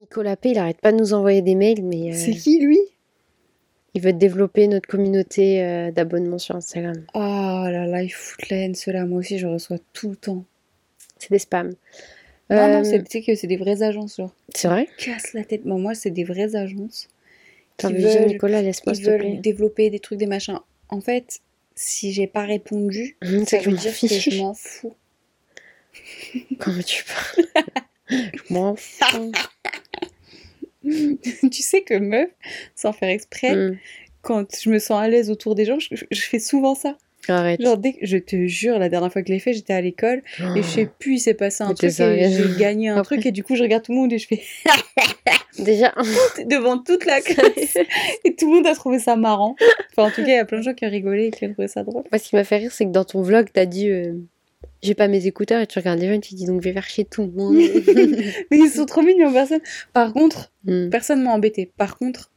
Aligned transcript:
Nicolas 0.00 0.36
P, 0.36 0.50
il 0.50 0.58
arrête 0.58 0.80
pas 0.80 0.92
de 0.92 0.96
nous 0.98 1.12
envoyer 1.14 1.42
des 1.42 1.54
mails, 1.54 1.82
mais 1.84 2.10
euh, 2.12 2.16
C'est 2.16 2.32
qui 2.32 2.58
lui? 2.60 2.78
il 3.94 4.00
veut 4.02 4.12
développer 4.12 4.68
notre 4.68 4.88
communauté 4.88 5.62
euh, 5.64 5.90
d'abonnements 5.90 6.38
sur 6.38 6.54
Instagram. 6.54 7.04
Oh 7.14 7.18
là 7.18 7.86
là, 7.86 8.02
ils 8.02 8.08
foutent 8.12 8.48
la 8.48 8.58
haine, 8.58 8.74
ceux-là. 8.76 9.04
Moi 9.04 9.18
aussi, 9.18 9.38
je 9.38 9.48
reçois 9.48 9.78
tout 9.92 10.10
le 10.10 10.16
temps. 10.16 10.44
C'est 11.18 11.30
des 11.32 11.40
spams. 11.40 11.74
Non, 12.50 12.56
Euh, 12.56 12.78
non, 12.78 12.84
c'est 12.84 13.02
tu 13.02 13.10
sais 13.10 13.22
que 13.22 13.34
c'est 13.34 13.48
des 13.48 13.56
vraies 13.56 13.82
agences, 13.82 14.16
genre. 14.16 14.32
c'est 14.54 14.68
vrai? 14.68 14.88
Casse 14.96 15.32
la 15.34 15.42
tête. 15.44 15.64
Bon, 15.64 15.78
moi, 15.78 15.94
c'est 15.94 16.10
des 16.10 16.22
vraies 16.24 16.54
agences. 16.54 17.08
T'as 17.76 17.88
qui 17.88 17.94
veulent- 17.96 18.26
Nicolas, 18.28 18.62
laisse-moi 18.62 18.94
Ils 18.96 19.04
veulent 19.04 19.40
développer 19.40 19.90
des 19.90 19.98
trucs, 19.98 20.18
des 20.18 20.26
machins. 20.26 20.58
En 20.88 21.00
fait, 21.00 21.40
si 21.74 22.12
j'ai 22.12 22.28
pas 22.28 22.44
répondu, 22.44 23.16
ça 23.22 23.28
c'est 23.46 23.58
que 23.58 23.64
je 23.64 23.70
veut 23.70 23.76
dire 23.76 23.90
que 23.90 24.06
fiche. 24.06 24.30
je 24.30 24.38
m'en 24.38 24.54
fous. 24.54 24.94
Comment 26.60 26.82
tu 26.82 27.04
parles? 27.04 27.46
Je 28.08 28.52
m'en 28.54 28.74
fous. 28.76 29.30
tu 31.50 31.62
sais 31.62 31.82
que 31.82 31.94
meuf, 31.94 32.30
sans 32.74 32.92
faire 32.92 33.08
exprès, 33.08 33.50
Hum, 33.52 33.76
quand 34.22 34.46
je 34.62 34.68
me 34.70 34.78
sens 34.78 35.00
à 35.00 35.08
l'aise 35.08 35.30
autour 35.30 35.54
des 35.54 35.64
gens, 35.64 35.78
je, 35.78 35.94
je 36.10 36.20
fais 36.22 36.38
souvent 36.38 36.74
ça. 36.74 36.96
Arrête. 37.28 37.60
Genre, 37.60 37.76
dès 37.76 37.92
que, 37.92 37.98
je 38.02 38.16
te 38.16 38.46
jure, 38.46 38.78
la 38.78 38.88
dernière 38.88 39.12
fois 39.12 39.22
que 39.22 39.28
je 39.28 39.32
l'ai 39.34 39.38
fait, 39.40 39.52
j'étais 39.52 39.74
à 39.74 39.80
l'école 39.80 40.22
et 40.56 40.62
je 40.62 40.66
sais 40.66 40.88
plus, 40.98 41.14
il 41.14 41.18
s'est 41.20 41.34
passé 41.34 41.62
un 41.62 41.68
Mais 41.68 41.74
truc 41.74 41.90
j'ai 41.90 42.58
gagné 42.58 42.88
un 42.88 42.96
Après. 42.96 43.16
truc 43.16 43.26
et 43.26 43.30
du 43.32 43.44
coup, 43.44 43.56
je 43.56 43.62
regarde 43.62 43.82
tout 43.84 43.92
le 43.92 43.98
monde 43.98 44.12
et 44.12 44.18
je 44.18 44.26
fais 44.26 44.40
Déjà, 45.58 45.92
devant 46.46 46.78
toute 46.78 47.04
la 47.04 47.20
classe 47.20 47.76
et 48.24 48.34
tout 48.34 48.48
le 48.48 48.56
monde 48.56 48.66
a 48.66 48.74
trouvé 48.74 48.98
ça 48.98 49.16
marrant. 49.16 49.54
Enfin, 49.92 50.08
en 50.08 50.10
tout 50.10 50.22
cas, 50.22 50.28
il 50.28 50.34
y 50.34 50.38
a 50.38 50.44
plein 50.46 50.58
de 50.58 50.64
gens 50.64 50.72
qui 50.74 50.86
ont 50.86 50.90
rigolé 50.90 51.26
et 51.26 51.30
qui 51.30 51.44
ont 51.44 51.52
trouvé 51.52 51.68
ça 51.68 51.82
drôle. 51.82 52.04
moi, 52.10 52.18
ce 52.18 52.28
qui 52.28 52.36
m'a 52.36 52.44
fait 52.44 52.56
rire, 52.56 52.72
c'est 52.72 52.86
que 52.86 52.90
dans 52.90 53.04
ton 53.04 53.20
vlog, 53.20 53.48
t'as 53.52 53.66
dit 53.66 53.90
euh, 53.90 54.14
J'ai 54.82 54.94
pas 54.94 55.08
mes 55.08 55.26
écouteurs 55.26 55.60
et 55.60 55.66
tu 55.66 55.78
regardes 55.78 55.98
les 56.00 56.06
gens 56.08 56.14
et 56.14 56.20
tu 56.20 56.34
dis 56.34 56.46
donc 56.46 56.60
je 56.62 56.68
vais 56.68 56.72
faire 56.72 56.88
chier 56.88 57.04
tout 57.04 57.22
le 57.22 57.30
monde. 57.32 57.56
Mais 58.50 58.58
ils 58.58 58.70
sont 58.70 58.86
trop 58.86 59.02
mignons, 59.02 59.32
personne. 59.32 59.60
Par 59.92 60.12
contre, 60.12 60.52
Hum, 60.68 60.88
personne 60.90 61.22
m'a 61.22 61.32
embêté. 61.32 61.70
Par 61.76 61.96
contre, 61.98 62.30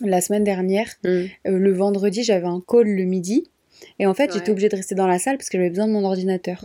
la 0.00 0.20
semaine 0.20 0.44
dernière, 0.44 0.88
hum. 1.04 1.26
euh, 1.46 1.58
le 1.58 1.72
vendredi, 1.72 2.22
j'avais 2.22 2.46
un 2.46 2.62
call 2.66 2.86
le 2.88 3.04
midi. 3.04 3.44
Et 3.98 4.06
en 4.06 4.14
fait, 4.14 4.26
Ouais. 4.26 4.32
j'étais 4.34 4.50
obligée 4.50 4.68
de 4.68 4.76
rester 4.76 4.94
dans 4.94 5.06
la 5.06 5.18
salle 5.18 5.36
parce 5.36 5.48
que 5.48 5.56
j'avais 5.58 5.70
besoin 5.70 5.86
de 5.86 5.92
mon 5.92 6.04
ordinateur. 6.04 6.64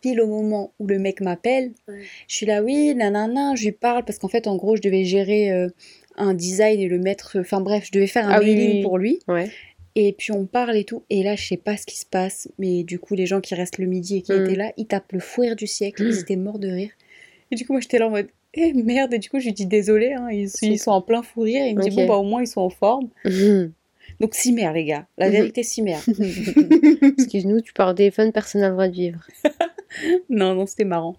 Pile 0.00 0.20
au 0.20 0.26
moment 0.26 0.72
où 0.78 0.86
le 0.86 0.98
mec 0.98 1.20
m'appelle, 1.20 1.72
je 1.88 2.34
suis 2.34 2.46
là, 2.46 2.62
oui, 2.62 2.94
nanana, 2.94 3.54
je 3.56 3.64
lui 3.64 3.72
parle 3.72 4.04
parce 4.04 4.18
qu'en 4.18 4.28
fait, 4.28 4.46
en 4.46 4.56
gros, 4.56 4.76
je 4.76 4.82
devais 4.82 5.04
gérer 5.04 5.50
euh, 5.50 5.68
un 6.16 6.34
design 6.34 6.78
et 6.80 6.88
le 6.88 6.98
mettre. 6.98 7.38
Enfin 7.40 7.60
bref, 7.60 7.84
je 7.86 7.92
devais 7.92 8.06
faire 8.06 8.28
un 8.28 8.32
Ah 8.34 8.40
mailing 8.40 8.56
oui, 8.58 8.72
oui. 8.76 8.82
pour 8.82 8.98
lui. 8.98 9.18
Ouais. 9.26 9.50
Et 9.98 10.12
puis 10.12 10.30
on 10.30 10.44
parle 10.46 10.76
et 10.76 10.84
tout. 10.84 11.02
Et 11.10 11.22
là, 11.22 11.34
je 11.36 11.44
sais 11.48 11.56
pas 11.56 11.76
ce 11.76 11.86
qui 11.86 11.96
se 11.98 12.06
passe. 12.06 12.48
Mais 12.58 12.84
du 12.84 12.98
coup, 12.98 13.14
les 13.14 13.26
gens 13.26 13.40
qui 13.40 13.54
restent 13.54 13.78
le 13.78 13.86
midi 13.86 14.18
et 14.18 14.22
qui 14.22 14.32
Mm. 14.32 14.44
étaient 14.44 14.54
là, 14.56 14.72
ils 14.76 14.86
tapent 14.86 15.12
le 15.12 15.20
fou 15.20 15.40
rire 15.40 15.56
du 15.56 15.66
siècle. 15.66 16.04
Mm. 16.04 16.08
Ils 16.10 16.18
étaient 16.20 16.36
morts 16.36 16.58
de 16.58 16.68
rire. 16.68 16.90
Et 17.50 17.56
du 17.56 17.64
coup, 17.66 17.72
moi, 17.72 17.80
j'étais 17.80 17.98
là 17.98 18.06
en 18.06 18.10
mode. 18.10 18.28
Eh 18.54 18.72
merde, 18.74 19.12
et 19.14 19.18
du 19.18 19.28
coup, 19.30 19.38
je 19.40 19.46
lui 19.46 19.52
dis 19.52 19.66
désolé, 19.66 20.12
hein, 20.12 20.28
ils, 20.30 20.48
sont 20.78 20.90
en 20.90 21.00
plein 21.02 21.22
fou 21.22 21.40
rire. 21.42 21.64
Et 21.64 21.70
il 21.70 21.76
me 21.76 21.82
Ok. 21.82 21.88
dit, 21.90 21.96
bon, 21.96 22.06
bah, 22.06 22.16
au 22.16 22.22
moins, 22.24 22.42
ils 22.42 22.46
sont 22.46 22.60
en 22.60 22.70
forme. 22.70 23.08
Hum. 23.24 23.72
Donc, 24.20 24.34
cimer, 24.34 24.70
les 24.72 24.84
gars. 24.84 25.06
La 25.18 25.26
Mhm. 25.26 25.32
vérité, 25.32 25.62
cimer. 25.62 25.96
Excuse-nous, 27.18 27.60
tu 27.62 27.72
parles 27.72 27.90
au 27.90 27.94
téléphone, 27.94 28.32
personne 28.32 28.60
n'a 28.60 28.68
le 28.68 28.74
droit 28.74 28.88
de 28.88 28.94
vivre. 28.94 29.26
non, 30.30 30.54
non, 30.54 30.66
c'était 30.66 30.84
marrant. 30.84 31.16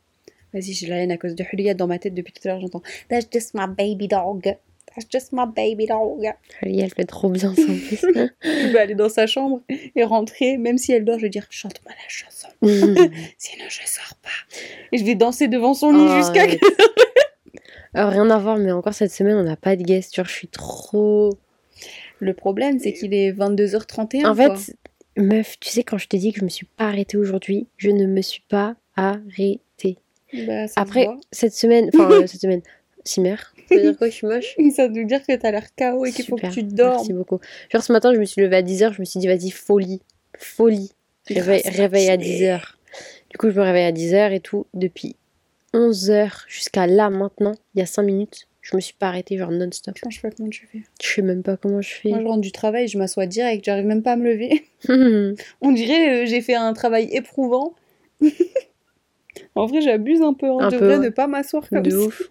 Vas-y, 0.54 0.74
j'ai 0.74 0.88
la 0.88 0.98
haine 0.98 1.12
à 1.12 1.18
cause 1.18 1.36
de 1.36 1.44
Juliette 1.44 1.78
dans 1.78 1.88
ma 1.88 2.00
tête 2.00 2.14
depuis 2.14 2.34
tout 2.34 2.48
à 2.48 2.52
l'heure, 2.52 2.62
j'entends. 2.62 2.82
That's 3.10 3.28
just 3.32 3.54
my 3.54 3.66
baby 3.68 4.08
dog. 4.08 4.56
That's 4.98 5.08
just 5.12 5.32
my 5.32 5.44
baby 5.56 5.86
dog. 5.86 6.26
Ali, 6.64 6.80
elle 6.80 6.92
fait 6.92 7.06
trop 7.06 7.30
bien 7.30 7.54
ça 7.54 7.62
en 7.62 7.66
plus. 7.66 8.00
Je 8.02 8.72
vais 8.74 8.80
aller 8.80 8.96
dans 8.96 9.10
sa 9.10 9.28
chambre 9.28 9.62
et 9.96 10.04
rentrer, 10.04 10.58
même 10.58 10.80
si 10.80 10.92
elle 10.92 11.06
dort, 11.06 11.18
je 11.20 11.24
vais 11.24 11.30
dire 11.30 11.46
chante-moi 11.52 11.94
la 11.94 12.10
chanson. 12.10 12.48
Hum. 12.64 12.96
Sinon, 13.38 13.66
je 13.70 13.80
sors 13.86 14.16
pas. 14.24 14.58
Et 14.92 14.98
je 14.98 15.04
vais 15.06 15.14
danser 15.14 15.48
devant 15.48 15.76
son 15.76 15.92
lit 15.92 16.08
Oh, 16.10 16.18
jusqu'à. 16.18 16.42
arrête. 16.42 16.60
Alors, 17.94 18.10
rien 18.14 18.28
à 18.32 18.40
voir, 18.40 18.58
mais 18.58 18.72
encore 18.72 18.96
cette 18.96 19.12
semaine, 19.12 19.36
on 19.38 19.44
n'a 19.44 19.56
pas 19.56 19.76
de 19.76 19.84
guest. 19.84 20.16
Genre, 20.16 20.26
je 20.26 20.34
suis 20.34 20.48
trop. 20.48 21.38
Le 22.20 22.34
problème, 22.34 22.80
c'est 22.80 22.94
qu'il 22.94 23.14
est 23.14 23.32
22h31. 23.34 24.26
En 24.26 24.34
fait, 24.34 24.48
quoi. 24.48 25.24
meuf, 25.24 25.60
tu 25.60 25.70
sais, 25.70 25.84
quand 25.84 26.00
je 26.00 26.08
te 26.08 26.18
dis 26.18 26.34
que 26.34 26.40
je 26.40 26.44
me 26.44 26.50
suis 26.50 26.66
pas 26.66 26.86
arrêtée 26.86 27.18
aujourd'hui, 27.18 27.68
je 27.78 27.92
ne 27.92 28.08
me 28.08 28.22
suis 28.24 28.42
pas 28.50 28.76
arrêtée. 28.96 30.00
Bah, 30.34 30.66
Après, 30.76 31.08
cette 31.32 31.54
semaine, 31.54 31.92
enfin, 31.94 32.10
euh, 32.10 32.26
cette 32.28 32.42
semaine, 32.42 32.62
Cimer, 33.04 33.36
ça 33.70 33.76
veut 33.76 33.82
dire 33.82 33.98
quoi, 33.98 34.08
je 34.10 34.14
suis 34.14 34.28
moche? 34.28 34.56
Ça 34.76 34.88
veut 34.88 35.06
dire 35.06 35.22
que 35.26 35.36
t'as 35.36 35.52
l'air 35.52 35.68
KO 35.76 36.06
et 36.06 36.12
qu'il 36.12 36.26
faut 36.26 36.36
que 36.36 36.48
tu 36.48 36.64
dormes. 36.64 36.96
Merci 36.98 37.14
beaucoup. 37.14 37.40
Genre, 37.72 37.84
ce 37.84 37.92
matin, 37.92 38.14
je 38.14 38.20
me 38.20 38.26
suis 38.26 38.42
levée 38.42 38.58
à 38.58 38.62
10h, 38.62 38.94
je 38.94 39.00
me 39.02 39.06
suis 39.06 39.20
dit, 39.20 39.28
vas-y, 39.28 39.50
folie, 39.52 40.02
folie. 40.38 40.92
Réveil, 41.30 41.62
réveil 41.66 42.08
à 42.10 42.18
matinée. 42.18 42.40
10h. 42.40 42.62
Du 43.30 43.38
coup, 43.38 43.50
je 43.50 43.56
me 43.60 43.64
réveille 43.64 43.86
à 43.86 43.92
10h 43.92 44.34
et 44.34 44.40
tout. 44.40 44.66
Depuis 44.74 45.16
11h 45.74 46.44
jusqu'à 46.48 46.88
là, 46.88 47.10
maintenant, 47.10 47.54
il 47.76 47.80
y 47.80 47.82
a 47.82 47.86
5 47.86 48.02
minutes, 48.04 48.48
je 48.62 48.76
me 48.76 48.82
suis 48.82 48.94
pas 48.94 49.08
arrêtée, 49.10 49.38
genre 49.38 49.52
non-stop. 49.52 49.96
Putain, 49.96 50.10
je 50.10 50.16
sais 50.16 50.22
pas 50.22 50.34
comment 50.36 50.50
tu 50.50 50.66
fais. 50.72 50.82
Je 51.02 51.08
sais 51.08 51.22
même 51.22 51.44
pas 51.44 51.58
comment 51.58 51.82
je 51.82 51.94
fais. 51.94 52.10
Moi, 52.10 52.20
je 52.22 52.26
rentre 52.28 52.42
du 52.42 52.52
travail, 52.54 52.88
je 52.88 52.98
m'assois 52.98 53.26
direct, 53.26 53.64
j'arrive 53.66 53.86
même 53.86 54.04
pas 54.04 54.14
à 54.14 54.16
me 54.16 54.32
lever. 54.32 54.66
On 55.62 55.72
dirait 55.74 56.24
euh, 56.24 56.26
j'ai 56.26 56.40
fait 56.42 56.56
un 56.56 56.72
travail 56.74 57.10
éprouvant. 57.12 57.76
en 59.56 59.66
vrai, 59.66 59.82
j'abuse 59.82 60.22
un 60.22 60.34
peu. 60.34 60.48
hein. 60.48 60.58
Un 60.62 60.70
Je 60.70 60.76
devrais 60.76 60.98
ouais. 60.98 61.06
ne 61.06 61.10
pas 61.10 61.28
m'asseoir 61.28 61.68
comme 61.70 61.82
de 61.84 61.90
ça. 61.90 61.98
ouf. 61.98 62.22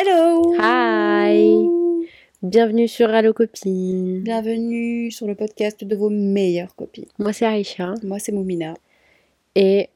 Hello 0.00 0.54
Hi. 0.60 1.66
Bienvenue 2.42 2.86
sur 2.86 3.10
Allo 3.10 3.32
Copine. 3.32 4.20
Bienvenue 4.20 5.10
sur 5.10 5.26
le 5.26 5.34
podcast 5.34 5.82
de 5.82 5.96
vos 5.96 6.08
meilleures 6.08 6.76
copines. 6.76 7.06
Moi, 7.18 7.32
c'est 7.32 7.46
Aïcha. 7.46 7.94
Moi, 8.04 8.20
c'est 8.20 8.30
Moumina. 8.30 8.74
Et 9.56 9.88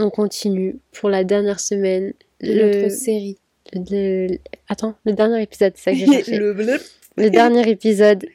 on 0.00 0.10
continue 0.10 0.78
pour 0.92 1.08
la 1.08 1.22
dernière 1.22 1.60
semaine. 1.60 2.14
De 2.40 2.52
Notre 2.52 2.90
série. 2.90 3.38
le- 3.72 4.38
Attends, 4.68 4.94
le 5.04 5.12
dernier 5.12 5.42
épisode, 5.42 5.72
c'est 5.76 5.82
ça 5.84 5.92
que 5.92 5.98
j'ai 5.98 6.06
cherché. 6.24 6.36
le... 6.38 6.52
le 7.16 7.30
dernier 7.30 7.68
épisode 7.70 8.26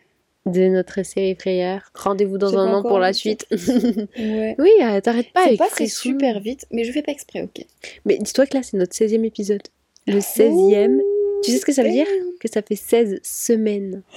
de 0.46 0.68
notre 0.70 1.04
série 1.04 1.36
Frayeur. 1.36 1.82
Rendez-vous 1.96 2.38
dans 2.38 2.50
C'est 2.50 2.56
un 2.56 2.74
an 2.76 2.82
pour 2.82 2.98
la 3.00 3.12
suite. 3.12 3.46
Ouais. 3.52 4.56
oui, 4.58 4.70
euh, 4.82 5.02
t'arrêtes 5.02 5.34
pas 5.34 5.42
C'est 5.44 5.48
avec 5.50 5.62
Frissou. 5.64 6.02
super 6.10 6.40
vite, 6.40 6.66
mais 6.72 6.86
je 6.86 6.94
fais 6.94 7.02
pas 7.02 7.12
exprès, 7.12 7.42
ok. 7.42 7.66
Mais 8.06 8.18
dis-toi 8.20 8.46
que 8.46 8.56
là, 8.56 8.64
c'est 8.64 8.78
notre 8.78 8.96
16e 8.96 9.26
épisode. 9.26 9.62
Le 10.10 10.20
16e. 10.20 11.00
Tu 11.44 11.52
sais 11.52 11.58
ce 11.60 11.66
que 11.66 11.72
ça 11.72 11.84
veut 11.84 11.92
dire 11.92 12.08
Que 12.42 12.48
ça 12.50 12.62
fait 12.62 12.76
16 12.76 13.20
semaines. 13.24 14.02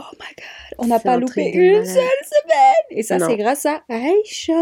Oh 0.00 0.14
my 0.20 0.26
god, 0.36 0.78
on 0.78 0.86
n'a 0.86 1.00
pas 1.00 1.16
loupé 1.16 1.48
une 1.50 1.72
malade. 1.72 1.84
seule 1.86 1.94
semaine 1.96 2.84
Et 2.90 3.02
ça, 3.02 3.18
c'est 3.18 3.36
grâce 3.36 3.66
à 3.66 3.82
Aïcha 3.88 4.52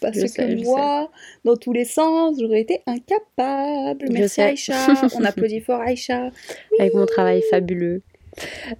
Parce 0.00 0.16
Je 0.16 0.22
que 0.22 0.26
sais, 0.28 0.56
je 0.58 0.64
moi, 0.64 1.10
dans 1.44 1.56
tous 1.56 1.74
les 1.74 1.84
sens, 1.84 2.38
j'aurais 2.40 2.62
été 2.62 2.80
incapable. 2.86 4.06
Je 4.06 4.12
Merci 4.12 4.34
sais. 4.36 4.42
Aïcha 4.42 4.74
On 5.14 5.24
applaudit 5.26 5.60
fort 5.60 5.82
Aïcha 5.82 6.30
Avec 6.78 6.94
mon 6.94 7.04
travail 7.04 7.42
fabuleux. 7.50 8.00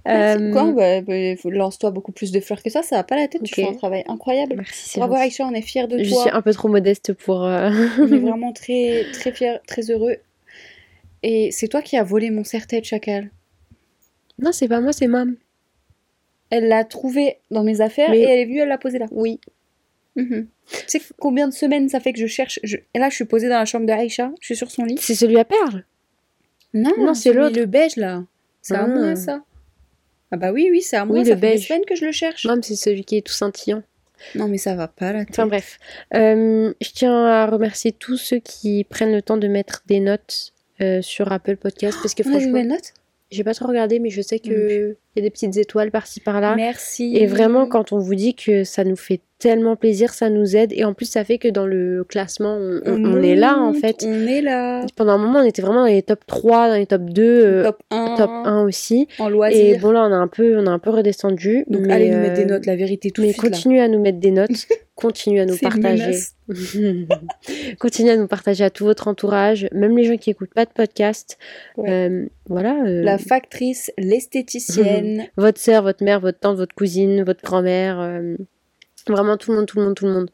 Euh, 0.07 0.51
Quoi 0.51 0.71
bah, 0.71 1.01
bah, 1.01 1.13
Lance-toi 1.45 1.91
beaucoup 1.91 2.11
plus 2.11 2.31
de 2.31 2.39
fleurs 2.39 2.63
que 2.63 2.71
ça, 2.71 2.81
ça 2.81 2.95
va 2.95 3.03
pas 3.03 3.15
la 3.15 3.27
tête, 3.27 3.43
tu 3.43 3.53
fais 3.53 3.67
un 3.67 3.73
travail 3.73 4.03
incroyable. 4.07 4.55
Merci, 4.57 4.97
Bravo. 4.97 5.13
Aïcha, 5.13 5.45
on 5.45 5.53
est 5.53 5.61
fiers 5.61 5.85
de 5.85 6.03
Je 6.03 6.09
toi. 6.09 6.21
suis 6.23 6.31
un 6.31 6.41
peu 6.41 6.53
trop 6.53 6.69
modeste 6.69 7.13
pour. 7.13 7.43
euh, 7.45 7.69
On 7.99 8.11
est 8.11 8.17
vraiment 8.19 8.51
très, 8.51 9.05
très 9.13 9.31
fiers, 9.31 9.57
très 9.67 9.91
heureux. 9.91 10.15
Et 11.23 11.51
c'est 11.51 11.67
toi 11.67 11.81
qui 11.81 11.97
as 11.97 12.03
volé 12.03 12.29
mon 12.29 12.43
serre-tête, 12.43 12.83
chacal. 12.85 13.31
Non, 14.39 14.51
c'est 14.51 14.67
pas 14.67 14.81
moi, 14.81 14.93
c'est 14.93 15.07
mam. 15.07 15.35
Elle 16.49 16.67
l'a 16.67 16.83
trouvé 16.85 17.37
dans 17.51 17.63
mes 17.63 17.81
affaires 17.81 18.09
Mais- 18.11 18.19
et 18.19 18.23
elle 18.23 18.39
est 18.39 18.45
venue, 18.45 18.59
elle 18.59 18.69
l'a 18.69 18.77
posé 18.77 18.99
là. 18.99 19.07
Oui. 19.11 19.39
Mhm. 20.15 20.47
Tu 20.69 20.77
sais 20.87 21.01
combien 21.19 21.47
de 21.47 21.53
semaines 21.53 21.89
ça 21.89 21.99
fait 21.99 22.13
que 22.13 22.19
je 22.19 22.27
cherche 22.27 22.59
je- 22.63 22.77
Et 22.93 22.99
là, 22.99 23.09
je 23.09 23.15
suis 23.15 23.25
posée 23.25 23.49
dans 23.49 23.57
la 23.57 23.65
chambre 23.65 23.85
de 23.85 23.91
Aïcha, 23.91 24.31
je 24.41 24.45
suis 24.45 24.55
sur 24.55 24.71
son 24.71 24.83
lit. 24.83 24.97
C'est 24.99 25.15
celui 25.15 25.37
à 25.39 25.45
perles. 25.45 25.83
Non, 26.73 26.91
Non, 26.97 27.13
c'est 27.13 27.33
l'autre. 27.33 27.57
le 27.59 27.65
beige 27.65 27.95
là. 27.95 28.23
C'est 28.61 28.75
à 28.75 28.83
Ah. 28.83 28.87
moi 28.87 29.15
ça. 29.15 29.43
Ah 30.31 30.37
bah 30.37 30.51
oui, 30.51 30.67
oui, 30.71 30.81
c'est 30.81 30.97
à 30.97 31.05
moi. 31.05 31.17
Oui, 31.17 31.25
ça 31.25 31.31
le 31.31 31.35
fait 31.39 31.41
des 31.41 31.53
beige. 31.53 31.67
semaines 31.67 31.85
que 31.85 31.95
je 31.95 32.05
le 32.05 32.11
cherche. 32.11 32.45
Mam, 32.45 32.61
c'est 32.61 32.75
celui 32.75 33.05
qui 33.05 33.17
est 33.17 33.21
tout 33.21 33.31
scintillant. 33.33 33.81
Non, 34.35 34.47
mais 34.47 34.57
ça 34.57 34.75
va 34.75 34.87
pas 34.87 35.13
tête. 35.13 35.27
Enfin 35.29 35.45
bref. 35.47 35.79
Euh, 36.15 36.73
je 36.81 36.89
tiens 36.91 37.25
à 37.25 37.45
remercier 37.45 37.91
tous 37.91 38.17
ceux 38.17 38.39
qui 38.39 38.83
prennent 38.83 39.13
le 39.13 39.21
temps 39.21 39.37
de 39.37 39.47
mettre 39.47 39.83
des 39.85 39.99
notes 39.99 40.53
euh, 40.81 41.01
sur 41.01 41.31
Apple 41.31 41.57
Podcast 41.57 41.97
parce 42.01 42.13
que 42.13 42.23
On 42.25 42.35
a 42.35 42.39
franchement, 42.39 42.75
j'ai 43.29 43.43
pas 43.43 43.53
trop 43.53 43.67
regardé, 43.67 43.99
mais 43.99 44.09
je 44.09 44.21
sais 44.21 44.35
Non 44.35 44.41
qu'il 44.51 44.95
y 45.17 45.19
a 45.19 45.21
des 45.21 45.29
petites 45.29 45.57
étoiles 45.57 45.91
par-ci 45.91 46.21
par-là. 46.21 46.55
Merci. 46.55 47.17
Et 47.17 47.25
vraiment, 47.25 47.67
quand 47.67 47.91
on 47.91 47.97
vous 47.99 48.15
dit 48.15 48.35
que 48.35 48.63
ça 48.63 48.85
nous 48.85 48.95
fait 48.95 49.19
tellement 49.37 49.75
plaisir, 49.75 50.13
ça 50.13 50.29
nous 50.29 50.55
aide. 50.55 50.71
Et 50.73 50.85
en 50.85 50.93
plus, 50.93 51.07
ça 51.07 51.25
fait 51.25 51.37
que 51.37 51.49
dans 51.49 51.65
le 51.67 52.05
classement, 52.07 52.55
on, 52.57 52.79
on- 52.85 53.03
on 53.05 53.21
est 53.21 53.35
là 53.35 53.57
en 53.59 53.73
fait. 53.73 54.05
On 54.07 54.27
est 54.27 54.41
là. 54.41 54.85
Pendant 54.95 55.11
un 55.13 55.17
moment, 55.17 55.39
on 55.39 55.43
était 55.45 55.61
vraiment 55.61 55.81
dans 55.81 55.87
les 55.87 56.03
top 56.03 56.25
3, 56.25 56.69
dans 56.69 56.75
les 56.75 56.85
top 56.85 57.03
2, 57.03 57.21
euh, 57.45 57.63
top 57.65 57.79
1. 57.91 58.15
top 58.15 58.29
1 58.31 58.63
aussi. 58.63 59.07
En 59.19 59.27
Et 59.27 59.31
loisir. 59.31 59.79
bon, 59.81 59.91
là, 59.91 60.07
on 60.09 60.13
a 60.13 60.15
un 60.17 60.27
peu, 60.29 60.57
on 60.57 60.65
a 60.65 60.71
un 60.71 60.79
peu 60.79 60.91
redescendu. 60.91 61.65
Donc 61.67 61.81
mais, 61.81 61.93
allez 61.93 62.09
nous 62.09 62.19
mettre 62.19 62.35
des 62.35 62.43
euh, 62.43 62.45
notes, 62.45 62.65
la 62.65 62.77
vérité 62.77 63.11
tout 63.11 63.21
de 63.21 63.27
Mais 63.27 63.33
suite 63.33 63.43
là. 63.43 63.49
continuez 63.49 63.81
à 63.81 63.89
nous 63.89 63.99
mettre 63.99 64.19
des 64.19 64.31
notes. 64.31 64.51
continuez 64.97 65.41
à 65.41 65.45
nous 65.45 65.57
partager. 65.57 66.17
continuez 67.79 68.11
à 68.11 68.17
nous 68.17 68.27
partager 68.27 68.63
à 68.63 68.69
tout 68.69 68.83
votre 68.83 69.07
entourage, 69.07 69.67
même 69.71 69.95
les 69.95 70.03
gens 70.03 70.17
qui 70.17 70.31
écoutent 70.31 70.53
pas 70.53 70.65
de 70.65 70.71
podcast. 70.71 71.37
Ouais. 71.77 71.89
Euh, 71.89 72.25
voilà. 72.49 72.83
euh, 72.85 73.03
La 73.03 73.17
factrice, 73.17 73.91
l'esthéticienne. 73.97 75.27
votre 75.37 75.61
sœur, 75.61 75.83
votre 75.83 76.03
mère, 76.03 76.19
votre 76.19 76.39
tante, 76.39 76.57
votre 76.57 76.75
cousine, 76.75 77.23
votre 77.23 77.43
grand-mère, 77.43 77.99
euh, 78.01 78.35
vraiment 79.07 79.37
tout 79.37 79.51
le 79.51 79.57
monde, 79.57 79.67
tout 79.67 79.77
le 79.77 79.85
monde, 79.85 79.95
tout 79.95 80.05
le 80.07 80.13
monde. 80.13 80.31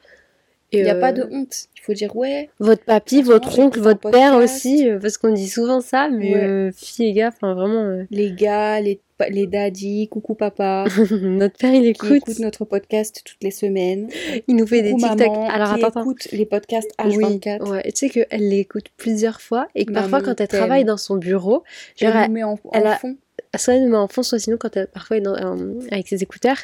Il 0.74 0.84
n'y 0.84 0.90
a 0.90 0.96
euh, 0.96 1.00
pas 1.00 1.12
de 1.14 1.24
honte. 1.32 1.68
Il 1.78 1.82
faut 1.82 1.94
dire 1.94 2.16
ouais. 2.16 2.50
Votre 2.60 2.84
papy, 2.84 3.22
votre 3.22 3.60
oncle, 3.60 3.80
votre 3.80 4.10
père 4.10 4.36
aussi, 4.36 4.90
euh, 4.90 5.00
parce 5.00 5.18
qu'on 5.18 5.32
dit 5.32 5.48
souvent 5.50 5.82
ça, 5.82 6.10
mais 6.10 6.34
Ouais. 6.34 6.44
euh, 6.44 6.72
filles 6.76 7.08
et 7.10 7.14
gars, 7.14 7.28
enfin 7.34 7.54
vraiment, 7.54 7.84
euh, 7.84 8.04
Les 8.10 8.32
gars, 8.32 8.80
les, 8.82 9.00
les 9.30 9.48
daddies, 9.48 10.08
coucou 10.10 10.34
papa, 10.34 10.86
notre 11.22 11.58
père 11.58 11.74
il 11.74 11.94
qui 11.94 12.06
écoute, 12.18 12.40
notre 12.40 12.66
podcast 12.66 13.22
toutes 13.26 13.42
les 13.44 13.52
semaines. 13.52 14.10
il 14.48 14.56
nous 14.56 14.66
fait 14.68 14.82
des 14.82 14.92
Coucou 14.92 15.08
TikTok. 15.10 15.28
maman, 15.28 15.50
Alors 15.50 15.76
qui 15.76 15.84
attends, 15.86 16.02
écoute 16.02 16.28
les 16.32 16.46
podcasts 16.46 16.92
Oui, 17.06 17.18
H24. 17.18 17.70
ouais. 17.70 17.82
Et 17.86 17.92
tu 17.92 18.08
sais 18.08 18.10
qu'elle 18.10 18.50
l'écoute 18.50 18.86
plusieurs 18.98 19.40
fois 19.42 19.68
et 19.76 19.86
que 19.86 19.92
Maman 19.92 20.10
parfois 20.10 20.22
quand 20.34 20.42
elle 20.42 20.48
travaille 20.48 20.86
dans 20.86 20.98
son 20.98 21.18
bureau, 21.18 21.64
genre, 22.00 22.12
Elle 22.16 22.16
elle- 22.16 22.28
nous 22.30 22.34
met 22.34 22.44
en, 22.44 22.54
en 22.54 22.58
elle 22.74 22.88
a- 22.88 22.98
fond. 22.98 23.16
soit 23.58 23.76
elle 23.76 23.84
me 23.84 23.90
met 23.90 23.98
en 23.98 24.08
fond, 24.08 24.24
soit 24.24 24.40
sinon 24.40 24.58
quand 24.60 24.76
elle 24.78 24.88
parfois 24.88 25.18
est 25.18 25.22
dans- 25.22 25.36
euh, 25.36 25.80
avec 25.92 26.08
ses 26.08 26.24
écouteurs 26.24 26.58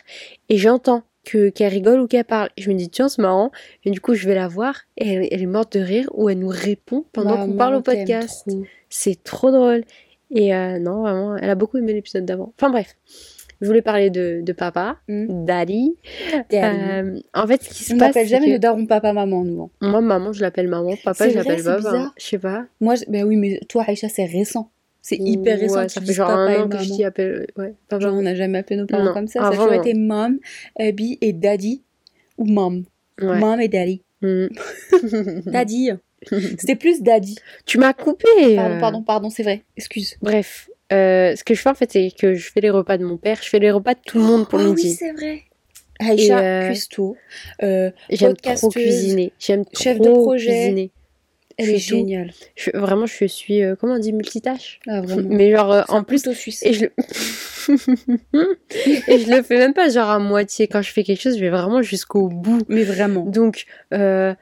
et 0.50 0.58
j'entends 0.58 1.04
que 1.30 1.50
qu'elle 1.50 1.72
rigole 1.74 2.00
ou 2.00 2.08
qu'elle 2.08 2.26
parle. 2.26 2.50
Et 2.58 2.62
je 2.62 2.70
me 2.70 2.76
dis 2.76 2.90
tiens 2.90 3.10
c'est 3.10 3.22
marrant. 3.22 3.52
Et 3.86 3.92
du 3.92 4.00
coup 4.02 4.14
je 4.14 4.28
vais 4.28 4.36
la 4.36 4.48
voir 4.48 4.76
et 4.98 5.08
elle, 5.14 5.28
elle 5.32 5.42
est 5.42 5.46
morte 5.46 5.78
de 5.78 5.84
rire 5.84 6.10
ou 6.14 6.30
elle 6.30 6.40
nous 6.40 6.48
répond 6.50 7.06
pendant 7.12 7.36
qu'on 7.38 7.48
Maman 7.48 7.58
parle 7.58 7.76
au 7.76 7.82
podcast. 7.82 8.48
C'est 8.90 9.24
trop 9.24 9.52
drôle. 9.52 9.84
Et 10.32 10.54
euh, 10.56 10.80
non 10.80 11.02
vraiment, 11.02 11.36
elle 11.38 11.50
a 11.50 11.56
beaucoup 11.56 11.78
aimé 11.78 11.94
l'épisode 11.94 12.26
d'avant. 12.26 12.54
Enfin 12.58 12.70
bref, 12.70 12.96
je 13.62 13.68
voulais 13.68 13.82
parler 13.82 14.10
de, 14.10 14.42
de 14.44 14.54
papa. 14.54 14.98
Daddy. 15.08 15.96
Daddy. 16.50 16.56
Euh, 16.56 17.20
en 17.34 17.48
fait 17.48 17.64
ce 17.64 17.70
qui 17.70 17.84
se 17.84 17.94
On 17.94 17.98
passe, 17.98 18.10
n'appelle 18.10 18.24
c'est 18.28 18.36
jamais 18.36 18.48
que 18.48 18.52
le 18.54 18.60
daron 18.60 18.86
papa 18.86 19.12
maman 19.12 19.44
nous. 19.44 19.64
hein. 19.82 19.90
moi 19.92 20.02
maman 20.02 20.32
je 20.32 20.42
l'appelle 20.42 20.68
maman, 20.68 20.94
papa 21.04 21.30
je 21.30 21.36
l'appelle 21.36 21.64
papa. 21.64 22.12
Je 22.18 22.26
sais 22.26 22.38
pas. 22.40 22.66
Moi, 22.80 22.96
je- 22.96 23.06
ben 23.10 23.24
oui, 23.26 23.36
mais 23.38 23.60
toi 23.68 23.84
Aïcha 23.88 24.08
c'est 24.10 24.26
récent. 24.26 24.72
C'est 25.02 25.18
hyper 25.18 25.60
récent. 25.60 25.76
Ouais, 25.76 25.90
ça 25.90 26.00
tu 26.00 26.00
fait 26.00 26.06
dises 26.06 26.16
genre 26.16 26.28
papa 26.28 26.42
un 26.42 26.54
et 26.54 26.58
an 26.58 26.70
que 26.70 26.78
je 26.78 26.94
t'y 26.94 27.04
appelle. 27.04 27.48
Ouais. 27.58 27.74
Genre 27.92 28.14
on 28.14 28.22
n'a 28.22 28.36
jamais 28.36 28.60
appelé 28.60 28.78
nos 28.78 28.86
parents 28.86 29.06
Non, 29.06 29.14
comme 29.14 29.28
ça. 29.28 29.40
Ça 29.40 29.46
a 29.46 29.48
avant, 29.50 29.66
toujours 29.66 29.78
non. 29.78 29.82
été 29.82 29.94
mom, 29.94 30.40
Abby 30.78 31.18
et 31.22 31.34
daddy 31.34 31.84
ou 32.38 32.46
mom. 32.46 32.84
Ouais. 33.22 33.40
Mom 33.40 33.60
et 33.60 33.68
daddy. 33.68 34.02
Mm. 34.22 34.48
Daddy. 35.46 35.92
C'était 36.58 36.76
plus 36.76 37.02
daddy. 37.02 37.38
tu 37.66 37.78
m'as 37.78 37.94
coupé. 37.94 38.56
Pardon, 38.56 38.76
euh. 38.76 38.80
pardon, 38.80 39.04
pardon, 39.04 39.30
c'est 39.30 39.44
vrai. 39.44 39.64
Excuse. 39.78 40.18
Bref, 40.22 40.70
euh, 40.92 41.36
ce 41.36 41.44
que 41.44 41.54
je 41.54 41.62
fais 41.62 41.70
en 41.70 41.76
fait, 41.76 41.92
c'est 41.92 42.12
que 42.12 42.34
je 42.34 42.52
fais 42.52 42.62
les 42.62 42.70
repas 42.70 42.98
de 42.98 43.06
mon 43.06 43.18
père, 43.18 43.40
je 43.42 43.48
fais 43.48 43.60
les 43.60 43.72
repas 43.72 43.94
de 43.94 44.00
tout 44.06 44.18
le 44.18 44.26
monde 44.26 44.48
pour 44.48 44.60
oh, 44.60 44.64
oui, 44.64 44.76
midi. 44.76 44.94
c'est 44.94 45.14
vrai. 45.14 45.44
Aïcha, 46.00 46.40
euh, 46.40 46.68
cuistot. 46.68 47.18
Euh, 47.62 47.92
J'aime 48.10 48.36
trop 48.36 48.70
cuisiner. 48.70 49.34
J'aime 49.40 49.66
trop 49.66 49.84
chef 49.84 50.00
de 50.00 50.10
projet. 50.10 50.48
cuisiner. 50.48 50.92
Elle 51.60 51.70
est 51.70 51.78
géniale. 51.78 52.32
Je- 52.56 52.72
vraiment, 52.74 53.06
je 53.06 53.26
suis, 53.26 53.62
euh, 53.64 53.76
comment 53.76 53.94
on 53.96 54.00
dit, 54.00 54.14
multitâche. 54.14 54.80
Ah, 54.88 55.02
vraiment. 55.02 55.30
Mais 55.30 55.52
genre, 55.52 55.72
euh, 55.72 55.82
en 55.90 56.04
plus, 56.04 56.26
et 56.64 56.74
je 56.74 56.86
le... 56.86 56.92
et 59.08 59.20
je 59.20 59.30
le 59.36 59.44
fais 59.44 59.58
même 59.58 59.74
pas 59.74 59.90
genre 59.90 60.10
à 60.10 60.20
moitié. 60.20 60.68
Quand 60.68 60.82
je 60.82 60.92
fais 60.92 61.04
quelque 61.04 61.22
chose, 61.22 61.36
je 61.36 61.42
vais 61.42 61.50
vraiment 61.50 61.82
jusqu'au 61.82 62.28
bout. 62.30 62.64
Mais 62.68 62.84
vraiment. 62.84 63.26
Donc, 63.26 63.66
euh, 63.94 64.34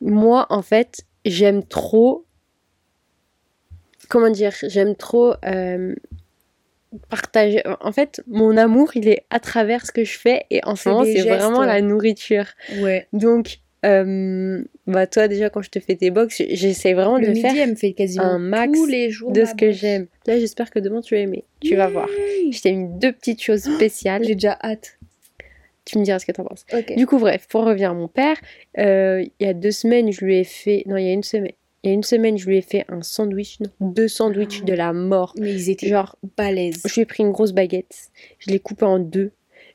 moi, 0.00 0.46
en 0.50 0.62
fait, 0.62 1.04
j'aime 1.24 1.64
trop. 1.64 2.24
Comment 4.08 4.30
dire 4.30 4.52
J'aime 4.62 4.96
trop 4.96 5.34
partager. 7.08 7.62
En 7.80 7.92
fait, 7.92 8.22
mon 8.26 8.56
amour, 8.56 8.90
il 8.94 9.08
est 9.08 9.24
à 9.30 9.40
travers 9.40 9.86
ce 9.86 9.92
que 9.92 10.04
je 10.04 10.18
fais. 10.18 10.44
Et 10.50 10.60
en 10.64 10.76
ce 10.76 10.88
moment, 10.88 11.04
c'est 11.04 11.22
vraiment 11.22 11.60
ouais. 11.60 11.66
la 11.66 11.80
nourriture. 11.80 12.46
Ouais. 12.80 13.06
Donc, 13.12 13.60
euh, 13.86 14.62
bah, 14.86 15.06
toi, 15.06 15.28
déjà, 15.28 15.50
quand 15.50 15.62
je 15.62 15.70
te 15.70 15.78
fais 15.80 15.94
tes 15.96 16.10
box, 16.10 16.42
j'essaie 16.50 16.94
vraiment 16.94 17.16
Le 17.18 17.24
de 17.26 17.28
midi, 17.28 17.40
faire 17.42 17.54
elle 17.56 17.70
me 17.70 17.74
fait 17.76 17.92
quasiment 17.92 18.24
un 18.24 18.38
max 18.38 18.72
tous 18.72 18.86
les 18.86 19.10
jours 19.10 19.32
de 19.32 19.44
ce 19.44 19.54
que 19.54 19.70
j'aime. 19.70 20.06
Là, 20.26 20.38
j'espère 20.38 20.70
que 20.70 20.78
demain, 20.78 21.00
tu 21.00 21.14
vas 21.14 21.20
aimer. 21.20 21.44
Tu 21.60 21.76
vas 21.76 21.88
voir. 21.88 22.08
Je 22.50 22.60
t'ai 22.60 22.72
mis 22.72 22.88
deux 22.98 23.12
petites 23.12 23.42
choses 23.42 23.62
spéciales. 23.76 24.24
J'ai 24.24 24.34
déjà 24.34 24.58
hâte. 24.62 24.98
Tu 25.84 25.98
me 25.98 26.04
diras 26.04 26.18
ce 26.18 26.26
que 26.26 26.32
t'en 26.32 26.44
penses. 26.44 26.66
Du 26.96 27.06
coup, 27.06 27.18
bref, 27.18 27.46
pour 27.48 27.64
revenir 27.64 27.90
à 27.92 27.94
mon 27.94 28.08
père, 28.08 28.36
euh, 28.78 29.24
il 29.40 29.46
y 29.46 29.48
a 29.48 29.54
deux 29.54 29.70
semaines, 29.70 30.12
je 30.12 30.22
lui 30.24 30.36
ai 30.38 30.44
fait. 30.44 30.82
Non, 30.86 30.96
il 30.96 31.06
y 31.06 31.08
a 31.08 31.12
une 31.12 31.22
semaine. 31.22 31.52
Il 31.84 31.88
y 31.88 31.90
a 31.92 31.94
une 31.94 32.02
semaine, 32.02 32.36
je 32.36 32.46
lui 32.46 32.58
ai 32.58 32.60
fait 32.60 32.84
un 32.88 33.02
sandwich. 33.02 33.60
Non, 33.60 33.70
deux 33.80 34.08
sandwichs 34.08 34.64
de 34.64 34.74
la 34.74 34.92
mort. 34.92 35.32
Mais 35.38 35.52
ils 35.54 35.70
étaient 35.70 35.86
Genre, 35.86 36.18
balèzes. 36.36 36.82
je 36.84 36.92
lui 36.94 37.02
ai 37.02 37.04
pris 37.06 37.22
une 37.22 37.30
grosse 37.30 37.52
baguette. 37.52 38.10
Je 38.40 38.50
l'ai 38.50 38.58
coupée 38.58 38.84
en 38.84 38.98
deux. 38.98 39.30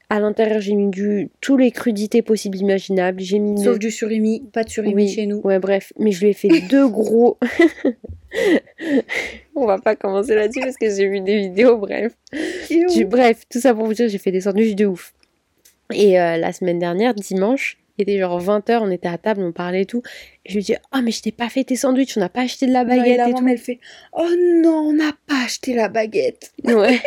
À 0.10 0.20
l'intérieur, 0.20 0.60
j'ai 0.62 0.76
mis 0.76 0.90
du, 0.90 1.30
tous 1.42 1.58
les 1.58 1.72
crudités 1.72 2.22
possibles 2.22 2.58
imaginables. 2.58 3.20
J'ai 3.22 3.40
mis 3.40 3.64
Sauf 3.64 3.80
du 3.80 3.90
surimi, 3.90 4.44
pas 4.54 4.64
de 4.64 4.70
surimi 4.70 4.94
Oui, 4.96 5.10
chez 5.10 5.26
nous. 5.26 5.42
Ouais, 5.44 5.60
bref. 5.60 5.92
Mais 5.98 6.12
je 6.12 6.22
lui 6.22 6.30
ai 6.30 6.34
fait 6.34 6.50
deux 6.70 6.88
gros. 6.88 7.38
On 9.56 9.66
va 9.66 9.80
pas 9.80 9.96
commencer 9.96 10.36
là-dessus 10.36 10.60
parce 10.60 10.78
que 10.78 10.90
j'ai 10.90 11.08
vu 11.08 11.20
des 11.22 11.38
vidéos, 11.40 11.78
bref. 11.78 12.14
Du- 12.94 13.06
bref, 13.06 13.44
tout 13.50 13.60
ça 13.60 13.74
pour 13.74 13.86
vous 13.86 13.94
dire, 13.94 14.10
j'ai 14.10 14.18
fait 14.18 14.32
des 14.32 14.42
sandwichs 14.42 14.76
de 14.76 14.86
ouf. 14.86 15.14
Et 15.94 16.20
euh, 16.20 16.38
la 16.38 16.52
semaine 16.52 16.80
dernière, 16.80 17.14
dimanche, 17.14 17.78
il 17.98 18.04
était 18.04 18.18
genre 18.18 18.42
20h, 18.42 18.80
on 18.82 18.92
était 18.92 19.08
à 19.08 19.18
table, 19.18 19.42
on 19.44 19.52
parlait 19.52 19.82
et 19.84 19.86
tout. 19.86 20.02
Et 20.46 20.50
je 20.50 20.56
lui 20.56 20.64
dis, 20.64 20.76
oh, 20.96 21.00
mais 21.04 21.12
je 21.12 21.22
t'ai 21.22 21.32
pas 21.32 21.50
fait 21.50 21.64
tes 21.64 21.76
sandwichs, 21.76 22.18
on 22.18 22.20
n'a 22.20 22.30
pas 22.30 22.42
acheté 22.42 22.66
de 22.66 22.72
la 22.72 22.82
et 22.82 22.86
baguette 22.86 23.18
la 23.18 23.30
et, 23.30 23.34
maman, 23.34 23.48
elle 23.48 23.58
fait 23.58 23.80
Oh 24.14 24.28
non, 24.64 24.90
on 24.90 24.94
n'a 24.94 25.12
pas 25.28 25.44
acheté 25.46 25.74
la 25.74 25.90
baguette. 25.90 26.52
tout. 26.66 26.74
Ouais. 26.74 27.00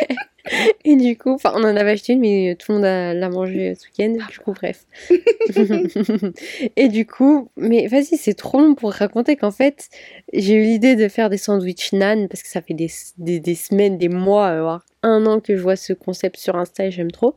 et 0.85 0.95
du 0.95 1.17
coup, 1.17 1.31
enfin, 1.31 1.51
on 1.55 1.63
en 1.63 1.75
avait 1.75 1.91
acheté 1.91 2.13
une, 2.13 2.21
mais 2.21 2.55
tout 2.57 2.71
le 2.71 2.77
monde 2.77 2.85
a- 2.85 3.13
l'a 3.13 3.29
mangé 3.29 3.75
ce 3.75 3.85
week-end. 3.87 4.17
Du 4.29 4.39
coup, 4.39 4.53
bref. 4.53 4.85
et 6.75 6.87
du 6.87 7.05
coup, 7.05 7.49
mais 7.57 7.87
vas-y, 7.87 8.17
c'est 8.17 8.33
trop 8.33 8.59
long 8.59 8.75
pour 8.75 8.91
raconter 8.93 9.35
qu'en 9.35 9.51
fait, 9.51 9.89
j'ai 10.33 10.55
eu 10.55 10.63
l'idée 10.63 10.95
de 10.95 11.07
faire 11.07 11.29
des 11.29 11.37
sandwichs 11.37 11.93
nan 11.93 12.27
parce 12.27 12.43
que 12.43 12.49
ça 12.49 12.61
fait 12.61 12.73
des, 12.73 12.89
des, 13.17 13.39
des 13.39 13.55
semaines, 13.55 13.97
des 13.97 14.09
mois, 14.09 14.59
voire 14.61 14.85
un 15.03 15.25
an 15.25 15.39
que 15.39 15.55
je 15.55 15.61
vois 15.61 15.75
ce 15.75 15.93
concept 15.93 16.37
sur 16.37 16.55
Insta 16.55 16.85
et 16.85 16.91
j'aime 16.91 17.11
trop. 17.11 17.35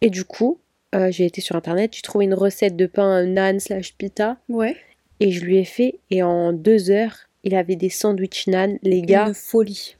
Et 0.00 0.10
du 0.10 0.24
coup, 0.24 0.60
euh, 0.94 1.10
j'ai 1.10 1.26
été 1.26 1.40
sur 1.40 1.56
internet, 1.56 1.92
j'ai 1.94 2.02
trouvé 2.02 2.24
une 2.24 2.34
recette 2.34 2.76
de 2.76 2.86
pain 2.86 3.24
nan 3.24 3.60
slash 3.60 3.94
pita 3.96 4.36
Ouais. 4.48 4.76
et 5.20 5.30
je 5.30 5.44
lui 5.44 5.58
ai 5.58 5.64
fait. 5.64 6.00
Et 6.10 6.22
en 6.22 6.52
deux 6.52 6.90
heures, 6.90 7.16
il 7.44 7.54
avait 7.54 7.76
des 7.76 7.88
sandwichs 7.90 8.46
nan, 8.48 8.78
les 8.82 9.02
gars, 9.02 9.28
Une 9.28 9.34
folie. 9.34 9.96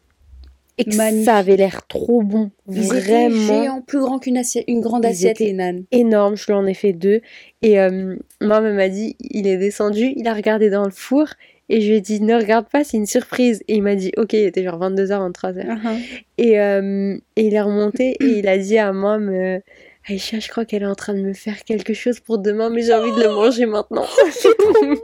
et 0.78 0.84
que 0.84 0.96
magnifique. 0.96 1.24
ça 1.26 1.36
avait 1.36 1.56
l'air 1.56 1.86
trop 1.86 2.22
bon. 2.22 2.50
Ils 2.70 2.82
Vraiment 2.82 3.46
géants, 3.62 3.82
plus 3.82 4.00
grand 4.00 4.18
qu'une 4.18 4.40
une 4.66 4.80
grande 4.80 5.04
assiette, 5.06 5.38
les 5.38 5.52
nanes. 5.52 5.84
énorme. 5.92 6.36
Je 6.36 6.46
lui 6.46 6.52
en 6.54 6.66
ai 6.66 6.74
fait 6.74 6.92
deux. 6.94 7.20
Et 7.62 7.78
euh, 7.80 8.16
maman 8.40 8.72
m'a 8.74 8.88
dit, 8.88 9.16
il 9.20 9.46
est 9.46 9.58
descendu, 9.58 10.12
il 10.16 10.26
a 10.26 10.34
regardé 10.34 10.70
dans 10.70 10.84
le 10.84 10.90
four. 10.90 11.28
Et 11.72 11.80
je 11.82 11.88
lui 11.88 11.96
ai 11.98 12.00
dit, 12.00 12.20
ne 12.20 12.34
regarde 12.34 12.66
pas, 12.68 12.82
c'est 12.82 12.96
une 12.96 13.06
surprise. 13.06 13.62
Et 13.68 13.74
il 13.76 13.82
m'a 13.82 13.94
dit, 13.94 14.10
ok, 14.16 14.32
il 14.32 14.40
était 14.46 14.64
genre 14.64 14.78
22h, 14.80 15.30
23h. 15.30 15.66
Uh-huh. 15.66 15.98
Et, 16.38 16.58
euh, 16.58 17.16
et 17.36 17.46
il 17.46 17.54
est 17.54 17.60
remonté 17.60 18.16
et 18.20 18.38
il 18.38 18.48
a 18.48 18.58
dit 18.58 18.76
à 18.76 18.92
maman, 18.92 19.24
euh, 19.32 19.60
Aïcha, 20.08 20.40
je 20.40 20.48
crois 20.48 20.64
qu'elle 20.64 20.82
est 20.82 20.86
en 20.86 20.94
train 20.94 21.14
de 21.14 21.20
me 21.20 21.32
faire 21.34 21.62
quelque 21.64 21.92
chose 21.94 22.20
pour 22.20 22.38
demain, 22.38 22.70
mais 22.70 22.82
j'ai 22.82 22.94
envie 22.94 23.12
de 23.12 23.22
le 23.22 23.28
manger 23.34 23.66
maintenant. 23.66 24.06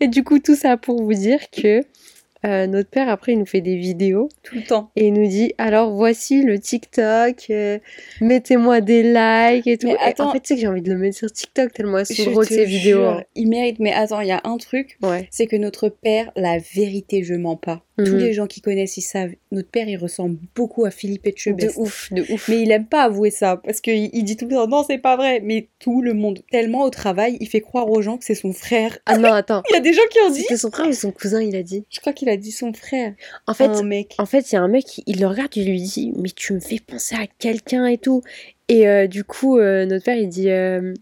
et 0.00 0.08
du 0.08 0.24
coup, 0.24 0.38
tout 0.38 0.56
ça 0.56 0.76
pour 0.76 1.02
vous 1.02 1.14
dire 1.14 1.40
que 1.50 1.80
euh, 2.46 2.66
notre 2.68 2.88
père, 2.90 3.08
après, 3.08 3.32
il 3.32 3.38
nous 3.38 3.46
fait 3.46 3.60
des 3.60 3.76
vidéos 3.76 4.28
Tout 4.44 4.56
le 4.56 4.62
temps. 4.62 4.90
et 4.94 5.08
il 5.08 5.12
nous 5.12 5.26
dit 5.26 5.54
alors 5.58 5.92
voici 5.92 6.42
le 6.42 6.58
TikTok, 6.60 7.46
euh, 7.50 7.78
mettez-moi 8.20 8.80
des 8.80 9.02
likes 9.02 9.66
et 9.66 9.76
tout. 9.78 9.88
Mais 9.88 9.94
Et 9.94 9.98
attends. 9.98 10.28
en 10.28 10.32
fait, 10.32 10.40
tu 10.40 10.48
sais 10.48 10.54
que 10.54 10.60
j'ai 10.60 10.68
envie 10.68 10.82
de 10.82 10.92
le 10.92 10.98
mettre 10.98 11.16
sur 11.16 11.32
TikTok 11.32 11.72
tellement 11.72 11.98
elles 11.98 12.06
sont 12.06 12.30
drôles 12.30 12.46
ces 12.46 12.64
vidéos. 12.64 13.04
hein. 13.04 13.24
Il 13.34 13.48
mérite, 13.48 13.78
mais 13.80 13.92
attends, 13.92 14.20
il 14.20 14.28
y 14.28 14.32
a 14.32 14.40
un 14.44 14.56
truc, 14.58 14.98
Ouais. 15.02 15.26
c'est 15.32 15.46
que 15.46 15.56
notre 15.56 15.88
père, 15.88 16.30
la 16.36 16.58
vérité, 16.58 17.24
je 17.24 17.34
mens 17.34 17.56
pas. 17.56 17.82
Tous 17.98 18.12
Mhm. 18.12 18.18
les 18.18 18.32
gens 18.32 18.46
qui 18.46 18.60
connaissent, 18.60 18.96
ils 18.96 19.02
savent. 19.02 19.32
Notre 19.50 19.68
père, 19.70 19.88
il 19.88 19.96
ressemble 19.96 20.38
beaucoup 20.54 20.84
à 20.84 20.90
Philippe 20.92 21.24
De 21.24 21.30
Etchebest. 21.30 21.76
ouf, 21.78 22.12
de 22.12 22.22
ouf. 22.32 22.48
Mais 22.48 22.62
il 22.62 22.70
aime 22.70 22.86
pas 22.86 23.02
avouer 23.02 23.30
ça, 23.30 23.56
parce 23.56 23.80
qu'il 23.80 24.08
il 24.12 24.22
dit 24.22 24.36
tout 24.36 24.44
le 24.46 24.52
temps, 24.54 24.68
non, 24.68 24.84
c'est 24.86 24.98
pas 24.98 25.16
vrai. 25.16 25.40
Mais 25.42 25.68
tout 25.80 26.00
le 26.00 26.14
monde, 26.14 26.38
tellement 26.52 26.82
au 26.84 26.90
travail, 26.90 27.36
il 27.40 27.48
fait 27.48 27.60
croire 27.60 27.88
aux 27.90 28.00
gens 28.00 28.16
que 28.16 28.24
c'est 28.24 28.36
son 28.36 28.52
frère. 28.52 28.96
Ah 29.06 29.18
non, 29.18 29.32
attends. 29.32 29.62
Il 29.70 29.74
y 29.74 29.76
a 29.76 29.80
des 29.80 29.92
gens 29.92 30.02
qui 30.10 30.18
ont 30.20 30.30
dit. 30.30 30.42
C'était 30.42 30.56
son 30.56 30.70
frère 30.70 30.86
ou 30.86 30.92
son 30.92 31.10
cousin, 31.10 31.42
il 31.42 31.56
a 31.56 31.62
dit? 31.64 31.84
Je 31.90 31.98
crois 31.98 32.12
qu'il 32.12 32.28
a 32.28 32.36
dit 32.36 32.52
son 32.52 32.72
frère. 32.72 33.14
En 33.48 33.54
fait, 33.54 33.64
un 33.64 33.82
mec. 33.82 34.14
En 34.18 34.26
fait, 34.26 34.50
il 34.52 34.54
y 34.54 34.58
a 34.58 34.62
un 34.62 34.68
mec, 34.68 35.02
il 35.06 35.20
le 35.20 35.26
regarde, 35.26 35.56
il 35.56 35.68
lui 35.68 35.80
dit 35.82 36.12
Mais 36.16 36.30
tu 36.30 36.52
me 36.52 36.60
fais 36.60 36.78
penser 36.78 37.16
à 37.16 37.26
quelqu'un 37.40 37.86
et 37.86 37.98
tout. 37.98 38.22
Et 38.68 38.86
euh, 38.88 39.08
du 39.08 39.24
coup, 39.24 39.58
euh, 39.58 39.86
notre 39.86 40.04
père, 40.04 40.16
il 40.16 40.28
dit 40.28 40.50
euh, 40.50 40.94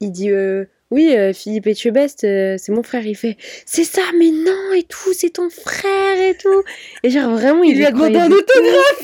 Il 0.00 0.10
dit 0.10 0.30
euh, 0.30 0.64
Oui, 0.90 1.14
euh, 1.14 1.34
Philippe 1.34 1.66
Etchebest, 1.66 2.24
euh, 2.24 2.56
c'est 2.58 2.72
mon 2.72 2.82
frère. 2.82 3.06
Il 3.06 3.14
fait 3.14 3.36
C'est 3.66 3.84
ça, 3.84 4.00
mais 4.18 4.30
non, 4.30 4.72
et 4.74 4.84
tout, 4.84 5.12
c'est 5.12 5.30
ton 5.34 5.50
frère 5.50 6.18
et 6.18 6.34
tout. 6.34 6.62
Et 7.02 7.10
genre, 7.10 7.30
vraiment, 7.30 7.62
il, 7.62 7.72
Il 7.72 7.76
lui 7.78 7.84
a 7.84 7.90
demandé 7.90 8.16
un 8.16 8.30
ouf. 8.30 8.40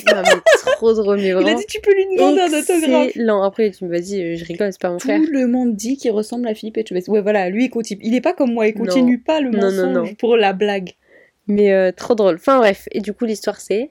Non, 0.07 0.23
mais 0.23 0.31
trop 0.73 0.93
drôle, 0.95 1.19
mais 1.19 1.25
Il 1.29 1.31
a 1.33 1.41
vraiment. 1.41 1.59
dit, 1.59 1.67
tu 1.69 1.81
peux 1.83 1.93
lui 1.93 2.07
demander 2.17 2.41
un 2.41 2.47
autographe. 2.59 3.09
Excellent. 3.09 3.43
Après, 3.43 3.71
tu 3.71 3.85
me 3.85 3.91
vas 3.91 4.01
dit 4.01 4.23
euh, 4.23 4.37
Je 4.37 4.45
rigole, 4.47 4.73
c'est 4.73 4.81
pas 4.81 4.91
mon 4.91 4.99
frère. 4.99 5.21
Tout 5.21 5.31
le 5.31 5.47
monde 5.47 5.77
dit 5.77 5.99
qu'il 5.99 6.11
ressemble 6.13 6.49
à 6.49 6.55
Philippe 6.55 6.79
Etchebest. 6.79 7.09
Ouais, 7.09 7.21
voilà, 7.21 7.51
lui, 7.51 7.67
il 7.67 7.71
continue. 7.71 8.01
Il 8.03 8.15
est 8.15 8.23
pas 8.23 8.33
comme 8.33 8.53
moi, 8.55 8.67
il 8.67 8.75
Non. 8.79 8.85
continue 8.87 9.19
pas 9.19 9.41
le 9.43 9.51
Non, 9.51 9.59
mensonge 9.71 9.93
non, 9.93 10.05
non. 10.05 10.15
pour 10.15 10.37
la 10.39 10.55
blague. 10.55 10.93
Mais 11.49 11.73
euh, 11.75 11.93
trop 11.93 12.15
drôle. 12.15 12.37
Enfin, 12.37 12.57
bref. 12.59 12.89
Et 12.93 13.01
du 13.01 13.13
coup, 13.13 13.27
l'histoire, 13.27 13.61
c'est 13.61 13.91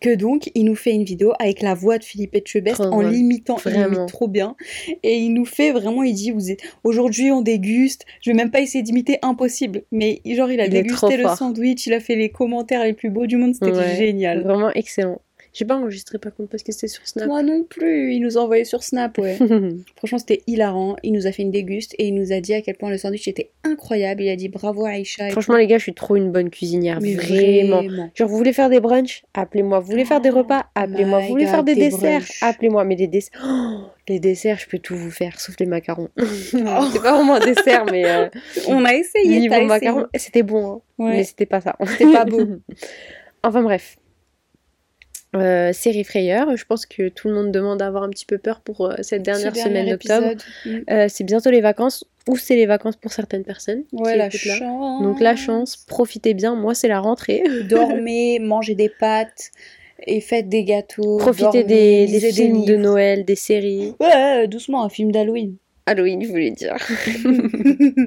que 0.00 0.14
donc 0.14 0.50
il 0.54 0.64
nous 0.64 0.74
fait 0.74 0.92
une 0.92 1.04
vidéo 1.04 1.32
avec 1.38 1.62
la 1.62 1.74
voix 1.74 1.98
de 1.98 2.04
Philippe 2.04 2.34
Etchebest 2.34 2.80
en 2.80 3.00
l'imitant, 3.00 3.56
il 3.64 3.70
Vraiment. 3.72 3.88
l'imite 3.94 4.08
trop 4.08 4.28
bien. 4.28 4.54
Et 5.02 5.16
il 5.18 5.30
nous 5.32 5.44
fait 5.46 5.72
vraiment, 5.72 6.02
il 6.02 6.12
dit, 6.14 6.30
vous 6.30 6.50
êtes 6.50 6.60
aujourd'hui 6.84 7.30
on 7.30 7.40
déguste, 7.40 8.04
je 8.22 8.30
vais 8.30 8.36
même 8.36 8.50
pas 8.50 8.60
essayer 8.60 8.82
d'imiter, 8.82 9.18
impossible. 9.22 9.82
Mais 9.92 10.20
genre 10.26 10.50
il 10.50 10.60
a 10.60 10.66
Il 10.66 10.70
dégusté 10.70 11.16
le 11.16 11.22
fort. 11.24 11.36
sandwich, 11.38 11.86
il 11.86 11.94
a 11.94 12.00
fait 12.00 12.16
les 12.16 12.28
commentaires 12.28 12.84
les 12.84 12.92
plus 12.92 13.10
beaux 13.10 13.26
du 13.26 13.36
monde, 13.36 13.54
c'était 13.54 13.72
Ouais. 13.72 13.96
génial. 13.96 14.42
Vraiment 14.42 14.70
excellent. 14.74 15.20
J'ai 15.58 15.64
pas 15.64 15.76
enregistré 15.76 16.18
par 16.18 16.34
contre 16.34 16.50
parce 16.50 16.62
que 16.62 16.70
c'était 16.70 16.86
sur 16.86 17.06
Snap. 17.08 17.28
Moi 17.28 17.42
non 17.42 17.64
plus, 17.64 18.12
il 18.12 18.20
nous 18.20 18.36
a 18.36 18.42
envoyé 18.42 18.66
sur 18.66 18.82
Snap, 18.82 19.16
ouais. 19.16 19.38
Franchement, 19.96 20.18
c'était 20.18 20.42
hilarant. 20.46 20.96
Il 21.02 21.14
nous 21.14 21.26
a 21.26 21.32
fait 21.32 21.40
une 21.40 21.50
déguste 21.50 21.94
et 21.98 22.08
il 22.08 22.14
nous 22.14 22.30
a 22.30 22.40
dit 22.40 22.52
à 22.52 22.60
quel 22.60 22.76
point 22.76 22.90
le 22.90 22.98
sandwich 22.98 23.26
était 23.26 23.48
incroyable. 23.64 24.20
Il 24.22 24.28
a 24.28 24.36
dit 24.36 24.50
bravo 24.50 24.84
Aïcha. 24.84 25.30
Franchement, 25.30 25.56
les 25.56 25.66
gars, 25.66 25.78
je 25.78 25.84
suis 25.84 25.94
trop 25.94 26.14
une 26.14 26.30
bonne 26.30 26.50
cuisinière. 26.50 26.98
Mais 27.00 27.14
vraiment. 27.14 27.78
vraiment. 27.82 28.10
Genre, 28.14 28.28
vous 28.28 28.36
voulez 28.36 28.52
faire 28.52 28.68
des 28.68 28.80
brunchs? 28.80 29.22
Appelez-moi. 29.32 29.80
Vous 29.80 29.86
voulez 29.90 30.04
faire 30.04 30.20
des 30.20 30.28
Oh 30.30 30.36
repas? 30.38 30.66
Appelez-moi. 30.74 31.20
Vous 31.20 31.28
voulez 31.28 31.46
faire 31.46 31.64
des 31.64 31.74
des 31.74 31.88
desserts? 31.88 32.26
Appelez-moi. 32.42 32.84
Mais 32.84 32.96
les 32.96 33.06
desserts. 33.06 33.40
Oh, 33.42 33.78
les 34.08 34.20
desserts, 34.20 34.58
je 34.58 34.68
peux 34.68 34.78
tout 34.78 34.94
vous 34.94 35.10
faire, 35.10 35.40
sauf 35.40 35.54
les 35.58 35.64
macarons. 35.64 36.10
C'est 36.18 36.62
pas 36.62 36.80
vraiment 37.16 37.36
un 37.36 37.40
dessert, 37.40 37.86
mais 37.90 38.04
euh, 38.04 38.28
On 38.68 38.84
a 38.84 38.94
essayé. 38.94 39.40
niveau 39.40 39.62
macarons, 39.62 40.04
c'était 40.16 40.42
bon. 40.42 40.66
hein. 40.70 40.80
Ouais. 40.98 41.10
Mais 41.12 41.24
c'était 41.24 41.46
pas 41.46 41.62
ça. 41.62 41.76
C'était 41.86 42.12
pas 42.12 42.26
beau. 42.26 42.42
enfin 43.42 43.62
bref. 43.62 43.96
Euh, 45.40 45.72
série 45.72 46.04
Frayeur, 46.04 46.56
je 46.56 46.64
pense 46.64 46.86
que 46.86 47.08
tout 47.08 47.28
le 47.28 47.34
monde 47.34 47.52
demande 47.52 47.78
d'avoir 47.78 48.02
un 48.02 48.08
petit 48.08 48.26
peu 48.26 48.38
peur 48.38 48.60
pour 48.60 48.86
euh, 48.86 48.94
cette 49.02 49.22
dernière 49.22 49.54
Ce 49.54 49.62
semaine 49.62 49.88
d'octobre. 49.88 50.34
Euh, 50.90 51.06
c'est 51.08 51.24
bientôt 51.24 51.50
les 51.50 51.60
vacances, 51.60 52.04
ou 52.28 52.36
c'est 52.36 52.56
les 52.56 52.66
vacances 52.66 52.96
pour 52.96 53.12
certaines 53.12 53.44
personnes. 53.44 53.84
Mm. 53.92 54.00
Ouais, 54.00 54.16
la 54.16 54.24
là. 54.24 54.30
chance. 54.30 55.02
Donc 55.02 55.20
la 55.20 55.36
chance, 55.36 55.76
profitez 55.76 56.34
bien, 56.34 56.54
moi 56.54 56.74
c'est 56.74 56.88
la 56.88 57.00
rentrée. 57.00 57.42
Dormez, 57.68 58.38
mangez 58.38 58.74
des 58.74 58.88
pâtes 58.88 59.50
et 60.06 60.20
faites 60.20 60.48
des 60.48 60.64
gâteaux. 60.64 61.18
Profitez 61.18 61.62
dormez, 61.62 62.06
des, 62.06 62.20
des 62.20 62.32
films 62.32 62.64
de. 62.64 62.76
Noël, 62.76 63.24
des 63.24 63.36
séries. 63.36 63.94
Ouais, 64.00 64.46
doucement, 64.46 64.84
un 64.84 64.88
film 64.88 65.12
d'Halloween. 65.12 65.56
Halloween, 65.86 66.22
je 66.22 66.28
voulais 66.28 66.50
dire. 66.50 66.76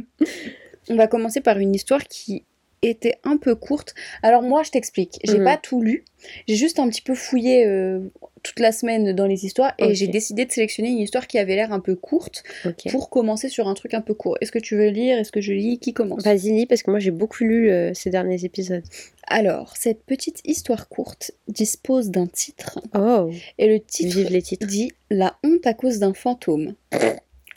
On 0.90 0.96
va 0.96 1.08
commencer 1.08 1.40
par 1.40 1.58
une 1.60 1.76
histoire 1.76 2.04
qui 2.04 2.44
était 2.82 3.16
un 3.24 3.38
peu 3.38 3.56
courte. 3.56 3.94
Alors 4.24 4.42
moi, 4.42 4.64
je 4.64 4.72
t'explique. 4.72 5.20
J'ai 5.24 5.40
Mhm. 5.40 5.44
pas 5.46 5.58
tout 5.58 5.82
lu. 5.82 6.04
J'ai 6.48 6.56
juste 6.56 6.80
un 6.80 6.90
petit 6.90 7.02
peu 7.02 7.16
fouillé 7.16 7.66
euh, 7.66 8.00
toute 8.44 8.60
la 8.60 8.72
semaine 8.72 9.14
dans 9.14 9.26
les 9.26 9.46
histoires 9.46 9.74
et 9.80 9.96
j'ai 9.96 10.08
décidé 10.08 10.46
de 10.46 10.52
sélectionner 10.52 10.90
une 10.90 11.00
histoire 11.00 11.28
qui 11.28 11.38
avait 11.38 11.56
l'air 11.56 11.72
un 11.74 11.80
peu 11.80 11.96
courte 11.96 12.44
pour 12.90 13.10
commencer 13.10 13.48
sur 13.50 13.68
un 13.68 13.74
truc 13.74 13.94
un 13.94 14.02
peu 14.02 14.14
court. 14.14 14.38
Est-ce 14.42 14.52
que 14.52 14.60
tu 14.60 14.76
veux 14.76 14.88
lire? 14.90 15.18
Est-ce 15.18 15.32
que 15.32 15.42
je 15.42 15.52
lis? 15.54 15.78
Qui 15.80 15.94
commence? 15.94 16.24
Vas-y, 16.24 16.52
lis, 16.52 16.66
parce 16.66 16.84
que 16.84 16.92
moi 16.92 17.00
j'ai 17.00 17.12
beaucoup 17.12 17.44
lu 17.44 17.70
euh, 17.70 17.94
ces 17.94 18.10
derniers 18.10 18.44
épisodes. 18.46 18.84
Alors, 19.28 19.76
cette 19.78 20.04
petite 20.04 20.42
histoire 20.46 20.88
courte 20.90 21.32
dispose 21.48 22.10
d'un 22.10 22.28
titre 22.28 22.80
Oh, 22.96 23.30
et 23.58 23.68
le 23.68 23.80
titre 23.80 24.16
vive 24.16 24.30
les 24.32 24.42
titres. 24.42 24.68
dit 24.68 24.92
La 25.10 25.36
honte 25.44 25.68
à 25.68 25.74
cause 25.74 26.00
d'un 26.00 26.14
fantôme. 26.14 26.76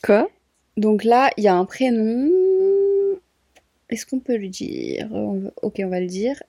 Quoi? 0.05 0.29
Donc 0.76 1.05
là, 1.05 1.31
il 1.37 1.45
y 1.45 1.49
a 1.49 1.55
un 1.55 1.64
prénom. 1.64 2.29
Est-ce 3.93 4.07
qu'on 4.07 4.21
peut 4.21 4.37
le 4.39 4.49
dire? 4.49 5.09
Ok, 5.63 5.77
on 5.85 5.89
va 5.89 6.01
le 6.01 6.07
dire. 6.07 6.43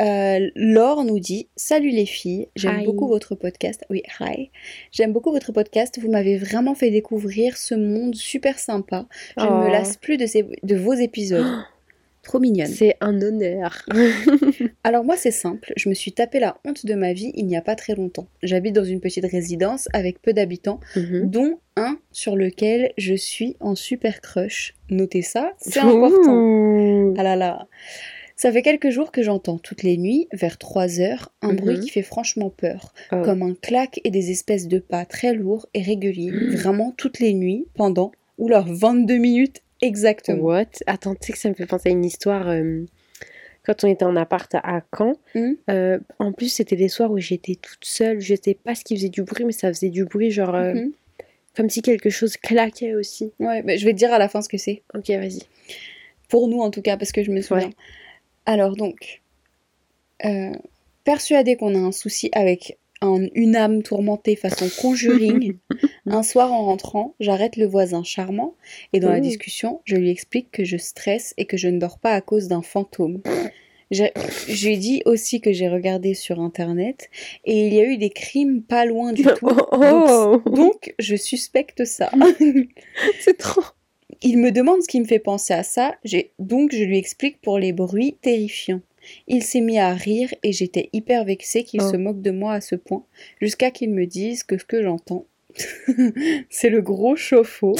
Euh, 0.00 0.50
Laure 0.54 1.04
nous 1.04 1.18
dit 1.18 1.48
Salut 1.56 1.90
les 1.90 2.06
filles, 2.06 2.48
j'aime 2.56 2.84
beaucoup 2.84 3.08
votre 3.08 3.34
podcast. 3.34 3.84
Oui, 3.90 4.02
hi. 4.20 4.50
J'aime 4.90 5.12
beaucoup 5.12 5.32
votre 5.32 5.52
podcast. 5.52 5.98
Vous 6.00 6.10
m'avez 6.10 6.36
vraiment 6.38 6.74
fait 6.74 6.90
découvrir 6.90 7.56
ce 7.56 7.74
monde 7.74 8.14
super 8.14 8.58
sympa. 8.58 9.06
Je 9.38 9.44
ne 9.44 9.48
Oh. 9.50 9.64
me 9.64 9.70
lasse 9.70 9.96
plus 9.96 10.16
de, 10.16 10.26
ces- 10.26 10.46
de 10.62 10.76
vos 10.76 10.94
épisodes. 10.94 11.46
Trop 12.22 12.38
mignonne. 12.38 12.68
C'est 12.68 12.96
un 13.00 13.20
honneur. 13.20 13.84
Alors 14.84 15.02
moi 15.04 15.16
c'est 15.16 15.32
simple, 15.32 15.72
je 15.76 15.88
me 15.88 15.94
suis 15.94 16.12
tapé 16.12 16.38
la 16.38 16.56
honte 16.64 16.86
de 16.86 16.94
ma 16.94 17.12
vie 17.12 17.32
il 17.34 17.46
n'y 17.46 17.56
a 17.56 17.62
pas 17.62 17.74
très 17.74 17.94
longtemps. 17.96 18.28
J'habite 18.44 18.74
dans 18.76 18.84
une 18.84 19.00
petite 19.00 19.26
résidence 19.26 19.88
avec 19.92 20.22
peu 20.22 20.32
d'habitants, 20.32 20.78
Mhm. 20.94 21.28
dont 21.30 21.58
un 21.76 21.98
sur 22.10 22.36
lequel 22.36 22.92
je 22.98 23.14
suis 23.14 23.56
en 23.60 23.74
super 23.74 24.20
crush. 24.20 24.74
Notez 24.90 25.22
ça, 25.22 25.52
c'est 25.58 25.80
important. 25.80 26.34
Ouh. 26.34 27.14
Ah 27.16 27.22
là 27.22 27.36
là. 27.36 27.66
Ça 28.36 28.50
fait 28.50 28.62
quelques 28.62 28.90
jours 28.90 29.12
que 29.12 29.22
j'entends 29.22 29.58
toutes 29.58 29.82
les 29.82 29.96
nuits, 29.96 30.26
vers 30.32 30.58
3 30.58 31.00
heures, 31.00 31.30
un 31.42 31.50
Mhm. 31.52 31.56
bruit 31.56 31.80
qui 31.80 31.90
fait 31.90 32.02
franchement 32.02 32.50
peur. 32.50 32.92
Oh. 33.12 33.22
Comme 33.24 33.42
un 33.42 33.54
claque 33.54 34.00
et 34.04 34.10
des 34.10 34.30
espèces 34.30 34.66
de 34.68 34.78
pas 34.78 35.04
très 35.04 35.32
lourds 35.34 35.66
et 35.74 35.82
réguliers, 35.82 36.30
vraiment 36.66 36.92
toutes 36.96 37.20
les 37.20 37.34
nuits, 37.34 37.66
pendant, 37.74 38.10
ou 38.38 38.48
leurs 38.48 38.66
22 38.66 39.16
minutes 39.18 39.62
exactement. 39.80 40.42
What? 40.42 40.66
Attends, 40.86 41.14
tu 41.14 41.26
sais 41.26 41.32
que 41.32 41.38
ça 41.38 41.48
me 41.50 41.54
fait 41.54 41.66
penser 41.66 41.90
à 41.90 41.92
une 41.92 42.04
histoire. 42.04 42.48
euh, 42.48 42.84
quand 43.64 43.84
on 43.84 43.88
était 43.88 44.04
en 44.04 44.16
appart 44.16 44.52
à 44.56 44.82
Caen, 44.96 45.14
Mhm. 45.36 45.56
euh, 45.70 45.98
en 46.18 46.32
plus 46.32 46.48
c'était 46.48 46.74
des 46.74 46.88
soirs 46.88 47.12
où 47.12 47.18
j'étais 47.18 47.54
toute 47.54 47.84
seule, 47.84 48.18
je 48.20 48.34
sais 48.34 48.54
pas 48.54 48.74
ce 48.74 48.82
qui 48.82 48.96
faisait 48.96 49.08
du 49.08 49.22
bruit, 49.22 49.44
mais 49.44 49.52
ça 49.52 49.68
faisait 49.72 49.90
du 49.90 50.04
bruit, 50.04 50.32
genre 50.32 50.54
euh, 50.56 50.74
Mhm. 50.74 50.92
Comme 51.56 51.68
si 51.70 51.82
quelque 51.82 52.10
chose 52.10 52.36
claquait 52.36 52.94
aussi. 52.94 53.32
Ouais, 53.38 53.62
mais 53.62 53.78
je 53.78 53.84
vais 53.84 53.92
te 53.92 53.98
dire 53.98 54.12
à 54.12 54.18
la 54.18 54.28
fin 54.28 54.42
ce 54.42 54.48
que 54.48 54.58
c'est. 54.58 54.82
Ok, 54.94 55.08
vas-y. 55.10 55.40
Pour 56.28 56.48
nous 56.48 56.60
en 56.60 56.70
tout 56.70 56.82
cas, 56.82 56.96
parce 56.96 57.12
que 57.12 57.22
je 57.22 57.30
me 57.30 57.40
souviens. 57.42 57.66
Ouais. 57.68 57.74
Alors 58.46 58.74
donc, 58.76 59.22
euh, 60.24 60.52
persuadée 61.04 61.56
qu'on 61.56 61.74
a 61.74 61.78
un 61.78 61.92
souci 61.92 62.30
avec 62.32 62.78
un- 63.00 63.26
une 63.34 63.56
âme 63.56 63.82
tourmentée 63.82 64.36
façon 64.36 64.68
conjuring, 64.80 65.56
un 66.06 66.22
soir 66.22 66.52
en 66.52 66.64
rentrant, 66.64 67.14
j'arrête 67.20 67.56
le 67.56 67.66
voisin 67.66 68.04
charmant 68.04 68.54
et 68.92 69.00
dans 69.00 69.10
la 69.10 69.18
Ouh. 69.18 69.22
discussion, 69.22 69.80
je 69.84 69.96
lui 69.96 70.10
explique 70.10 70.50
que 70.52 70.64
je 70.64 70.76
stresse 70.76 71.34
et 71.36 71.44
que 71.44 71.56
je 71.56 71.68
ne 71.68 71.78
dors 71.78 71.98
pas 71.98 72.12
à 72.14 72.20
cause 72.20 72.48
d'un 72.48 72.62
fantôme. 72.62 73.20
J'ai- 73.92 74.76
dis 74.76 75.02
aussi 75.04 75.40
que 75.40 75.52
j'ai 75.52 75.68
regardé 75.68 76.14
sur 76.14 76.40
internet 76.40 77.08
et 77.44 77.66
il 77.68 77.74
y 77.74 77.80
a 77.80 77.84
eu 77.84 77.96
des 77.98 78.10
crimes 78.10 78.62
pas 78.62 78.84
loin 78.86 79.12
du 79.12 79.22
tout. 79.38 79.46
Oh, 79.72 80.40
Donc, 80.46 80.54
donc, 80.56 80.94
je 80.98 81.14
suspecte 81.14 81.84
ça. 81.84 82.10
c'est 83.20 83.36
trop. 83.38 83.62
Il 84.22 84.38
me 84.38 84.50
demande 84.50 84.82
ce 84.82 84.88
qui 84.88 85.00
me 85.00 85.04
fait 85.04 85.18
penser 85.18 85.52
à 85.54 85.62
ça, 85.62 85.94
donc 86.38 86.72
je 86.72 86.84
lui 86.84 86.96
explique 86.98 87.40
pour 87.40 87.58
les 87.58 87.72
bruits 87.72 88.16
terrifiants. 88.22 88.80
Il 89.26 89.42
s'est 89.42 89.60
mis 89.60 89.78
à 89.78 89.92
rire 89.94 90.32
et 90.44 90.52
j'étais 90.52 90.88
hyper 90.92 91.24
vexée 91.24 91.64
qu'il 91.64 91.82
Oh. 91.82 91.90
se 91.90 91.96
moque 91.96 92.22
de 92.22 92.30
moi 92.30 92.54
à 92.54 92.60
ce 92.60 92.76
point, 92.76 93.04
jusqu'à 93.40 93.70
qu'il 93.72 93.90
me 93.90 94.06
dise 94.06 94.44
que 94.44 94.58
ce 94.58 94.64
que 94.64 94.80
j'entends, 94.82 95.26
c'est 96.50 96.70
le 96.70 96.80
gros 96.82 97.16
chauffe-eau 97.16 97.74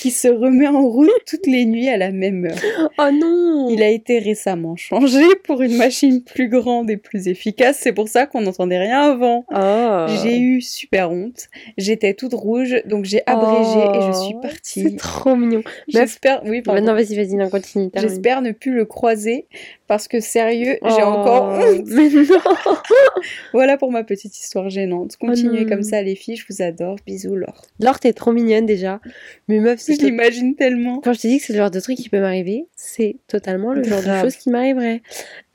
qui 0.00 0.10
se 0.10 0.28
remet 0.28 0.68
en 0.68 0.82
route 0.88 1.10
toutes 1.26 1.46
les 1.46 1.64
nuits 1.64 1.88
à 1.88 1.96
la 1.96 2.10
même 2.10 2.44
heure. 2.44 2.90
Oh 2.98 3.10
non 3.12 3.68
Il 3.70 3.82
a 3.82 3.88
été 3.88 4.18
récemment 4.18 4.76
changé 4.76 5.24
pour 5.44 5.62
une 5.62 5.76
machine 5.76 6.22
plus 6.22 6.48
grande 6.48 6.90
et 6.90 6.96
plus 6.96 7.28
efficace, 7.28 7.78
c'est 7.80 7.92
pour 7.92 8.08
ça 8.08 8.26
qu'on 8.26 8.42
n'entendait 8.42 8.78
rien 8.78 9.10
avant. 9.12 9.44
Oh. 9.54 10.06
J'ai 10.22 10.38
eu 10.38 10.60
super 10.60 11.10
honte, 11.10 11.48
j'étais 11.76 12.14
toute 12.14 12.34
rouge, 12.34 12.76
donc 12.86 13.04
j'ai 13.04 13.22
abrégé 13.26 13.78
et 13.78 14.12
je 14.12 14.18
suis 14.24 14.34
Oh, 14.36 14.40
partie. 14.40 14.82
C'est 14.82 14.96
trop 14.96 15.34
mignon. 15.34 15.62
J'espère, 15.88 16.42
oui, 16.44 16.62
pardon. 16.62 16.80
Maintenant, 16.80 16.94
vas-y, 16.94 17.16
vas-y, 17.16 17.34
non, 17.34 17.48
continue. 17.48 17.90
J'espère 17.96 18.42
ne 18.42 18.52
plus 18.52 18.72
le 18.72 18.84
croiser 18.84 19.46
parce 19.86 20.06
que 20.06 20.20
sérieux, 20.20 20.78
j'ai 20.84 21.02
Oh, 21.02 21.06
encore 21.06 21.44
honte. 21.58 21.86
Mais 21.86 22.08
non 22.08 22.38
Voilà 23.52 23.76
pour 23.76 23.90
ma 23.90 24.04
petite 24.04 24.38
histoire 24.38 24.68
gênante. 24.68 25.16
Continuez 25.16 25.64
non. 25.64 25.68
comme 25.70 25.82
ça 25.82 26.02
les 26.02 26.14
filles, 26.14 26.36
je 26.36 26.44
vous 26.48 26.62
adore. 26.62 26.96
Bisous 27.06 27.34
Laure. 27.34 27.62
Laure, 27.80 27.98
t'es 27.98 28.12
trop 28.12 28.32
mignonne 28.32 28.66
déjà. 28.66 29.00
Mais 29.48 29.58
meuf, 29.60 29.80
Je 29.94 30.04
l'imagine 30.06 30.54
tellement. 30.56 31.00
Quand 31.00 31.12
je 31.12 31.20
te 31.20 31.26
dis 31.28 31.38
que 31.38 31.44
c'est 31.44 31.52
le 31.52 31.58
genre 31.58 31.70
de 31.70 31.80
truc 31.80 31.96
qui 31.96 32.08
peut 32.08 32.20
m'arriver, 32.20 32.66
c'est 32.76 33.16
totalement 33.26 33.72
le 33.72 33.82
genre 33.84 34.02
de 34.02 34.20
choses 34.22 34.36
qui 34.36 34.50
m'arriverait. 34.50 35.02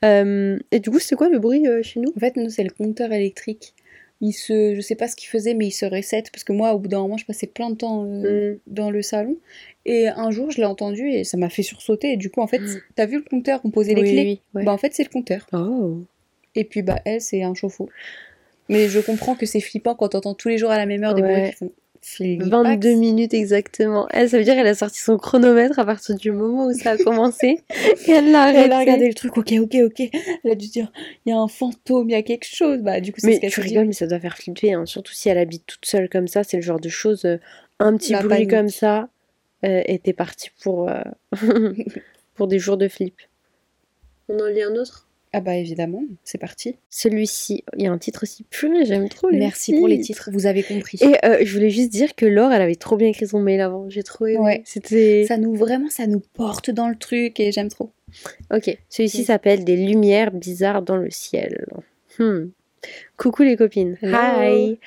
Euh, 0.04 0.58
et 0.70 0.80
du 0.80 0.90
coup, 0.90 0.98
c'est 0.98 1.16
quoi 1.16 1.28
le 1.28 1.38
bruit 1.38 1.66
euh, 1.66 1.82
chez 1.82 2.00
nous? 2.00 2.12
En 2.16 2.20
fait, 2.20 2.36
nous 2.36 2.50
c'est 2.50 2.64
le 2.64 2.70
compteur 2.70 3.12
électrique. 3.12 3.74
Il 4.20 4.32
se, 4.32 4.74
je 4.74 4.80
sais 4.80 4.94
pas 4.94 5.08
ce 5.08 5.16
qu'il 5.16 5.28
faisait, 5.28 5.54
mais 5.54 5.66
il 5.66 5.70
se 5.72 5.84
reset 5.84 6.22
parce 6.32 6.44
que 6.44 6.52
moi, 6.52 6.72
au 6.72 6.78
bout 6.78 6.88
d'un 6.88 7.00
moment, 7.00 7.16
je 7.16 7.26
passais 7.26 7.46
plein 7.46 7.68
de 7.70 7.74
temps 7.74 8.04
euh, 8.06 8.54
Mm. 8.54 8.58
dans 8.68 8.90
le 8.90 9.02
salon. 9.02 9.36
Et 9.84 10.08
un 10.08 10.30
jour, 10.30 10.50
je 10.50 10.58
l'ai 10.58 10.64
entendu 10.66 11.08
et 11.10 11.24
ça 11.24 11.36
m'a 11.36 11.50
fait 11.50 11.62
sursauter. 11.64 12.12
Et 12.12 12.16
du 12.16 12.30
coup, 12.30 12.40
en 12.40 12.46
fait, 12.46 12.60
Mm. 12.60 12.80
t'as 12.94 13.06
vu 13.06 13.16
le 13.18 13.24
compteur 13.24 13.60
On 13.64 13.70
posait 13.70 13.94
les 13.94 14.02
Oui, 14.02 14.10
clés? 14.12 14.22
oui, 14.24 14.40
ouais. 14.54 14.64
Bah 14.64 14.72
en 14.72 14.78
fait, 14.78 14.94
c'est 14.94 15.02
le 15.04 15.10
compteur. 15.10 15.46
Oh. 15.52 15.98
Et 16.54 16.64
puis 16.64 16.82
bah 16.82 17.00
elle, 17.04 17.20
c'est 17.20 17.42
un 17.42 17.54
chauffe-eau. 17.54 17.90
Mais 18.70 18.88
je 18.88 19.00
comprends 19.00 19.34
que 19.34 19.44
c'est 19.44 19.60
flippant 19.60 19.94
quand 19.94 20.08
t'entends 20.10 20.34
tous 20.34 20.48
les 20.48 20.56
jours 20.56 20.70
à 20.70 20.78
la 20.78 20.86
même 20.86 21.02
heure 21.04 21.14
des 21.14 21.20
Ouais. 21.22 21.32
bruits 21.40 21.50
qui 21.50 21.56
font 21.56 21.72
flippax. 22.04 22.48
22 22.50 22.94
minutes 22.94 23.34
exactement. 23.34 24.06
Elle, 24.10 24.28
ça 24.28 24.38
veut 24.38 24.44
dire 24.44 24.54
qu'elle 24.54 24.66
a 24.66 24.74
sorti 24.74 24.98
son 25.00 25.16
chronomètre 25.18 25.78
à 25.78 25.84
partir 25.84 26.14
du 26.16 26.30
moment 26.30 26.66
où 26.66 26.72
ça 26.72 26.92
a 26.92 26.96
commencé. 26.98 27.62
et 28.06 28.10
elle 28.10 28.30
l'a 28.30 28.52
Elle 28.52 28.72
a 28.72 28.78
regardé 28.80 29.08
le 29.08 29.14
truc, 29.14 29.36
ok, 29.36 29.52
ok, 29.60 29.76
ok. 29.84 30.10
Elle 30.44 30.50
a 30.50 30.54
dû 30.54 30.68
dire, 30.68 30.92
il 31.24 31.30
y 31.30 31.32
a 31.32 31.38
un 31.38 31.48
fantôme, 31.48 32.10
il 32.10 32.12
y 32.12 32.16
a 32.16 32.22
quelque 32.22 32.46
chose. 32.46 32.78
Bah, 32.80 33.00
du 33.00 33.12
coup, 33.12 33.20
c'est 33.20 33.34
ce 33.34 33.40
qu'elle 33.40 33.50
tu 33.52 33.60
dit. 33.62 33.68
rigoles, 33.68 33.86
mais 33.86 33.92
ça 33.92 34.06
doit 34.06 34.20
faire 34.20 34.36
flipper. 34.36 34.72
hein. 34.74 34.86
Surtout 34.86 35.12
si 35.14 35.28
elle 35.28 35.38
habite 35.38 35.64
toute 35.66 35.86
seule 35.86 36.08
comme 36.08 36.28
ça. 36.28 36.44
C'est 36.44 36.56
le 36.58 36.62
genre 36.62 36.80
de 36.80 36.88
choses. 36.88 37.24
euh, 37.24 37.38
un 37.80 37.96
petit 37.96 38.12
La 38.12 38.18
bruit 38.18 38.28
panique. 38.30 38.50
comme 38.50 38.68
ça. 38.68 39.08
Euh, 39.64 39.82
et 39.86 39.98
t'es 39.98 40.12
parti 40.12 40.50
pour, 40.62 40.88
euh, 40.90 41.00
pour 42.34 42.46
des 42.48 42.58
jours 42.58 42.76
de 42.76 42.86
flip. 42.88 43.16
On 44.28 44.38
en 44.38 44.46
lit 44.46 44.62
un 44.62 44.74
autre? 44.74 45.08
Ah 45.36 45.40
bah 45.40 45.56
évidemment, 45.56 46.04
c'est 46.22 46.38
parti. 46.38 46.76
Celui-ci, 46.90 47.64
il 47.76 47.82
y 47.82 47.86
a 47.88 47.90
un 47.90 47.98
titre 47.98 48.22
aussi. 48.22 48.44
Purée, 48.50 48.84
j'aime 48.84 49.08
trop 49.08 49.28
les 49.30 49.38
Merci 49.38 49.76
pour 49.76 49.88
les 49.88 49.98
titres, 49.98 50.30
vous 50.32 50.46
avez 50.46 50.62
compris. 50.62 50.96
Et 51.00 51.26
euh, 51.26 51.38
je 51.42 51.52
voulais 51.52 51.70
juste 51.70 51.90
dire 51.90 52.14
que 52.14 52.24
Laure, 52.24 52.52
elle 52.52 52.62
avait 52.62 52.76
trop 52.76 52.96
bien 52.96 53.08
écrit 53.08 53.26
son 53.26 53.40
mail 53.40 53.60
avant. 53.60 53.90
J'ai 53.90 54.04
trop 54.04 54.26
aimé. 54.26 54.38
Ouais. 54.38 54.62
C'était. 54.64 55.24
Ça 55.26 55.36
nous, 55.36 55.56
vraiment, 55.56 55.90
ça 55.90 56.06
nous 56.06 56.22
porte 56.34 56.70
dans 56.70 56.88
le 56.88 56.94
truc 56.94 57.40
et 57.40 57.50
j'aime 57.50 57.68
trop. 57.68 57.90
Ok. 58.52 58.78
Celui-ci 58.88 59.24
s'appelle 59.24 59.64
Des 59.64 59.76
lumières 59.76 60.30
bizarres 60.30 60.82
dans 60.82 60.96
le 60.96 61.10
ciel. 61.10 61.66
Hmm. 62.20 62.50
Coucou 63.16 63.42
les 63.42 63.56
copines. 63.56 63.98
Hello. 64.02 64.16
Hi. 64.16 64.78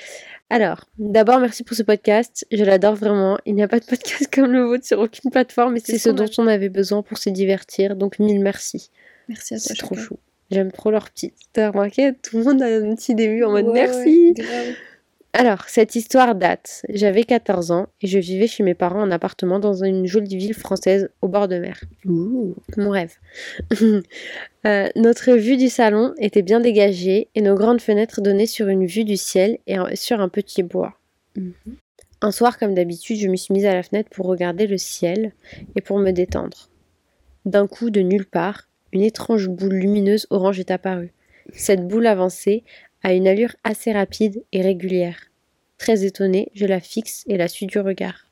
Alors, 0.49 0.85
d'abord, 0.97 1.41
merci 1.41 1.65
pour 1.65 1.75
ce 1.75 1.83
podcast. 1.83 2.47
Je 2.53 2.63
l'adore 2.63 2.95
vraiment. 2.95 3.37
Il 3.45 3.55
n'y 3.55 3.63
a 3.63 3.67
pas 3.67 3.81
de 3.81 3.85
podcast 3.85 4.27
comme 4.33 4.53
le 4.53 4.63
vôtre 4.63 4.85
sur 4.85 4.99
aucune 4.99 5.29
plateforme 5.29 5.75
et 5.75 5.81
c'est 5.81 5.97
ce 5.97 6.09
dont 6.09 6.29
on 6.37 6.47
avait 6.47 6.69
besoin 6.69 7.01
pour 7.01 7.17
se 7.17 7.29
divertir. 7.29 7.97
Donc, 7.97 8.17
mille 8.19 8.39
merci. 8.39 8.91
Merci 9.27 9.55
à 9.55 9.57
toi. 9.57 9.65
C'est 9.67 9.75
trop 9.75 9.95
chou. 9.95 10.17
J'aime 10.51 10.71
trop 10.71 10.91
leur 10.91 11.09
petit. 11.09 11.33
T'as 11.53 11.71
remarqué 11.71 12.13
Tout 12.23 12.37
le 12.39 12.43
monde 12.45 12.61
a 12.61 12.67
un 12.67 12.95
petit 12.95 13.15
début 13.15 13.43
en 13.43 13.51
mode 13.51 13.65
Ouais, 13.67 13.73
merci. 13.73 14.33
ouais. 14.37 14.75
Alors, 15.33 15.65
cette 15.67 15.95
histoire 15.95 16.33
date. 16.33 16.81
J'avais 16.89 17.23
14 17.23 17.69
ans 17.71 17.87
et 18.01 18.07
je 18.07 18.17
vivais 18.17 18.47
chez 18.47 18.63
mes 18.63 18.73
parents 18.73 19.01
en 19.03 19.11
appartement 19.11 19.59
dans 19.59 19.83
une 19.83 20.07
jolie 20.07 20.35
ville 20.35 20.55
française 20.55 21.09
au 21.21 21.27
bord 21.27 21.47
de 21.47 21.59
mer. 21.59 21.79
Mon 22.77 22.89
rêve. 22.89 23.13
Euh, 24.65 24.89
notre 24.97 25.31
vue 25.33 25.55
du 25.55 25.69
salon 25.69 26.13
était 26.17 26.41
bien 26.41 26.59
dégagée 26.59 27.29
et 27.35 27.41
nos 27.41 27.55
grandes 27.55 27.79
fenêtres 27.79 28.19
donnaient 28.19 28.47
sur 28.47 28.67
une 28.67 28.85
vue 28.85 29.05
du 29.05 29.15
ciel 29.15 29.59
et 29.65 29.77
sur 29.95 30.19
un 30.19 30.27
petit 30.27 30.61
bois. 30.61 30.95
Mhm. 31.37 31.53
Un 32.19 32.31
soir, 32.31 32.57
comme 32.59 32.73
d'habitude, 32.73 33.17
je 33.17 33.29
me 33.29 33.37
suis 33.37 33.53
mise 33.53 33.65
à 33.65 33.73
la 33.73 33.81
fenêtre 33.81 34.09
pour 34.09 34.25
regarder 34.25 34.67
le 34.67 34.77
ciel 34.77 35.31
et 35.77 35.81
pour 35.81 35.99
me 35.99 36.11
détendre. 36.11 36.69
D'un 37.45 37.65
coup, 37.65 37.91
de 37.91 38.01
nulle 38.01 38.25
part, 38.25 38.66
une 38.93 39.01
étrange 39.01 39.49
boule 39.49 39.75
lumineuse 39.75 40.27
orange 40.29 40.59
est 40.59 40.71
apparue. 40.71 41.13
Cette 41.53 41.87
boule 41.87 42.07
avançait 42.07 42.63
à 43.03 43.13
une 43.13 43.27
allure 43.27 43.55
assez 43.63 43.91
rapide 43.91 44.43
et 44.51 44.61
régulière. 44.61 45.31
Très 45.77 46.05
étonnée, 46.05 46.51
je 46.55 46.65
la 46.65 46.79
fixe 46.79 47.23
et 47.27 47.37
la 47.37 47.47
suis 47.47 47.67
du 47.67 47.79
regard. 47.79 48.27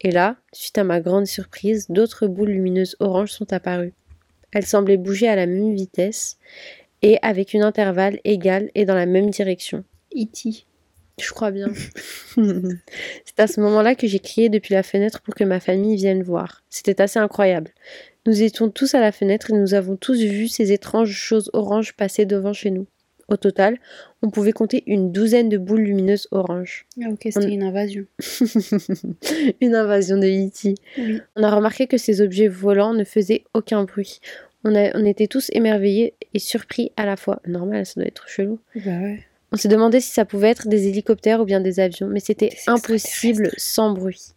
Et 0.00 0.10
là, 0.10 0.36
suite 0.52 0.78
à 0.78 0.84
ma 0.84 1.00
grande 1.00 1.26
surprise, 1.26 1.86
d'autres 1.88 2.26
boules 2.26 2.50
lumineuses 2.50 2.96
oranges 3.00 3.32
sont 3.32 3.52
apparues. 3.52 3.94
Elles 4.52 4.66
semblaient 4.66 4.96
bouger 4.96 5.28
à 5.28 5.36
la 5.36 5.46
même 5.46 5.74
vitesse 5.74 6.38
et 7.02 7.18
avec 7.22 7.54
une 7.54 7.62
intervalle 7.62 8.20
égale 8.24 8.70
et 8.74 8.84
dans 8.84 8.94
la 8.94 9.06
même 9.06 9.30
direction. 9.30 9.84
E.T. 10.14 10.64
Je 11.20 11.32
crois 11.32 11.50
bien. 11.50 11.68
C'est 12.36 13.40
à 13.40 13.46
ce 13.46 13.60
moment-là 13.60 13.94
que 13.94 14.06
j'ai 14.06 14.20
crié 14.20 14.48
depuis 14.48 14.74
la 14.74 14.84
fenêtre 14.84 15.20
pour 15.20 15.34
que 15.34 15.44
ma 15.44 15.58
famille 15.58 15.96
vienne 15.96 16.22
voir. 16.22 16.62
C'était 16.70 17.00
assez 17.00 17.18
incroyable. 17.18 17.72
Nous 18.28 18.42
étions 18.42 18.68
tous 18.70 18.94
à 18.94 19.00
la 19.00 19.10
fenêtre 19.10 19.50
et 19.50 19.54
nous 19.54 19.72
avons 19.72 19.96
tous 19.96 20.20
vu 20.20 20.48
ces 20.48 20.70
étranges 20.70 21.12
choses 21.12 21.48
oranges 21.54 21.94
passer 21.94 22.26
devant 22.26 22.52
chez 22.52 22.70
nous. 22.70 22.86
Au 23.28 23.38
total, 23.38 23.78
on 24.22 24.28
pouvait 24.28 24.52
compter 24.52 24.82
une 24.86 25.12
douzaine 25.12 25.48
de 25.48 25.56
boules 25.56 25.80
lumineuses 25.80 26.28
oranges. 26.30 26.86
Ah, 27.02 27.08
ok, 27.10 27.20
c'était 27.24 27.48
une 27.52 27.62
invasion. 27.62 28.04
une 29.62 29.74
invasion 29.74 30.18
de 30.18 30.26
E.T. 30.26 30.74
Oui. 30.98 31.20
On 31.36 31.42
a 31.42 31.50
remarqué 31.54 31.86
que 31.86 31.96
ces 31.96 32.20
objets 32.20 32.48
volants 32.48 32.92
ne 32.92 33.04
faisaient 33.04 33.44
aucun 33.54 33.84
bruit. 33.84 34.20
On, 34.64 34.74
a- 34.74 34.94
on 34.94 35.06
était 35.06 35.26
tous 35.26 35.48
émerveillés 35.52 36.12
et 36.34 36.38
surpris 36.38 36.92
à 36.98 37.06
la 37.06 37.16
fois. 37.16 37.40
Normal, 37.46 37.86
ça 37.86 37.94
doit 37.96 38.08
être 38.08 38.28
chelou. 38.28 38.60
Bah 38.76 38.90
ouais. 39.00 39.24
On 39.52 39.56
s'est 39.56 39.68
demandé 39.68 40.00
si 40.00 40.10
ça 40.10 40.26
pouvait 40.26 40.48
être 40.50 40.68
des 40.68 40.88
hélicoptères 40.88 41.40
ou 41.40 41.46
bien 41.46 41.60
des 41.60 41.80
avions, 41.80 42.08
mais 42.08 42.20
c'était 42.20 42.50
impossible 42.66 43.50
sans 43.56 43.92
bruit. 43.92 44.32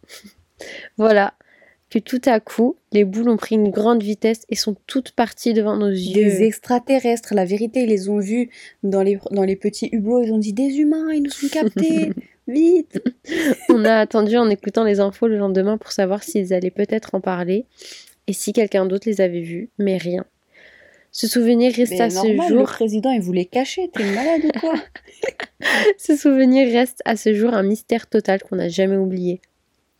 voilà 0.96 1.34
que 1.92 1.98
tout 1.98 2.22
à 2.24 2.40
coup, 2.40 2.76
les 2.92 3.04
boules 3.04 3.28
ont 3.28 3.36
pris 3.36 3.54
une 3.54 3.70
grande 3.70 4.02
vitesse 4.02 4.46
et 4.48 4.56
sont 4.56 4.74
toutes 4.86 5.10
parties 5.12 5.52
devant 5.52 5.76
nos 5.76 5.90
yeux. 5.90 6.24
Des 6.24 6.42
extraterrestres, 6.42 7.34
la 7.34 7.44
vérité, 7.44 7.82
ils 7.82 7.88
les 7.90 8.08
ont 8.08 8.18
vus 8.18 8.48
dans 8.82 9.02
les, 9.02 9.18
dans 9.30 9.42
les 9.42 9.56
petits 9.56 9.90
hublots, 9.92 10.22
ils 10.22 10.32
ont 10.32 10.38
dit 10.38 10.54
des 10.54 10.78
humains, 10.78 11.12
ils 11.12 11.22
nous 11.22 11.44
ont 11.44 11.48
captés, 11.50 12.12
vite 12.48 13.02
On 13.68 13.84
a 13.84 13.96
attendu 13.96 14.38
en 14.38 14.48
écoutant 14.48 14.84
les 14.84 15.00
infos 15.00 15.28
le 15.28 15.36
lendemain 15.36 15.76
pour 15.76 15.92
savoir 15.92 16.22
s'ils 16.22 16.54
allaient 16.54 16.70
peut-être 16.70 17.14
en 17.14 17.20
parler 17.20 17.66
et 18.26 18.32
si 18.32 18.54
quelqu'un 18.54 18.86
d'autre 18.86 19.06
les 19.06 19.20
avait 19.20 19.42
vus, 19.42 19.68
mais 19.78 19.98
rien. 19.98 20.24
Ce 21.10 21.26
souvenir 21.26 21.74
reste 21.74 21.92
Mais 21.92 22.00
à 22.00 22.08
ce 22.08 22.26
normal, 22.26 22.52
le 22.52 22.58
jour 22.58 22.66
président, 22.68 23.10
il 23.10 23.20
voulait 23.20 23.44
cacher, 23.44 23.90
t'es 23.92 24.04
malade 24.14 24.42
ou 24.46 24.58
quoi? 24.58 24.74
Ce 25.98 26.16
souvenir 26.16 26.72
reste 26.72 27.02
à 27.04 27.16
ce 27.16 27.34
jour 27.34 27.52
un 27.52 27.62
mystère 27.62 28.08
total 28.08 28.42
qu'on 28.42 28.56
n'a 28.56 28.68
jamais 28.68 28.96
oublié. 28.96 29.42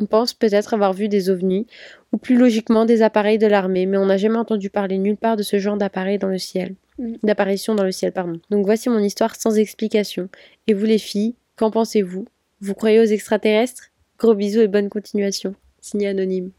On 0.02 0.06
pense 0.06 0.35
peut-être 0.35 0.75
avoir 0.75 0.92
vu 0.92 1.09
des 1.09 1.30
ovnis, 1.30 1.68
ou 2.11 2.16
plus 2.16 2.37
logiquement 2.37 2.85
des 2.85 3.02
appareils 3.02 3.38
de 3.38 3.47
l'armée, 3.47 3.87
mais 3.87 3.99
on 3.99 4.06
n'a 4.06 4.16
jamais 4.16 4.37
entendu 4.37 4.68
parler 4.68 4.99
nulle 4.99 5.16
part 5.16 5.37
de 5.37 5.44
ce 5.44 5.61
genre 5.61 5.76
d'appareil 5.76 6.18
dans 6.18 6.26
le 6.26 6.38
ciel. 6.38 6.75
Mm. 6.99 7.14
D'apparition 7.23 7.76
dans 7.76 7.85
le 7.85 7.92
ciel, 7.92 8.11
pardon. 8.11 8.40
Donc 8.50 8.64
voici 8.64 8.88
mon 8.88 8.99
histoire 8.99 9.37
sans 9.37 9.56
explication. 9.56 10.28
Et 10.66 10.75
vous 10.75 10.87
les 10.87 10.99
filles, 10.99 11.37
qu'en 11.54 11.71
pensez-vous? 11.71 12.26
Vous 12.61 12.75
croyez 12.75 12.99
aux 12.99 13.04
extraterrestres? 13.04 13.90
Gros 14.18 14.35
bisous 14.35 14.61
et 14.61 14.66
bonne 14.66 14.88
continuation. 14.88 15.54
Signé 15.80 16.08
anonyme. 16.08 16.50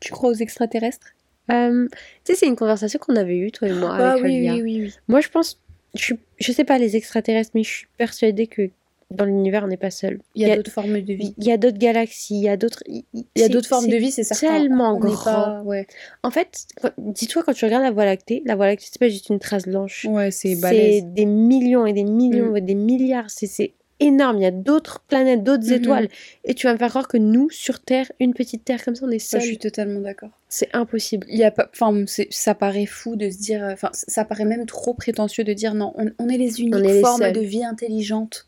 Tu 0.00 0.10
crois 0.10 0.30
aux 0.30 0.34
extraterrestres? 0.34 1.12
Euh, 1.52 1.86
tu 2.24 2.32
sais, 2.32 2.34
c'est 2.40 2.46
une 2.46 2.56
conversation 2.56 2.98
qu'on 2.98 3.14
avait 3.14 3.36
eue, 3.36 3.52
toi 3.52 3.68
et 3.68 3.72
moi, 3.72 3.94
Ah 3.96 4.10
avec 4.12 4.24
oui, 4.24 4.50
oui, 4.50 4.62
oui, 4.62 4.80
oui. 4.82 4.94
Moi, 5.06 5.20
je 5.20 5.28
pense, 5.28 5.60
je, 5.94 6.14
je 6.38 6.52
sais 6.52 6.64
pas 6.64 6.78
les 6.78 6.96
extraterrestres, 6.96 7.52
mais 7.54 7.62
je 7.62 7.70
suis 7.70 7.86
persuadée 7.98 8.48
que 8.48 8.70
dans 9.10 9.24
l'univers, 9.24 9.64
on 9.64 9.68
n'est 9.68 9.76
pas 9.76 9.90
seul. 9.90 10.20
Il 10.34 10.46
y 10.46 10.50
a, 10.50 10.56
d'autres 10.56 10.70
formes 10.70 11.00
de 11.00 11.12
vie. 11.14 11.34
Il 11.38 11.44
y 11.44 11.52
a 11.52 11.56
d'autres 11.56 11.78
galaxies, 11.78 12.36
il 12.36 12.42
y 12.42 12.48
a 12.48 12.56
d'autres. 12.56 12.82
Il 12.86 13.04
y 13.36 13.42
a 13.42 13.48
d'autres 13.48 13.68
formes 13.68 13.88
de 13.88 13.96
vie, 13.96 14.10
c'est 14.10 14.22
certain. 14.24 14.58
tellement 14.58 14.94
On 14.94 14.98
grand. 15.00 15.24
pas- 15.24 15.62
Ouais, 15.64 15.86
En 16.22 16.30
fait, 16.30 16.66
dis-toi, 16.98 17.42
quand 17.44 17.52
tu 17.52 17.64
regardes 17.64 17.82
la 17.84 17.90
Voie 17.90 18.04
lactée, 18.04 18.42
la 18.46 18.54
Voie 18.56 18.66
lactée, 18.66 18.86
c'est 18.90 19.00
pas 19.00 19.08
juste 19.08 19.28
une 19.28 19.38
trace 19.40 19.66
blanche. 19.66 20.06
ouais 20.08 20.30
c'est 20.30 20.54
C'est 20.54 21.02
des 21.02 21.26
millions 21.26 21.86
et 21.86 21.92
des 21.92 22.04
millions 22.04 22.52
Mm. 22.52 22.56
et 22.56 22.60
des 22.60 22.74
milliards. 22.74 23.30
C'est- 23.30 23.72
énorme. 24.02 24.38
Il 24.38 24.42
y 24.44 24.46
a 24.46 24.50
d'autres 24.50 25.00
planètes, 25.06 25.42
d'autres 25.44 25.72
étoiles. 25.72 26.08
Et 26.44 26.54
tu 26.54 26.66
vas 26.66 26.72
me 26.72 26.78
faire 26.78 26.88
croire 26.88 27.06
que 27.06 27.18
nous, 27.18 27.50
sur 27.50 27.80
Terre, 27.80 28.10
une 28.18 28.32
petite 28.32 28.64
Terre 28.64 28.82
comme 28.82 28.94
ça, 28.94 29.04
on 29.04 29.10
est 29.10 29.18
Ça, 29.18 29.32
seuls. 29.32 29.40
je 29.42 29.46
suis 29.48 29.58
totalement 29.58 30.00
d'accord. 30.00 30.30
C'est 30.48 30.70
impossible. 30.72 31.26
Il 31.28 31.36
y 31.38 31.44
a 31.44 31.50
pas, 31.50 31.68
enfin, 31.70 32.04
ça 32.30 32.54
paraît 32.54 32.86
fou 32.86 33.14
de 33.16 33.28
se 33.28 33.36
dire, 33.36 33.60
enfin, 33.70 33.90
ça 33.92 34.24
paraît 34.24 34.46
même 34.46 34.64
trop 34.64 34.94
prétentieux 34.94 35.44
de 35.44 35.52
dire 35.52 35.74
non, 35.74 35.92
on, 35.96 36.06
on 36.18 36.28
est 36.30 36.38
les 36.38 36.62
uniques 36.62 36.76
est 36.76 36.94
les 36.94 37.00
formes 37.02 37.20
seuls. 37.20 37.34
de 37.34 37.40
vie 37.40 37.62
intelligentes. 37.62 38.46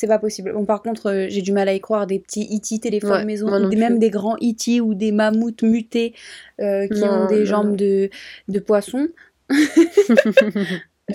C'est 0.00 0.06
pas 0.06 0.18
possible. 0.18 0.54
Bon, 0.54 0.64
par 0.64 0.80
contre, 0.80 1.10
euh, 1.10 1.26
j'ai 1.28 1.42
du 1.42 1.52
mal 1.52 1.68
à 1.68 1.74
y 1.74 1.80
croire 1.80 2.06
des 2.06 2.18
petits 2.18 2.48
E.T. 2.56 2.78
téléphones 2.80 3.10
Ouais, 3.10 3.24
maison, 3.26 3.48
ou 3.52 3.68
des- 3.68 3.76
même 3.76 3.98
des 3.98 4.08
grands 4.08 4.36
E.T. 4.36 4.80
ou 4.80 4.94
des 4.94 5.12
mammouths 5.12 5.62
mutés 5.62 6.14
euh, 6.58 6.88
qui 6.88 7.00
Non, 7.00 7.24
ont 7.24 7.26
des 7.26 7.40
non, 7.40 7.44
jambes 7.44 7.68
non. 7.72 7.76
de, 7.76 8.08
de 8.48 8.58
poisson. 8.60 9.08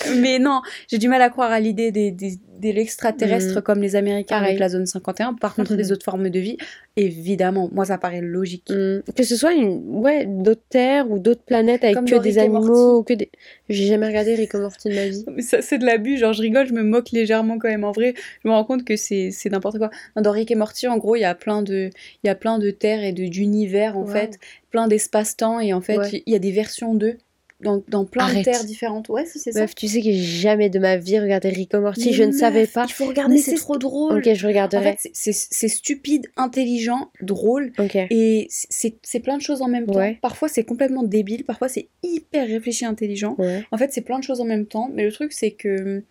Mais 0.19 0.39
non, 0.39 0.61
j'ai 0.87 0.97
du 0.97 1.07
mal 1.07 1.21
à 1.21 1.29
croire 1.29 1.51
à 1.51 1.59
l'idée 1.59 1.91
des, 1.91 2.11
des, 2.11 2.37
de 2.61 2.69
l'extraterrestre 2.71 3.55
Mhm. 3.57 3.61
comme 3.61 3.81
les 3.81 3.95
Américains 3.95 4.35
Pareil. 4.35 4.49
avec 4.49 4.59
la 4.59 4.69
zone 4.69 4.85
51. 4.85 5.33
Par 5.33 5.55
contre, 5.55 5.75
des 5.75 5.91
autres 5.91 6.05
formes 6.05 6.29
de 6.29 6.39
vie, 6.39 6.57
évidemment, 6.95 7.69
moi 7.73 7.85
ça 7.85 7.97
paraît 7.97 8.21
logique. 8.21 8.69
Hum, 8.69 9.01
que 9.15 9.23
ce 9.23 9.35
soit 9.35 9.53
une, 9.53 9.81
ouais, 9.99 10.25
d'autres 10.25 10.63
terres 10.69 11.09
ou 11.11 11.19
d'autres 11.19 11.43
planètes 11.43 11.83
avec 11.83 11.95
Comme 11.95 12.05
que 12.05 12.17
des 12.19 12.37
animaux 12.37 12.99
ou 12.99 13.03
que 13.03 13.13
des. 13.13 13.29
J'ai 13.69 13.85
jamais 13.87 14.07
regardé 14.07 14.35
Rick 14.35 14.55
et 14.55 14.57
Morty 14.57 14.89
de 14.89 14.95
ma 14.95 15.05
vie. 15.07 15.25
Mais 15.35 15.41
ça, 15.41 15.61
c'est 15.61 15.77
de 15.77 15.85
l'abus, 15.85 16.17
genre 16.17 16.33
je 16.33 16.41
rigole, 16.41 16.67
je 16.67 16.73
me 16.73 16.83
moque 16.83 17.11
légèrement 17.11 17.57
quand 17.59 17.67
même. 17.69 17.83
En 17.83 17.91
vrai, 17.91 18.13
je 18.43 18.47
me 18.47 18.53
rends 18.53 18.63
compte 18.63 18.85
que 18.85 18.95
c'est 18.95 19.31
c'est 19.31 19.49
n'importe 19.49 19.77
quoi. 19.77 19.89
Dans 20.15 20.31
Rick 20.31 20.49
et 20.51 20.55
Morty, 20.55 20.87
en 20.87 20.97
gros, 20.97 21.15
il 21.15 21.21
y 21.21 21.25
a 21.25 21.35
plein 21.35 21.61
de, 21.61 21.89
il 22.23 22.27
y 22.27 22.29
a 22.29 22.35
plein 22.35 22.57
de 22.59 22.71
terres 22.71 23.03
et 23.03 23.11
de- 23.11 23.25
d'univers, 23.27 23.97
en 23.97 24.01
Wow. 24.01 24.07
fait, 24.07 24.39
plein 24.71 24.87
d'espace-temps, 24.87 25.59
et 25.59 25.73
en 25.73 25.81
fait, 25.81 25.97
Ouais. 25.97 26.23
il 26.25 26.31
y 26.33 26.35
a 26.35 26.39
des 26.39 26.51
versions 26.51 26.93
d'eux 26.95 27.17
dans, 27.61 27.81
dans 27.87 28.05
plein 28.05 28.25
Arrête. 28.25 28.39
de 28.39 28.43
terres 28.43 28.63
différentes. 28.65 29.07
Ouais, 29.09 29.25
c'est 29.25 29.39
ça. 29.51 29.59
Meuf, 29.59 29.73
tu 29.75 29.87
sais 29.87 29.99
que 29.99 30.05
j'ai 30.05 30.13
jamais 30.13 30.69
de 30.69 30.77
ma 30.77 30.97
vie 30.97 31.19
regardé 31.19 31.49
Rick 31.49 31.73
et 31.73 31.77
Morty, 31.77 32.07
Mais 32.07 32.11
je 32.13 32.23
ne 32.23 32.31
savais 32.31 32.67
pas. 32.67 32.85
Il 32.87 32.91
faut 32.93 33.05
regarder, 33.05 33.37
c'est 33.37 33.55
trop 33.55 33.77
drôle. 33.77 34.17
Ok, 34.19 34.33
je 34.33 34.45
En 34.45 34.49
regarderai. 34.49 34.97
fait, 34.97 35.09
c'est- 35.13 35.67
stupide, 35.67 36.27
intelligent, 36.37 37.11
drôle. 37.21 37.71
ok. 37.79 37.95
Et 38.09 38.47
c'est 38.49 38.97
c'est 39.03 39.19
plein 39.19 39.37
de 39.37 39.41
choses 39.41 39.61
en 39.61 39.67
même 39.67 39.85
temps. 39.85 39.99
Ouais. 39.99 40.17
Parfois, 40.21 40.47
c'est 40.49 40.63
complètement 40.63 41.03
débile. 41.03 41.43
Parfois, 41.45 41.69
c'est 41.69 41.87
hyper 42.03 42.45
réfléchi, 42.47 42.85
intelligent. 42.85 43.35
Ouais. 43.37 43.63
En 43.71 43.77
fait, 43.77 43.91
c'est 43.93 44.01
plein 44.01 44.19
de 44.19 44.23
choses 44.23 44.41
en 44.41 44.45
même 44.45 44.65
temps. 44.65 44.89
Mais 44.93 45.03
le 45.03 45.11
truc, 45.11 45.31
c'est 45.33 45.51
que 45.51 46.03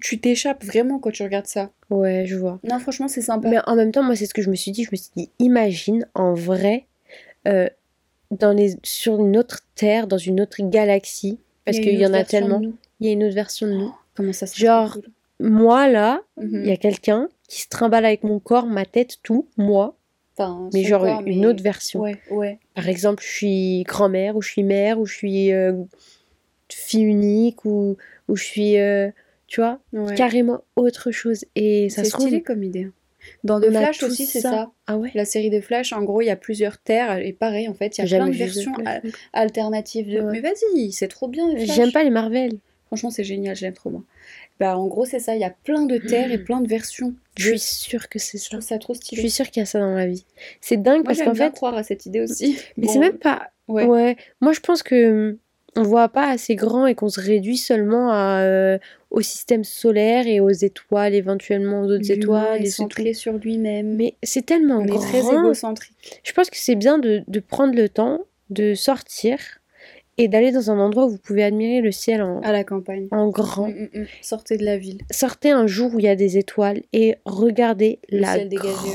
tu 0.00 0.18
t'échappes 0.18 0.64
vraiment 0.64 0.98
quand 0.98 1.10
tu 1.10 1.22
regardes 1.22 1.46
ça. 1.46 1.70
Ouais, 1.90 2.24
je 2.26 2.36
vois. 2.36 2.58
Non, 2.64 2.78
franchement, 2.78 3.08
c'est 3.08 3.20
sympa. 3.22 3.48
Mais 3.48 3.58
en 3.66 3.76
même 3.76 3.92
temps, 3.92 4.02
moi, 4.02 4.16
c'est 4.16 4.26
ce 4.26 4.34
que 4.34 4.42
je 4.42 4.50
me 4.50 4.56
suis 4.56 4.70
dit. 4.72 4.84
Je 4.84 4.88
me 4.90 4.96
suis 4.96 5.10
dit, 5.16 5.30
imagine 5.38 6.06
en 6.14 6.32
vrai, 6.34 6.86
euh, 7.46 7.68
dans 8.32 8.52
les, 8.52 8.74
sur 8.82 9.20
une 9.20 9.36
autre 9.36 9.60
terre, 9.76 10.06
dans 10.08 10.18
une 10.18 10.40
autre 10.40 10.56
galaxie, 10.60 11.38
parce 11.64 11.76
Il 11.76 11.82
qu'il 11.84 11.94
y 12.00 12.06
en 12.06 12.12
a 12.14 12.24
tellement. 12.24 12.60
Il 13.00 13.06
y 13.06 13.10
a 13.10 13.12
une 13.12 13.22
autre 13.24 13.34
version 13.34 13.66
de 13.68 13.72
nous. 13.74 13.94
Comment 14.14 14.32
ça 14.32 14.46
se 14.46 14.58
Genre, 14.58 14.98
Moi, 15.40 15.88
là, 15.88 16.20
Mhm. 16.36 16.62
il 16.64 16.68
y 16.68 16.72
a 16.72 16.76
quelqu'un 16.76 17.28
qui 17.48 17.62
se 17.62 17.68
trimballe 17.68 18.04
avec 18.04 18.22
mon 18.24 18.38
corps, 18.38 18.66
ma 18.66 18.84
tête, 18.84 19.16
tout, 19.22 19.46
moi, 19.56 19.96
Enfin, 20.36 20.68
mais 20.72 20.82
genre 20.84 21.02
corps, 21.02 21.22
une 21.26 21.40
mais- 21.40 21.46
autre 21.46 21.62
version. 21.62 22.00
Ouais, 22.00 22.16
ouais. 22.30 22.58
Par 22.74 22.88
exemple, 22.88 23.22
je 23.22 23.28
suis 23.28 23.82
grand-mère, 23.84 24.36
ou 24.36 24.42
je 24.42 24.48
suis 24.50 24.62
mère, 24.62 24.98
ou 25.00 25.04
je 25.06 25.14
suis 25.14 25.52
euh, 25.52 25.72
fille 26.68 27.02
unique, 27.04 27.64
ou, 27.64 27.96
ou 28.28 28.36
je 28.36 28.44
suis, 28.44 28.78
euh, 28.78 29.10
tu 29.46 29.60
vois, 29.60 29.78
ouais. 29.92 30.14
carrément 30.14 30.62
autre 30.76 31.10
chose. 31.10 31.44
Et 31.56 31.90
ça 31.90 32.02
C'est 32.02 32.10
se 32.10 32.14
trouve, 32.14 32.26
stylé 32.28 32.42
comme 32.42 32.62
idée. 32.62 32.88
Dans 33.44 33.60
a 33.62 33.70
Flash 33.70 34.02
aussi, 34.02 34.26
c'est 34.26 34.40
ça. 34.40 34.50
ça. 34.50 34.70
Ah 34.86 34.96
ouais 34.98 35.10
La 35.14 35.24
série 35.24 35.50
de 35.50 35.60
Flash, 35.60 35.92
en 35.92 36.02
gros, 36.02 36.20
il 36.20 36.26
y 36.26 36.30
a 36.30 36.36
plusieurs 36.36 36.78
terres. 36.78 37.18
Et 37.18 37.32
pareil, 37.32 37.68
en 37.68 37.74
fait, 37.74 37.98
il 37.98 38.04
y 38.08 38.14
a 38.14 38.16
plein 38.18 38.28
de 38.28 38.34
versions 38.36 38.72
alternatives. 39.32 40.10
De... 40.12 40.20
Ouais. 40.20 40.32
Mais 40.32 40.40
vas-y, 40.40 40.92
c'est 40.92 41.08
trop 41.08 41.28
bien. 41.28 41.48
J'aime 41.56 41.92
pas 41.92 42.04
les 42.04 42.10
Marvel. 42.10 42.52
Franchement, 42.86 43.10
c'est 43.10 43.24
génial, 43.24 43.56
j'aime 43.56 43.72
trop 43.72 43.88
moi. 43.90 44.02
Bah, 44.60 44.76
en 44.76 44.86
gros, 44.86 45.06
c'est 45.06 45.18
ça. 45.18 45.34
Il 45.34 45.40
y 45.40 45.44
a 45.44 45.50
plein 45.64 45.86
de 45.86 45.96
terres 45.98 46.30
et 46.30 46.38
plein 46.38 46.60
de 46.60 46.68
versions. 46.68 47.14
Je 47.38 47.50
suis 47.50 47.58
sûre 47.58 48.08
que 48.10 48.18
c'est 48.18 48.36
Je 48.38 48.42
ça. 48.42 48.50
trouve 48.50 48.60
ça 48.60 48.78
trop 48.78 48.92
Je 48.94 48.98
stylé. 48.98 49.22
suis 49.22 49.30
sûre 49.30 49.50
qu'il 49.50 49.60
y 49.60 49.62
a 49.62 49.66
ça 49.66 49.80
dans 49.80 49.94
la 49.94 50.06
vie. 50.06 50.24
C'est 50.60 50.76
dingue 50.76 50.96
Moi, 50.98 51.04
parce 51.06 51.22
qu'en 51.22 51.34
fait, 51.34 51.52
croire 51.54 51.74
à 51.74 51.82
cette 51.82 52.04
idée 52.06 52.20
aussi. 52.20 52.58
mais 52.76 52.86
Bon, 52.86 52.92
c'est 52.92 52.98
même 52.98 53.18
pas. 53.18 53.50
Ouais. 53.66 53.86
Ouais. 53.86 54.16
Moi, 54.40 54.52
je 54.52 54.60
pense 54.60 54.82
que 54.82 55.38
on 55.76 55.82
voit 55.82 56.08
pas 56.08 56.28
assez 56.28 56.54
grand 56.54 56.86
et 56.86 56.94
qu'on 56.94 57.08
se 57.08 57.20
réduit 57.20 57.56
seulement 57.56 58.10
à, 58.10 58.42
euh, 58.42 58.78
au 59.10 59.20
système 59.22 59.64
solaire 59.64 60.26
et 60.26 60.40
aux 60.40 60.50
étoiles, 60.50 61.14
éventuellement 61.14 61.80
aux 61.80 61.84
autres 61.90 62.02
L'humain 62.08 62.14
étoiles. 62.14 62.60
est 62.62 62.66
et 62.66 62.70
centré 62.70 63.14
sur 63.14 63.32
lui-même. 63.34 63.96
Mais 63.96 64.14
c'est 64.22 64.44
tellement 64.44 64.76
on 64.78 64.84
est 64.84 64.88
grand. 64.88 65.00
très 65.00 65.20
égocentrique. 65.20 66.20
Je 66.24 66.32
pense 66.32 66.50
que 66.50 66.56
c'est 66.58 66.74
bien 66.76 66.98
de, 66.98 67.22
de 67.26 67.40
prendre 67.40 67.74
le 67.74 67.88
temps 67.88 68.20
de 68.50 68.74
sortir 68.74 69.38
et 70.22 70.28
d'aller 70.28 70.52
dans 70.52 70.70
un 70.70 70.78
endroit 70.78 71.06
où 71.06 71.10
vous 71.10 71.18
pouvez 71.18 71.42
admirer 71.42 71.80
le 71.80 71.90
ciel 71.90 72.22
en, 72.22 72.40
À 72.42 72.52
la 72.52 72.62
campagne. 72.64 73.08
en 73.10 73.28
grand. 73.28 73.68
Mm, 73.68 73.88
mm, 73.94 74.00
mm. 74.02 74.06
Sortez 74.20 74.56
de 74.56 74.64
la 74.64 74.78
ville. 74.78 74.98
Sortez 75.10 75.50
un 75.50 75.66
jour 75.66 75.92
où 75.94 75.98
il 75.98 76.04
y 76.04 76.08
a 76.08 76.14
des 76.16 76.38
étoiles 76.38 76.82
et 76.92 77.16
regardez 77.24 77.98
Le 78.10 78.20
la 78.20 78.38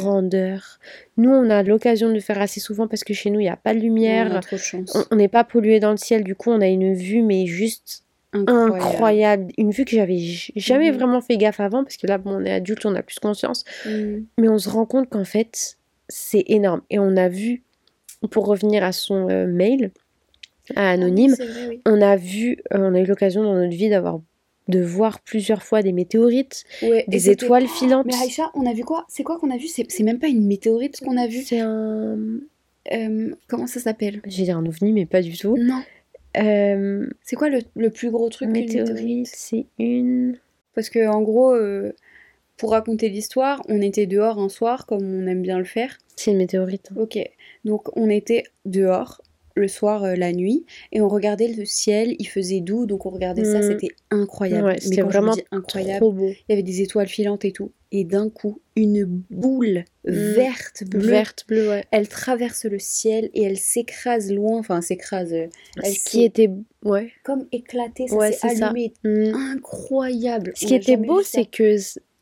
grandeur. 0.02 0.80
Nous, 1.18 1.30
on 1.30 1.50
a 1.50 1.64
l'occasion 1.64 2.08
de 2.10 2.14
le 2.14 2.20
faire 2.20 2.40
assez 2.42 2.60
souvent 2.60 2.88
parce 2.88 3.04
que 3.04 3.14
chez 3.14 3.30
nous, 3.30 3.40
il 3.40 3.44
n'y 3.44 3.50
a 3.50 3.58
pas 3.58 3.74
de 3.74 3.80
lumière. 3.80 4.40
On- 5.12 5.16
n'est 5.16 5.28
pas 5.28 5.44
pollué 5.44 5.80
dans 5.80 5.92
le 5.92 5.98
ciel, 5.98 6.24
du 6.24 6.36
coup, 6.36 6.52
on 6.52 6.62
a 6.62 6.68
une 6.68 6.94
vue, 6.94 7.22
mais 7.22 7.46
juste 7.46 8.04
Incroyable. 8.34 8.82
incroyable. 8.94 9.48
Une 9.58 9.72
vue 9.72 9.84
que 9.86 9.96
j'avais 9.96 10.18
jamais 10.56 10.92
vraiment 10.92 11.22
fait 11.22 11.38
gaffe 11.38 11.60
avant 11.60 11.84
parce 11.84 11.98
que 11.98 12.08
là, 12.08 12.18
bon, 12.18 12.36
on 12.42 12.46
est 12.46 12.52
adulte, 12.52 12.86
on 12.86 12.96
a 12.96 13.02
plus 13.04 13.20
conscience. 13.20 13.64
Mais 13.86 14.48
on 14.50 14.58
se 14.60 14.70
rend 14.70 14.86
compte 14.86 15.10
qu'en 15.10 15.24
fait, 15.26 15.78
c'est 16.08 16.44
énorme. 16.48 16.82
Et 16.90 17.00
on 17.00 17.18
a 17.18 17.28
vu, 17.30 17.64
pour 18.32 18.46
revenir 18.46 18.84
à 18.84 18.92
son 18.92 19.30
euh, 19.30 19.46
mail, 19.48 19.92
à 20.76 20.90
Anonyme, 20.92 21.36
Ah 21.40 21.44
vrai, 21.46 21.68
oui. 21.70 21.82
on 21.86 22.02
a 22.02 22.16
vu, 22.16 22.58
euh, 22.74 22.78
on 22.80 22.94
a 22.96 23.00
eu 23.00 23.06
l'occasion 23.06 23.44
dans 23.44 23.54
notre 23.56 23.76
vie 23.76 23.90
d'avoir 23.90 24.20
de 24.68 24.82
voir 24.82 25.22
plusieurs 25.22 25.64
fois 25.64 25.82
des 25.82 25.94
météorites, 25.94 26.66
Ouais, 26.82 27.06
des 27.08 27.30
étoiles 27.30 27.68
filantes. 27.68 28.06
Mais 28.06 28.16
Aïcha, 28.22 28.52
on 28.54 28.66
a 28.66 28.74
vu 28.74 28.84
quoi? 28.84 29.06
C'est 29.08 29.24
quoi 29.24 29.40
qu'on 29.40 29.50
a 29.50 29.56
vu? 29.58 29.68
C'est 29.68 30.04
même 30.04 30.20
pas 30.20 30.28
une 30.28 30.46
météorite 30.46 30.98
ce 30.98 31.06
qu'on 31.06 31.16
a 31.18 31.26
vu. 31.28 31.42
C'est 31.42 31.60
un. 31.62 32.18
Euh, 32.92 33.34
comment 33.48 33.68
ça 33.68 33.80
s'appelle? 33.80 34.22
J'ai 34.26 34.44
dit 34.44 34.52
un 34.52 34.66
ovni, 34.66 34.92
mais 34.92 35.06
pas 35.06 35.22
du 35.22 35.38
tout. 35.38 35.56
Non. 35.58 35.82
Euh, 36.38 37.08
C'est 37.24 37.36
quoi 37.38 37.48
le, 37.50 37.62
le 37.76 37.90
plus 37.90 38.12
gros 38.12 38.30
truc 38.30 38.52
qu'une 38.52 38.62
météorite, 38.62 39.28
c'est 39.34 39.66
une. 39.80 40.38
Parce 40.76 40.90
que 40.90 41.08
en 41.08 41.22
gros, 41.22 41.54
euh, 41.54 41.94
pour 42.58 42.72
raconter 42.72 43.08
l'histoire, 43.10 43.62
on 43.70 43.82
était 43.82 44.06
dehors 44.06 44.38
un 44.38 44.50
soir, 44.50 44.86
comme 44.86 45.04
on 45.04 45.28
aime 45.28 45.42
bien 45.42 45.58
le 45.60 45.64
faire. 45.66 45.98
C'est 46.18 46.32
une 46.32 46.38
météorite. 46.38 46.90
Ok. 46.98 47.18
Donc 47.66 47.96
on 47.98 48.10
était 48.10 48.44
dehors 48.66 49.22
le 49.58 49.68
soir, 49.68 50.04
euh, 50.04 50.16
la 50.16 50.32
nuit, 50.32 50.66
et 50.92 51.02
on 51.02 51.08
regardait 51.10 51.48
le 51.50 51.66
ciel. 51.66 52.16
Il 52.20 52.26
faisait 52.28 52.62
doux, 52.62 52.86
donc 52.86 53.06
on 53.06 53.10
regardait 53.10 53.44
ça. 53.44 53.60
Mhm. 53.60 53.72
C'était 53.72 53.94
incroyable. 54.12 54.66
Ouais, 54.68 54.80
c'était 54.80 55.02
vraiment 55.02 55.34
dis 55.34 55.44
incroyable, 55.52 56.00
Trop 56.00 56.12
beau. 56.12 56.28
il 56.30 56.46
y 56.50 56.54
avait 56.54 56.64
des 56.64 56.82
étoiles 56.82 57.08
filantes 57.08 57.44
et 57.46 57.52
tout. 57.52 57.72
Et 57.92 58.04
d'un 58.04 58.30
coup, 58.30 58.60
une 58.76 59.06
boule 59.30 59.86
verte, 60.04 60.84
bleue, 60.86 61.00
Verte, 61.08 61.46
bleue, 61.48 61.70
ouais. 61.70 61.84
elle 61.92 62.08
traverse 62.10 62.66
le 62.66 62.80
ciel 62.80 63.30
et 63.34 63.44
elle 63.44 63.58
s'écrase 63.58 64.30
loin. 64.32 64.58
Enfin, 64.60 64.82
s'écrase. 64.82 65.32
euh, 65.34 65.48
Elle 65.84 65.94
Ce 65.94 66.10
qui 66.10 66.24
était. 66.24 66.50
Ouais. 66.84 67.12
comme 67.24 67.46
éclatée, 67.54 68.08
ça 68.10 68.16
Ouais, 68.16 68.32
s'est 68.34 68.50
c'est 68.50 68.56
ça. 68.58 68.68
allumé. 68.68 68.94
Mm. 69.06 69.34
Incroyable. 69.56 70.52
Ce 70.56 70.66
On 70.66 70.68
qui 70.68 70.76
était 70.76 70.98
beau, 70.98 71.22
c'est 71.24 71.46
que 71.46 71.76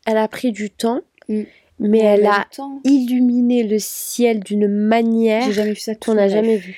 elle 0.06 0.16
a 0.16 0.28
pris 0.28 0.52
du 0.52 0.70
temps, 0.70 1.00
Mm. 1.28 1.42
mais 1.80 1.98
elle 1.98 2.26
a 2.26 2.46
temps. 2.56 2.80
illuminé 2.84 3.64
le 3.64 3.78
ciel 3.80 4.38
d'une 4.40 4.68
manière 4.68 5.48
qu'on 6.00 6.14
n'a 6.14 6.22
ma 6.22 6.28
jamais 6.28 6.56
life. 6.58 6.76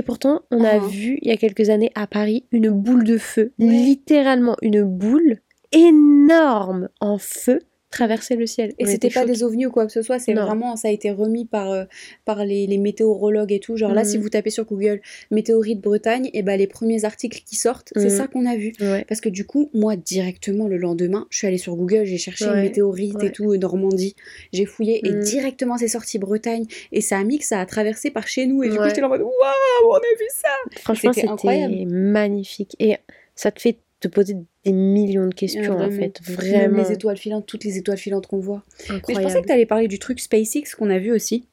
Et 0.00 0.02
pourtant, 0.02 0.40
on 0.50 0.64
a 0.64 0.76
Ah. 0.76 0.78
vu 0.78 1.18
il 1.20 1.28
y 1.28 1.30
a 1.30 1.36
quelques 1.36 1.68
années 1.68 1.92
à 1.94 2.06
Paris 2.06 2.46
une 2.52 2.70
boule 2.70 3.04
de 3.04 3.18
feu, 3.18 3.52
littéralement 3.58 4.56
une 4.62 4.82
boule 4.82 5.40
énorme 5.72 6.88
en 7.00 7.18
feu 7.18 7.58
traverser 7.90 8.36
le 8.36 8.46
ciel. 8.46 8.72
Et 8.78 8.86
c'était 8.86 9.08
était 9.08 9.14
pas 9.14 9.20
choqués. 9.22 9.32
des 9.32 9.42
ovnis 9.42 9.66
ou 9.66 9.70
quoi 9.70 9.84
que 9.86 9.92
ce 9.92 10.00
soit, 10.02 10.18
c'est 10.18 10.32
vraiment, 10.32 10.76
ça 10.76 10.88
a 10.88 10.90
été 10.92 11.10
remis 11.10 11.44
par, 11.44 11.70
euh, 11.70 11.84
par 12.24 12.44
les, 12.44 12.66
les 12.66 12.78
météorologues 12.78 13.52
et 13.52 13.58
tout. 13.60 13.76
Genre 13.76 13.92
là, 13.92 14.04
si 14.04 14.16
vous 14.16 14.28
tapez 14.28 14.50
sur 14.50 14.64
Google 14.64 15.00
météorite 15.30 15.80
Bretagne, 15.80 16.30
et 16.32 16.42
ben 16.42 16.56
les 16.56 16.66
premiers 16.68 17.04
articles 17.04 17.42
qui 17.44 17.56
sortent, 17.56 17.92
c'est 17.96 18.04
Mhm. 18.04 18.16
ça 18.16 18.26
qu'on 18.28 18.46
a 18.46 18.56
vu. 18.56 18.72
Ouais. 18.80 19.04
Parce 19.08 19.20
que 19.20 19.28
du 19.28 19.44
coup, 19.44 19.70
moi, 19.74 19.96
directement 19.96 20.68
le 20.68 20.76
lendemain, 20.76 21.26
je 21.30 21.38
suis 21.38 21.46
allée 21.46 21.58
sur 21.58 21.74
Google, 21.76 22.04
j'ai 22.04 22.18
cherché 22.18 22.46
Ouais, 22.48 22.62
météorite 22.62 23.22
et 23.24 23.32
tout, 23.32 23.52
euh, 23.52 23.56
Normandie. 23.58 24.14
J'ai 24.52 24.64
fouillé 24.66 25.06
et 25.08 25.12
Mhm. 25.12 25.20
directement 25.20 25.76
c'est 25.76 25.88
sorti 25.88 26.18
Bretagne. 26.18 26.66
Et 26.92 27.00
ça 27.00 27.18
a 27.18 27.24
mis 27.24 27.38
que 27.38 27.44
ça 27.44 27.60
a 27.60 27.66
traversé 27.66 28.10
par 28.10 28.26
chez 28.28 28.46
nous. 28.46 28.62
Et 28.62 28.68
du 28.68 28.78
coup, 28.78 28.84
j'étais 28.86 29.02
en 29.02 29.08
mode 29.08 29.22
waouh, 29.22 29.90
on 29.90 29.94
a 29.94 30.00
vu 30.18 30.26
ça! 30.32 30.48
Franchement, 30.80 31.12
C'était 31.12 31.22
c'était 31.22 31.32
incroyable. 31.32 31.74
magnifique. 31.86 32.76
Et 32.78 32.96
ça 33.34 33.50
te 33.50 33.60
fait 33.60 33.78
te 34.00 34.08
poser 34.08 34.36
des 34.64 34.72
millions 34.72 35.26
de 35.26 35.34
questions, 35.34 35.74
en 35.74 35.76
Vraiment. 35.76 35.96
fait. 35.96 36.20
Même 36.28 36.36
Vraiment. 36.36 36.82
les 36.82 36.92
étoiles 36.92 37.16
filantes, 37.18 37.46
toutes 37.46 37.64
les 37.64 37.76
étoiles 37.76 37.98
filantes 37.98 38.26
qu'on 38.26 38.38
voit. 38.40 38.64
Mais 38.88 39.14
je 39.14 39.20
pensais 39.20 39.40
que 39.42 39.46
tu 39.46 39.52
allais 39.52 39.66
parler 39.66 39.88
du 39.88 39.98
truc 39.98 40.20
SpaceX 40.20 40.74
qu'on 40.76 40.90
a 40.90 40.98
vu 40.98 41.12
aussi. 41.12 41.46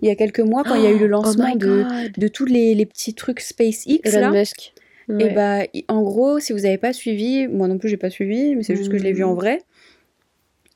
Il 0.00 0.08
y 0.08 0.10
a 0.10 0.16
quelques 0.16 0.40
mois, 0.40 0.64
quand 0.64 0.74
il 0.74 0.82
y 0.82 0.86
a 0.86 0.90
eu 0.90 0.98
le 0.98 1.04
Oh 1.04 1.08
lancement 1.08 1.52
my 1.52 1.58
de, 1.58 1.84
de 2.18 2.28
tous 2.28 2.46
les, 2.46 2.74
les 2.74 2.86
petits 2.86 3.14
trucs 3.14 3.40
SpaceX 3.40 4.00
Elon 4.04 4.20
là. 4.20 4.30
Musk. 4.30 4.72
Et 5.18 5.28
bah, 5.30 5.64
en 5.88 6.02
gros, 6.02 6.40
si 6.40 6.52
vous 6.52 6.60
n'avez 6.60 6.78
pas 6.78 6.92
suivi, 6.92 7.46
moi 7.48 7.68
non 7.68 7.76
plus 7.78 7.88
j'ai 7.88 7.96
pas 7.98 8.08
suivi, 8.10 8.56
mais 8.56 8.62
c'est 8.62 8.74
juste 8.76 8.90
que 8.90 8.96
je 8.98 9.02
l'ai 9.04 9.12
vu 9.12 9.22
en 9.24 9.32
Mm. 9.34 9.36
vrai. 9.36 9.58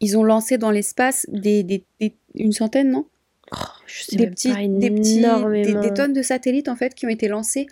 Ils 0.00 0.18
ont 0.18 0.24
lancé 0.24 0.58
dans 0.58 0.70
l'espace 0.70 1.24
des, 1.30 1.62
des- 1.62 1.84
des- 2.00 2.14
une 2.34 2.52
centaine, 2.52 2.90
non? 2.90 3.06
Oh, 3.52 3.56
je 3.86 4.02
sais 4.02 4.16
des 4.16 4.26
petits, 4.26 4.52
des 4.68 4.90
petits, 4.90 5.22
des 5.82 5.94
tonnes 5.94 6.12
de 6.12 6.22
satellites 6.22 6.68
en 6.68 6.76
fait 6.76 6.94
qui 6.94 7.06
ont 7.06 7.10
été 7.10 7.28
lancés 7.28 7.66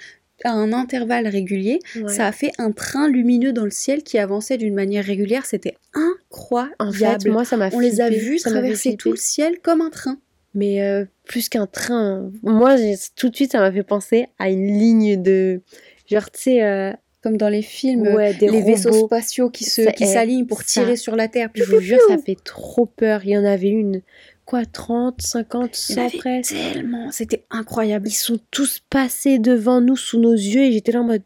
à 0.44 0.52
un 0.52 0.72
intervalle 0.72 1.26
régulier. 1.26 1.80
Ouais. 1.96 2.12
Ça 2.12 2.26
a 2.26 2.32
fait 2.32 2.52
un 2.58 2.70
train 2.72 3.08
lumineux 3.08 3.52
dans 3.52 3.64
le 3.64 3.70
ciel 3.70 4.02
qui 4.02 4.18
avançait 4.18 4.56
d'une 4.58 4.74
manière 4.74 5.04
régulière. 5.04 5.44
C'était 5.46 5.76
incroyable. 5.94 6.74
En 6.78 6.92
fait, 6.92 7.28
moi, 7.30 7.44
ça 7.44 7.56
m'a 7.56 7.70
On 7.72 7.78
les 7.80 8.00
a 8.00 8.08
vus 8.10 8.38
traverser 8.52 8.96
tout 8.96 9.10
le 9.10 9.16
ciel 9.16 9.58
comme 9.62 9.80
un 9.80 9.90
train. 9.90 10.18
Mais 10.54 10.82
euh, 10.82 11.04
plus 11.26 11.48
qu'un 11.48 11.66
train. 11.66 12.30
Moi, 12.42 12.76
j'ai- 12.76 12.94
tout 13.16 13.28
de 13.28 13.34
suite, 13.34 13.52
ça 13.52 13.58
m'a 13.58 13.72
fait 13.72 13.82
penser 13.82 14.26
à 14.38 14.50
une 14.50 14.66
ligne 14.66 15.20
de. 15.20 15.60
Genre, 16.08 16.30
tu 16.30 16.42
sais. 16.42 16.62
euh, 16.62 16.92
Comme 17.24 17.36
dans 17.38 17.48
les 17.48 17.62
films, 17.62 18.02
ouais, 18.02 18.34
des 18.34 18.48
les 18.50 18.60
vaisseaux 18.62 19.06
spatiaux 19.06 19.48
qui 19.50 19.64
se 19.64 19.82
Ça 19.84 19.92
qui 19.92 20.06
s'alignent 20.06 20.46
pour 20.46 20.60
ça. 20.62 20.82
tirer 20.82 20.96
sur 20.96 21.16
la 21.16 21.26
Terre. 21.26 21.48
Je 21.54 21.64
vous 21.64 21.80
jure, 21.80 21.98
ça 22.06 22.18
fait 22.18 22.36
trop 22.44 22.84
peur. 22.86 23.22
Il 23.24 23.30
y 23.30 23.38
en 23.38 23.44
avait 23.46 23.70
une. 23.70 24.02
Quoi, 24.44 24.66
30, 24.66 25.22
50, 25.22 25.88
Il 25.88 25.96
y 25.96 26.00
en 26.00 26.02
100 26.02 26.06
avait 26.08 26.18
presque 26.18 26.54
tellement, 26.74 27.10
c'était 27.10 27.44
incroyable. 27.50 28.08
Ils 28.08 28.12
sont 28.12 28.38
tous 28.50 28.82
passés 28.90 29.38
devant 29.38 29.80
nous, 29.80 29.96
sous 29.96 30.20
nos 30.20 30.34
yeux, 30.34 30.64
et 30.64 30.72
j'étais 30.72 30.92
là 30.92 31.00
en 31.00 31.04
mode. 31.04 31.22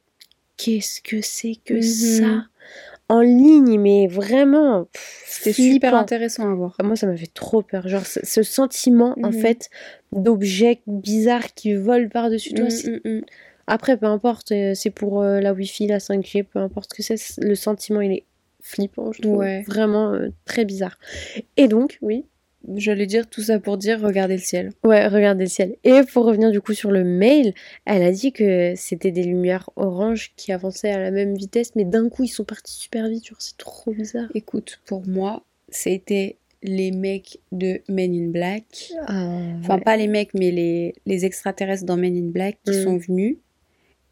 Qu'est-ce 0.57 1.01
que 1.03 1.21
c'est 1.21 1.57
que 1.65 1.75
Mhm. 1.75 1.83
ça? 1.83 2.45
En 3.09 3.21
ligne, 3.21 3.81
mais 3.81 4.07
vraiment. 4.07 4.87
C'était 5.27 5.53
super 5.55 5.95
intéressant 5.97 6.49
à 6.49 6.55
voir. 6.55 6.77
Ah, 6.79 6.85
Moi, 6.85 6.95
ça 6.95 7.09
m'a 7.09 7.17
fait 7.17 7.27
trop 7.33 7.63
peur. 7.63 7.89
Genre, 7.89 8.07
ce, 8.07 8.43
sentiment, 8.45 9.15
en 9.25 9.31
Mhm. 9.33 9.41
fait, 9.41 9.69
d'objets 10.13 10.81
bizarres 10.87 11.55
qui 11.55 11.75
volent 11.75 12.09
par-dessus 12.09 12.53
toi. 12.55 12.67
Mm, 12.67 12.71
c'est- 12.71 13.05
mm. 13.05 13.23
Après, 13.69 13.97
peu 13.97 14.07
importe, 14.07 14.51
euh, 14.53 14.73
c'est 14.75 14.91
pour 14.91 15.23
euh, 15.23 15.41
la 15.41 15.53
Wi-Fi, 15.53 15.87
la 15.87 15.99
5G, 15.99 16.43
peu 16.45 16.59
importe 16.59 16.91
ce 16.93 16.97
que 16.97 17.03
c'est, 17.17 17.41
le 17.41 17.55
sentiment, 17.55 18.01
il 18.01 18.13
est 18.13 18.25
flippant, 18.61 19.13
je 19.13 19.23
trouve. 19.23 19.37
Ouais. 19.39 19.63
Vraiment 19.69 20.13
euh, 20.15 20.29
très 20.45 20.65
bizarre. 20.65 20.99
Et 21.57 21.69
donc, 21.69 21.99
oui, 22.03 22.25
J'allais 22.75 23.07
dire 23.07 23.29
tout 23.31 23.41
ça 23.41 23.61
pour 23.61 23.79
dire 23.79 24.01
regardez 24.01 24.35
le 24.35 24.43
ciel. 24.43 24.73
ouais, 24.83 25.07
regardez 25.07 25.45
le 25.45 25.49
ciel. 25.49 25.77
Et 25.85 26.01
pour 26.13 26.25
revenir 26.25 26.51
du 26.51 26.61
coup 26.61 26.75
sur 26.75 26.91
le 26.91 27.05
mail, 27.05 27.55
elle 27.87 28.03
a 28.03 28.11
dit 28.11 28.33
que 28.33 28.75
c'était 28.77 29.13
des 29.13 29.23
lumières 29.23 29.71
oranges 29.77 30.33
qui 30.37 30.51
avançaient 30.53 30.91
à 30.91 30.99
la 30.99 31.13
même 31.13 31.37
vitesse, 31.37 31.77
mais 31.77 31.85
d'un 31.85 32.09
coup, 32.09 32.25
ils 32.25 32.29
sont 32.29 32.43
partis 32.45 32.75
super 32.75 33.09
vite. 33.09 33.29
Genre, 33.29 33.41
c'est 33.41 33.57
trop 33.59 33.93
bizarre. 33.93 34.29
Écoute, 34.35 34.81
pour 34.87 35.07
moi, 35.07 35.45
c'était 35.69 36.37
les 36.65 36.91
mecs 36.91 37.39
de 37.53 37.81
Men 37.89 38.13
in 38.13 38.31
Black. 38.33 38.93
Ah, 39.07 39.39
Enfin, 39.61 39.77
ouais. 39.77 39.81
pas 39.85 39.97
les 39.97 40.09
mecs, 40.09 40.35
mais 40.35 40.51
les, 40.51 40.95
les 41.07 41.25
extraterrestres 41.25 41.85
dans 41.87 41.97
Men 41.97 42.17
in 42.17 42.31
Black 42.33 42.59
qui 42.67 42.73
Mm. 42.73 42.83
sont 42.85 42.97
venus. 42.97 43.37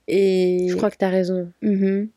Et, 0.09 0.67
Je 0.69 0.77
crois 0.77 0.91
que 0.91 0.97
t'as 0.97 1.09
raison. 1.11 1.51
Mhm. 1.63 2.09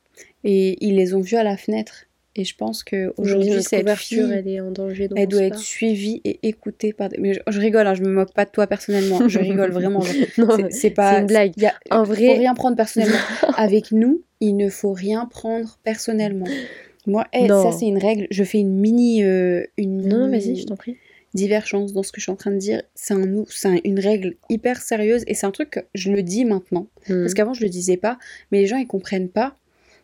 et 0.44 0.78
ils 0.86 0.96
les 0.96 1.14
ont 1.16 1.22
vus 1.22 1.36
à 1.36 1.44
la 1.44 1.58
fenêtre. 1.58 2.06
Et 2.36 2.44
je 2.46 2.56
pense 2.56 2.84
que 2.84 3.12
aujourd'hui 3.18 3.50
notre 3.50 3.68
cette 3.68 3.80
couverture, 3.82 4.28
fille, 4.28 4.36
elle 4.38 4.48
est 4.48 4.60
en 4.62 4.72
danger. 4.72 5.10
elle 5.16 5.28
doit 5.28 5.44
être 5.44 5.58
suivie 5.60 6.22
et 6.24 6.40
écoutée 6.44 6.94
par. 6.94 7.10
des- 7.10 7.18
Mais 7.20 7.34
je, 7.34 7.40
je 7.48 7.60
rigole, 7.60 7.88
hein, 7.88 7.96
je 7.96 8.04
me 8.04 8.10
moque 8.10 8.34
pas 8.34 8.46
de 8.46 8.52
toi 8.52 8.68
personnellement. 8.68 9.28
Je 9.28 9.40
rigole 9.40 9.72
vraiment. 9.80 10.00
Non, 10.38 10.56
c'est- 10.56 10.72
c'est 10.72 10.90
pas 10.92 11.20
une 11.20 11.26
blague. 11.26 11.52
a- 11.66 11.74
En 12.00 12.06
faut 12.06 12.14
vrai- 12.14 12.38
rien 12.38 12.54
prendre 12.54 12.78
personnellement. 12.78 13.18
Avec 13.58 13.92
nous, 13.92 14.22
il 14.40 14.56
ne 14.56 14.70
faut 14.70 14.94
rien 14.94 15.26
prendre 15.26 15.80
personnellement. 15.84 16.46
Moi, 17.08 17.26
eh, 17.34 17.48
ça 17.48 17.72
c'est 17.72 17.88
une 17.88 17.98
règle. 17.98 18.28
Je 18.30 18.44
fais 18.44 18.60
une 18.60 18.76
mini, 18.80 19.24
euh, 19.24 19.64
une 19.78 20.08
Non, 20.08 20.20
non, 20.20 20.30
vas-y, 20.30 20.56
je 20.56 20.66
t'en 20.66 20.76
prie. 20.78 20.96
Divergence 21.34 21.94
dans 21.94 22.04
ce 22.04 22.12
que 22.12 22.20
je 22.20 22.24
suis 22.24 22.32
en 22.32 22.36
train 22.36 22.52
de 22.52 22.58
dire. 22.58 22.82
C'est 22.96 23.14
un 23.14 23.26
nous, 23.26 23.46
c'est 23.50 23.68
un- 23.68 23.80
une 23.84 24.00
règle 24.00 24.36
hyper 24.50 24.82
sérieuse 24.82 25.24
et 25.28 25.34
c'est 25.34 25.46
un 25.46 25.52
truc 25.52 25.70
que 25.72 25.80
je 25.94 26.12
le 26.12 26.24
dis 26.24 26.46
maintenant 26.46 26.88
Hmm. 27.08 27.22
parce 27.22 27.34
qu'avant 27.34 27.54
je 27.54 27.62
le 27.64 27.70
disais 27.70 27.98
pas. 27.98 28.18
Mais 28.52 28.60
les 28.62 28.68
gens 28.68 28.78
ils 28.78 28.88
comprennent 28.88 29.30
pas 29.30 29.56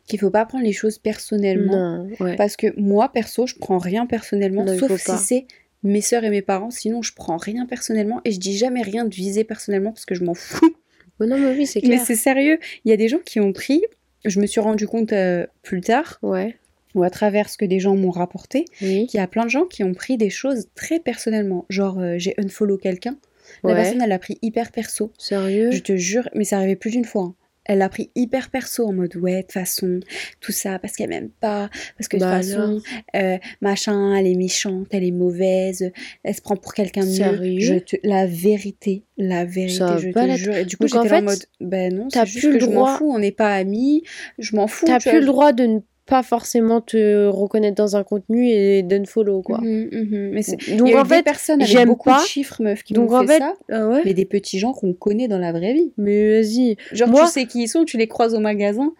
qu'il 0.07 0.19
faut 0.19 0.29
pas 0.29 0.45
prendre 0.45 0.63
les 0.63 0.71
choses 0.73 0.97
personnellement. 0.99 2.03
Non, 2.03 2.09
ouais. 2.19 2.35
Parce 2.35 2.55
que 2.55 2.67
moi 2.79 3.09
perso, 3.11 3.47
je 3.47 3.55
prends 3.55 3.79
rien 3.79 4.05
personnellement, 4.05 4.63
Non, 4.63 4.77
sauf 4.77 4.99
si 5.01 5.17
c'est 5.17 5.45
mes 5.83 6.01
sœurs 6.01 6.23
et 6.23 6.29
mes 6.29 6.41
parents. 6.43 6.69
Sinon, 6.71 7.01
je 7.01 7.13
prends 7.13 7.37
rien 7.37 7.65
personnellement 7.65 8.21
et 8.25 8.31
je 8.31 8.39
dis 8.39 8.55
jamais 8.57 8.81
rien 8.83 9.05
de 9.05 9.13
visé 9.13 9.43
personnellement 9.43 9.91
parce 9.91 10.05
que 10.05 10.13
je 10.15 10.23
m'en 10.23 10.33
fous. 10.35 10.75
Oh 11.19 11.25
non, 11.25 11.37
mais 11.39 11.55
oui, 11.57 11.65
c'est 11.65 11.81
Mais 11.83 11.97
c'est 11.97 12.15
sérieux. 12.15 12.59
Il 12.83 12.89
y 12.91 12.93
a 12.93 12.97
des 12.97 13.07
gens 13.07 13.19
qui 13.25 13.39
ont 13.39 13.53
pris. 13.53 13.81
Je 14.25 14.39
me 14.39 14.47
suis 14.47 14.59
rendu 14.59 14.85
compte 14.87 15.13
euh, 15.13 15.45
plus 15.63 15.81
tard, 15.81 16.17
Ouais, 16.21 16.57
ou 16.95 17.03
à 17.03 17.09
travers 17.11 17.49
ce 17.49 17.57
que 17.57 17.65
des 17.65 17.79
gens 17.79 17.95
m'ont 17.95 18.09
rapporté, 18.11 18.65
oui. 18.81 19.05
qu'il 19.07 19.19
y 19.19 19.21
a 19.21 19.27
plein 19.27 19.43
de 19.45 19.49
gens 19.51 19.65
qui 19.65 19.83
ont 19.83 19.93
pris 19.93 20.17
des 20.17 20.29
choses 20.31 20.67
très 20.75 20.99
personnellement. 20.99 21.65
Genre, 21.69 21.99
euh, 21.99 22.15
j'ai 22.17 22.33
unfollow 22.39 22.77
quelqu'un. 22.77 23.17
La 23.63 23.69
Ouais. 23.71 23.75
personne, 23.75 24.01
elle 24.01 24.09
l'a 24.09 24.17
pris 24.19 24.39
hyper 24.41 24.71
perso. 24.71 25.11
Sérieux? 25.19 25.69
Je 25.71 25.79
te 25.79 25.95
jure, 25.95 26.27
mais 26.33 26.45
ça 26.45 26.57
arrivait 26.57 26.75
plus 26.75 26.89
d'une 26.91 27.05
fois. 27.05 27.23
hein. 27.23 27.35
elle 27.67 27.79
l'a 27.79 27.89
pris 27.89 28.11
hyper 28.13 28.51
perso 28.51 28.85
en 28.87 28.93
mode 28.93 29.15
ouais, 29.15 29.37
de 29.37 29.41
toute 29.41 29.53
façon, 29.53 29.99
tout 30.39 30.51
ça, 30.51 30.77
parce 30.77 30.93
qu'elle 30.95 31.09
m'aime 31.09 31.29
pas, 31.41 31.67
parce 31.97 32.07
que 32.07 32.17
de 32.17 32.21
toute 32.21 32.29
Bah 32.29 32.37
façon, 32.43 32.79
euh, 33.15 33.37
machin, 33.59 34.15
elle 34.15 34.27
est 34.27 34.35
méchante, 34.35 34.85
elle 34.91 35.03
est 35.03 35.09
mauvaise, 35.09 35.91
elle 36.23 36.35
se 36.35 36.41
prend 36.41 36.57
pour 36.57 36.75
quelqu'un 36.75 37.01
de 37.01 37.07
mieux. 37.07 37.13
Sérieux? 37.15 37.59
Je 37.59 37.73
te... 37.79 37.95
La 38.03 38.27
vérité, 38.27 39.01
la 39.17 39.45
vérité, 39.45 39.77
Ça 39.79 39.97
je 39.97 40.09
te 40.11 40.35
jure. 40.37 40.55
Et 40.55 40.65
du 40.65 40.77
coup, 40.77 40.83
en 40.83 40.87
j'étais 40.87 40.99
en 40.99 41.05
fait, 41.05 41.21
mode, 41.21 41.43
ben 41.59 41.91
non, 41.91 42.07
c'est 42.13 42.23
juste 42.27 42.39
plus 42.39 42.49
que 42.49 42.53
le 42.53 42.59
je 42.59 42.65
m'en 42.67 42.71
droit- 42.73 42.97
fous, 42.99 43.11
on 43.11 43.17
n'est 43.17 43.31
pas 43.31 43.55
amis, 43.55 44.03
je 44.37 44.55
m'en 44.55 44.67
fous. 44.67 44.85
T'as 44.85 44.99
plus 44.99 45.09
vois. 45.09 45.19
le 45.21 45.25
droit 45.25 45.51
de 45.51 45.63
ne 45.65 45.79
pas 46.05 46.21
forcément 46.23 46.81
te 46.81 47.27
reconnaître 47.27 47.75
dans 47.75 47.95
un 47.95 48.03
contenu 48.03 48.47
et 48.49 48.83
d'unfollow, 48.83 49.41
quoi. 49.41 49.59
Mais 49.63 50.41
c'est- 50.43 50.57
il 50.67 50.77
Donc 50.77 50.93
en 50.95 51.03
fait, 51.05 51.25
j'aime 51.61 51.87
beaucoup 51.87 52.09
pas. 52.09 52.21
de 52.21 52.27
chiffres, 52.27 52.61
meuf, 52.61 52.83
qui 52.83 52.93
Donc 52.93 53.09
m'ont 53.09 53.17
en 53.17 53.21
fait, 53.27 53.39
fait, 53.39 53.43
ça, 53.69 53.89
ouais. 53.89 54.01
mais 54.05 54.13
des 54.13 54.25
petits 54.25 54.59
gens 54.59 54.73
qu'on 54.73 54.93
connaît 54.93 55.27
dans 55.27 55.39
la 55.39 55.51
vraie 55.51 55.73
vie. 55.73 55.93
Mais 55.97 56.41
vas-y. 56.41 56.77
Genre, 56.91 57.09
Moi- 57.09 57.25
tu 57.25 57.31
sais 57.31 57.45
qui 57.45 57.63
ils 57.63 57.67
sont, 57.67 57.85
tu 57.85 57.97
les 57.97 58.07
croises 58.07 58.33
au 58.35 58.39
magasin, 58.39 58.93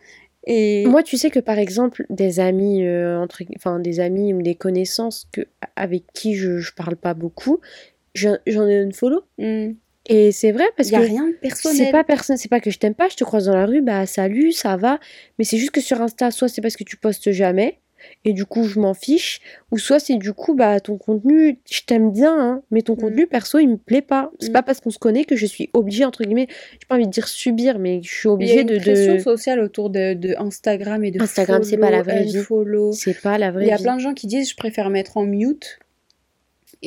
et... 0.47 0.85
Moi, 0.87 1.01
tu 1.03 1.17
sais 1.17 1.29
que 1.29 1.39
par 1.39 1.57
exemple, 1.59 2.05
des 2.09 2.39
amis, 2.39 2.85
euh, 2.85 3.17
entre, 3.19 3.41
enfin 3.55 3.79
des 3.79 3.99
amis 3.99 4.33
ou 4.33 4.41
des 4.41 4.55
connaissances 4.55 5.27
que, 5.31 5.41
avec 5.75 6.03
qui 6.13 6.35
je, 6.35 6.57
je 6.57 6.71
parle 6.73 6.95
pas 6.95 7.13
beaucoup, 7.13 7.59
je- 8.13 8.29
j'en 8.47 8.67
ai 8.67 8.81
une 8.81 8.93
follow. 8.93 9.21
Hmm. 9.37 9.71
Et 10.07 10.31
c'est 10.31 10.51
vrai 10.51 10.65
parce 10.77 10.89
y 10.91 10.95
a 10.95 10.99
que 10.99 11.05
rien 11.05 11.27
de 11.27 11.33
personnel. 11.33 11.77
c'est 11.85 11.91
pas 11.91 12.03
personne, 12.03 12.37
c'est 12.37 12.49
pas 12.49 12.59
que 12.59 12.69
je 12.69 12.77
t'aime 12.77 12.93
pas, 12.93 13.09
je 13.09 13.15
te 13.15 13.23
croise 13.23 13.45
dans 13.45 13.55
la 13.55 13.65
rue, 13.65 13.81
bah 13.81 14.05
salut, 14.05 14.51
ça 14.51 14.77
va. 14.77 14.99
Mais 15.39 15.45
c'est 15.45 15.57
juste 15.57 15.71
que 15.71 15.81
sur 15.81 16.01
Insta, 16.01 16.29
soit 16.31 16.47
c'est 16.47 16.61
parce 16.61 16.75
que 16.75 16.83
tu 16.83 16.95
postes 16.97 17.31
jamais. 17.31 17.79
Et 18.23 18.33
du 18.33 18.45
coup, 18.45 18.65
je 18.65 18.79
m'en 18.79 18.93
fiche. 18.93 19.41
Ou 19.71 19.79
soit 19.79 19.97
c'est 19.99 20.17
du 20.17 20.31
coup, 20.31 20.53
bah, 20.53 20.79
ton 20.79 20.95
contenu, 20.95 21.57
je 21.67 21.81
t'aime 21.87 22.11
bien, 22.11 22.39
hein, 22.39 22.61
mais 22.69 22.83
ton 22.83 22.93
Mm. 22.93 22.97
contenu, 22.97 23.25
perso, 23.25 23.57
il 23.57 23.67
me 23.67 23.77
plaît 23.77 24.03
pas. 24.03 24.29
C'est 24.39 24.49
Mm. 24.49 24.53
pas 24.53 24.61
parce 24.61 24.79
qu'on 24.79 24.91
se 24.91 24.99
connaît 24.99 25.25
que 25.25 25.35
je 25.35 25.47
suis 25.47 25.71
obligée, 25.73 26.05
entre 26.05 26.23
guillemets, 26.23 26.47
j'ai 26.73 26.85
pas 26.87 26.95
envie 26.95 27.07
de 27.07 27.11
dire 27.11 27.27
subir, 27.27 27.79
mais 27.79 28.01
je 28.03 28.13
suis 28.13 28.21
Il 28.21 28.27
y 28.27 28.29
a 28.29 28.33
obligée 28.33 28.61
une 28.61 28.67
de. 28.67 28.77
pression 28.77 29.13
de... 29.15 29.19
sociale 29.19 29.59
autour 29.59 29.89
de, 29.89 30.13
de 30.13 30.35
Instagram 30.37 31.03
et 31.03 31.09
de 31.09 31.19
Instagram, 31.19 31.63
c'est 31.63 31.77
pas 31.77 31.89
la 31.89 32.03
vraie 32.03 32.25
vie. 32.25 32.43
C'est 32.93 33.19
pas 33.21 33.39
la 33.39 33.49
vraie 33.49 33.63
Il 33.63 33.69
y 33.69 33.71
a 33.71 33.77
vie. 33.77 33.81
plein 33.83 33.95
de 33.95 34.01
gens 34.01 34.13
qui 34.13 34.27
disent 34.27 34.51
je 34.51 34.55
préfère 34.55 34.91
mettre 34.91 35.17
en 35.17 35.23
mute. 35.25 35.79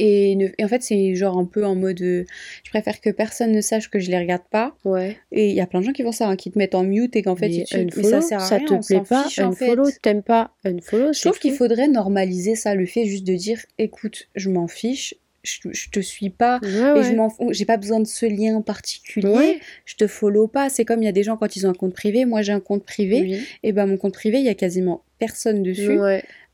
Et, 0.01 0.37
ne- 0.37 0.49
et 0.59 0.65
en 0.65 0.69
fait, 0.69 0.83
c'est 0.83 1.15
genre 1.15 1.37
un 1.39 1.45
peu 1.45 1.65
en 1.67 1.75
mode 1.75 2.01
euh, 2.03 2.25
je 2.65 2.71
préfère 2.71 3.01
que 3.01 3.11
personne 3.11 3.53
ne 3.53 3.61
sache 3.61 3.91
que 3.91 3.99
je 3.99 4.11
les 4.11 4.19
regarde 4.19 4.43
pas. 4.51 4.77
Ouais. 4.85 5.17
Et 5.33 5.49
il 5.51 5.55
y 5.55 5.61
a 5.61 5.67
plein 5.67 5.81
de 5.81 5.87
gens 5.87 5.93
qui 5.93 6.03
font 6.03 6.13
ça, 6.13 6.29
hein, 6.29 6.37
qui 6.37 6.51
te 6.51 6.59
mettent 6.59 6.75
en 6.75 6.85
mute 6.85 7.17
et 7.17 7.23
qu'en 7.23 7.35
fait, 7.37 7.49
mais 7.49 7.65
te- 7.65 7.77
mais 7.77 7.85
unfollow, 7.85 8.09
ça 8.11 8.21
sert 8.21 8.41
à 8.41 8.49
rien, 8.49 8.67
te 8.81 8.87
plaît 8.87 9.03
pas, 9.09 9.25
fiche, 9.25 9.39
en 9.41 9.53
fait. 9.53 9.65
unfollow, 9.71 9.89
t'aimes 10.03 10.23
pas, 10.23 10.53
unfollow. 10.65 11.13
Je 11.13 11.21
trouve 11.21 11.39
qu'il 11.39 11.53
faudrait 11.55 11.89
normaliser 11.89 12.55
ça, 12.55 12.75
le 12.75 12.87
fait 12.87 13.05
juste 13.07 13.27
de 13.27 13.35
dire 13.35 13.61
écoute, 13.79 14.29
je 14.37 14.49
m'en 14.51 14.69
fiche, 14.69 15.15
je, 15.45 15.61
je 15.73 15.89
te 15.91 16.01
suis 16.01 16.31
pas. 16.31 16.59
Ouais, 16.63 16.69
Et 16.69 16.93
ouais. 16.93 17.03
je 17.05 17.15
m'en 17.15 17.33
j'ai 17.51 17.65
pas 17.65 17.77
besoin 17.77 18.01
de 18.01 18.07
ce 18.07 18.27
lien 18.27 18.61
particulier, 18.61 19.29
Ouais. 19.29 19.59
je 19.85 19.95
te 19.97 20.07
follow 20.07 20.47
pas. 20.49 20.69
C'est 20.69 20.85
comme 20.85 21.03
il 21.03 21.07
y 21.07 21.09
a 21.09 21.13
des 21.13 21.23
gens 21.23 21.37
quand 21.37 21.57
ils 21.57 21.67
ont 21.67 21.71
un 21.71 21.75
compte 21.75 21.95
privé, 21.95 22.25
moi 22.25 22.43
j'ai 22.43 22.53
un 22.53 22.61
compte 22.61 22.85
privé, 22.85 23.21
Oui. 23.23 23.41
et 23.63 23.73
ben 23.73 23.87
mon 23.87 23.97
compte 23.97 24.15
privé, 24.15 24.39
il 24.39 24.45
y 24.45 24.49
a 24.49 24.55
quasiment 24.55 25.03
personne 25.19 25.63
dessus. 25.63 25.99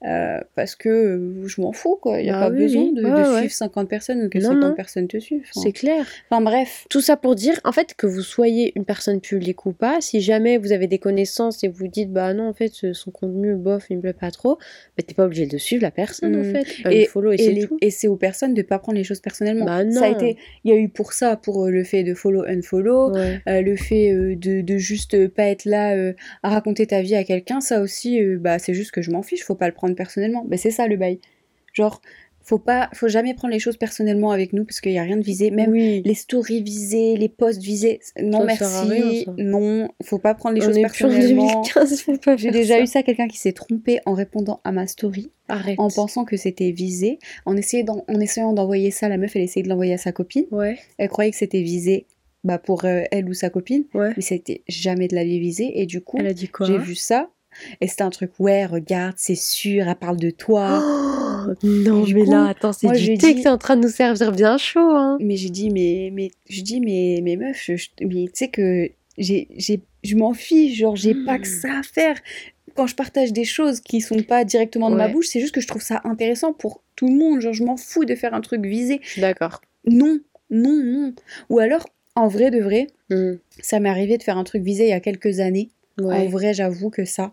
Euh, 0.07 0.39
parce 0.55 0.77
que 0.77 0.89
euh, 0.91 1.47
je 1.47 1.61
m'en 1.63 1.73
fous, 1.73 1.97
quoi. 2.01 2.21
Il 2.21 2.25
n'y 2.25 2.31
a 2.31 2.35
Bah 2.35 2.49
pas 2.49 2.53
oui, 2.53 2.59
besoin 2.65 2.93
de, 2.93 3.01
de 3.01 3.07
Ouais, 3.07 3.29
ouais. 3.29 3.39
suivre 3.39 3.53
50 3.55 3.89
personnes 3.89 4.23
ou 4.25 4.29
que 4.29 4.37
Non, 4.39 4.49
50 4.51 4.61
non. 4.63 4.75
personnes 4.75 5.09
te 5.09 5.19
suivent. 5.19 5.49
C'est 5.53 5.73
clair. 5.73 6.05
enfin, 6.31 6.43
bref. 6.43 6.87
Tout 6.91 7.01
ça 7.01 7.17
pour 7.17 7.35
dire, 7.35 7.59
en 7.65 7.73
fait, 7.73 7.95
que 7.95 8.07
vous 8.07 8.21
soyez 8.21 8.73
une 8.77 8.85
personne 8.85 9.21
publique 9.23 9.65
ou 9.65 9.73
pas, 9.73 10.01
si 10.03 10.21
jamais 10.21 10.59
vous 10.59 10.73
avez 10.73 10.87
des 10.89 10.99
connaissances 10.99 11.65
et 11.65 11.69
vous 11.69 11.89
dites, 11.89 12.13
bah 12.13 12.35
non, 12.35 12.49
en 12.49 12.53
fait, 12.53 12.93
son 12.93 13.11
contenu, 13.11 13.55
bof, 13.55 13.87
il 13.89 13.97
me 13.97 14.03
plaît 14.03 14.13
pas 14.13 14.31
trop, 14.31 14.59
bah 14.97 15.05
t'es 15.07 15.15
pas 15.15 15.25
obligé 15.25 15.47
de 15.47 15.57
suivre 15.57 15.83
la 15.83 15.91
personne, 15.91 16.37
en 16.37 16.41
Mm. 16.41 16.53
fait. 16.53 16.67
Et- 16.93 17.05
Unfollow 17.07 17.33
et, 17.33 17.35
Et, 17.37 17.39
c'est 17.39 17.53
les- 17.53 17.67
tout. 17.67 17.79
et 17.81 17.91
c'est 17.91 18.09
aux 18.09 18.17
personnes 18.17 18.53
de 18.53 18.61
ne 18.61 18.67
pas 18.67 18.79
prendre 18.79 18.99
les 18.99 19.05
choses 19.05 19.21
personnellement. 19.21 19.65
Bah 19.65 19.91
ça 19.91 20.05
a 20.05 20.09
été, 20.11 20.37
il 20.65 20.71
y 20.71 20.75
a 20.75 20.79
eu 20.79 20.91
pour 20.91 21.15
ça, 21.15 21.37
pour 21.37 21.65
euh, 21.65 21.71
le 21.71 21.83
fait 21.83 22.03
de 22.03 22.13
follow, 22.13 22.45
unfollow, 22.47 23.13
Ouais. 23.15 23.41
euh, 23.49 23.63
le 23.63 23.77
fait 23.77 24.13
de, 24.37 24.61
de 24.61 24.77
juste 24.77 25.29
pas 25.29 25.45
être 25.45 25.65
là 25.65 25.95
euh, 25.97 26.13
à 26.43 26.51
raconter 26.51 26.87
ta 26.87 27.01
vie 27.01 27.15
à 27.15 27.25
quelqu'un, 27.25 27.61
ça 27.63 27.81
aussi, 27.81 28.21
bah 28.37 28.59
c'est 28.59 28.75
juste 28.75 28.91
que 28.91 29.01
je 29.01 29.11
m'en 29.11 29.23
fiche, 29.23 29.43
faut 29.45 29.55
pas 29.55 29.67
le 29.69 29.73
prendre 29.75 29.94
personnellement. 29.95 30.45
Mais 30.49 30.57
c'est 30.57 30.71
ça 30.71 30.87
le 30.87 30.97
bail. 30.97 31.19
Genre, 31.73 32.01
faut 32.45 32.59
pas, 32.59 32.91
faut 32.93 33.09
jamais 33.09 33.33
prendre 33.33 33.55
les 33.55 33.59
choses 33.59 33.79
personnellement 33.79 34.31
avec 34.31 34.53
nous 34.53 34.65
parce 34.67 34.81
qu'il 34.83 34.93
y 34.93 34.99
a 34.99 35.03
rien 35.03 35.17
de 35.17 35.23
visé. 35.23 35.51
Même 35.51 35.71
oui. 35.71 36.03
les 36.05 36.15
stories 36.15 36.63
visées, 36.63 37.17
les 37.17 37.31
posts 37.31 37.63
visés, 37.63 38.01
non 38.23 38.41
Ça 38.41 38.45
merci, 38.45 38.65
rien, 38.91 39.25
non, 39.39 39.89
faut 40.03 40.19
pas 40.19 40.35
prendre 40.35 40.55
les 40.55 40.63
On 40.63 40.67
choses 40.67 40.81
personnellement. 40.81 41.63
2015, 41.63 42.01
faut 42.03 42.19
pas 42.19 42.37
J'ai 42.37 42.51
déjà 42.51 42.75
ça. 42.77 42.83
eu 42.83 42.87
ça, 42.87 43.03
quelqu'un 43.03 43.29
qui 43.29 43.39
s'est 43.39 43.53
trompé 43.55 44.01
en 44.05 44.13
répondant 44.13 44.61
à 44.63 44.73
ma 44.73 44.87
story, 44.87 45.31
Arrête. 45.49 45.81
en 45.81 45.89
pensant 45.89 46.27
que 46.27 46.37
c'était 46.37 46.71
visé, 46.71 47.19
en 47.47 47.55
en 47.55 48.21
essayant 48.21 48.53
d'envoyer 48.53 48.91
ça, 48.91 49.09
la 49.09 49.17
meuf 49.17 49.35
elle 49.37 49.43
essayait 49.43 49.65
de 49.65 49.71
l'envoyer 49.71 49.95
à 49.95 49.99
sa 49.99 50.13
copine, 50.13 50.45
Ouais, 50.51 50.79
elle 50.99 51.09
croyait 51.09 51.31
que 51.31 51.39
c'était 51.39 51.63
visé 51.63 52.07
bah, 52.45 52.59
pour 52.59 52.85
euh, 52.85 53.05
elle 53.11 53.27
ou 53.27 53.33
sa 53.33 53.49
copine, 53.49 53.85
ouais. 53.95 54.13
mais 54.17 54.23
c'était 54.23 54.65
jamais 54.69 55.09
de 55.09 55.15
la 55.15 55.25
vie 55.25 55.41
visée, 55.41 55.81
et 55.81 55.87
du 55.87 56.03
coup, 56.03 56.19
j'ai 56.67 56.77
vu 56.77 56.95
ça, 56.95 57.31
et 57.81 57.89
c'était 57.89 58.03
un 58.03 58.11
truc, 58.11 58.31
ouais, 58.39 58.67
regarde, 58.67 59.15
c'est 59.17 59.35
sûr, 59.35 59.89
elle 59.89 59.95
parle 59.97 60.17
de 60.19 60.31
toi. 60.31 60.81
Oh, 60.83 61.53
non, 61.63 62.05
mais 62.07 62.25
coup, 62.25 62.31
là, 62.31 62.47
attends, 62.47 62.73
c'est 62.73 62.91
du 62.93 63.19
thé 63.19 63.33
dit- 63.33 63.35
que 63.37 63.43
t'es 63.43 63.49
en 63.49 63.59
train 63.59 63.77
de 63.77 63.83
nous 63.83 63.89
servir 63.91 64.33
bien 64.33 64.57
chaud, 64.59 64.81
hein. 64.81 65.19
Mais 65.21 65.37
j'ai 65.37 65.51
dit, 65.51 65.71
mais, 65.71 66.11
mais, 66.13 66.31
je 66.49 66.63
dis, 66.63 66.81
mais, 66.81 67.21
mais 67.23 67.37
meuf, 67.37 67.63
je- 67.65 67.77
je- 67.77 67.89
mais 68.03 68.25
tu 68.27 68.31
sais 68.35 68.49
que 68.49 68.91
j'ai, 69.19 69.49
j'ai, 69.57 69.81
je 70.03 70.17
m'en 70.17 70.33
fiche, 70.35 70.79
genre, 70.79 70.97
j'ai 70.97 71.15
pas 71.15 71.39
que 71.39 71.47
Hmm. 71.49 71.61
ça 71.61 71.79
à 71.79 71.83
faire. 71.83 72.17
Quand 72.75 72.87
je 72.89 72.97
partage 72.97 73.33
des 73.33 73.45
choses 73.45 73.81
qui 73.81 74.01
sont 74.01 74.23
pas 74.23 74.45
directement 74.45 74.91
de 74.91 74.97
ma 74.97 75.07
bouche, 75.07 75.27
c'est 75.29 75.41
juste 75.41 75.55
que 75.55 75.61
je 75.61 75.69
trouve 75.69 75.83
ça 75.83 76.01
intéressant 76.05 76.53
pour 76.53 76.83
tout 76.97 77.07
le 77.09 77.15
monde. 77.15 77.41
Genre, 77.41 77.53
je 77.53 77.63
m'en 77.63 77.77
fous 77.77 78.05
de 78.05 78.17
faire 78.17 78.35
un 78.35 78.41
truc 78.41 78.65
visé. 78.65 79.01
D'accord. 79.19 79.61
Non, 79.87 80.19
non, 80.51 80.83
non. 80.83 81.15
Ou 81.51 81.61
alors, 81.61 81.87
en 82.17 82.27
vrai 82.27 82.51
de 82.51 82.59
vrai, 82.61 82.89
Mm. 83.11 83.35
ça 83.61 83.79
m'est 83.81 83.89
arrivé 83.89 84.19
de 84.19 84.23
faire 84.25 84.39
un 84.39 84.45
truc 84.45 84.63
visé 84.65 84.85
il 84.85 84.91
y 84.91 84.93
a 84.93 84.99
quelques 85.01 85.39
années. 85.41 85.69
En 86.03 86.27
vrai, 86.27 86.53
j'avoue 86.55 86.91
que 86.91 87.05
ça, 87.05 87.31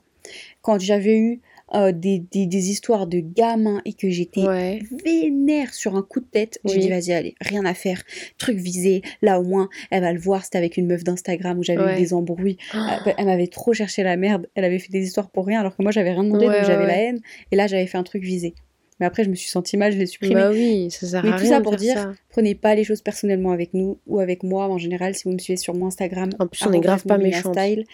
quand 0.61 0.79
j'avais 0.79 1.17
eu 1.17 1.41
euh, 1.73 1.93
des, 1.93 2.19
des, 2.19 2.47
des 2.47 2.69
histoires 2.69 3.07
de 3.07 3.19
gamins 3.21 3.81
et 3.85 3.93
que 3.93 4.09
j'étais 4.09 4.41
Ouais. 4.45 4.79
vénère 5.05 5.73
sur 5.73 5.95
un 5.95 6.01
coup 6.01 6.19
de 6.19 6.25
tête. 6.25 6.59
J'ai 6.65 6.79
dit, 6.79 6.89
vas-y, 6.89 7.13
allez, 7.13 7.35
rien 7.39 7.63
à 7.65 7.73
faire. 7.73 8.01
Truc 8.37 8.57
visé. 8.57 9.01
Là, 9.21 9.39
au 9.39 9.43
moins, 9.43 9.69
elle 9.89 10.01
va 10.01 10.11
le 10.11 10.19
voir. 10.19 10.43
C'était 10.43 10.57
avec 10.57 10.75
une 10.75 10.87
meuf 10.87 11.03
d'Instagram 11.05 11.57
où 11.59 11.63
j'avais 11.63 11.81
Ouais. 11.81 11.93
eu 11.95 11.97
des 12.01 12.13
embrouilles. 12.13 12.57
Oh. 12.73 12.77
Elle, 13.05 13.13
elle 13.19 13.25
m'avait 13.25 13.47
trop 13.47 13.71
cherché 13.73 14.03
la 14.03 14.17
merde. 14.17 14.49
Elle 14.55 14.65
avait 14.65 14.79
fait 14.79 14.91
des 14.91 15.05
histoires 15.05 15.29
pour 15.29 15.45
rien 15.45 15.61
alors 15.61 15.75
que 15.77 15.81
moi, 15.81 15.91
j'avais 15.93 16.11
rien 16.11 16.25
demandé, 16.25 16.45
Ouais, 16.47 16.57
donc 16.57 16.65
j'avais 16.67 16.87
la 16.87 16.97
haine. 16.97 17.21
Et 17.51 17.55
là, 17.55 17.67
j'avais 17.67 17.87
fait 17.87 17.97
un 17.97 18.03
truc 18.03 18.23
visé. 18.23 18.53
Mais 18.99 19.05
après, 19.07 19.23
je 19.23 19.29
me 19.29 19.35
suis 19.35 19.49
sentie 19.49 19.77
mal, 19.77 19.93
je 19.93 19.97
l'ai 19.97 20.05
supprimé. 20.05 20.35
Bah 20.35 20.51
oui, 20.51 20.91
ça 20.91 21.07
sert 21.07 21.23
Mais 21.23 21.29
à 21.29 21.33
tout 21.33 21.39
rien 21.43 21.49
ça 21.55 21.61
pour 21.61 21.75
dire- 21.75 21.95
ça. 21.97 22.13
Prenez 22.29 22.53
pas 22.53 22.75
les 22.75 22.83
choses 22.83 23.01
personnellement 23.01 23.51
avec 23.51 23.73
nous 23.73 23.97
ou 24.05 24.19
avec 24.19 24.43
moi 24.43 24.67
en 24.67 24.77
général 24.77 25.15
si 25.15 25.23
vous 25.23 25.31
me 25.31 25.39
suivez 25.39 25.57
sur 25.57 25.73
mon 25.73 25.87
Instagram. 25.87 26.29
En 26.37 26.45
plus, 26.47 26.63
on 26.67 26.71
est 26.73 26.79
grave 26.81 27.03
pas 27.05 27.17
méchantes. 27.17 27.57
Style. 27.57 27.85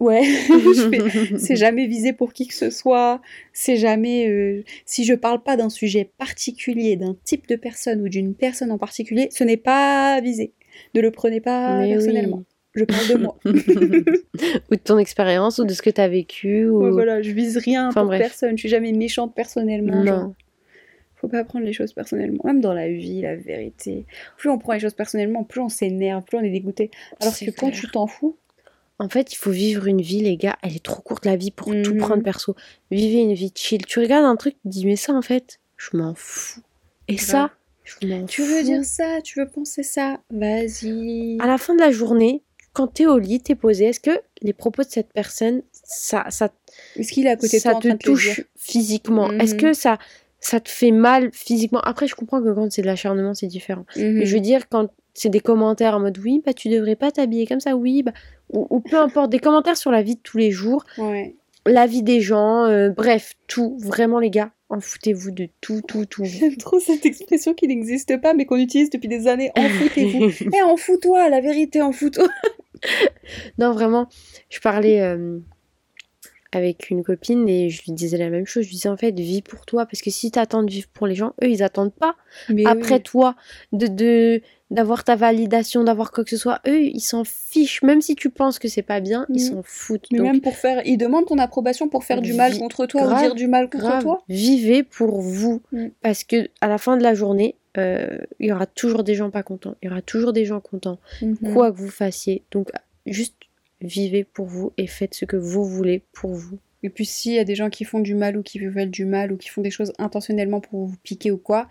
Ouais, 0.00 0.22
c'est 1.38 1.56
jamais 1.56 1.86
visé 1.86 2.12
pour 2.12 2.32
qui 2.32 2.46
que 2.46 2.54
ce 2.54 2.70
soit. 2.70 3.20
C'est 3.52 3.76
jamais. 3.76 4.28
euh, 4.28 4.62
si 4.86 5.04
je 5.04 5.14
parle 5.14 5.42
pas 5.42 5.56
d'un 5.56 5.68
sujet 5.68 6.10
particulier, 6.18 6.96
d'un 6.96 7.16
type 7.24 7.46
de 7.46 7.56
personne 7.56 8.00
ou 8.02 8.08
d'une 8.08 8.34
personne 8.34 8.72
en 8.72 8.78
particulier, 8.78 9.28
ce 9.30 9.44
n'est 9.44 9.56
pas 9.58 10.20
visé. 10.22 10.52
Ne 10.94 11.00
le 11.02 11.10
prenez 11.10 11.40
pas 11.40 11.80
Mais 11.80 11.92
personnellement. 11.92 12.38
oui. 12.38 12.44
Je 12.72 12.84
parle 12.84 13.08
de 13.08 13.14
moi. 13.16 13.36
ou 13.44 14.74
de 14.74 14.80
ton 14.82 14.98
expérience, 14.98 15.58
ou 15.58 15.64
de 15.64 15.72
ce 15.74 15.82
que 15.82 15.90
t'as 15.90 16.06
vécu, 16.08 16.68
ou... 16.68 16.84
Ouais, 16.84 16.90
voilà, 16.90 17.20
je 17.20 17.32
vise 17.32 17.56
rien 17.58 17.88
Enfin, 17.88 18.02
pour 18.02 18.08
bref. 18.10 18.20
personne. 18.20 18.52
Je 18.56 18.60
suis 18.60 18.68
jamais 18.68 18.92
méchante 18.92 19.34
personnellement. 19.34 20.04
genre. 20.04 20.20
Non. 20.26 20.34
Faut 21.16 21.28
pas 21.28 21.44
prendre 21.44 21.66
les 21.66 21.72
choses 21.72 21.92
personnellement. 21.92 22.40
Même 22.44 22.60
dans 22.60 22.72
la 22.72 22.88
vie, 22.88 23.20
la 23.22 23.36
vérité. 23.36 24.06
Plus 24.38 24.48
on 24.48 24.56
prend 24.56 24.72
les 24.72 24.78
choses 24.80 24.94
personnellement, 24.94 25.42
plus 25.44 25.60
on 25.60 25.68
s'énerve, 25.68 26.24
plus 26.24 26.38
on 26.38 26.42
est 26.42 26.50
dégoûté. 26.50 26.90
Alors 27.20 27.36
que 27.36 27.50
quand 27.50 27.70
tu 27.70 27.88
t'en 27.90 28.06
fous, 28.06 28.36
En 29.00 29.08
fait, 29.08 29.32
il 29.32 29.36
faut 29.36 29.50
vivre 29.50 29.86
une 29.86 30.02
vie, 30.02 30.20
les 30.20 30.36
gars. 30.36 30.56
Elle 30.62 30.76
est 30.76 30.84
trop 30.84 31.00
courte, 31.00 31.24
la 31.24 31.34
vie, 31.34 31.50
pour 31.50 31.68
tout 31.82 31.94
Mhm. 31.94 31.98
prendre 31.98 32.22
perso. 32.22 32.54
Vivez 32.90 33.20
une 33.20 33.32
vie 33.34 33.50
chill. 33.54 33.84
Tu 33.86 33.98
regardes 33.98 34.26
un 34.26 34.36
truc, 34.36 34.54
tu 34.54 34.60
te 34.68 34.68
dis, 34.68 34.84
mais 34.86 34.96
ça, 34.96 35.14
en 35.14 35.22
fait, 35.22 35.58
je 35.78 35.96
m'en 35.96 36.14
fous. 36.14 36.60
Et 37.08 37.16
ça, 37.16 37.50
je 37.82 38.06
m'en 38.06 38.26
tu 38.26 38.42
veux 38.42 38.62
dire 38.62 38.84
ça, 38.84 39.20
tu 39.22 39.40
veux 39.40 39.48
penser 39.48 39.82
ça, 39.82 40.20
vas-y. 40.30 41.38
À 41.40 41.46
la 41.46 41.56
fin 41.58 41.74
de 41.74 41.80
la 41.80 41.90
journée, 41.90 42.42
quand 42.74 42.88
t'es 42.88 43.06
au 43.06 43.18
lit, 43.18 43.40
t'es 43.40 43.54
posé, 43.54 43.86
est-ce 43.86 44.00
que 44.00 44.20
les 44.42 44.52
propos 44.52 44.82
de 44.82 44.88
cette 44.90 45.12
personne, 45.12 45.62
ça, 45.72 46.26
ça, 46.28 46.52
Est-ce 46.96 47.10
qu'il 47.10 47.26
est 47.26 47.30
à 47.30 47.36
côté 47.36 47.56
de 47.56 47.62
ça 47.62 47.70
toi 47.70 47.78
en 47.78 47.80
te 47.80 47.88
train 47.88 47.96
touche 47.96 48.42
physiquement? 48.56 49.30
Est-ce 49.32 49.54
Mhm. 49.54 49.60
que 49.60 49.72
ça, 49.72 49.98
ça 50.40 50.60
te 50.60 50.68
fait 50.68 50.92
mal 50.92 51.30
physiquement? 51.32 51.80
Après, 51.80 52.06
je 52.06 52.14
comprends 52.14 52.40
que 52.42 52.52
quand 52.54 52.70
c'est 52.70 52.82
de 52.82 52.86
l'acharnement, 52.86 53.34
c'est 53.34 53.46
différent. 53.48 53.86
Mhm. 53.96 54.18
Mais 54.18 54.26
je 54.26 54.34
veux 54.34 54.40
dire, 54.42 54.68
quand 54.68 54.90
c'est 55.14 55.28
des 55.28 55.40
commentaires 55.40 55.94
en 55.96 56.00
mode 56.00 56.18
oui, 56.18 56.42
bah 56.44 56.52
tu 56.52 56.68
devrais 56.68 56.96
pas 56.96 57.10
t'habiller 57.10 57.46
comme 57.46 57.60
ça, 57.60 57.76
oui, 57.76 58.02
bah, 58.02 58.12
ou, 58.52 58.66
ou 58.70 58.80
peu 58.80 58.96
importe, 58.98 59.30
des 59.30 59.38
commentaires 59.38 59.76
sur 59.76 59.90
la 59.90 60.02
vie 60.02 60.14
de 60.16 60.20
tous 60.22 60.38
les 60.38 60.50
jours, 60.50 60.84
Ouais. 60.98 61.36
la 61.66 61.86
vie 61.86 62.02
des 62.02 62.20
gens, 62.20 62.64
euh, 62.64 62.90
bref, 62.90 63.34
tout, 63.46 63.76
vraiment 63.80 64.18
les 64.18 64.30
gars, 64.30 64.52
en 64.68 64.80
foutez-vous 64.80 65.30
de 65.32 65.48
tout, 65.60 65.80
tout, 65.86 66.06
tout. 66.06 66.24
J'aime 66.24 66.56
trop 66.56 66.78
cette 66.80 67.04
expression 67.06 67.54
qui 67.54 67.66
n'existe 67.68 68.20
pas 68.20 68.34
mais 68.34 68.46
qu'on 68.46 68.56
utilise 68.56 68.90
depuis 68.90 69.08
des 69.08 69.26
années. 69.26 69.50
En 69.56 69.68
foutez-vous. 69.68 70.30
Eh, 70.56 70.62
en 70.62 70.76
fous-toi, 70.76 71.28
la 71.28 71.40
vérité, 71.40 71.82
en 71.82 71.92
fous-toi. 71.92 72.28
non, 73.58 73.72
vraiment, 73.72 74.08
je 74.48 74.60
parlais 74.60 75.00
euh, 75.00 75.38
avec 76.52 76.90
une 76.90 77.04
copine 77.04 77.48
et 77.48 77.70
je 77.70 77.82
lui 77.84 77.92
disais 77.92 78.16
la 78.16 78.30
même 78.30 78.46
chose. 78.46 78.64
Je 78.64 78.68
lui 78.68 78.76
disais 78.76 78.88
en 78.88 78.96
fait, 78.96 79.18
vis 79.18 79.42
pour 79.42 79.66
toi. 79.66 79.86
Parce 79.86 80.02
que 80.02 80.10
si 80.10 80.30
tu 80.30 80.38
attends 80.38 80.62
de 80.62 80.70
vivre 80.70 80.88
pour 80.92 81.06
les 81.06 81.14
gens, 81.14 81.34
eux, 81.42 81.48
ils 81.48 81.62
attendent 81.62 81.92
pas 81.94 82.16
Mais 82.48 82.66
après 82.66 82.96
oui. 82.96 83.02
toi 83.02 83.36
de, 83.72 83.86
de 83.86 84.42
d'avoir 84.70 85.02
ta 85.02 85.16
validation, 85.16 85.82
d'avoir 85.82 86.12
quoi 86.12 86.22
que 86.22 86.30
ce 86.30 86.36
soit. 86.36 86.60
Eux, 86.66 86.82
ils 86.82 87.00
s'en 87.00 87.24
fichent. 87.24 87.82
Même 87.82 88.00
si 88.00 88.14
tu 88.14 88.30
penses 88.30 88.58
que 88.58 88.68
c'est 88.68 88.82
pas 88.82 89.00
bien, 89.00 89.26
ils 89.28 89.40
s'en 89.40 89.62
foutent. 89.64 90.06
Mais 90.12 90.18
Donc, 90.18 90.26
même 90.28 90.40
pour 90.40 90.56
faire. 90.56 90.82
Ils 90.86 90.96
demandent 90.96 91.26
ton 91.26 91.38
approbation 91.38 91.88
pour 91.88 92.04
faire 92.04 92.22
du 92.22 92.34
mal 92.34 92.56
contre 92.58 92.86
toi 92.86 93.02
grave, 93.02 93.18
ou 93.18 93.20
dire 93.20 93.34
du 93.34 93.48
mal 93.48 93.68
contre 93.68 93.84
grave, 93.84 94.02
toi. 94.02 94.22
vivez 94.28 94.82
pour 94.84 95.20
vous. 95.20 95.60
Mm. 95.72 95.86
Parce 96.02 96.22
que 96.22 96.48
à 96.60 96.68
la 96.68 96.78
fin 96.78 96.96
de 96.96 97.02
la 97.02 97.14
journée, 97.14 97.56
euh, 97.78 98.18
il 98.38 98.48
y 98.48 98.52
aura 98.52 98.66
toujours 98.66 99.04
des 99.04 99.14
gens 99.14 99.30
pas 99.30 99.42
contents. 99.42 99.74
Il 99.82 99.86
y 99.86 99.90
aura 99.90 100.02
toujours 100.02 100.32
des 100.32 100.44
gens 100.44 100.60
contents. 100.60 100.98
Mhm. 101.22 101.36
Quoi 101.52 101.70
que 101.70 101.76
vous 101.76 101.90
fassiez. 101.90 102.42
Donc, 102.50 102.70
juste 103.06 103.34
vivez 103.80 104.24
pour 104.24 104.46
vous 104.46 104.72
et 104.76 104.86
faites 104.86 105.14
ce 105.14 105.24
que 105.24 105.36
vous 105.36 105.64
voulez 105.64 106.02
pour 106.12 106.32
vous. 106.34 106.58
Et 106.82 106.90
puis 106.90 107.04
s'il 107.06 107.32
y 107.32 107.38
a 107.38 107.44
des 107.44 107.54
gens 107.54 107.70
qui 107.70 107.84
font 107.84 108.00
du 108.00 108.14
mal 108.14 108.36
ou 108.36 108.42
qui 108.42 108.58
vous 108.58 108.70
veulent 108.70 108.90
du 108.90 109.04
mal 109.04 109.32
ou 109.32 109.36
qui 109.36 109.48
font 109.48 109.60
des 109.62 109.70
choses 109.70 109.92
intentionnellement 109.98 110.60
pour 110.60 110.86
vous 110.86 110.96
piquer 111.02 111.30
ou 111.30 111.36
quoi, 111.38 111.68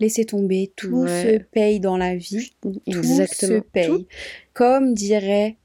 laissez 0.00 0.24
tomber. 0.24 0.72
Tout 0.76 1.02
Ouais. 1.02 1.08
se 1.22 1.38
paye 1.38 1.80
dans 1.80 1.96
la 1.96 2.16
vie. 2.16 2.52
Exactement. 2.86 3.58
Tout 3.60 3.64
se 3.64 3.70
paye. 3.70 3.86
Tout- 3.86 4.06
Comme 4.54 4.94
dirait 4.94 5.56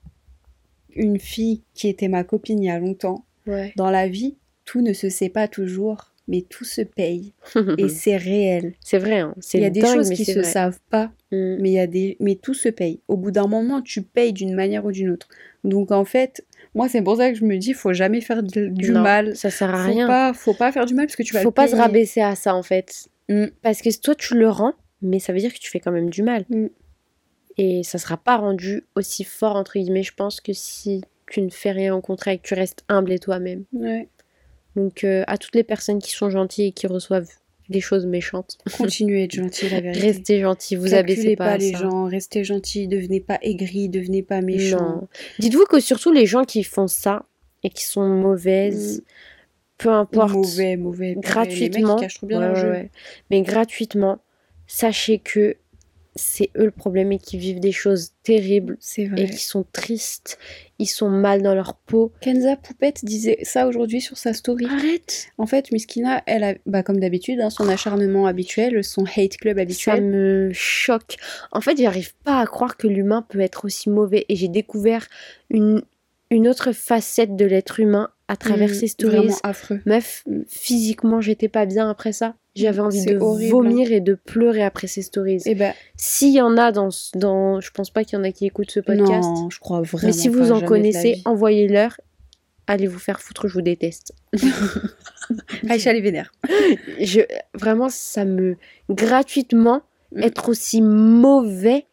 une 0.96 1.20
fille 1.20 1.64
qui 1.74 1.88
était 1.88 2.08
ma 2.08 2.24
copine 2.24 2.62
il 2.62 2.68
y 2.68 2.70
a 2.70 2.80
longtemps, 2.80 3.26
Ouais. 3.48 3.74
dans 3.78 3.90
la 3.90 4.08
vie, 4.08 4.36
tout 4.66 4.82
ne 4.82 4.94
se 4.94 5.10
sait 5.10 5.30
pas 5.30 5.48
toujours, 5.48 6.13
mais 6.28 6.42
tout 6.42 6.64
se 6.66 6.82
paye. 6.82 7.34
Et 7.78 7.90
c'est 7.90 8.16
réel. 8.18 8.74
c'est 8.80 8.98
vrai, 8.98 9.20
hein. 9.20 9.34
c'est 9.40 9.58
Il 9.58 9.64
y 9.64 9.66
a 9.66 9.70
des 9.70 9.82
dingue, 9.82 9.96
choses 9.96 10.10
qui 10.12 10.26
se 10.26 10.40
vrai. 10.40 10.44
savent 10.44 10.80
pas, 10.90 11.12
Mm. 11.32 11.58
mais 11.60 11.70
il 11.70 11.74
y 11.74 11.80
a 11.80 11.88
des 11.88 12.16
mais 12.20 12.36
tout 12.36 12.54
se 12.54 12.70
paye. 12.70 13.00
Au 13.08 13.18
bout 13.18 13.32
d'un 13.32 13.48
moment, 13.48 13.82
tu 13.82 14.02
payes 14.04 14.34
d'une 14.34 14.54
manière 14.54 14.86
ou 14.86 14.92
d'une 14.92 15.10
autre. 15.10 15.28
Donc 15.64 15.92
en 15.92 16.06
fait, 16.06 16.46
moi 16.76 16.88
c'est 16.90 17.02
pour 17.02 17.18
ça 17.18 17.32
que 17.32 17.38
je 17.38 17.44
me 17.46 17.58
dis 17.58 17.74
faut 17.74 17.92
jamais 17.94 18.22
faire 18.22 18.44
du 18.44 18.70
Non, 18.92 19.02
mal. 19.02 19.36
Ça 19.36 19.50
sert 19.50 19.74
à 19.74 19.86
Faut 19.86 19.92
rien. 19.94 20.08
pas 20.08 20.34
faut 20.34 20.54
pas 20.54 20.72
faire 20.72 20.86
du 20.86 20.94
mal 20.94 21.08
parce 21.08 21.16
que 21.16 21.24
tu 21.24 21.34
vas 21.34 21.42
Faut 21.42 21.50
le 21.50 21.54
pas 21.54 21.68
se 21.68 21.76
rabaisser 21.76 22.22
à 22.22 22.36
ça 22.36 22.54
en 22.56 22.62
fait. 22.64 23.08
Mm. 23.30 23.46
Parce 23.64 23.82
que 23.82 23.90
toi 24.00 24.14
tu 24.16 24.36
le 24.36 24.48
rends, 24.50 24.74
mais 25.02 25.18
ça 25.20 25.34
veut 25.34 25.40
dire 25.40 25.52
que 25.54 25.60
tu 25.60 25.70
fais 25.72 25.80
quand 25.80 25.92
même 25.92 26.10
du 26.12 26.22
mal. 26.24 26.46
Mm. 26.50 26.68
Et 27.58 27.84
ça 27.84 27.98
sera 27.98 28.18
pas 28.18 28.38
rendu 28.38 28.84
aussi 28.96 29.24
fort 29.24 29.56
entre 29.56 29.78
guillemets, 29.80 30.04
je 30.04 30.14
pense, 30.14 30.40
que 30.42 30.54
si 30.54 31.02
tu 31.30 31.42
ne 31.42 31.50
fais 31.50 31.72
rien 31.72 31.96
au 31.96 32.02
contraire 32.02 32.34
et 32.36 32.38
que 32.38 32.48
tu 32.48 32.54
restes 32.54 32.84
humble 32.90 33.12
et 33.12 33.20
toi-même. 33.20 33.64
Ouais. 33.74 34.08
Donc 34.76 35.04
euh, 35.04 35.24
à 35.28 35.38
toutes 35.38 35.56
les 35.56 35.64
personnes 35.64 36.00
qui 36.00 36.12
sont 36.12 36.30
gentilles 36.30 36.68
et 36.68 36.72
qui 36.72 36.88
reçoivent 36.88 37.30
des 37.70 37.80
choses 37.82 38.06
méchantes, 38.06 38.58
Continuez 38.78 39.22
à 39.22 39.24
être 39.24 39.34
gentil 39.36 39.70
la 39.70 39.80
vérité. 39.82 40.06
restez 40.08 40.42
gentils, 40.42 40.76
vous 40.76 40.94
abaissez 40.94 41.36
pas, 41.36 41.46
pas 41.52 41.58
les 41.58 41.72
ça. 41.72 41.78
gens, 41.80 42.06
restez 42.06 42.44
gentils, 42.44 42.88
devenez 42.88 43.22
pas 43.22 43.40
aigris, 43.42 43.88
devenez 43.90 44.22
pas 44.24 44.42
méchants. 44.42 44.98
Non. 45.02 45.08
Dites-vous 45.40 45.66
que 45.66 45.80
surtout 45.80 46.12
les 46.12 46.26
gens 46.26 46.44
qui 46.44 46.64
font 46.64 46.88
ça 46.88 47.26
et 47.64 47.70
qui 47.70 47.86
sont 47.86 48.08
mauvaises, 48.10 49.04
peu 49.78 49.90
importe, 49.90 50.34
Mauvais, 50.34 50.76
mauvais. 50.76 51.16
purée, 51.16 51.16
Les 51.16 51.16
mecs 51.16 51.24
gratuitement, 51.26 51.96
qui 51.96 52.02
cachent 52.02 52.16
trop 52.16 52.28
bien 52.28 52.40
ouais, 52.40 52.46
leur 52.48 52.56
ouais, 52.56 52.62
jeu. 52.62 52.70
ouais. 52.72 52.92
mais 53.32 53.42
gratuitement, 53.44 54.20
sachez 54.68 55.20
que 55.20 55.56
c'est 56.16 56.52
eux 56.58 56.66
le 56.66 56.72
problème 56.72 57.12
et 57.12 57.18
qui 57.18 57.38
vivent 57.38 57.60
des 57.62 57.72
choses 57.72 58.12
terribles 58.24 58.78
et 59.18 59.30
qui 59.30 59.38
sont 59.38 59.66
tristes, 59.72 60.38
ils 60.84 60.88
sont 60.88 61.10
mal 61.10 61.42
dans 61.42 61.56
leur 61.56 61.74
peau. 61.76 62.12
Kenza 62.22 62.56
Poupette 62.56 63.04
disait 63.04 63.40
ça 63.44 63.68
aujourd'hui 63.68 64.02
sur 64.02 64.18
sa 64.18 64.34
story. 64.34 64.66
Arrête 64.70 65.28
En 65.38 65.46
fait, 65.48 65.72
Miskina, 65.72 66.22
elle 66.28 66.44
a, 66.44 66.54
bah, 66.66 66.84
comme 66.84 67.00
d'habitude, 67.00 67.42
hein, 67.42 67.50
son 67.50 67.68
acharnement 67.68 68.28
habituel, 68.28 68.84
son 68.84 69.06
hate 69.06 69.38
club 69.38 69.58
Ça 69.58 69.62
habituel. 69.62 70.04
me 70.04 70.50
choque. 70.54 71.16
En 71.52 71.62
fait, 71.62 71.78
j'arrive 71.78 72.14
pas 72.24 72.40
à 72.40 72.46
croire 72.46 72.78
que 72.78 72.88
l'humain 72.88 73.26
peut 73.28 73.40
être 73.42 73.66
aussi 73.66 73.90
mauvais 73.90 74.26
et 74.30 74.36
j'ai 74.36 74.48
découvert 74.50 75.08
une, 75.50 75.82
une 76.30 76.48
autre 76.48 76.72
facette 76.72 77.36
de 77.36 77.46
l'être 77.46 77.80
humain 77.80 78.10
à 78.28 78.36
travers 78.38 78.70
Mm, 78.70 78.74
ces 78.74 78.88
stories. 78.88 79.16
Vraiment 79.18 79.38
affreux. 79.44 79.82
Meuf, 79.86 80.24
physiquement, 80.48 81.22
j'étais 81.22 81.50
pas 81.50 81.66
bien 81.66 81.90
après 81.90 82.14
ça. 82.14 82.36
J'avais 82.56 82.80
envie 82.82 83.04
de 83.06 83.18
horrible, 83.18 83.52
vomir 83.52 83.92
et 83.92 84.00
de 84.00 84.14
pleurer 84.14 84.64
après 84.64 84.88
ces 84.88 85.02
stories. 85.02 85.42
Et 85.46 85.56
ben, 85.56 85.74
S'il 85.96 86.34
y 86.34 86.42
en 86.42 86.58
a 86.58 86.72
dans, 86.72 86.90
dans. 87.16 87.60
Je 87.62 87.72
pense 87.72 87.90
pas 87.90 88.04
qu'il 88.04 88.18
y 88.18 88.22
en 88.22 88.24
a 88.24 88.32
qui 88.32 88.46
écoutent 88.46 88.70
ce 88.72 88.80
podcast. 88.80 89.24
non, 89.28 89.50
je 89.50 89.60
crois 89.60 89.82
vraiment. 89.82 90.08
mais 90.08 90.14
si 90.14 90.30
vous 90.30 90.52
en 90.52 90.62
connaissez, 90.62 91.22
envoyez-leur. 91.26 92.00
Allez 92.68 92.88
vous 92.88 93.00
faire 93.00 93.20
foutre, 93.20 93.48
je 93.50 93.54
vous 93.56 93.62
déteste. 93.62 94.14
Aïcha 95.70 95.92
les 95.94 96.02
vénère. 96.02 96.32
Je, 97.00 97.22
vraiment, 97.54 97.90
ça 97.90 98.24
me. 98.26 98.56
Gratuitement, 98.90 99.82
Mm. 100.16 100.22
être 100.24 100.50
aussi 100.50 100.80
mauvais 100.82 101.88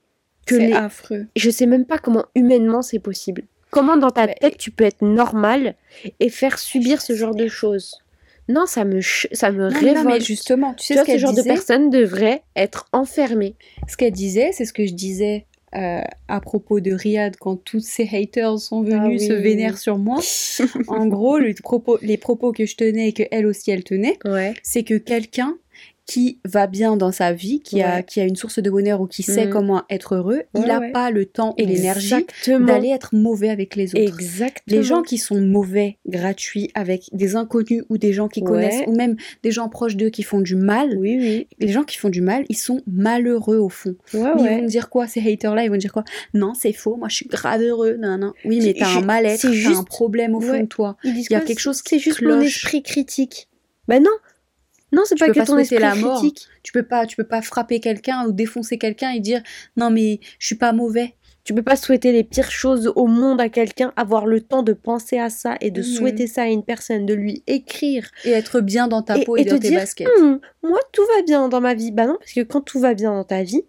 que 0.46 0.56
C'est 0.56 0.66
les. 0.66 0.72
affreux. 0.74 1.26
Je 1.36 1.48
sais 1.48 1.64
même 1.66 1.86
pas 1.86 1.96
comment 1.98 2.26
humainement 2.34 2.82
c'est 2.82 2.98
possible. 2.98 3.44
Comment 3.70 3.96
dans 3.96 4.10
ta 4.10 4.28
tête 4.28 4.58
tu 4.58 4.70
peux 4.70 4.84
être 4.84 5.00
normal 5.02 5.74
et 6.18 6.28
faire 6.28 6.58
subir 6.58 7.00
ce 7.00 7.14
genre 7.14 7.34
de 7.34 7.48
choses? 7.48 7.94
Non, 8.50 8.66
ça 8.66 8.84
me, 8.84 9.00
ça 9.00 9.50
me 9.52 9.70
Non, 9.70 9.78
révolte. 9.78 9.96
non, 9.96 10.04
mais 10.04 10.20
justement, 10.20 10.74
tu 10.74 10.78
Tu 10.80 10.86
sais 10.88 10.94
vois, 10.94 11.04
ce 11.04 11.12
ce 11.12 11.18
genre 11.18 11.30
disait? 11.30 11.42
de 11.42 11.48
personne 11.48 11.90
devrait 11.90 12.42
être 12.56 12.88
enfermée. 12.92 13.54
Ce 13.88 13.96
qu'elle 13.96 14.12
disait, 14.12 14.50
c'est 14.52 14.64
ce 14.64 14.72
que 14.72 14.84
je 14.86 14.92
disais 14.92 15.46
euh, 15.76 16.00
à 16.26 16.40
propos 16.40 16.80
de 16.80 16.90
Riyad 16.92 17.36
quand 17.36 17.54
tous 17.56 17.78
ses 17.80 18.08
haters 18.12 18.58
sont 18.58 18.82
venus 18.82 19.22
Ah 19.24 19.26
se 19.28 19.32
vénèrent 19.34 19.78
sur 19.78 19.98
moi. 19.98 20.18
en 20.88 21.06
gros, 21.06 21.38
le 21.38 21.54
propos, 21.54 21.98
les 22.02 22.16
propos 22.16 22.50
que 22.52 22.66
je 22.66 22.74
tenais 22.74 23.08
et 23.08 23.12
que 23.12 23.22
elle 23.30 23.46
aussi 23.46 23.70
elle 23.70 23.84
tenait, 23.84 24.18
Ouais. 24.24 24.54
c'est 24.64 24.82
que 24.82 24.94
quelqu'un 24.94 25.56
qui 26.10 26.40
va 26.44 26.66
bien 26.66 26.96
dans 26.96 27.12
sa 27.12 27.32
vie, 27.32 27.60
qui, 27.60 27.82
a, 27.82 28.02
qui 28.02 28.20
a 28.20 28.24
une 28.24 28.34
source 28.34 28.58
de 28.58 28.68
bonheur 28.68 29.00
ou 29.00 29.06
qui 29.06 29.22
sait 29.22 29.46
Mhm. 29.46 29.52
comment 29.52 29.82
être 29.88 30.16
heureux, 30.16 30.42
il 30.56 30.62
n'a 30.62 30.80
ouais. 30.80 30.90
pas 30.90 31.12
le 31.12 31.24
temps 31.24 31.54
ou 31.56 31.64
l'énergie 31.64 32.26
d'aller 32.46 32.88
être 32.88 33.14
mauvais 33.14 33.48
avec 33.48 33.76
les 33.76 33.94
autres. 33.94 34.02
Exactement. 34.18 34.76
Les 34.76 34.82
gens 34.82 35.02
qui 35.02 35.18
sont 35.18 35.40
mauvais, 35.40 35.98
gratuits, 36.08 36.68
avec 36.74 37.04
des 37.12 37.36
inconnus 37.36 37.84
ou 37.90 37.96
des 37.96 38.12
gens 38.12 38.26
qui 38.26 38.42
connaissent, 38.42 38.82
ou 38.88 38.96
même 38.96 39.14
des 39.44 39.52
gens 39.52 39.68
proches 39.68 39.94
d'eux 39.94 40.10
qui 40.10 40.24
font 40.24 40.40
du 40.40 40.56
mal, 40.56 40.96
Oui, 40.98 41.16
oui. 41.20 41.46
les 41.60 41.68
gens 41.68 41.84
qui 41.84 41.96
font 41.96 42.08
du 42.08 42.22
mal, 42.22 42.44
ils 42.48 42.56
sont 42.56 42.80
malheureux 42.88 43.58
au 43.58 43.68
fond. 43.68 43.94
Ils 44.12 44.18
vont 44.18 44.64
dire 44.66 44.90
quoi, 44.90 45.06
ces 45.06 45.20
haters-là 45.20 45.62
Ils 45.64 45.70
vont 45.70 45.76
dire 45.76 45.92
quoi? 45.92 46.02
Non, 46.34 46.54
c'est 46.54 46.72
faux, 46.72 46.96
moi 46.96 47.06
je 47.08 47.14
suis 47.14 47.26
grave 47.28 47.62
heureux. 47.62 47.96
Non, 48.00 48.18
non. 48.18 48.32
Oui, 48.44 48.60
mais 48.64 48.74
t'as 48.74 48.98
un 48.98 49.02
mal-être, 49.02 49.42
t'as 49.42 49.48
un 49.48 49.52
juste- 49.52 49.86
problème 49.86 50.34
au 50.34 50.40
fond 50.40 50.58
de 50.60 50.66
toi. 50.66 50.96
Il 51.04 51.24
y 51.30 51.34
a 51.36 51.40
quelque 51.40 51.60
chose 51.60 51.82
qui 51.82 51.90
C'est 51.90 51.98
juste 52.00 52.22
mon 52.22 52.40
esprit 52.40 52.82
critique. 52.82 53.46
Bah 53.86 54.00
non. 54.00 54.10
Non, 54.92 55.02
c'est 55.04 55.14
Tu 55.14 55.20
pas 55.20 55.26
peux 55.26 55.32
que 55.34 55.38
pas 55.40 55.46
ton 55.46 55.58
esprit 55.58 55.78
la 55.78 55.94
mort. 55.94 56.20
critique. 56.20 56.46
Tu 56.62 56.72
peux 56.72 56.82
pas, 56.82 57.06
tu 57.06 57.16
peux 57.16 57.24
pas 57.24 57.42
frapper 57.42 57.80
quelqu'un 57.80 58.26
ou 58.26 58.32
défoncer 58.32 58.76
quelqu'un 58.78 59.10
et 59.12 59.20
dire 59.20 59.42
non 59.76 59.90
mais 59.90 60.20
je 60.38 60.46
suis 60.46 60.56
pas 60.56 60.72
mauvais. 60.72 61.14
Tu 61.42 61.54
peux 61.54 61.62
pas 61.62 61.76
souhaiter 61.76 62.12
les 62.12 62.22
pires 62.22 62.50
choses 62.50 62.92
au 62.96 63.06
monde 63.06 63.40
à 63.40 63.48
quelqu'un, 63.48 63.94
avoir 63.96 64.26
le 64.26 64.42
temps 64.42 64.62
de 64.62 64.74
penser 64.74 65.18
à 65.18 65.30
ça 65.30 65.56
et 65.62 65.70
de 65.70 65.80
Mhm. 65.80 65.86
souhaiter 65.86 66.26
ça 66.26 66.42
à 66.42 66.46
une 66.46 66.62
personne, 66.64 67.06
de 67.06 67.14
lui 67.14 67.42
écrire 67.46 68.08
Et 68.24 68.30
être 68.32 68.60
bien 68.60 68.88
dans 68.88 69.02
ta 69.02 69.16
et, 69.18 69.24
peau 69.24 69.36
et, 69.38 69.40
et 69.40 69.44
dans 69.46 69.56
te 69.56 69.62
tes 69.62 69.68
dire 69.70 69.78
baskets. 69.80 70.06
Hum, 70.18 70.38
moi 70.62 70.78
tout 70.92 71.02
va 71.16 71.22
bien 71.22 71.48
dans 71.48 71.60
ma 71.62 71.72
vie. 71.74 71.92
Bah 71.92 72.06
non, 72.06 72.16
parce 72.18 72.32
que 72.34 72.42
quand 72.42 72.60
tout 72.60 72.78
va 72.78 72.92
bien 72.92 73.12
dans 73.14 73.24
ta 73.24 73.42
vie, 73.42 73.62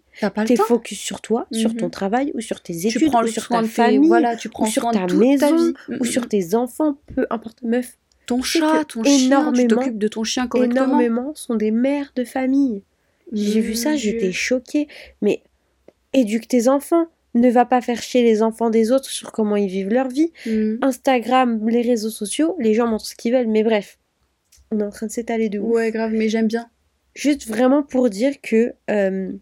t'es 0.44 0.56
focus 0.56 0.98
sur 0.98 1.22
toi, 1.22 1.46
sur 1.50 1.70
Mhm. 1.70 1.76
ton 1.78 1.90
travail 1.90 2.30
ou 2.34 2.40
sur 2.40 2.60
tes 2.60 2.74
Tu 2.76 2.88
études 2.88 3.08
prends 3.08 3.20
ou 3.20 3.24
le 3.24 3.28
sur 3.28 3.48
ta 3.48 3.62
famille 3.62 4.06
voilà, 4.06 4.36
tu 4.36 4.50
prends 4.50 4.66
ou 4.66 4.70
sur 4.70 4.82
ta 4.90 5.06
maison 5.06 5.48
ta 5.48 5.56
vie. 5.56 5.98
ou 6.00 6.04
sur 6.04 6.28
tes 6.28 6.54
enfants, 6.54 6.98
peu 7.16 7.26
importe 7.30 7.62
meuf. 7.62 7.96
Ton 8.26 8.42
chat, 8.42 8.84
ton 8.84 9.04
chien, 9.04 9.52
tu 9.52 9.66
t'occupes 9.66 9.98
de 9.98 10.08
ton 10.08 10.24
chien 10.24 10.46
correctement. 10.46 10.84
Énormément 10.84 11.34
sont 11.34 11.54
des 11.54 11.70
mères 11.70 12.12
de 12.14 12.24
famille. 12.24 12.82
J'ai 13.32 13.60
vu 13.60 13.74
ça, 13.74 13.96
j'étais 13.96 14.32
choquée. 14.32 14.88
Mais 15.20 15.42
éduque 16.12 16.48
tes 16.48 16.68
enfants. 16.68 17.06
Ne 17.34 17.48
va 17.48 17.64
pas 17.64 17.80
faire 17.80 18.02
chier 18.02 18.22
les 18.22 18.42
enfants 18.42 18.68
des 18.68 18.92
autres 18.92 19.08
sur 19.08 19.32
comment 19.32 19.56
ils 19.56 19.68
vivent 19.68 19.88
leur 19.88 20.08
vie. 20.08 20.32
Mhm. 20.44 20.80
Instagram, 20.82 21.66
les 21.66 21.80
réseaux 21.80 22.10
sociaux, 22.10 22.56
les 22.58 22.74
gens 22.74 22.86
montrent 22.86 23.06
ce 23.06 23.14
qu'ils 23.14 23.32
veulent. 23.32 23.48
Mais 23.48 23.62
bref, 23.62 23.98
on 24.70 24.80
est 24.80 24.84
en 24.84 24.90
train 24.90 25.06
de 25.06 25.12
s'étaler 25.12 25.48
de 25.48 25.58
ouf. 25.58 25.72
Ouais, 25.72 25.90
grave, 25.90 26.12
mais 26.12 26.28
j'aime 26.28 26.46
bien. 26.46 26.68
Juste 27.14 27.48
vraiment 27.48 27.82
pour 27.82 28.10
dire 28.10 28.38
que 28.42 28.74
euh, 28.90 29.32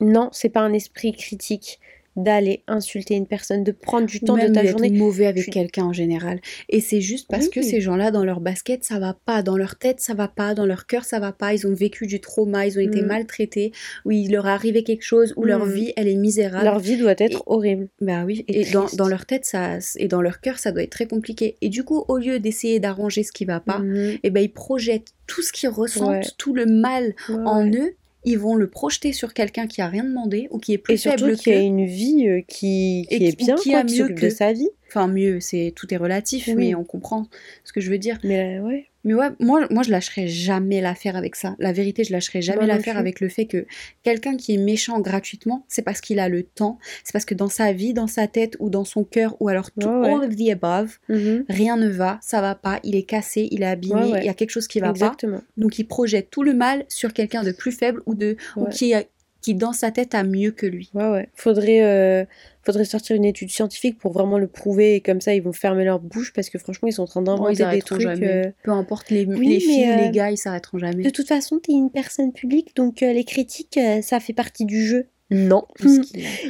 non, 0.00 0.28
c'est 0.32 0.50
pas 0.50 0.60
un 0.60 0.74
esprit 0.74 1.12
critique 1.12 1.80
d'aller 2.16 2.62
insulter 2.68 3.14
une 3.14 3.26
personne, 3.26 3.64
de 3.64 3.72
prendre 3.72 4.06
du 4.06 4.20
temps 4.20 4.36
de 4.36 4.46
ta 4.52 4.64
journée. 4.64 4.90
mauvais 4.90 5.26
avec 5.26 5.50
quelqu'un 5.50 5.84
en 5.84 5.92
général. 5.92 6.40
Et 6.68 6.80
c'est 6.80 7.00
juste 7.00 7.28
parce 7.30 7.48
que 7.48 7.62
ces 7.62 7.80
gens-là, 7.80 8.10
dans 8.10 8.24
leur 8.24 8.40
basket, 8.40 8.84
ça 8.84 8.98
va 8.98 9.16
pas. 9.24 9.42
Dans 9.42 9.56
leur 9.56 9.76
tête, 9.76 10.00
ça 10.00 10.14
va 10.14 10.28
pas. 10.28 10.54
Dans 10.54 10.66
leur 10.66 10.86
cœur, 10.86 11.04
ça 11.04 11.18
va 11.20 11.32
pas. 11.32 11.54
Ils 11.54 11.66
ont 11.66 11.72
vécu 11.74 12.06
du 12.06 12.20
trauma, 12.20 12.66
ils 12.66 12.76
ont 12.78 12.82
été 12.82 13.02
Mm. 13.02 13.06
maltraités, 13.06 13.72
ou 14.04 14.10
il 14.10 14.30
leur 14.32 14.46
est 14.46 14.50
arrivé 14.50 14.82
quelque 14.82 15.02
chose, 15.04 15.32
ou 15.36 15.44
leur 15.44 15.66
Mm. 15.66 15.72
vie, 15.72 15.92
elle 15.96 16.08
est 16.08 16.14
misérable. 16.16 16.64
Leur 16.64 16.78
vie 16.78 16.96
doit 16.96 17.12
être 17.18 17.38
Et- 17.38 17.42
horrible. 17.46 17.88
Bah 18.00 18.24
oui, 18.26 18.44
Et 18.48 18.60
et 18.62 18.64
dans, 18.72 19.08
leur 19.08 19.24
tête 19.26 19.44
ça, 19.44 19.78
et 19.96 20.08
dans 20.08 20.20
leur 20.22 20.40
cœur, 20.40 20.58
ça 20.58 20.72
doit 20.72 20.82
être 20.82 20.90
très 20.90 21.06
compliqué. 21.06 21.56
Et 21.62 21.68
du 21.68 21.84
coup, 21.84 22.04
au 22.08 22.18
lieu 22.18 22.38
d'essayer 22.38 22.80
d'arranger 22.80 23.22
ce 23.22 23.32
qui 23.32 23.44
va 23.44 23.60
pas, 23.60 23.78
Mhm. 23.78 24.18
et 24.22 24.30
ben 24.30 24.40
ils 24.42 24.52
projettent 24.52 25.12
tout 25.26 25.42
ce 25.42 25.52
qu'ils 25.52 25.68
ressentent, 25.70 26.08
Ouais. 26.24 26.30
tout 26.36 26.52
le 26.54 26.66
mal 26.66 27.14
Ouais, 27.28 27.36
en 27.46 27.70
ouais. 27.70 27.78
eux, 27.78 27.94
ils 28.24 28.38
vont 28.38 28.54
le 28.54 28.68
projeter 28.68 29.12
sur 29.12 29.34
quelqu'un 29.34 29.66
qui 29.66 29.80
a 29.82 29.88
rien 29.88 30.04
demandé 30.04 30.48
ou 30.50 30.58
qui 30.58 30.72
est 30.74 30.78
plus 30.78 30.94
Et 30.94 30.96
surtout 30.96 31.24
faible 31.26 31.36
qui 31.36 31.52
a 31.52 31.58
une 31.60 31.84
vie 31.86 32.28
euh, 32.28 32.40
qui, 32.46 33.06
Et 33.10 33.28
est 33.28 33.36
bien, 33.36 33.54
qui 33.56 33.70
quoi, 33.70 33.80
a 33.80 33.84
mieux 33.84 34.08
de 34.08 34.14
qu'eux. 34.14 34.30
sa 34.30 34.52
vie. 34.52 34.68
Enfin 34.88 35.08
mieux, 35.08 35.40
c'est 35.40 35.72
tout 35.74 35.92
est 35.92 35.96
relatif, 35.96 36.46
Oui. 36.48 36.54
mais 36.56 36.74
on 36.74 36.84
comprend 36.84 37.26
ce 37.64 37.72
que 37.72 37.80
je 37.80 37.90
veux 37.90 37.98
dire. 37.98 38.18
Mais 38.24 38.58
euh, 38.58 38.62
ouais. 38.62 38.86
Mais 39.04 39.14
ouais, 39.14 39.30
moi, 39.40 39.66
moi 39.70 39.82
je 39.82 39.90
lâcherai 39.90 40.28
jamais 40.28 40.80
l'affaire 40.80 41.16
avec 41.16 41.34
ça. 41.34 41.56
La 41.58 41.72
vérité, 41.72 42.04
je 42.04 42.12
lâcherai 42.12 42.40
jamais 42.42 42.66
l'affaire 42.66 42.96
avec 42.98 43.20
le 43.20 43.28
fait 43.28 43.46
que 43.46 43.66
quelqu'un 44.04 44.36
qui 44.36 44.54
est 44.54 44.58
méchant 44.58 45.00
gratuitement, 45.00 45.64
c'est 45.68 45.82
parce 45.82 46.00
qu'il 46.00 46.20
a 46.20 46.28
le 46.28 46.42
temps, 46.44 46.78
c'est 47.02 47.12
parce 47.12 47.24
que 47.24 47.34
dans 47.34 47.48
sa 47.48 47.72
vie, 47.72 47.94
dans 47.94 48.06
sa 48.06 48.26
tête 48.28 48.56
ou 48.60 48.70
dans 48.70 48.84
son 48.84 49.02
cœur, 49.04 49.36
ou 49.40 49.48
alors 49.48 49.70
tout, 49.72 49.88
Ouais, 49.88 49.98
ouais. 50.08 50.12
all 50.14 50.24
of 50.24 50.36
the 50.36 50.50
above, 50.50 50.98
Mhm. 51.08 51.44
rien 51.48 51.76
ne 51.76 51.88
va, 51.88 52.18
ça 52.22 52.40
va 52.40 52.54
pas, 52.54 52.78
il 52.84 52.94
est 52.94 53.02
cassé, 53.02 53.48
il 53.50 53.62
est 53.62 53.66
abîmé, 53.66 54.12
il 54.20 54.24
y 54.24 54.28
a 54.28 54.34
quelque 54.34 54.50
chose 54.50 54.68
qui 54.68 54.78
va 54.80 54.90
Exactement. 54.90 55.38
pas. 55.38 55.44
Donc 55.56 55.78
il 55.78 55.84
projette 55.84 56.30
tout 56.30 56.42
le 56.44 56.54
mal 56.54 56.84
sur 56.88 57.12
quelqu'un 57.12 57.42
de 57.42 57.50
plus 57.52 57.72
faible 57.72 58.02
ou, 58.06 58.14
de, 58.14 58.36
ou 58.56 58.66
qui, 58.66 58.94
qui 59.42 59.54
dans 59.54 59.72
sa 59.74 59.90
tête 59.90 60.14
a 60.14 60.22
mieux 60.24 60.52
que 60.52 60.64
lui. 60.66 60.90
Ouais, 60.94 61.08
ouais. 61.10 61.28
Faudrait, 61.34 61.82
euh, 61.82 62.24
faudrait 62.64 62.84
sortir 62.84 63.16
une 63.16 63.24
étude 63.24 63.50
scientifique 63.50 63.98
pour 63.98 64.12
vraiment 64.12 64.38
le 64.38 64.46
prouver 64.46 64.94
et 64.94 65.00
comme 65.00 65.20
ça 65.20 65.34
ils 65.34 65.42
vont 65.42 65.52
fermer 65.52 65.84
leur 65.84 65.98
bouche 65.98 66.32
parce 66.32 66.48
que 66.48 66.58
franchement 66.58 66.88
ils 66.88 66.92
sont 66.92 67.02
en 67.02 67.06
train 67.06 67.22
d'inventer 67.22 67.64
des 67.72 67.82
trucs. 67.82 68.06
euh, 68.22 68.50
Peu 68.62 68.70
importe 68.70 69.10
les, 69.10 69.26
Oui, 69.26 69.48
les 69.48 69.60
filles, 69.60 69.90
euh, 69.90 69.96
les 69.96 70.10
gars, 70.10 70.30
ils 70.30 70.36
s'arrêteront 70.38 70.78
jamais. 70.78 71.02
De 71.02 71.10
toute 71.10 71.26
façon, 71.28 71.58
t'es 71.58 71.72
une 71.72 71.90
personne 71.90 72.32
publique 72.32 72.74
donc 72.76 73.02
euh, 73.02 73.12
les 73.12 73.24
critiques 73.24 73.76
euh, 73.78 74.00
ça 74.00 74.20
fait 74.20 74.32
partie 74.32 74.64
du 74.64 74.86
jeu. 74.86 75.06
Non. 75.32 75.64
A- 75.82 75.86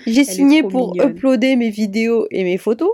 J'ai 0.07 0.24
signé 0.24 0.62
pour 0.62 0.93
mignonne. 0.93 1.11
uploader 1.11 1.57
mes 1.57 1.70
vidéos 1.70 2.26
et 2.30 2.45
mes 2.45 2.59
photos, 2.59 2.91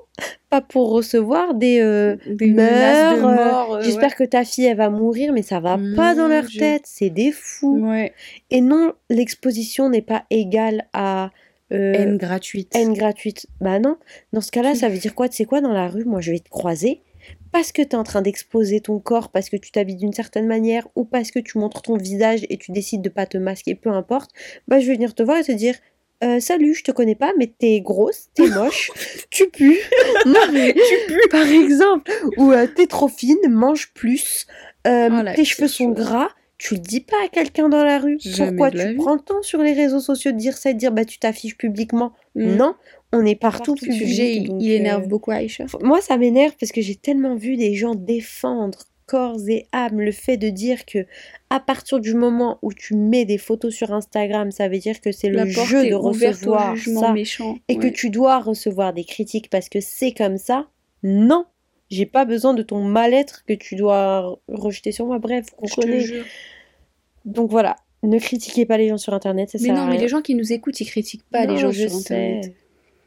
pas 0.51 0.61
pour 0.61 0.91
recevoir 0.91 1.55
des. 1.55 1.80
euh, 1.80 2.16
des 2.26 2.51
de 2.53 2.61
euh, 2.61 3.76
euh, 3.76 3.80
J'espère 3.82 4.14
que 4.14 4.24
ta 4.24 4.45
fille 4.45 4.64
elle 4.66 4.76
va 4.76 4.91
mourir, 4.91 5.32
mais 5.32 5.43
ça 5.43 5.61
va 5.61 5.78
pas 5.97 6.14
dans 6.14 6.28
leur 6.28 6.47
tête. 6.47 6.82
C'est 6.84 7.11
des 7.11 7.32
fous. 7.32 7.78
Ouais. 7.89 8.12
Et 8.51 8.61
non, 8.61 8.93
l'exposition 9.11 9.89
n'est 9.89 10.03
pas 10.03 10.24
égale 10.30 10.86
à 10.93 11.30
euh, 11.72 11.93
Haine 11.95 12.16
gratuite. 12.16 12.74
haine 12.74 12.95
gratuite. 12.95 13.47
Bah 13.61 13.78
non. 13.78 13.97
Dans 14.32 14.41
ce 14.41 14.51
cas-là, 14.51 14.74
ça 14.74 14.89
veut 14.89 14.99
dire 14.99 15.14
quoi 15.14 15.28
Tu 15.28 15.36
sais 15.36 15.45
quoi 15.45 15.61
Dans 15.61 15.72
la 15.72 15.89
rue, 15.89 16.05
moi, 16.05 16.20
je 16.20 16.32
vais 16.32 16.39
te 16.39 16.49
croiser 16.49 17.03
parce 17.53 17.72
que 17.72 17.82
tu 17.82 17.90
es 17.90 17.94
en 17.94 18.05
train 18.05 18.22
d'exposer 18.22 18.80
ton 18.80 18.99
corps, 18.99 19.30
parce 19.30 19.49
que 19.51 19.57
tu 19.57 19.70
t'habilles 19.70 19.96
d'une 19.96 20.12
certaine 20.12 20.46
manière, 20.46 20.86
ou 20.96 21.05
parce 21.05 21.30
que 21.30 21.38
tu 21.38 21.59
montres 21.59 21.82
ton 21.82 21.96
visage 21.96 22.40
et 22.51 22.59
tu 22.59 22.72
décides 22.72 23.03
de 23.03 23.09
pas 23.09 23.26
te 23.26 23.38
masquer, 23.38 23.74
peu 23.74 23.90
importe. 23.90 24.30
Bah, 24.66 24.80
je 24.80 24.86
vais 24.86 24.94
venir 24.94 25.14
te 25.14 25.22
voir 25.22 25.38
et 25.38 25.44
te 25.44 25.53
dire. 25.53 25.74
Euh, 26.24 26.40
salut, 26.40 26.74
je 26.74 26.82
te 26.82 26.90
connais 26.90 27.14
pas, 27.14 27.32
mais 27.38 27.46
t'es 27.46 27.80
grosse, 27.80 28.30
t'es 28.34 28.49
moche, 28.49 28.90
tu 29.30 29.49
pues. 29.51 29.78
Non, 30.26 30.51
mais 30.53 30.72
tu 30.72 30.94
pues, 31.07 31.28
par 31.30 31.46
exemple. 31.46 32.11
Ou 32.38 32.51
euh, 32.51 32.66
t'es 32.66 32.88
trop 32.88 33.07
fine, 33.07 33.38
mange 33.49 33.92
plus. 33.94 34.46
Euh, 34.86 35.09
Oh, 35.12 35.32
tes 35.36 35.44
cheveux 35.44 35.68
sont 35.68 35.90
gras. 35.90 36.30
Tu 36.59 36.75
le 36.75 36.81
dis 36.81 37.01
pas 37.01 37.17
à 37.25 37.29
quelqu'un 37.29 37.69
dans 37.69 37.85
la 37.85 37.99
rue. 38.01 38.19
Jamais 38.21 38.51
Pourquoi 38.51 38.71
tu 38.73 38.89
vie. 38.89 38.95
prends 38.97 39.15
le 39.15 39.21
temps 39.21 39.43
sur 39.43 39.63
les 39.63 39.73
réseaux 39.73 40.01
sociaux 40.01 40.33
de 40.33 40.37
dire 40.37 40.57
ça 40.57 40.71
et 40.71 40.75
de 40.75 40.79
dire 40.79 40.93
bah 40.93 41.05
tu 41.05 41.19
t'affiches 41.19 41.57
publiquement? 41.57 42.13
Mm. 42.35 42.57
Non, 42.57 42.75
on 43.13 43.25
est 43.25 43.37
partout, 43.37 43.75
Partout 43.75 43.87
public. 43.87 44.03
sujet, 44.09 44.35
il, 44.35 44.49
donc, 44.49 44.63
il 44.63 44.73
énerve 44.73 45.05
euh, 45.05 45.07
beaucoup 45.07 45.31
Aïcha. 45.31 45.67
Moi, 45.83 46.01
ça 46.01 46.17
m'énerve 46.17 46.55
parce 46.59 46.73
que 46.73 46.81
j'ai 46.83 46.97
tellement 46.97 47.37
vu 47.37 47.57
des 47.57 47.75
gens 47.75 47.95
défendre 47.95 48.81
corps 49.07 49.39
et 49.49 49.67
âme 49.73 50.01
le 50.01 50.13
fait 50.13 50.37
de 50.37 50.51
dire 50.51 50.85
que 50.85 51.07
à 51.49 51.61
partir 51.61 51.99
du 52.01 52.13
moment 52.13 52.59
où 52.61 52.75
tu 52.75 52.95
mets 52.95 53.25
des 53.25 53.39
photos 53.39 53.73
sur 53.75 53.93
Instagram, 53.93 54.51
ça 54.51 54.69
veut 54.69 54.79
dire 54.79 55.01
que 55.01 55.13
c'est 55.13 55.31
le 55.31 55.47
jeu 55.47 55.89
de 55.89 55.95
recevoir 55.95 56.77
ça 56.77 57.13
méchant. 57.13 57.57
et 57.69 57.79
que 57.79 57.87
tu 57.87 58.11
dois 58.11 58.39
recevoir 58.41 58.93
des 58.93 59.05
critiques 59.05 59.49
parce 59.49 59.69
que 59.69 59.81
c'est 59.81 60.13
comme 60.13 60.37
ça? 60.37 60.67
Non, 61.03 61.47
j'ai 61.91 62.07
pas 62.07 62.24
besoin 62.24 62.55
de 62.55 62.62
ton 62.62 62.82
mal-être 62.82 63.45
que 63.47 63.55
tu 63.55 63.76
dois 63.76 64.39
rejeter 64.49 64.93
sur 64.93 65.07
moi. 65.07 65.18
Bref, 65.18 65.47
comprenez. 65.57 66.01
jure. 66.01 66.24
Donc 67.24 67.51
voilà, 67.51 67.76
ne 68.03 68.18
critiquez 68.18 68.64
pas 68.66 68.76
les 68.78 68.89
gens 68.89 68.99
sur 68.99 69.12
internet, 69.14 69.51
ça 69.51 69.59
Mais 69.61 69.66
sert 69.68 69.74
non, 69.76 69.82
à 69.82 69.86
mais 69.91 69.99
les 69.99 70.09
gens 70.09 70.22
qui 70.22 70.34
nous 70.34 70.53
écoutent, 70.53 70.80
ils 70.80 70.86
critiquent 70.86 71.28
pas 71.30 71.47
Non, 71.47 71.55
les 71.55 71.61
gens 71.61 71.70
je 71.70 71.86
sur 71.89 71.97
Internet. 71.99 72.45
sais. 72.45 72.53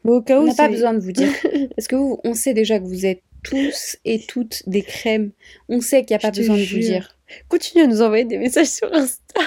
Mais 0.04 0.10
au 0.12 0.20
cas 0.22 0.38
où, 0.40 0.42
On 0.42 0.46
n'a 0.46 0.54
pas 0.54 0.68
besoin 0.68 0.94
de 0.94 0.98
vous 1.00 1.12
dire. 1.12 1.30
Parce 1.76 1.86
que 1.88 1.94
vous, 1.96 2.18
on 2.24 2.34
sait 2.34 2.54
déjà 2.54 2.78
que 2.80 2.84
vous 2.84 3.06
êtes 3.06 3.22
tous 3.44 3.96
et 4.04 4.20
toutes 4.20 4.62
des 4.68 4.82
crèmes. 4.82 5.30
On 5.68 5.80
sait 5.80 6.04
qu'il 6.04 6.14
n'y 6.14 6.16
a 6.16 6.18
Je 6.18 6.26
pas 6.26 6.30
besoin 6.36 6.56
de 6.56 6.64
vous 6.64 6.78
dire. 6.78 7.16
Continuez 7.48 7.84
à 7.84 7.86
nous 7.88 8.02
envoyer 8.02 8.24
des 8.24 8.38
messages 8.38 8.66
sur 8.68 8.92
Insta. 8.92 9.40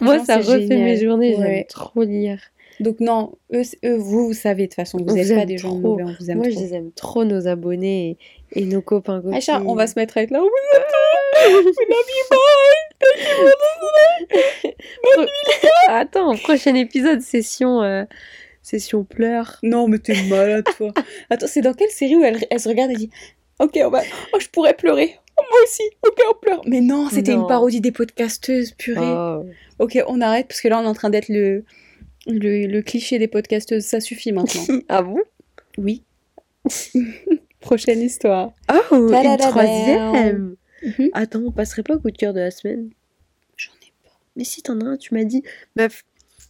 Moi, 0.00 0.24
ça 0.24 0.38
refait 0.38 0.62
génial. 0.62 0.78
mes 0.82 0.96
journées, 0.98 1.32
j'aime 1.32 1.42
Ouais. 1.42 1.64
trop 1.64 2.02
lire. 2.02 2.40
Donc 2.80 3.00
non, 3.00 3.32
eux, 3.52 3.62
eux, 3.84 3.96
vous, 3.96 4.28
vous 4.28 4.32
savez 4.34 4.64
de 4.64 4.68
toute 4.68 4.76
façon, 4.76 4.98
vous 4.98 5.14
n'êtes 5.14 5.34
pas 5.34 5.46
des 5.46 5.58
gens 5.58 5.70
trop. 5.70 5.98
mauvais, 5.98 6.04
on 6.04 6.14
vous 6.18 6.30
aime 6.30 6.38
Moi, 6.38 6.48
trop. 6.48 6.58
je 6.58 6.64
les 6.64 6.74
aime 6.74 6.92
trop, 6.92 7.24
nos 7.24 7.48
abonnés 7.48 8.18
et, 8.52 8.62
et 8.62 8.64
nos 8.66 8.82
copains. 8.82 9.20
Copines. 9.20 9.34
Aïcha, 9.34 9.60
on 9.66 9.74
va 9.74 9.86
se 9.86 9.98
mettre 9.98 10.18
à 10.18 10.22
être 10.22 10.30
là. 10.30 10.40
Attends, 15.88 16.36
prochain 16.36 16.74
épisode, 16.74 17.20
session, 17.20 17.82
euh, 17.82 18.04
session 18.62 19.04
pleurs. 19.04 19.58
Non, 19.62 19.88
mais 19.88 19.98
t'es 19.98 20.22
malade, 20.28 20.64
toi. 20.76 20.92
Attends, 21.30 21.46
c'est 21.46 21.62
dans 21.62 21.74
quelle 21.74 21.90
série 21.90 22.16
où 22.16 22.22
elle, 22.24 22.44
elle 22.50 22.60
se 22.60 22.68
regarde 22.68 22.90
et 22.92 22.96
dit 22.96 23.10
Ok, 23.58 23.78
on 23.84 23.90
va. 23.90 24.02
Oh, 24.32 24.38
je 24.40 24.48
pourrais 24.48 24.74
pleurer. 24.74 25.16
Oh, 25.36 25.42
moi 25.50 25.58
aussi. 25.64 25.82
Ok, 26.06 26.18
on 26.30 26.34
pleure. 26.34 26.60
Mais 26.66 26.80
non, 26.80 27.08
c'était 27.10 27.32
une 27.32 27.46
parodie 27.46 27.80
des 27.80 27.92
podcasteuses, 27.92 28.72
purée. 28.72 29.00
Oh. 29.02 29.44
Ok, 29.78 29.98
on 30.06 30.20
arrête 30.20 30.48
parce 30.48 30.60
que 30.60 30.68
là, 30.68 30.78
on 30.80 30.84
est 30.84 30.88
en 30.88 30.94
train 30.94 31.10
d'être 31.10 31.28
le, 31.28 31.64
le, 32.28 32.66
le 32.66 32.82
cliché 32.82 33.18
des 33.18 33.28
podcasteuses. 33.28 33.84
Ça 33.84 34.00
suffit 34.00 34.32
maintenant. 34.32 34.62
Ah 34.88 35.02
bon? 35.02 35.18
Oui. 35.76 36.02
Prochaine 37.60 38.00
histoire. 38.00 38.52
Oh, 38.90 39.10
une 39.10 39.36
troisième 39.38 40.56
Mhm. 40.80 41.10
Attends, 41.12 41.40
on 41.44 41.50
passerait 41.50 41.82
pas 41.82 41.94
au 41.96 41.98
coup 41.98 42.10
de 42.12 42.16
cœur 42.16 42.32
de 42.32 42.38
la 42.38 42.52
semaine? 42.52 42.90
J'en 43.56 43.72
ai 43.82 43.92
pas. 44.04 44.12
Mais 44.36 44.44
si 44.44 44.62
t'en 44.62 44.80
as 44.80 44.84
un, 44.84 44.96
tu 44.96 45.12
m'as 45.12 45.24
dit... 45.24 45.42
Meuf, 45.74 46.04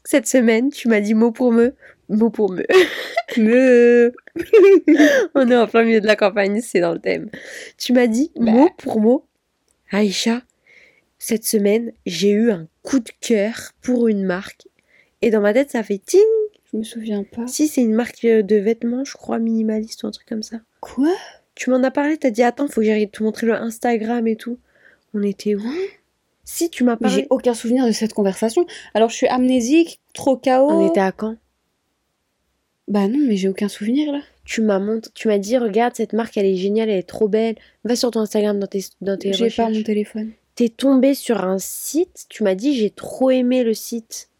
cette 0.05 0.26
semaine, 0.26 0.70
tu 0.70 0.89
m'as 0.89 1.01
dit 1.01 1.14
mot 1.14 1.33
pour 1.33 1.51
mot. 1.51 1.70
Mot 2.11 2.29
pour 2.29 2.53
mot. 2.53 2.61
Me. 3.39 4.12
On 5.35 5.51
est 5.51 5.57
en 5.57 5.66
plein 5.66 5.85
milieu 5.85 6.01
de 6.03 6.07
la 6.07 6.16
campagne, 6.16 6.61
c'est 6.61 6.81
dans 6.81 6.93
le 6.93 6.99
thème. 6.99 7.31
Tu 7.79 7.95
m'as 7.95 8.07
dit 8.07 8.31
Bah. 8.37 8.51
mot 8.53 8.68
pour 8.76 9.01
mot, 9.01 9.24
Aïcha, 9.91 10.43
cette 11.18 11.45
semaine, 11.47 11.93
j'ai 12.05 12.31
eu 12.33 12.51
un 12.51 12.68
coup 12.83 13.01
de 13.01 13.11
cœur 13.20 13.72
pour 13.81 14.09
une 14.09 14.24
marque. 14.24 14.66
Et 15.22 15.30
dans 15.30 15.40
ma 15.40 15.52
tête, 15.52 15.70
ça 15.70 15.82
fait 15.82 15.98
ting. 15.98 16.20
Je 16.72 16.76
me 16.76 16.82
souviens 16.82 17.24
pas. 17.24 17.46
Si, 17.46 17.66
c'est 17.66 17.80
une 17.80 17.94
marque 17.94 18.24
euh, 18.24 18.42
de 18.42 18.56
vêtements, 18.56 19.04
je 19.04 19.14
crois, 19.14 19.38
minimaliste 19.38 20.02
ou 20.02 20.06
un 20.06 20.10
truc 20.10 20.28
comme 20.28 20.42
ça. 20.42 20.58
Quoi? 20.80 21.12
Tu 21.54 21.70
m'en 21.70 21.82
as 21.82 21.90
parlé, 21.90 22.16
t'as 22.16 22.30
dit 22.30 22.42
attends, 22.42 22.68
faut 22.68 22.80
que 22.82 22.86
j'aille 22.86 23.10
te 23.10 23.22
montrer 23.22 23.46
le 23.46 23.54
Instagram 23.54 24.26
et 24.26 24.36
tout. 24.36 24.58
On 25.14 25.22
était 25.22 25.54
où? 25.54 25.62
Si, 26.44 26.70
tu 26.70 26.84
m'as 26.84 26.92
Mais 26.92 27.08
parlé. 27.08 27.16
j'ai 27.22 27.26
aucun 27.30 27.54
souvenir 27.54 27.86
de 27.86 27.92
cette 27.92 28.12
conversation. 28.12 28.64
Alors, 28.94 29.08
je 29.08 29.16
suis 29.16 29.26
amnésique, 29.26 30.00
trop 30.14 30.36
chaos. 30.36 30.70
On 30.70 30.88
était 30.88 31.00
à 31.00 31.12
quand? 31.12 31.36
Bah 32.86 33.06
non, 33.06 33.18
mais 33.18 33.36
j'ai 33.36 33.48
aucun 33.48 33.68
souvenir 33.68 34.12
là. 34.12 34.20
Tu 34.44 34.62
m'as 34.62 34.80
tu 35.14 35.28
m'as 35.28 35.36
dit 35.36 35.58
regarde 35.58 35.94
cette 35.94 36.14
marque, 36.14 36.38
elle 36.38 36.46
est 36.46 36.56
géniale, 36.56 36.88
elle 36.88 36.98
est 36.98 37.02
trop 37.02 37.28
belle. 37.28 37.56
Va 37.84 37.96
sur 37.96 38.10
ton 38.10 38.20
Instagram 38.20 38.58
dans 38.58 38.66
tes 38.66 38.82
dans 39.02 39.18
tes 39.18 39.34
J'ai 39.34 39.50
pas 39.50 39.68
mon 39.68 39.82
téléphone. 39.82 40.32
T'es 40.54 40.70
tombé 40.70 41.12
sur 41.12 41.44
un 41.44 41.58
site, 41.58 42.24
tu 42.30 42.42
m'as 42.44 42.54
dit 42.54 42.74
j'ai 42.74 42.88
trop 42.88 43.30
aimé 43.30 43.62
le 43.62 43.74
site. 43.74 44.30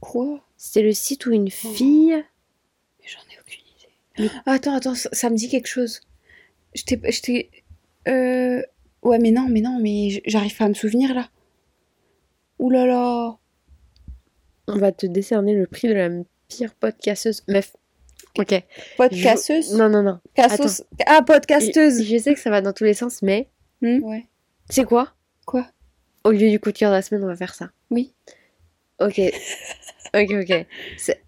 Quoi? 0.00 0.40
C'était 0.56 0.82
le 0.82 0.92
site 0.92 1.26
où 1.26 1.32
une 1.32 1.50
fille. 1.50 2.14
Mais 3.00 3.06
j'en 3.06 3.20
ai 3.20 3.38
aucune 3.40 3.64
idée. 4.26 4.30
Attends, 4.46 4.74
attends, 4.74 4.94
ça, 4.94 5.08
ça 5.12 5.30
me 5.30 5.36
dit 5.36 5.48
quelque 5.48 5.68
chose. 5.68 6.00
Je 6.74 6.82
t'ai. 6.84 7.00
je 7.10 8.10
Euh... 8.10 8.62
Ouais, 9.02 9.18
mais 9.18 9.30
non, 9.30 9.46
mais 9.48 9.60
non, 9.60 9.78
mais 9.80 10.22
j'arrive 10.26 10.56
pas 10.56 10.64
à 10.64 10.68
me 10.68 10.74
souvenir 10.74 11.14
là. 11.14 11.28
Ouh 12.58 12.70
là 12.70 12.84
là. 12.86 13.38
On 14.66 14.76
va 14.76 14.92
te 14.92 15.06
décerner 15.06 15.54
le 15.54 15.66
prix 15.66 15.88
de 15.88 15.94
la 15.94 16.10
pire 16.48 16.74
podcasteuse. 16.74 17.42
Meuf. 17.48 17.74
Ok. 18.36 18.54
Podcasseuse? 18.96 19.74
Non, 19.74 19.88
non, 19.88 20.02
non. 20.02 20.20
Cassos- 20.34 20.84
Ah, 21.06 21.22
podcasteuse 21.22 22.02
Je 22.04 22.18
sais 22.18 22.34
que 22.34 22.40
ça 22.40 22.50
va 22.50 22.60
dans 22.60 22.72
tous 22.72 22.84
les 22.84 22.94
sens, 22.94 23.22
mais. 23.22 23.48
Hmm? 23.80 24.02
Ouais. 24.02 24.26
C'est 24.68 24.84
quoi? 24.84 25.14
Quoi? 25.46 25.66
Au 26.24 26.30
lieu 26.30 26.50
du 26.50 26.60
coup 26.60 26.70
de 26.72 26.76
cœur 26.78 26.90
de 26.90 26.96
la 26.96 27.02
semaine, 27.02 27.24
on 27.24 27.28
va 27.28 27.36
faire 27.36 27.54
ça. 27.54 27.70
Oui. 27.90 28.12
Ok. 29.00 29.20
ok, 30.14 30.30
ok. 30.42 30.66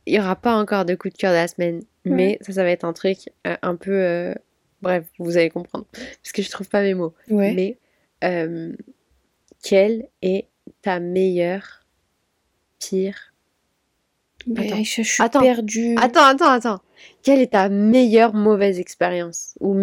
Il 0.07 0.15
y 0.15 0.19
aura 0.19 0.35
pas 0.37 0.55
encore 0.57 0.85
de 0.85 0.95
coup 0.95 1.09
de 1.09 1.15
cœur 1.15 1.31
de 1.33 1.37
la 1.37 1.49
semaine, 1.49 1.83
mais 2.05 2.39
ça, 2.41 2.53
ça 2.53 2.65
va 2.65 2.71
être 2.71 2.85
un 2.85 2.93
truc 2.93 3.19
euh, 3.47 3.57
un 3.63 3.77
peu. 3.77 3.93
euh, 3.93 4.35
Bref, 4.83 5.05
vous 5.19 5.37
allez 5.37 5.51
comprendre. 5.51 5.85
Parce 5.93 6.33
que 6.33 6.43
je 6.43 6.51
trouve 6.51 6.69
pas 6.69 6.83
mes 6.83 6.95
mots. 6.95 7.15
Ouais. 7.29 7.53
Mais 7.53 7.79
euh, 8.25 8.73
quelle 9.63 10.09
est 10.23 10.47
ta 10.83 10.99
meilleure, 11.01 11.85
pire? 12.79 13.35
Mais 14.47 14.67
Attends. 14.67 14.77
Aïcha, 14.77 15.03
je 15.03 15.09
suis 15.13 15.23
Attends. 15.23 15.41
perdue. 15.43 15.97
Attends, 15.99 16.25
attends, 16.25 16.51
attends. 16.51 16.81
Quelle 17.23 17.41
est 17.41 17.53
ta 17.53 17.69
meilleure 17.69 18.33
mauvaise 18.35 18.81
expérience? 18.81 19.55
Ou 19.61 19.75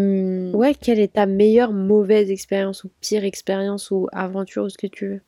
ouais, 0.55 0.73
quelle 0.73 0.99
est 0.99 1.13
ta 1.13 1.27
meilleure 1.27 1.71
mauvaise 1.73 2.31
expérience 2.31 2.83
ou 2.83 2.89
pire 2.99 3.23
expérience 3.23 3.91
ou 3.91 4.07
aventure 4.11 4.63
ou 4.63 4.69
ce 4.69 4.77
que 4.77 4.87
tu 4.87 5.07
veux? 5.07 5.21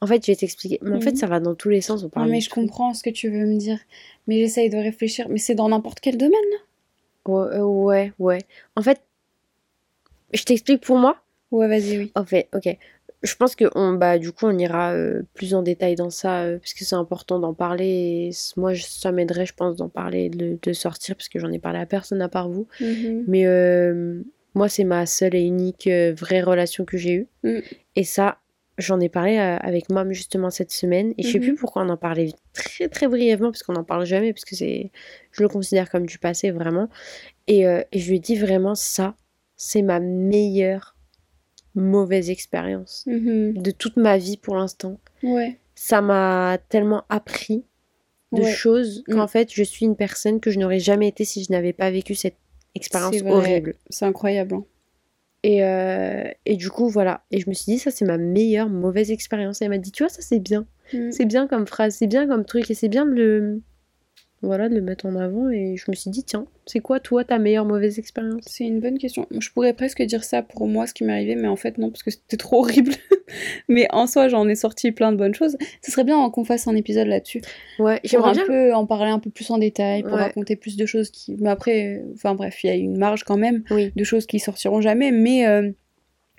En 0.00 0.06
fait, 0.06 0.24
je 0.24 0.30
vais 0.32 0.36
t'expliquer. 0.36 0.78
Mais 0.82 0.94
en 0.96 1.00
fait, 1.00 1.12
Mhm. 1.12 1.16
ça 1.16 1.26
va 1.26 1.40
dans 1.40 1.54
tous 1.54 1.68
les 1.70 1.80
sens. 1.80 2.02
On 2.02 2.04
Non, 2.06 2.10
parle 2.10 2.30
mais 2.30 2.38
de 2.38 2.42
je 2.44 2.48
tout. 2.50 2.54
comprends 2.60 2.92
ce 2.94 3.02
que 3.02 3.10
tu 3.10 3.30
veux 3.30 3.46
me 3.46 3.56
dire. 3.56 3.78
Mais 4.26 4.38
j'essaye 4.40 4.68
de 4.70 4.76
réfléchir. 4.76 5.28
Mais 5.30 5.38
c'est 5.38 5.54
dans 5.54 5.68
n'importe 5.68 6.00
quel 6.00 6.16
domaine 6.18 6.32
là 6.52 7.32
Ouais, 7.32 7.56
euh, 7.56 7.62
ouais, 7.64 8.12
ouais. 8.18 8.38
En 8.76 8.82
fait, 8.82 9.00
je 10.34 10.42
t'explique 10.44 10.82
pour 10.82 10.98
moi. 10.98 11.16
Ouais, 11.50 11.68
vas-y, 11.68 11.98
oui. 11.98 12.12
En 12.14 12.24
fait, 12.24 12.48
ok. 12.54 12.76
Je 13.22 13.34
pense 13.34 13.56
que 13.56 13.64
on, 13.74 13.94
bah, 13.94 14.18
du 14.18 14.30
coup, 14.32 14.46
on 14.46 14.56
ira 14.58 14.92
euh, 14.92 15.22
plus 15.34 15.54
en 15.54 15.62
détail 15.62 15.94
dans 15.94 16.10
ça, 16.10 16.42
euh, 16.42 16.58
parce 16.58 16.74
que 16.74 16.84
c'est 16.84 16.94
important 16.94 17.38
d'en 17.40 17.54
parler. 17.54 18.30
Et 18.30 18.30
moi, 18.56 18.74
je- 18.74 18.84
ça 18.84 19.10
m'aiderait, 19.10 19.46
je 19.46 19.54
pense, 19.54 19.76
d'en 19.76 19.88
parler, 19.88 20.28
de, 20.28 20.58
de 20.62 20.72
sortir, 20.72 21.16
parce 21.16 21.28
que 21.28 21.38
j'en 21.38 21.50
ai 21.50 21.58
parlé 21.58 21.78
à 21.78 21.86
personne 21.86 22.20
à 22.20 22.28
part 22.28 22.48
vous. 22.50 22.68
Mhm. 22.80 23.24
Mais, 23.26 23.46
euh, 23.46 24.22
Moi, 24.54 24.70
c'est 24.70 24.84
ma 24.84 25.04
seule 25.04 25.34
et 25.34 25.42
unique 25.42 25.86
vraie 26.16 26.40
relation 26.40 26.86
que 26.86 26.96
j'ai 26.96 27.12
eue. 27.12 27.26
Mm. 27.42 27.58
Et 27.96 28.04
ça, 28.04 28.38
j'en 28.78 29.00
ai 29.00 29.08
parlé 29.08 29.38
euh, 29.38 29.56
avec 29.58 29.88
Mom 29.90 30.12
justement 30.12 30.50
cette 30.50 30.70
semaine. 30.70 31.14
Et 31.18 31.22
je 31.22 31.32
sais 31.32 31.38
Mhm. 31.38 31.44
plus 31.44 31.54
pourquoi 31.54 31.82
on 31.82 31.88
en 31.88 31.96
parlait 31.96 32.32
très 32.52 32.88
très 32.88 33.08
brièvement, 33.08 33.50
parce 33.50 33.62
qu'on 33.62 33.72
n'en 33.72 33.84
parle 33.84 34.04
jamais, 34.06 34.32
parce 34.32 34.44
que 34.44 34.54
c'est, 34.56 34.90
je 35.32 35.42
le 35.42 35.48
considère 35.48 35.90
comme 35.90 36.06
du 36.06 36.18
passé 36.18 36.50
vraiment. 36.50 36.88
Et, 37.46 37.66
euh, 37.66 37.82
et 37.92 37.98
je 37.98 38.08
lui 38.10 38.16
ai 38.16 38.20
dit 38.20 38.36
vraiment 38.36 38.74
ça, 38.74 39.14
c'est 39.56 39.82
ma 39.82 40.00
meilleure 40.00 40.94
mauvaise 41.74 42.30
expérience 42.30 43.04
Mhm. 43.06 43.54
de 43.58 43.70
toute 43.70 43.96
ma 43.96 44.16
vie 44.18 44.36
pour 44.36 44.56
l'instant. 44.56 44.98
Ouais. 45.22 45.58
Ça 45.74 46.00
m'a 46.00 46.58
tellement 46.68 47.04
appris 47.08 47.64
de 48.32 48.42
Ouais. 48.42 48.52
choses 48.52 49.04
Mm. 49.08 49.12
qu'en 49.14 49.26
fait, 49.26 49.52
je 49.52 49.62
suis 49.62 49.84
une 49.86 49.96
personne 49.96 50.40
que 50.40 50.50
je 50.50 50.58
n'aurais 50.58 50.78
jamais 50.80 51.08
été 51.08 51.24
si 51.24 51.44
je 51.44 51.52
n'avais 51.52 51.72
pas 51.74 51.90
vécu 51.90 52.14
cette 52.14 52.36
expérience 52.74 53.16
horrible. 53.26 53.74
C'est 53.90 54.04
incroyable. 54.04 54.58
Et, 55.46 55.62
euh, 55.62 56.24
et 56.44 56.56
du 56.56 56.70
coup, 56.70 56.88
voilà. 56.88 57.22
Et 57.30 57.38
je 57.38 57.48
me 57.48 57.54
suis 57.54 57.72
dit, 57.72 57.78
ça, 57.78 57.92
c'est 57.92 58.04
ma 58.04 58.18
meilleure 58.18 58.68
mauvaise 58.68 59.12
expérience. 59.12 59.62
Et 59.62 59.66
elle 59.66 59.70
m'a 59.70 59.78
dit, 59.78 59.92
tu 59.92 60.02
vois, 60.02 60.08
ça, 60.08 60.20
c'est 60.20 60.40
bien. 60.40 60.66
Mm. 60.92 61.12
C'est 61.12 61.24
bien 61.24 61.46
comme 61.46 61.68
phrase, 61.68 61.94
c'est 61.94 62.08
bien 62.08 62.26
comme 62.26 62.44
truc. 62.44 62.68
Et 62.68 62.74
c'est 62.74 62.88
bien 62.88 63.06
de 63.06 63.12
le, 63.12 63.62
voilà, 64.46 64.68
de 64.68 64.74
le 64.74 64.80
mettre 64.80 65.04
en 65.06 65.14
avant. 65.16 65.50
Et 65.50 65.76
je 65.76 65.90
me 65.90 65.94
suis 65.94 66.10
dit, 66.10 66.24
tiens, 66.24 66.46
c'est 66.64 66.80
quoi, 66.80 66.98
toi, 67.00 67.24
ta 67.24 67.38
meilleure 67.38 67.64
mauvaise 67.64 67.98
expérience? 67.98 68.42
C'est 68.46 68.64
une 68.64 68.80
bonne 68.80 68.96
question. 68.98 69.26
Je 69.38 69.50
pourrais 69.50 69.72
presque 69.74 70.02
dire 70.02 70.24
ça 70.24 70.42
pour 70.42 70.66
moi, 70.66 70.86
ce 70.86 70.94
qui 70.94 71.04
m'est 71.04 71.12
arrivé, 71.12 71.34
mais 71.36 71.48
en 71.48 71.56
fait 71.56 71.76
non, 71.78 71.90
parce 71.90 72.02
que 72.02 72.10
c'était 72.10 72.36
trop 72.36 72.60
horrible. 72.60 72.92
mais 73.68 73.86
en 73.92 74.06
soi, 74.06 74.28
j'en 74.28 74.48
ai 74.48 74.54
sorti 74.54 74.92
plein 74.92 75.12
de 75.12 75.16
bonnes 75.16 75.34
choses. 75.34 75.56
Ce 75.82 75.90
serait 75.90 76.04
bien 76.04 76.28
qu'on 76.30 76.44
fasse 76.44 76.66
un 76.68 76.76
épisode 76.76 77.08
là-dessus. 77.08 77.42
Ouais, 77.78 78.00
j'aimerais 78.04 78.30
un 78.30 78.32
bien. 78.32 78.46
peu 78.46 78.74
en 78.74 78.86
parler 78.86 79.10
un 79.10 79.18
peu 79.18 79.30
plus 79.30 79.50
en 79.50 79.58
détail, 79.58 80.02
pour 80.02 80.12
Ouais. 80.12 80.22
raconter 80.22 80.56
plus 80.56 80.76
de 80.76 80.86
choses 80.86 81.10
qui... 81.10 81.36
Mais 81.40 81.50
après, 81.50 82.02
enfin 82.14 82.34
bref, 82.34 82.62
il 82.64 82.68
y 82.68 82.70
a 82.70 82.74
une 82.74 82.96
marge 82.98 83.24
quand 83.24 83.36
même 83.36 83.62
Oui. 83.70 83.92
de 83.94 84.04
choses 84.04 84.26
qui 84.26 84.38
sortiront 84.38 84.80
jamais, 84.80 85.10
mais... 85.12 85.46
euh, 85.46 85.70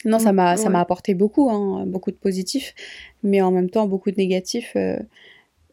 Non, 0.05 0.19
ça 0.19 0.31
Mm, 0.31 0.35
m'a 0.35 0.57
ça 0.57 0.63
ouais. 0.65 0.69
m'a 0.69 0.79
apporté 0.81 1.15
beaucoup, 1.15 1.49
hein, 1.49 1.85
beaucoup 1.87 2.11
de 2.11 2.17
positifs, 2.17 2.75
mais 3.23 3.41
en 3.41 3.49
même 3.51 3.69
temps 3.69 3.87
beaucoup 3.87 4.11
de 4.11 4.17
négatifs. 4.17 4.73
euh, 4.75 4.97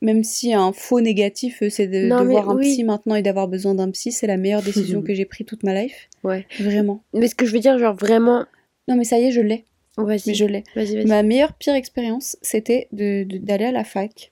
même 0.05 0.23
si 0.23 0.53
un 0.55 0.73
faux 0.73 1.01
négatif, 1.01 1.63
euh, 1.63 1.71
c'est 1.71 1.87
de, 1.89 2.07
Non, 2.07 2.21
de 2.21 2.27
mais 2.27 2.33
voir 2.35 2.51
un 2.51 2.57
oui. 2.57 2.71
psy 2.73 2.85
maintenant 2.85 3.15
et 3.17 3.23
d'avoir 3.23 3.49
besoin 3.49 3.75
d'un 3.75 3.91
psy, 3.91 4.13
c'est 4.13 4.27
la 4.27 4.37
meilleure 4.37 4.63
décision 4.63 5.03
que 5.03 5.15
j'ai 5.15 5.25
prise 5.25 5.47
toute 5.47 5.63
ma 5.65 5.75
life. 5.75 6.09
Ouais. 6.23 6.47
Vraiment. 6.61 7.03
Mais 7.13 7.27
ce 7.27 7.35
que 7.35 7.47
je 7.47 7.53
veux 7.53 7.61
dire, 7.61 7.79
genre 7.79 7.95
vraiment. 7.97 8.45
Non, 8.87 8.97
mais 8.97 9.05
ça 9.05 9.19
y 9.19 9.25
est, 9.25 9.33
je 9.33 9.41
l'ai. 9.41 9.65
Oh, 9.97 10.05
vas-y. 10.05 10.23
Mais 10.29 10.35
je 10.35 10.45
l'ai. 10.45 10.65
Vas-y, 10.77 10.95
vas-y. 10.97 11.07
Ma 11.07 11.23
meilleure 11.23 11.55
pire 11.55 11.75
expérience, 11.75 12.37
c'était 12.43 12.89
de- 12.93 13.25
de- 13.25 13.39
d'aller 13.39 13.65
à 13.67 13.73
la 13.73 13.85
fac. 13.85 14.31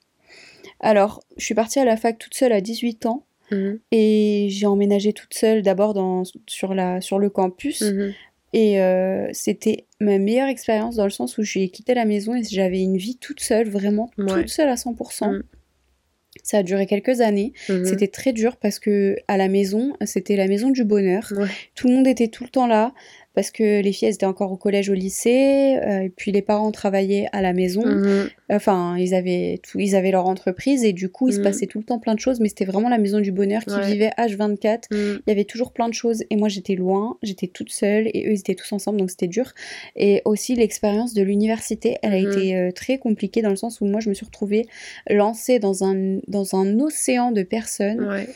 Alors, 0.79 1.23
je 1.37 1.45
suis 1.45 1.55
partie 1.55 1.79
à 1.79 1.85
la 1.85 1.97
fac 1.97 2.17
toute 2.19 2.33
seule 2.35 2.51
à 2.53 2.61
18 2.61 3.05
ans 3.05 3.25
Mhm, 3.51 3.79
et 3.91 4.47
j'ai 4.49 4.65
emménagé 4.65 5.11
toute 5.13 5.33
seule 5.33 5.61
d'abord 5.61 5.93
dans- 5.93 6.23
sur, 6.47 6.73
la, 6.73 7.01
sur 7.01 7.19
le 7.19 7.29
campus. 7.29 7.81
mhm. 7.81 8.13
Et 8.55 8.79
euh, 8.81 9.27
c'était 9.33 9.85
ma 9.99 10.19
meilleure 10.19 10.47
expérience 10.47 10.95
dans 10.95 11.03
le 11.05 11.09
sens 11.09 11.37
où 11.39 11.43
j'ai 11.43 11.69
quitté 11.69 11.93
la 11.95 12.05
maison 12.05 12.35
et 12.35 12.43
j'avais 12.43 12.81
une 12.81 12.97
vie 12.97 13.17
toute 13.17 13.39
seule, 13.39 13.67
vraiment 13.69 14.11
Ouais. 14.17 14.41
toute 14.43 14.49
seule 14.49 14.69
à 14.69 14.75
100%. 14.75 15.31
Mm. 15.31 15.43
Ça 16.53 16.59
a 16.59 16.63
duré 16.63 16.85
quelques 16.85 17.19
années. 17.21 17.51
Mhm. 17.67 17.83
C'était 17.83 18.07
très 18.07 18.31
dur 18.31 18.57
parce 18.57 18.77
que 18.77 19.15
à 19.27 19.37
la 19.37 19.47
maison, 19.47 19.93
c'était 20.05 20.35
la 20.35 20.47
maison 20.47 20.69
du 20.69 20.83
bonheur. 20.83 21.33
Ouais. 21.35 21.47
Tout 21.73 21.87
le 21.87 21.95
monde 21.95 22.05
était 22.05 22.27
tout 22.27 22.43
le 22.43 22.49
temps 22.51 22.67
là 22.67 22.93
parce 23.33 23.51
que 23.51 23.81
les 23.81 23.91
filles 23.91 24.07
elles 24.09 24.13
étaient 24.15 24.25
encore 24.25 24.51
au 24.51 24.57
collège, 24.57 24.89
au 24.89 24.93
lycée, 24.93 25.77
euh, 25.81 26.01
et 26.03 26.09
puis 26.09 26.31
les 26.31 26.41
parents 26.41 26.71
travaillaient 26.71 27.27
à 27.31 27.41
la 27.41 27.53
maison. 27.53 27.85
Mhm. 27.85 28.29
Enfin, 28.51 28.95
ils 28.97 29.15
avaient 29.15 29.59
tout, 29.63 29.79
ils 29.79 29.95
avaient 29.95 30.11
leur 30.11 30.27
entreprise 30.27 30.83
et 30.83 30.93
du 30.93 31.09
coup, 31.09 31.29
il 31.29 31.33
se 31.33 31.37
Mhm. 31.39 31.43
passait 31.43 31.65
tout 31.65 31.79
le 31.79 31.83
temps 31.85 31.97
plein 31.99 32.13
de 32.13 32.19
choses, 32.19 32.39
mais 32.39 32.49
c'était 32.49 32.65
vraiment 32.65 32.89
la 32.89 32.97
maison 32.99 33.19
du 33.19 33.31
bonheur 33.31 33.63
qui 33.65 33.73
Ouais. 33.73 33.85
vivait 33.91 34.11
H24. 34.17 34.87
Mhm. 34.91 35.19
Il 35.25 35.29
y 35.29 35.31
avait 35.31 35.45
toujours 35.45 35.71
plein 35.71 35.89
de 35.89 35.93
choses 35.93 36.23
et 36.29 36.35
moi 36.35 36.49
j'étais 36.49 36.75
loin, 36.75 37.17
j'étais 37.23 37.47
toute 37.47 37.71
seule 37.71 38.07
et 38.13 38.27
eux 38.27 38.31
ils 38.33 38.39
étaient 38.39 38.55
tous 38.55 38.71
ensemble 38.73 38.99
donc 38.99 39.09
c'était 39.09 39.27
dur. 39.27 39.53
Et 39.95 40.21
aussi 40.25 40.55
l'expérience 40.55 41.13
de 41.13 41.23
l'université, 41.23 41.97
elle 42.03 42.13
a 42.13 42.17
été 42.17 42.55
euh, 42.55 42.71
très 42.71 42.97
compliquée 42.99 43.41
dans 43.41 43.49
le 43.49 43.55
sens 43.55 43.81
où 43.81 43.85
moi 43.85 43.99
je 43.99 44.09
me 44.09 44.13
suis 44.13 44.25
retrouvée 44.25 44.67
lancée 45.09 45.59
dans 45.59 45.83
un, 45.83 46.19
dans 46.27 46.55
un 46.55 46.79
océan 46.79 47.31
de 47.31 47.43
personnes 47.43 48.01
Ouais. 48.07 48.27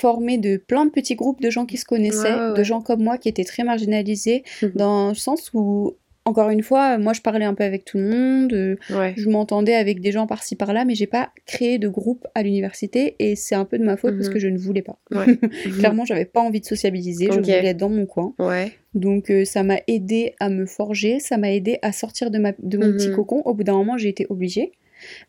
Formées 0.00 0.38
de 0.38 0.56
plein 0.56 0.84
de 0.86 0.90
petits 0.90 1.14
groupes 1.14 1.40
de 1.40 1.50
gens 1.50 1.66
qui 1.66 1.76
se 1.76 1.84
connaissaient, 1.84 2.34
Ouais, 2.34 2.48
ouais, 2.50 2.58
de 2.58 2.62
gens 2.64 2.80
comme 2.80 3.02
moi 3.02 3.18
qui 3.18 3.28
étaient 3.28 3.44
très 3.44 3.64
marginalisés 3.64 4.42
Mhm. 4.62 4.72
dans 4.74 5.08
le 5.10 5.14
sens 5.14 5.50
où 5.54 5.94
encore 6.26 6.50
une 6.50 6.62
fois, 6.62 6.98
moi 6.98 7.12
je 7.14 7.22
parlais 7.22 7.46
un 7.46 7.54
peu 7.54 7.64
avec 7.64 7.84
tout 7.86 7.96
le 7.98 8.08
monde, 8.08 8.52
euh, 8.52 8.76
Ouais. 8.90 9.14
je 9.16 9.28
m'entendais 9.30 9.74
avec 9.74 10.00
des 10.00 10.12
gens 10.12 10.26
par-ci 10.26 10.54
par-là, 10.54 10.84
mais 10.84 10.94
j'ai 10.94 11.06
pas 11.06 11.30
créé 11.46 11.78
de 11.78 11.88
groupe 11.88 12.26
à 12.34 12.42
l'université 12.42 13.16
et 13.18 13.36
c'est 13.36 13.54
un 13.54 13.64
peu 13.64 13.78
de 13.78 13.84
ma 13.84 13.96
faute 13.96 14.14
parce 14.16 14.28
Mhm. 14.28 14.34
que 14.34 14.38
je 14.38 14.48
ne 14.48 14.58
voulais 14.58 14.82
pas. 14.82 14.98
Ouais. 15.10 15.26
Mhm. 15.66 15.78
Clairement, 15.78 16.04
j'avais 16.04 16.26
pas 16.26 16.40
envie 16.40 16.60
de 16.60 16.66
sociabiliser, 16.66 17.26
je 17.32 17.40
voulais 17.40 17.66
être 17.66 17.76
dans 17.78 17.88
mon 17.88 18.06
coin. 18.06 18.34
Ouais. 18.38 18.72
Donc 18.94 19.30
euh, 19.30 19.44
ça 19.44 19.62
m'a 19.62 19.78
aidé 19.88 20.34
à 20.40 20.50
me 20.50 20.66
forger, 20.66 21.20
ça 21.20 21.36
m'a 21.38 21.50
aidé 21.52 21.78
à 21.82 21.90
sortir 21.92 22.30
de, 22.30 22.38
ma, 22.38 22.52
de 22.62 22.76
mon 22.78 22.92
petit 22.92 23.10
cocon. 23.12 23.40
Au 23.46 23.54
bout 23.54 23.64
d'un 23.64 23.74
moment, 23.74 23.96
j'ai 23.96 24.08
été 24.10 24.26
obligée 24.28 24.72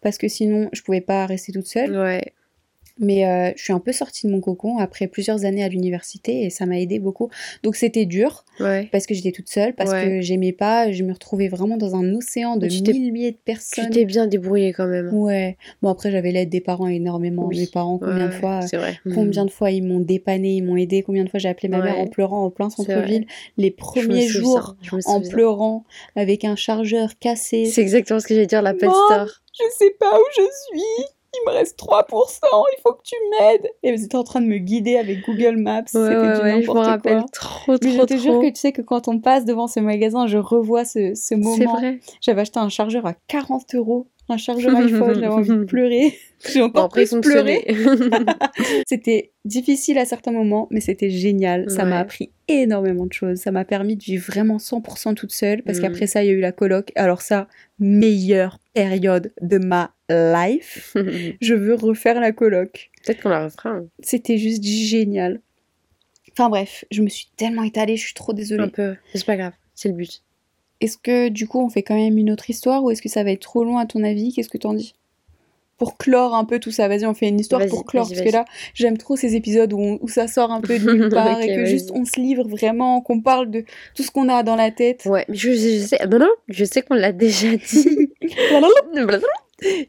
parce 0.02 0.18
que 0.18 0.28
sinon, 0.28 0.70
je 0.74 0.82
pouvais 0.82 1.02
pas 1.02 1.26
rester 1.26 1.54
toute 1.54 1.68
seule. 1.68 1.98
Ouais. 1.98 2.34
Mais 3.02 3.26
euh, 3.28 3.52
je 3.58 3.64
suis 3.64 3.74
un 3.74 3.80
peu 3.80 3.92
sortie 3.92 4.28
de 4.28 4.32
mon 4.32 4.40
cocon 4.40 4.78
après 4.78 5.08
plusieurs 5.08 5.44
années 5.44 5.64
à 5.64 5.68
l'université 5.68 6.44
et 6.44 6.50
ça 6.50 6.66
m'a 6.66 6.80
aidé 6.80 7.00
beaucoup. 7.00 7.30
Donc 7.64 7.76
c'était 7.76 8.06
dur 8.06 8.46
Ouais. 8.60 8.88
parce 8.92 9.08
que 9.08 9.14
j'étais 9.16 9.32
toute 9.32 9.50
seule, 9.50 9.74
parce 9.74 9.92
Ouais. 9.92 10.06
que 10.06 10.22
j'aimais 10.22 10.52
pas, 10.52 10.92
je 10.92 11.04
me 11.04 11.12
retrouvais 11.12 11.48
vraiment 11.48 11.78
dans 11.78 11.96
un 11.96 12.14
océan 12.14 12.56
de 12.58 12.68
tu 12.68 12.84
milliers 12.94 13.32
de 13.32 13.38
Tu 13.38 13.42
personnes. 13.44 13.90
t'es 13.90 14.06
bien 14.06 14.28
débrouillé 14.28 14.72
quand 14.72 14.88
même. 14.88 15.12
Ouais. 15.14 15.58
Bon 15.82 15.90
après 15.90 16.12
j'avais 16.12 16.32
l'aide 16.32 16.50
des 16.50 16.62
parents 16.62 16.88
énormément. 16.88 17.48
Oui. 17.48 17.60
Mes 17.60 17.68
parents 17.68 17.98
combien 17.98 18.28
de 18.28 18.32
fois 18.32 18.60
vrai. 18.74 19.00
Combien 19.16 19.42
Mhm. 19.42 19.48
de 19.48 19.52
fois 19.52 19.72
ils 19.72 19.82
m'ont 19.84 20.00
dépanné, 20.00 20.56
ils 20.58 20.62
m'ont 20.64 20.78
aidé, 20.78 21.02
combien 21.02 21.24
de 21.24 21.30
fois 21.30 21.40
j'ai 21.40 21.50
appelé 21.50 21.68
ma 21.70 21.82
mère 21.82 21.98
en 22.00 22.06
pleurant 22.08 22.46
en 22.46 22.52
plein 22.52 22.70
centre-ville, 22.70 23.26
les 23.58 23.72
premiers 23.72 24.28
jours 24.28 24.76
en 25.06 25.22
pleurant 25.22 25.84
avec 26.16 26.46
un 26.46 26.56
chargeur 26.56 27.18
cassé. 27.20 27.66
C'est 27.66 27.82
exactement 27.82 28.20
ce 28.20 28.28
que 28.28 28.36
j'allais 28.36 28.46
dire, 28.46 28.62
la 28.62 28.74
pet 28.74 28.90
store. 28.90 29.28
Je 29.54 29.64
sais 29.78 29.92
pas 30.00 30.16
où 30.18 30.24
je 30.38 30.42
suis, 30.44 31.06
il 31.34 31.42
me 31.50 31.52
reste 31.54 31.78
3%, 31.80 32.06
il 32.78 32.82
faut 32.82 32.94
que 32.94 33.02
tu 33.04 33.16
m'aides. 33.32 33.70
Et 33.84 33.96
vous 33.96 34.04
étiez 34.04 34.20
en 34.20 34.24
train 34.24 34.42
de 34.42 34.46
me 34.48 34.58
guider 34.58 34.98
avec 34.98 35.22
Google 35.26 35.58
Maps, 35.58 35.80
Ouais, 35.82 35.86
c'était 35.94 36.16
ouais, 36.16 36.36
du 36.36 36.42
ouais, 36.42 36.62
je 36.64 36.72
me 36.72 36.78
rappelle 36.80 37.18
quoi. 37.20 37.26
trop, 37.32 37.72
Mais 37.74 37.80
trop, 37.80 37.90
je 37.92 38.02
te 38.06 38.18
jure 38.18 38.34
trop. 38.34 38.42
que 38.42 38.48
tu 38.50 38.56
sais 38.60 38.72
que 38.72 38.82
quand 38.82 39.08
on 39.08 39.20
passe 39.20 39.46
devant 39.46 39.68
ce 39.68 39.80
magasin, 39.80 40.28
je 40.28 40.38
revois 40.38 40.86
ce, 40.86 41.14
ce 41.14 41.22
C'est 41.22 41.36
moment. 41.38 41.78
vrai. 41.78 42.00
J'avais 42.22 42.42
acheté 42.42 42.60
un 42.60 42.70
chargeur 42.70 43.06
à 43.06 43.14
40 43.28 43.76
euros, 43.76 44.08
un 44.32 44.38
chargeur 44.38 44.76
iPhone, 44.76 45.14
j'avais 45.14 45.28
envie 45.28 45.50
de 45.50 45.64
pleurer. 45.66 46.18
J'ai 46.52 46.62
encore 46.62 46.90
plus 46.90 47.06
fonctionnaient. 47.08 47.66
C'était 48.88 49.32
difficile 49.46 49.98
à 49.98 50.06
certains 50.06 50.32
moments, 50.32 50.68
mais 50.72 50.80
c'était 50.82 51.10
génial. 51.12 51.70
Ça 51.70 51.86
m'a 51.86 52.00
appris 52.00 52.32
énormément 52.48 53.06
de 53.06 53.14
choses. 53.14 53.38
Ça 53.40 53.52
m'a 53.52 53.64
permis 53.66 53.96
de 53.96 54.04
vivre 54.04 54.26
vraiment 54.26 54.58
100% 54.58 55.14
toute 55.14 55.32
seule, 55.32 55.62
parce 55.64 55.78
Mm. 55.78 55.82
qu'après 55.84 56.08
ça, 56.08 56.24
il 56.24 56.28
y 56.28 56.30
a 56.30 56.34
eu 56.34 56.40
la 56.40 56.52
coloc. 56.52 56.92
Alors 56.96 57.22
ça, 57.22 57.48
meilleure 57.80 58.60
période 58.74 59.32
de 59.42 59.58
ma 59.60 59.94
life. 60.10 60.96
Je 61.42 61.54
veux 61.54 61.76
refaire 61.76 62.20
la 62.20 62.32
coloc. 62.32 62.90
Peut-être 63.06 63.22
qu'on 63.22 63.30
la 63.30 63.46
refera. 63.46 63.70
hein. 63.70 63.86
C'était 64.02 64.38
juste 64.38 64.64
génial. 64.64 65.42
Enfin 66.34 66.50
bref, 66.50 66.86
je 66.92 67.02
me 67.02 67.10
suis 67.10 67.28
tellement 67.38 67.64
étalée, 67.64 67.98
je 67.98 68.06
suis 68.06 68.14
trop 68.14 68.34
désolée. 68.34 68.64
Un 68.64 68.70
peu. 68.70 68.96
C'est 69.14 69.26
pas 69.26 69.36
grave. 69.38 69.54
C'est 69.76 69.90
le 69.90 69.96
but. 69.96 70.24
Est-ce 70.82 70.98
que 70.98 71.30
du 71.30 71.48
coup 71.48 71.60
on 71.64 71.70
fait 71.70 71.84
quand 71.84 71.96
même 71.96 72.18
une 72.18 72.32
autre 72.32 72.50
histoire 72.50 72.84
ou 72.84 72.92
est-ce 72.92 73.02
que 73.02 73.10
ça 73.10 73.24
va 73.24 73.32
être 73.32 73.42
trop 73.42 73.64
long 73.64 73.78
à 73.78 73.86
ton 73.86 74.04
avis? 74.04 74.34
Qu'est-ce 74.34 74.50
que 74.50 74.58
t'en 74.58 74.74
dis? 74.74 74.94
Pour 75.78 75.98
clore 75.98 76.36
un 76.36 76.46
peu 76.46 76.60
tout 76.60 76.70
ça, 76.70 76.88
vas-y 76.88 77.06
on 77.08 77.16
fait 77.16 77.28
une 77.28 77.40
histoire 77.40 77.62
pour 77.70 77.86
clore 77.86 78.08
parce 78.08 78.20
que 78.22 78.32
là 78.32 78.46
j'aime 78.76 78.98
trop 79.00 79.16
ces 79.16 79.36
épisodes 79.36 79.74
où, 79.74 79.80
on- 79.80 79.98
où 80.02 80.08
ça 80.08 80.28
sort 80.28 80.52
un 80.52 80.62
peu 80.62 80.78
de 80.78 80.92
nulle 80.92 81.10
part 81.14 81.42
et 81.42 81.48
que 81.56 81.66
juste 81.66 81.90
on 81.92 82.06
se 82.06 82.20
livre 82.20 82.48
vraiment, 82.48 83.02
qu'on 83.02 83.20
parle 83.22 83.50
de 83.50 83.64
tout 83.96 84.04
ce 84.04 84.12
qu'on 84.12 84.30
a 84.30 84.44
dans 84.44 84.56
la 84.56 84.70
tête. 84.70 85.06
Ouais, 85.06 85.26
mais 85.28 85.36
je, 85.36 85.52
je 85.54 85.80
sais. 85.80 85.98
Non, 86.08 86.20
non, 86.20 86.30
je 86.50 86.66
sais 86.66 86.84
qu'on 86.84 86.94
l'a 86.96 87.12
déjà 87.12 87.56
dit. 87.72 88.10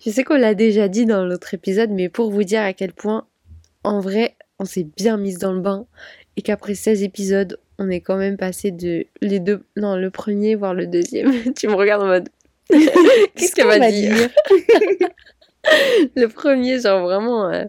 je 0.05 0.11
sais 0.11 0.25
qu'on 0.25 0.37
l'a 0.37 0.55
déjà 0.55 0.89
dit 0.89 1.05
dans 1.07 1.25
l'autre 1.25 1.53
épisode, 1.55 1.91
mais 1.91 2.09
pour 2.09 2.31
vous 2.31 2.45
dire 2.45 2.63
à 2.63 2.73
quel 2.73 2.93
point, 2.93 3.27
en 3.85 4.01
vrai, 4.01 4.35
on 4.59 4.65
s'est 4.65 4.87
bien 4.97 5.17
mise 5.17 5.39
dans 5.39 5.53
le 5.53 5.61
bain 5.61 5.87
et 6.37 6.43
qu'après 6.43 6.75
16 6.75 7.03
épisodes, 7.03 7.59
on 7.79 7.89
est 7.89 8.01
quand 8.01 8.17
même 8.17 8.37
passé 8.37 8.71
de 8.71 9.07
les 9.21 9.41
deux. 9.41 9.65
Non, 9.77 9.97
le 9.97 10.11
premier, 10.11 10.55
voire 10.55 10.75
le 10.75 10.87
deuxième. 10.87 11.33
tu 11.57 11.69
me 11.69 11.75
regardes 11.75 12.03
en 12.03 12.07
mode. 12.07 12.29
Qu'est-ce 12.71 13.55
qu'elle 13.55 13.67
va 13.67 13.91
dire? 13.91 14.31
Le 16.17 16.27
premier, 16.27 16.81
genre 16.81 17.05
vraiment. 17.05 17.49
euh, 17.49 17.65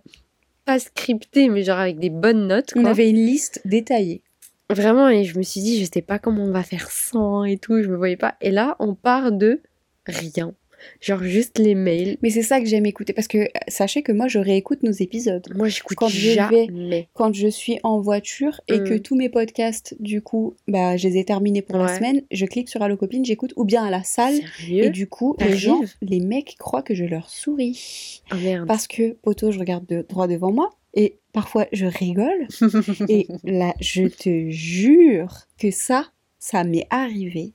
pas 0.66 0.80
scripté, 0.80 1.49
mais 1.49 1.64
genre 1.64 1.78
avec 1.78 1.99
des 1.99 2.10
bonnes 2.10 2.47
notes. 2.47 2.74
On 2.76 2.82
quoi. 2.82 2.91
avait 2.91 3.10
une 3.10 3.24
liste 3.24 3.62
détaillée. 3.66 4.24
Vraiment, 4.70 5.10
et 5.10 5.24
je 5.26 5.38
me 5.38 5.43
suis 5.43 5.62
dit, 5.62 5.84
je 5.84 5.89
sais 5.91 6.01
pas 6.01 6.20
comment 6.20 6.43
on 6.43 6.51
va 6.51 6.64
faire 6.64 6.89
sans 6.89 7.43
et 7.43 7.58
tout, 7.58 7.84
je 7.84 7.89
me 7.89 7.97
voyais 7.97 8.18
pas. 8.18 8.36
Et 8.41 8.49
là, 8.49 8.76
on 8.80 8.95
part 8.95 9.32
de 9.32 9.62
rien. 10.08 10.54
Genre 11.01 11.23
juste 11.23 11.57
les 11.59 11.75
mails. 11.75 12.17
Mais 12.21 12.29
c'est 12.29 12.41
ça 12.43 12.59
que 12.59 12.65
j'aime 12.65 12.86
écouter 12.86 13.13
parce 13.13 13.27
que 13.27 13.38
euh, 13.39 13.47
sachez 13.67 14.01
que 14.03 14.11
moi 14.11 14.27
je 14.27 14.39
réécoute 14.39 14.84
nos 14.84 14.91
épisodes. 14.91 15.45
Moi, 15.55 15.67
j'écoute 15.69 15.97
Quand 15.97 16.07
je 16.07 16.31
jamais. 16.31 17.07
Quand 17.13 17.34
je 17.34 17.47
suis 17.47 17.79
en 17.84 17.99
voiture 17.99 18.59
et 18.67 18.79
Mm. 18.79 18.84
que 18.84 18.93
tous 18.95 19.15
mes 19.15 19.29
podcasts, 19.29 19.95
du 19.99 20.21
coup, 20.21 20.55
bah, 20.67 20.97
je 20.97 21.07
les 21.07 21.17
ai 21.17 21.25
terminés 21.25 21.61
pour 21.61 21.77
la 21.77 21.95
semaine, 21.95 22.21
je 22.31 22.45
clique 22.45 22.69
sur 22.69 22.81
Allo 22.81 22.97
Copine, 22.97 23.23
j'écoute, 23.25 23.53
ou 23.55 23.63
bien 23.65 23.84
à 23.84 23.89
la 23.91 24.03
salle, 24.03 24.36
Sérieux? 24.57 24.86
Et 24.86 24.89
du 24.89 25.07
coup, 25.07 25.36
les 25.39 25.55
gens, 25.57 25.81
les 26.01 26.19
mecs 26.19 26.55
croient 26.57 26.81
que 26.84 26.95
je 26.95 27.05
leur 27.05 27.29
souris. 27.29 28.21
Oh 28.31 28.36
merde. 28.36 28.67
Parce 28.67 28.88
que, 28.88 29.13
poteau, 29.13 29.51
je 29.51 29.59
regarde 29.59 29.86
de, 29.86 30.05
droit 30.07 30.27
devant 30.27 30.51
moi 30.51 30.69
et 30.95 31.17
parfois 31.31 31.65
je 31.71 31.86
rigole. 31.86 32.47
Et 33.09 33.27
là, 33.43 33.73
je 33.79 34.03
te 34.07 34.49
jure 34.49 35.47
que 35.57 35.71
ça, 35.71 36.07
ça 36.39 36.63
m'est 36.63 36.88
arrivé. 36.89 37.53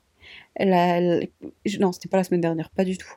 La, 0.59 1.01
non, 1.81 1.93
c'était 1.93 2.09
pas 2.09 2.17
la 2.17 2.25
semaine 2.25 2.41
dernière, 2.41 2.71
pas 2.71 2.85
du 2.85 2.97
tout. 2.97 3.09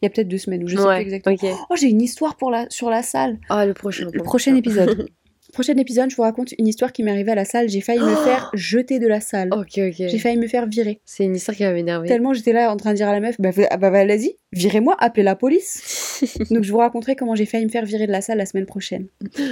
Il 0.00 0.04
y 0.04 0.06
a 0.06 0.10
peut-être 0.10 0.28
deux 0.28 0.38
semaines 0.38 0.62
où 0.62 0.68
je 0.68 0.76
sais 0.76 0.82
plus 0.82 1.00
exactement. 1.00 1.36
Oh, 1.70 1.76
j'ai 1.76 1.88
une 1.88 2.02
histoire 2.02 2.36
pour 2.36 2.50
la, 2.50 2.66
sur 2.68 2.90
la 2.90 3.02
salle. 3.02 3.38
Ah, 3.48 3.64
le 3.64 3.72
prochain. 3.74 4.08
Le 4.12 4.22
prochain 4.22 4.54
épisode. 4.54 5.08
prochain 5.56 5.76
épisode, 5.78 6.10
je 6.10 6.16
vous 6.16 6.22
raconte 6.22 6.52
une 6.58 6.68
histoire 6.68 6.92
qui 6.92 7.02
m'est 7.02 7.10
arrivée 7.10 7.32
à 7.32 7.34
la 7.34 7.46
salle. 7.46 7.70
J'ai 7.70 7.80
failli 7.80 8.00
me 8.00 8.14
faire 8.14 8.50
jeter 8.52 8.98
de 8.98 9.06
la 9.06 9.20
salle. 9.20 9.48
ok, 9.52 9.78
ok. 9.78 9.94
J'ai 9.96 10.18
failli 10.18 10.36
me 10.36 10.48
faire 10.48 10.66
virer. 10.66 11.00
C'est 11.06 11.24
une 11.24 11.34
histoire 11.34 11.56
qui 11.56 11.62
va 11.62 11.72
m'énerver. 11.72 12.06
Tellement 12.08 12.34
j'étais 12.34 12.52
là 12.52 12.70
en 12.70 12.76
train 12.76 12.90
de 12.90 12.96
dire 12.96 13.08
à 13.08 13.12
la 13.12 13.20
meuf, 13.20 13.40
bah, 13.40 13.50
ah 13.70 13.76
bah 13.78 13.88
vas-y, 13.88 14.36
virez-moi, 14.52 14.94
appelez 14.98 15.22
la 15.22 15.34
police. 15.34 16.22
Donc 16.50 16.62
je 16.62 16.70
vous 16.70 16.78
raconterai 16.78 17.16
comment 17.16 17.34
j'ai 17.34 17.46
failli 17.46 17.64
me 17.64 17.70
faire 17.70 17.86
virer 17.86 18.06
de 18.06 18.12
la 18.12 18.20
salle 18.20 18.36
la 18.36 18.46
semaine 18.46 18.66
prochaine. 18.66 19.06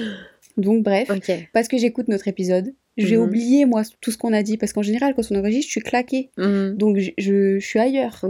Donc 0.58 0.82
bref, 0.82 1.10
parce 1.54 1.68
que 1.68 1.78
j'écoute 1.78 2.08
notre 2.08 2.28
épisode, 2.28 2.74
j'ai 2.96 3.16
Mhm. 3.16 3.22
oublié 3.24 3.64
moi 3.66 3.82
tout 4.00 4.10
ce 4.10 4.18
qu'on 4.18 4.32
a 4.32 4.42
dit 4.42 4.56
parce 4.56 4.72
qu'en 4.72 4.82
général 4.82 5.14
quand 5.14 5.22
on 5.30 5.36
enregistre, 5.36 5.66
je 5.66 5.70
suis 5.72 5.80
claquée. 5.80 6.30
Mhm. 6.38 6.76
Donc 6.76 6.98
je, 6.98 7.10
je- 7.18 7.58
je 7.58 7.66
suis 7.66 7.78
ailleurs. 7.78 8.24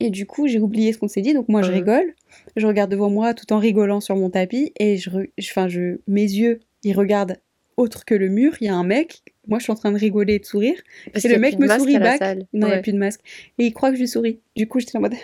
Et 0.00 0.10
du 0.10 0.26
coup, 0.26 0.48
j'ai 0.48 0.58
oublié 0.58 0.92
ce 0.92 0.98
qu'on 0.98 1.08
s'est 1.08 1.20
dit. 1.22 1.34
Donc 1.34 1.48
moi 1.48 1.62
je 1.62 1.68
Mhm. 1.68 1.74
rigole, 1.74 2.14
je 2.56 2.66
regarde 2.66 2.90
devant 2.90 3.10
moi 3.10 3.34
tout 3.34 3.52
en 3.52 3.58
rigolant 3.58 4.00
sur 4.00 4.16
mon 4.16 4.30
tapis 4.30 4.72
et 4.78 4.96
je 4.96 5.10
je- 5.38 5.96
mes 6.08 6.22
yeux, 6.22 6.60
ils 6.84 6.94
regardent 6.94 7.36
autre 7.76 8.04
que 8.04 8.14
le 8.14 8.28
mur, 8.28 8.54
il 8.60 8.66
y 8.66 8.68
a 8.68 8.74
un 8.74 8.84
mec, 8.84 9.22
moi 9.48 9.58
je 9.58 9.64
suis 9.64 9.72
en 9.72 9.76
train 9.76 9.92
de 9.92 9.98
rigoler 9.98 10.34
et 10.34 10.38
de 10.40 10.44
sourire. 10.44 10.78
Parce 11.12 11.24
et 11.24 11.28
le 11.28 11.38
mec 11.38 11.58
me 11.58 11.66
sourit 11.68 11.98
back. 11.98 12.20
Non, 12.20 12.44
il 12.52 12.58
n'y 12.58 12.64
a 12.64 12.68
Ouais. 12.76 12.82
plus 12.82 12.92
de 12.92 12.98
masque. 12.98 13.20
Et 13.58 13.66
il 13.66 13.72
croit 13.72 13.90
que 13.90 13.96
je 13.96 14.00
lui 14.02 14.08
souris. 14.08 14.40
Du 14.56 14.66
coup, 14.68 14.78
j'étais 14.80 14.96
en 14.98 15.00
mode 15.00 15.14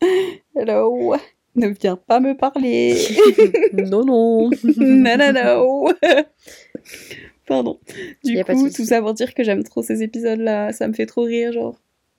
Hello, 0.56 1.14
ne 1.56 1.68
viens 1.68 1.96
pas 1.96 2.20
me 2.20 2.36
parler. 2.36 2.94
non, 3.72 4.04
non. 4.04 4.50
Nanano. 4.76 5.88
Pardon. 7.46 7.78
Du 8.24 8.42
coup, 8.44 8.70
tout 8.70 8.84
ça 8.84 9.00
pour 9.00 9.14
dire 9.14 9.34
que 9.34 9.44
j'aime 9.44 9.62
trop 9.64 9.82
ces 9.82 10.02
épisodes-là. 10.02 10.72
Ça 10.72 10.88
me 10.88 10.92
fait 10.94 11.06
trop 11.06 11.22
rire, 11.22 11.52
genre. 11.52 11.78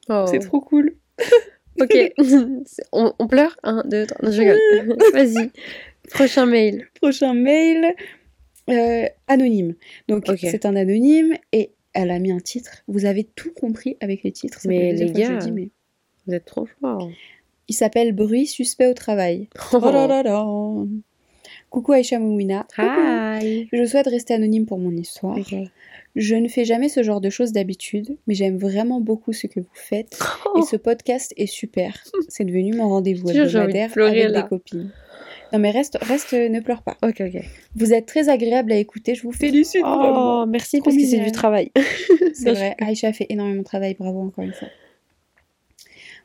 Oh. 0.09 0.25
C'est 0.29 0.39
trop 0.39 0.61
cool. 0.61 0.95
Ok. 1.81 1.93
On, 2.93 3.11
on 3.19 3.27
pleure 3.27 3.57
Un, 3.63 3.83
deux, 3.85 4.05
trois. 4.05 4.25
Non, 4.29 4.31
je 4.33 4.39
rigole. 4.41 4.97
Vas-y. 5.13 5.51
Prochain 6.09 6.45
mail. 6.45 6.87
Prochain 7.01 7.33
mail. 7.33 7.93
euh, 8.69 9.05
anonyme. 9.27 9.75
Donc, 10.07 10.23
c'est 10.39 10.65
un 10.65 10.77
anonyme 10.77 11.35
et 11.51 11.71
elle 11.91 12.11
a 12.11 12.19
mis 12.19 12.31
un 12.31 12.39
titre. 12.39 12.83
Vous 12.87 13.03
avez 13.03 13.25
tout 13.25 13.51
compris 13.51 13.97
avec 13.99 14.23
les 14.23 14.31
titres. 14.31 14.61
ça 14.61 14.69
Mais 14.69 14.93
les 14.93 15.11
gars, 15.11 15.31
le 15.31 15.37
dis, 15.39 15.51
mais- 15.51 15.69
Vous 16.25 16.33
êtes 16.33 16.45
trop 16.45 16.65
forts. 16.79 17.09
Il 17.67 17.73
s'appelle 17.73 18.13
Bruit 18.13 18.47
suspect 18.47 18.87
au 18.87 18.93
travail. 18.93 19.49
Oh 19.73 19.79
là 19.81 20.07
là 20.07 20.23
là. 20.23 20.45
Coucou 21.75 21.91
Aïcha 21.91 22.19
Mouina. 22.19 22.65
Hi. 22.77 23.67
Je 23.73 23.85
souhaite 23.85 24.07
rester 24.07 24.33
anonyme 24.33 24.65
pour 24.65 24.79
mon 24.79 24.91
histoire. 24.91 25.37
Je 26.15 26.35
ne 26.35 26.47
fais 26.47 26.63
jamais 26.63 26.87
ce 26.87 27.03
genre 27.03 27.19
de 27.19 27.29
choses 27.29 27.51
d'habitude, 27.51 28.15
mais 28.27 28.33
j'aime 28.33 28.57
vraiment 28.57 29.01
beaucoup 29.01 29.33
ce 29.33 29.45
que 29.45 29.59
vous 29.59 29.67
faites. 29.73 30.17
Oh. 30.45 30.59
Et 30.59 30.61
ce 30.61 30.77
podcast 30.77 31.33
est 31.35 31.47
super. 31.47 32.01
C'est 32.29 32.45
devenu 32.45 32.73
mon 32.73 32.87
rendez-vous 32.87 33.29
hebdomadaire 33.29 33.91
avec 33.97 34.23
là. 34.31 34.41
des 34.41 34.47
copines. 34.47 34.89
Non 35.51 35.59
mais 35.59 35.69
reste, 35.69 35.97
reste, 36.01 36.31
ne 36.31 36.61
pleure 36.61 36.81
pas. 36.81 36.95
Ok, 37.03 37.19
ok. 37.19 37.43
Vous 37.75 37.91
êtes 37.91 38.05
très 38.05 38.29
agréable 38.29 38.71
à 38.71 38.77
écouter, 38.77 39.13
je 39.13 39.23
vous 39.23 39.33
félicite 39.33 39.81
vraiment. 39.81 40.43
Oh, 40.43 40.45
merci 40.45 40.77
Trop 40.77 40.85
parce 40.85 40.95
que 40.95 41.05
c'est 41.05 41.25
du 41.25 41.33
travail. 41.33 41.73
C'est 42.33 42.53
vrai, 42.53 42.77
Aïcha 42.79 43.11
fait 43.11 43.25
énormément 43.27 43.59
de 43.59 43.65
travail, 43.65 43.97
bravo 43.99 44.21
encore 44.21 44.45
une 44.45 44.53
fois. 44.53 44.69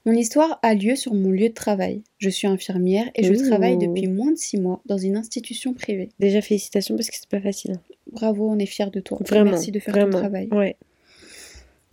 Mon 0.06 0.12
histoire 0.12 0.58
a 0.62 0.74
lieu 0.74 0.96
sur 0.96 1.12
mon 1.12 1.30
lieu 1.30 1.50
de 1.50 1.54
travail. 1.54 2.02
Je 2.18 2.30
suis 2.30 2.46
infirmière 2.46 3.10
et 3.14 3.22
je 3.22 3.34
travaille 3.34 3.76
depuis 3.76 4.06
moins 4.06 4.32
de 4.32 4.38
six 4.38 4.58
mois 4.58 4.80
dans 4.86 4.96
une 4.96 5.16
institution 5.16 5.74
privée. 5.74 6.08
Déjà, 6.18 6.40
félicitations 6.40 6.96
parce 6.96 7.10
que 7.10 7.16
c'est 7.16 7.28
pas 7.28 7.40
facile. 7.40 7.74
Bravo, 8.10 8.48
on 8.48 8.58
est 8.58 8.66
fiers 8.66 8.90
de 8.90 9.00
toi. 9.00 9.18
Vraiment. 9.20 9.50
Merci 9.50 9.72
de 9.72 9.78
faire 9.78 9.94
vraiment. 9.94 10.12
ton 10.12 10.18
travail. 10.18 10.48
Ouais. 10.52 10.76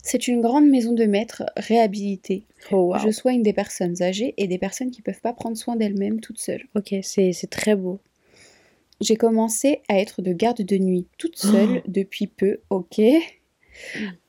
C'est 0.02 0.30
une 0.30 0.40
grande 0.40 0.70
maison 0.70 0.94
de 0.94 1.04
maître 1.04 1.44
réhabilitée. 1.58 2.46
Oh, 2.72 2.94
wow. 2.94 3.00
Je 3.00 3.12
soigne 3.12 3.44
des 3.44 3.52
personnes 3.52 4.02
âgées 4.02 4.34
et 4.38 4.48
des 4.48 4.58
personnes 4.58 4.90
qui 4.90 5.02
peuvent 5.02 5.20
pas 5.20 5.34
prendre 5.34 5.58
soin 5.58 5.76
d'elles-mêmes 5.76 6.22
toutes 6.22 6.40
seules. 6.40 6.64
Ok, 6.76 6.96
c'est 7.02 7.34
c'est 7.34 7.50
très 7.50 7.76
beau. 7.76 8.00
J'ai 9.02 9.18
commencé 9.18 9.82
à 9.90 10.00
être 10.00 10.22
de 10.22 10.32
garde 10.32 10.62
de 10.62 10.78
nuit 10.78 11.08
toute 11.18 11.38
seule 11.38 11.84
depuis 11.90 12.28
peu, 12.28 12.60
ok. 12.70 13.02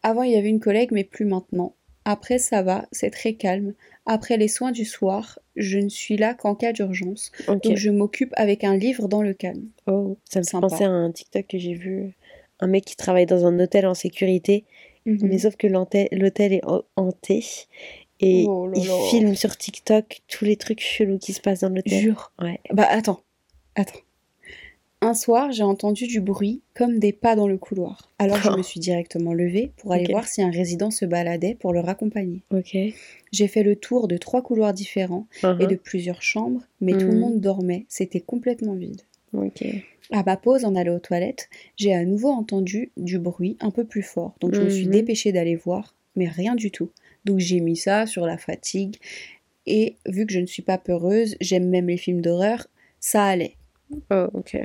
Avant 0.03 0.25
il 0.25 0.33
y 0.33 0.37
avait 0.37 0.49
une 0.49 0.59
collègue 0.59 0.91
mais 0.91 1.05
plus 1.05 1.25
maintenant. 1.25 1.75
Après 2.11 2.39
ça 2.39 2.63
va, 2.63 2.87
c'est 2.91 3.11
très 3.11 3.35
calme. 3.35 3.75
Après 4.07 4.39
les 4.39 4.49
soins 4.49 4.73
du 4.73 4.87
soir, 4.87 5.39
je 5.57 5.79
ne 5.79 5.91
suis 5.91 6.17
là 6.17 6.33
qu'en 6.33 6.55
cas 6.55 6.73
d'urgence. 6.73 7.33
Donc 7.47 7.77
je 7.77 7.91
m'occupe 7.91 8.33
avec 8.37 8.65
un 8.65 8.77
livre 8.79 9.09
dans 9.09 9.21
le 9.21 9.35
calme. 9.35 9.67
Oh, 9.87 10.17
ça 10.25 10.41
me 10.41 10.45
fait 10.45 10.59
penser 10.59 10.85
à 10.85 10.89
un 10.91 11.13
TikTok 11.13 11.47
que 11.47 11.59
j'ai 11.59 11.75
vu. 11.75 12.15
Un 12.61 12.67
mec 12.67 12.87
qui 12.87 12.97
travaille 12.97 13.27
dans 13.27 13.45
un 13.45 13.61
hôtel 13.61 13.87
en 13.87 13.93
sécurité, 13.95 14.65
Mhm. 15.05 15.19
mais 15.29 15.39
sauf 15.39 15.57
que 15.57 15.67
l'hôtel 15.67 16.09
est 16.55 16.65
han- 16.65 16.83
hanté. 16.97 17.45
Et 18.21 18.47
Oh 18.49 18.67
là 18.67 18.73
il 18.75 18.89
filme 19.11 19.35
sur 19.35 19.55
TikTok 19.57 20.21
tous 20.29 20.45
les 20.47 20.57
trucs 20.57 20.81
chelous 20.81 21.19
qui 21.19 21.35
se 21.35 21.41
passent 21.43 21.61
dans 21.61 21.69
l'hôtel. 21.69 22.01
Jure. 22.01 22.33
Ouais. 22.41 22.59
Bah 22.73 22.87
attends, 22.89 23.21
attends. 23.75 24.01
Un 25.01 25.15
soir, 25.15 25.53
j'ai 25.53 25.63
entendu 25.63 26.09
du 26.09 26.21
bruit 26.21 26.61
comme 26.75 26.99
des 26.99 27.13
pas 27.13 27.37
dans 27.37 27.47
le 27.47 27.57
couloir. 27.57 28.11
Alors 28.19 28.39
je 28.43 28.51
me 28.51 28.63
suis 28.63 28.81
directement 28.81 29.33
levée 29.33 29.71
pour 29.77 29.93
aller 29.93 30.07
voir 30.11 30.27
si 30.27 30.43
un 30.43 30.51
résident 30.51 30.91
se 30.91 31.05
baladait 31.05 31.55
pour 31.55 31.73
le 31.73 31.79
raccompagner. 31.81 32.43
Ok. 32.51 32.77
J'ai 33.31 33.47
fait 33.49 33.63
le 33.63 33.77
tour 33.77 34.09
de 34.09 34.17
trois 34.17 34.43
couloirs 34.43 34.73
différents 34.75 35.27
et 35.43 35.47
Uh-huh. 35.47 35.67
de 35.69 35.77
plusieurs 35.77 36.21
chambres, 36.23 36.63
mais 36.81 36.95
tout 36.97 37.09
le 37.09 37.15
Mhm. 37.15 37.21
monde 37.21 37.41
dormait, 37.41 37.85
c'était 37.89 38.21
complètement 38.21 38.75
vide. 38.75 39.03
Ok. 39.35 39.63
À 40.11 40.23
ma 40.25 40.37
pause 40.37 40.65
en 40.65 40.75
allant 40.75 40.97
aux 40.97 41.01
toilettes, 41.01 41.49
j'ai 41.77 41.95
à 41.95 42.05
nouveau 42.05 42.31
entendu 42.31 42.91
du 42.97 43.19
bruit 43.19 43.57
un 43.61 43.71
peu 43.71 43.85
plus 43.85 44.03
fort, 44.03 44.35
donc 44.41 44.55
je 44.55 44.63
me 44.65 44.69
suis 44.69 44.87
Mhm. 44.87 44.93
dépêchée 44.93 45.31
d'aller 45.33 45.55
voir, 45.55 45.95
mais 46.17 46.27
rien 46.27 46.55
du 46.57 46.71
tout. 46.73 46.91
Donc 47.25 47.39
j'ai 47.39 47.61
mis 47.61 47.77
ça 47.77 48.07
sur 48.07 48.27
la 48.27 48.39
fatigue, 48.39 48.97
et 49.67 49.97
vu 50.07 50.27
que 50.27 50.33
je 50.33 50.41
ne 50.41 50.47
suis 50.47 50.63
pas 50.63 50.79
peureuse, 50.79 51.37
j'aime 51.41 51.69
même 51.69 51.87
les 51.89 51.99
films 51.99 52.23
d'horreur, 52.23 52.67
ça 53.01 53.25
allait. 53.27 53.55
Oh, 54.11 54.27
ok. 54.33 54.57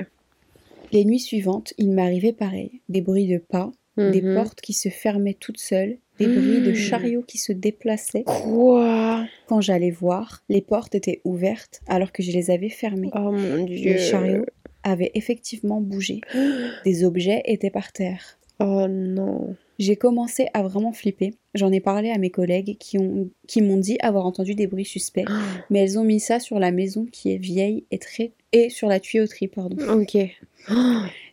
Les 0.94 1.04
nuits 1.04 1.18
suivantes, 1.18 1.74
il 1.76 1.90
m'arrivait 1.90 2.32
pareil, 2.32 2.80
des 2.88 3.00
bruits 3.00 3.26
de 3.26 3.38
pas, 3.38 3.72
des 3.98 4.22
Mhm. 4.22 4.34
portes 4.36 4.60
qui 4.60 4.72
se 4.72 4.88
fermaient 4.88 5.34
toutes 5.38 5.58
seules, 5.58 5.98
des 6.20 6.28
bruits 6.28 6.60
de 6.62 6.68
Mhm. 6.70 6.74
chariots 6.76 7.22
qui 7.26 7.36
se 7.38 7.52
déplaçaient. 7.52 8.22
Quoi? 8.22 9.26
Quand 9.48 9.60
j'allais 9.60 9.90
voir, 9.90 10.44
les 10.48 10.60
portes 10.60 10.94
étaient 10.94 11.20
ouvertes 11.24 11.80
alors 11.88 12.12
que 12.12 12.22
je 12.22 12.30
les 12.30 12.52
avais 12.52 12.68
fermées. 12.68 13.10
Oh 13.12 13.32
mon 13.32 13.64
dieu. 13.64 13.92
Les 13.94 13.98
chariots 13.98 14.46
avaient 14.84 15.10
effectivement 15.14 15.80
bougé. 15.80 16.20
Des 16.84 17.02
objets 17.02 17.42
étaient 17.46 17.70
par 17.70 17.90
terre. 17.92 18.38
Oh 18.60 18.86
non. 18.88 19.56
J'ai 19.78 19.96
commencé 19.96 20.46
à 20.54 20.62
vraiment 20.62 20.92
flipper. 20.92 21.34
J'en 21.54 21.72
ai 21.72 21.80
parlé 21.80 22.10
à 22.10 22.18
mes 22.18 22.30
collègues 22.30 22.76
qui 22.78 22.98
ont 22.98 23.28
qui 23.48 23.60
m'ont 23.60 23.76
dit 23.76 23.96
avoir 24.00 24.26
entendu 24.26 24.54
des 24.54 24.66
bruits 24.66 24.84
suspects, 24.84 25.24
mais 25.70 25.80
elles 25.80 25.98
ont 25.98 26.04
mis 26.04 26.20
ça 26.20 26.38
sur 26.38 26.58
la 26.58 26.70
maison 26.70 27.06
qui 27.10 27.32
est 27.32 27.38
vieille 27.38 27.84
et 27.90 27.98
très 27.98 28.32
et 28.52 28.70
sur 28.70 28.88
la 28.88 29.00
tuyauterie 29.00 29.48
pardon. 29.48 29.76
Ok. 30.00 30.16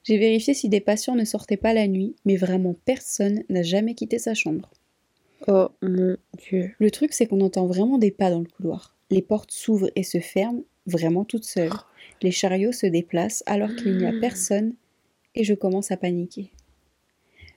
J'ai 0.04 0.18
vérifié 0.18 0.56
si 0.56 0.68
des 0.68 0.80
patients 0.80 1.16
ne 1.16 1.26
sortaient 1.26 1.58
pas 1.58 1.74
la 1.74 1.88
nuit, 1.88 2.16
mais 2.26 2.36
vraiment 2.36 2.76
personne 2.86 3.44
n'a 3.50 3.62
jamais 3.62 3.94
quitté 3.94 4.18
sa 4.18 4.34
chambre. 4.34 4.72
Oh 5.48 5.70
mon 5.84 6.18
dieu. 6.40 6.72
Le 6.80 6.92
truc 6.92 7.14
c'est 7.14 7.28
qu'on 7.28 7.42
entend 7.42 7.68
vraiment 7.68 8.00
des 8.00 8.12
pas 8.12 8.32
dans 8.32 8.40
le 8.40 8.48
couloir. 8.48 8.96
Les 9.12 9.22
portes 9.22 9.52
s'ouvrent 9.52 9.92
et 9.96 10.04
se 10.04 10.20
ferment 10.20 10.64
vraiment 10.88 11.26
toutes 11.26 11.46
seules. 11.46 11.72
Les 12.24 12.32
chariots 12.32 12.72
se 12.72 12.86
déplacent 12.88 13.44
alors 13.46 13.76
qu'il 13.76 13.98
n'y 13.98 14.06
a 14.06 14.14
personne 14.20 14.74
et 15.36 15.44
je 15.44 15.54
commence 15.54 15.92
à 15.92 15.98
paniquer. 15.98 16.52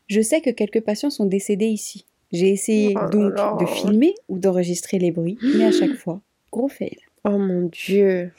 Je 0.07 0.21
sais 0.21 0.41
que 0.41 0.51
quelques 0.51 0.81
patients 0.81 1.11
sont 1.11 1.27
décédés 1.27 1.67
ici. 1.69 2.07
J'ai 2.33 2.51
essayé 2.51 2.95
Oh 2.97 3.09
donc 3.11 3.37
là. 3.37 3.57
de 3.61 3.67
filmer 3.67 4.15
ou 4.29 4.39
d'enregistrer 4.39 4.99
les 4.99 5.11
bruits, 5.13 5.39
mais 5.57 5.65
à 5.65 5.71
chaque 5.79 5.95
fois, 5.95 6.21
gros 6.53 6.69
fail. 6.69 6.97
Oh 7.25 7.39
mon 7.39 7.69
dieu. 7.69 8.31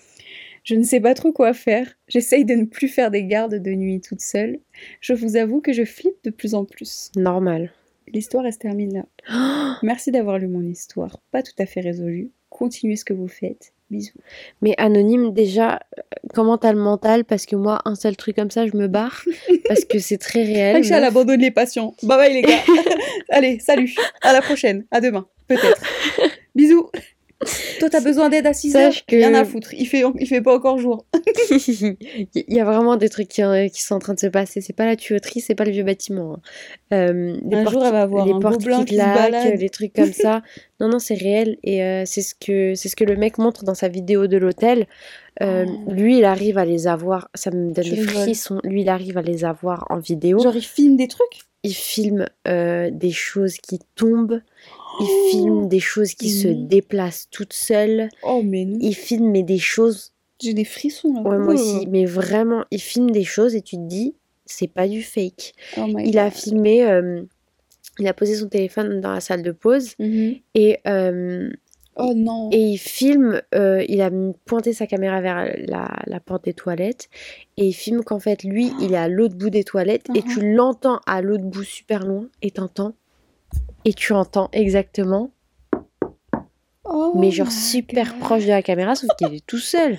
Je 0.63 0.75
ne 0.75 0.83
sais 0.83 0.99
pas 0.99 1.13
trop 1.13 1.31
quoi 1.31 1.53
faire. 1.53 1.87
J'essaye 2.07 2.43
de 2.43 2.55
ne 2.55 2.65
plus 2.65 2.87
faire 2.87 3.11
des 3.11 3.23
gardes 3.23 3.55
de 3.55 3.71
nuit 3.71 4.01
toute 4.01 4.21
seule. 4.21 4.59
Je 4.99 5.13
vous 5.13 5.35
avoue 5.35 5.61
que 5.61 5.73
je 5.73 5.85
flippe 5.85 6.23
de 6.23 6.31
plus 6.31 6.55
en 6.55 6.65
plus. 6.65 7.11
Normal. 7.15 7.71
L'histoire 8.07 8.45
elle 8.45 8.53
se 8.53 8.57
termine 8.59 8.93
là. 9.27 9.77
Merci 9.83 10.11
d'avoir 10.11 10.39
lu 10.39 10.47
mon 10.47 10.61
histoire, 10.63 11.19
pas 11.31 11.43
tout 11.43 11.53
à 11.59 11.65
fait 11.65 11.81
résolue. 11.81 12.31
Continuez 12.49 12.95
ce 12.95 13.05
que 13.05 13.13
vous 13.13 13.27
faites. 13.27 13.73
Bisous. 13.91 14.13
Mais 14.61 14.73
anonyme, 14.77 15.31
déjà, 15.33 15.75
euh, 15.75 16.01
comment 16.33 16.57
t'as 16.57 16.73
le 16.73 16.79
mental? 16.79 17.23
Parce 17.23 17.45
que 17.45 17.55
moi, 17.55 17.81
un 17.85 17.95
seul 17.95 18.17
truc 18.17 18.35
comme 18.35 18.49
ça, 18.49 18.65
je 18.65 18.75
me 18.75 18.87
barre. 18.87 19.23
parce 19.67 19.85
que 19.85 19.99
c'est 19.99 20.17
très 20.17 20.43
réel. 20.43 20.77
Meuf. 20.77 20.91
abandonne 20.91 21.41
les 21.41 21.51
patients. 21.51 21.95
Bye 22.01 22.17
bye 22.17 22.33
les 22.33 22.41
gars. 22.41 22.63
Allez, 23.29 23.59
salut. 23.59 23.93
À 24.21 24.33
la 24.33 24.41
prochaine. 24.41 24.85
À 24.91 25.01
demain. 25.01 25.27
Peut-être. 25.47 25.81
Bisous. 26.55 26.84
Toi, 27.79 27.89
t'as 27.89 27.99
besoin 28.01 28.29
d'aide 28.29 28.45
à 28.47 28.53
6 28.53 28.75
heures 28.75 28.93
que- 29.07 29.15
Rien 29.15 29.33
à 29.33 29.45
foutre. 29.45 29.73
Il 29.73 29.85
fait, 29.85 30.03
il 30.19 30.27
fait 30.27 30.41
pas 30.41 30.55
encore 30.55 30.77
jour. 30.77 31.05
Il 31.67 32.53
y 32.53 32.59
a 32.59 32.65
vraiment 32.65 32.95
des 32.97 33.09
trucs 33.09 33.27
qui, 33.27 33.43
euh, 33.43 33.67
qui 33.67 33.81
sont 33.83 33.95
en 33.95 33.99
train 33.99 34.13
de 34.13 34.19
se 34.19 34.27
passer. 34.27 34.61
C'est 34.61 34.73
pas 34.73 34.85
la 34.85 34.95
tuyauterie, 34.95 35.41
c'est 35.41 35.55
pas 35.55 35.65
le 35.65 35.71
vieux 35.71 35.83
bâtiment. 35.83 36.35
hein. 36.35 36.39
Euh, 36.93 37.37
les 37.49 37.57
Un 37.57 37.63
portes 37.63 37.73
jour, 37.75 37.85
elle 37.85 37.91
va 37.91 38.01
avoir 38.01 38.25
les 38.25 38.33
un 38.33 38.39
portes 38.39 38.59
qui 38.85 38.95
claquent, 38.95 39.59
les 39.59 39.69
trucs 39.69 39.93
comme 39.93 40.11
ça. 40.13 40.41
Non, 40.81 40.89
non, 40.89 40.99
c'est 40.99 41.13
réel. 41.15 41.57
Et 41.63 41.81
euh, 41.83 42.03
c'est 42.05 42.21
ce 42.21 42.35
que 42.35 42.75
c'est 42.75 42.89
ce 42.89 42.97
que 42.97 43.05
le 43.05 43.15
mec 43.15 43.37
montre 43.37 43.63
dans 43.63 43.75
sa 43.75 43.87
vidéo 43.87 44.27
de 44.27 44.35
l'hôtel. 44.35 44.87
Euh, 45.41 45.65
Oh. 45.87 45.91
Lui, 45.91 46.17
il 46.17 46.25
arrive 46.25 46.57
à 46.57 46.65
les 46.65 46.87
avoir. 46.87 47.29
Ça 47.33 47.49
me 47.51 47.71
donne 47.71 47.83
Je 47.85 47.95
des 47.95 48.01
frissons. 48.01 48.59
Lui, 48.65 48.81
il 48.81 48.89
arrive 48.89 49.17
à 49.17 49.21
les 49.21 49.45
avoir 49.45 49.85
en 49.89 49.99
vidéo. 49.99 50.39
Genre, 50.39 50.53
il 50.55 50.61
filme 50.61 50.97
des 50.97 51.07
trucs? 51.07 51.43
Il 51.63 51.73
filme 51.73 52.25
euh, 52.49 52.89
des 52.91 53.11
choses 53.11 53.55
qui 53.57 53.79
tombent, 53.95 54.41
il 54.99 55.07
filme 55.09 55.67
des 55.67 55.79
choses 55.79 56.13
qui 56.13 56.29
se 56.29 56.47
déplacent 56.47 57.27
toutes 57.31 57.53
seules, 57.53 58.09
Oh, 58.23 58.41
mais 58.43 58.65
non. 58.65 58.77
il 58.81 58.95
filme 58.95 59.29
mais 59.31 59.43
des 59.43 59.57
choses, 59.59 60.13
J'ai 60.41 60.53
des 60.53 60.65
frissons 60.65 61.13
là. 61.13 61.21
ouais, 61.21 61.37
moi 61.37 61.53
Oh. 61.55 61.59
aussi, 61.59 61.87
mais 61.87 62.05
vraiment, 62.05 62.65
il 62.71 62.81
filme 62.81 63.11
des 63.11 63.23
choses 63.23 63.55
et 63.55 63.61
tu 63.61 63.75
te 63.77 63.81
dis, 63.87 64.15
c'est 64.45 64.67
pas 64.67 64.87
du 64.87 65.01
fake. 65.03 65.53
Oh 65.77 65.85
my 65.87 66.07
Il 66.07 66.17
a 66.19 66.25
God. 66.29 66.33
filmé, 66.33 66.85
euh, 66.85 67.23
il 67.99 68.07
a 68.07 68.13
posé 68.13 68.35
son 68.35 68.47
téléphone 68.49 68.99
dans 69.01 69.11
la 69.13 69.21
salle 69.21 69.41
de 69.43 69.51
pause 69.51 69.95
Mhm. 69.99 70.35
et, 70.53 70.79
euh, 70.87 71.49
Oh 71.97 72.13
non. 72.13 72.49
et 72.51 72.59
il 72.59 72.77
filme, 72.77 73.41
euh, 73.55 73.81
il 73.87 74.01
a 74.01 74.11
pointé 74.43 74.73
sa 74.73 74.85
caméra 74.85 75.21
vers 75.21 75.55
la, 75.65 75.89
la 76.05 76.19
porte 76.19 76.43
des 76.43 76.53
toilettes 76.53 77.07
et 77.55 77.67
il 77.67 77.73
filme 77.73 78.03
qu'en 78.03 78.19
fait 78.19 78.43
lui 78.43 78.75
il 78.77 78.91
est 78.91 78.97
à 78.97 79.07
l'autre 79.07 79.35
bout 79.35 79.49
des 79.49 79.63
toilettes 79.63 80.07
et 80.13 80.21
Mhm. 80.21 80.27
tu 80.33 80.53
l'entends 80.53 80.99
à 81.07 81.21
l'autre 81.21 81.45
bout 81.45 81.63
super 81.63 82.05
loin 82.05 82.27
et 82.41 82.51
t'entends 82.51 82.93
et 83.85 83.93
tu 83.93 84.13
entends 84.13 84.49
exactement 84.51 85.31
Oh 86.87 87.13
mais 87.15 87.31
genre 87.31 87.47
my 87.47 87.51
super 87.53 88.11
God. 88.13 88.19
proche 88.19 88.43
de 88.43 88.49
la 88.49 88.61
caméra 88.61 88.93
sauf 88.95 89.09
qu'il 89.17 89.33
est 89.33 89.45
tout 89.45 89.57
seul 89.57 89.97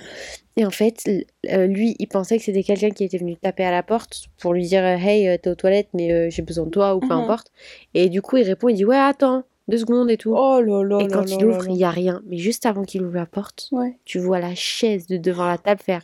et 0.55 0.65
en 0.65 0.69
fait 0.71 1.03
euh, 1.51 1.67
lui 1.67 1.95
il 1.99 2.07
pensait 2.07 2.37
que 2.37 2.43
c'était 2.43 2.63
quelqu'un 2.63 2.91
qui 2.91 3.03
était 3.03 3.17
venu 3.17 3.35
taper 3.35 3.65
à 3.65 3.71
la 3.71 3.83
porte 3.83 4.27
pour 4.39 4.53
lui 4.53 4.65
dire 4.65 4.83
euh, 4.85 4.95
hey 4.97 5.27
euh, 5.27 5.37
t'es 5.37 5.49
aux 5.49 5.55
toilettes 5.55 5.89
mais 5.93 6.11
euh, 6.13 6.29
j'ai 6.29 6.41
besoin 6.43 6.65
de 6.65 6.69
toi 6.71 6.95
ou 6.95 6.99
peu 7.01 7.07
Mhm. 7.07 7.11
importe 7.23 7.51
et 7.93 8.07
du 8.09 8.21
coup 8.21 8.37
il 8.37 8.43
répond 8.43 8.69
il 8.69 8.75
dit 8.75 8.85
ouais 8.85 8.95
attends 8.97 9.43
deux 9.67 9.77
secondes 9.79 10.09
et 10.09 10.15
tout 10.17 10.33
Oh 10.33 10.61
là 10.61 10.81
là 10.83 10.99
et 11.03 11.07
quand 11.09 11.27
là 11.29 11.35
il 11.37 11.45
ouvre 11.45 11.67
il 11.69 11.75
y 11.75 11.83
a 11.83 11.91
rien 11.91 12.21
mais 12.25 12.37
juste 12.37 12.65
avant 12.65 12.83
qu'il 12.83 13.03
ouvre 13.03 13.15
la 13.15 13.25
porte. 13.25 13.67
Ouais. 13.73 13.97
tu 14.05 14.17
vois 14.19 14.39
la 14.39 14.55
chaise 14.55 15.07
de 15.07 15.17
devant 15.17 15.45
la 15.45 15.57
table 15.57 15.81
faire 15.83 16.01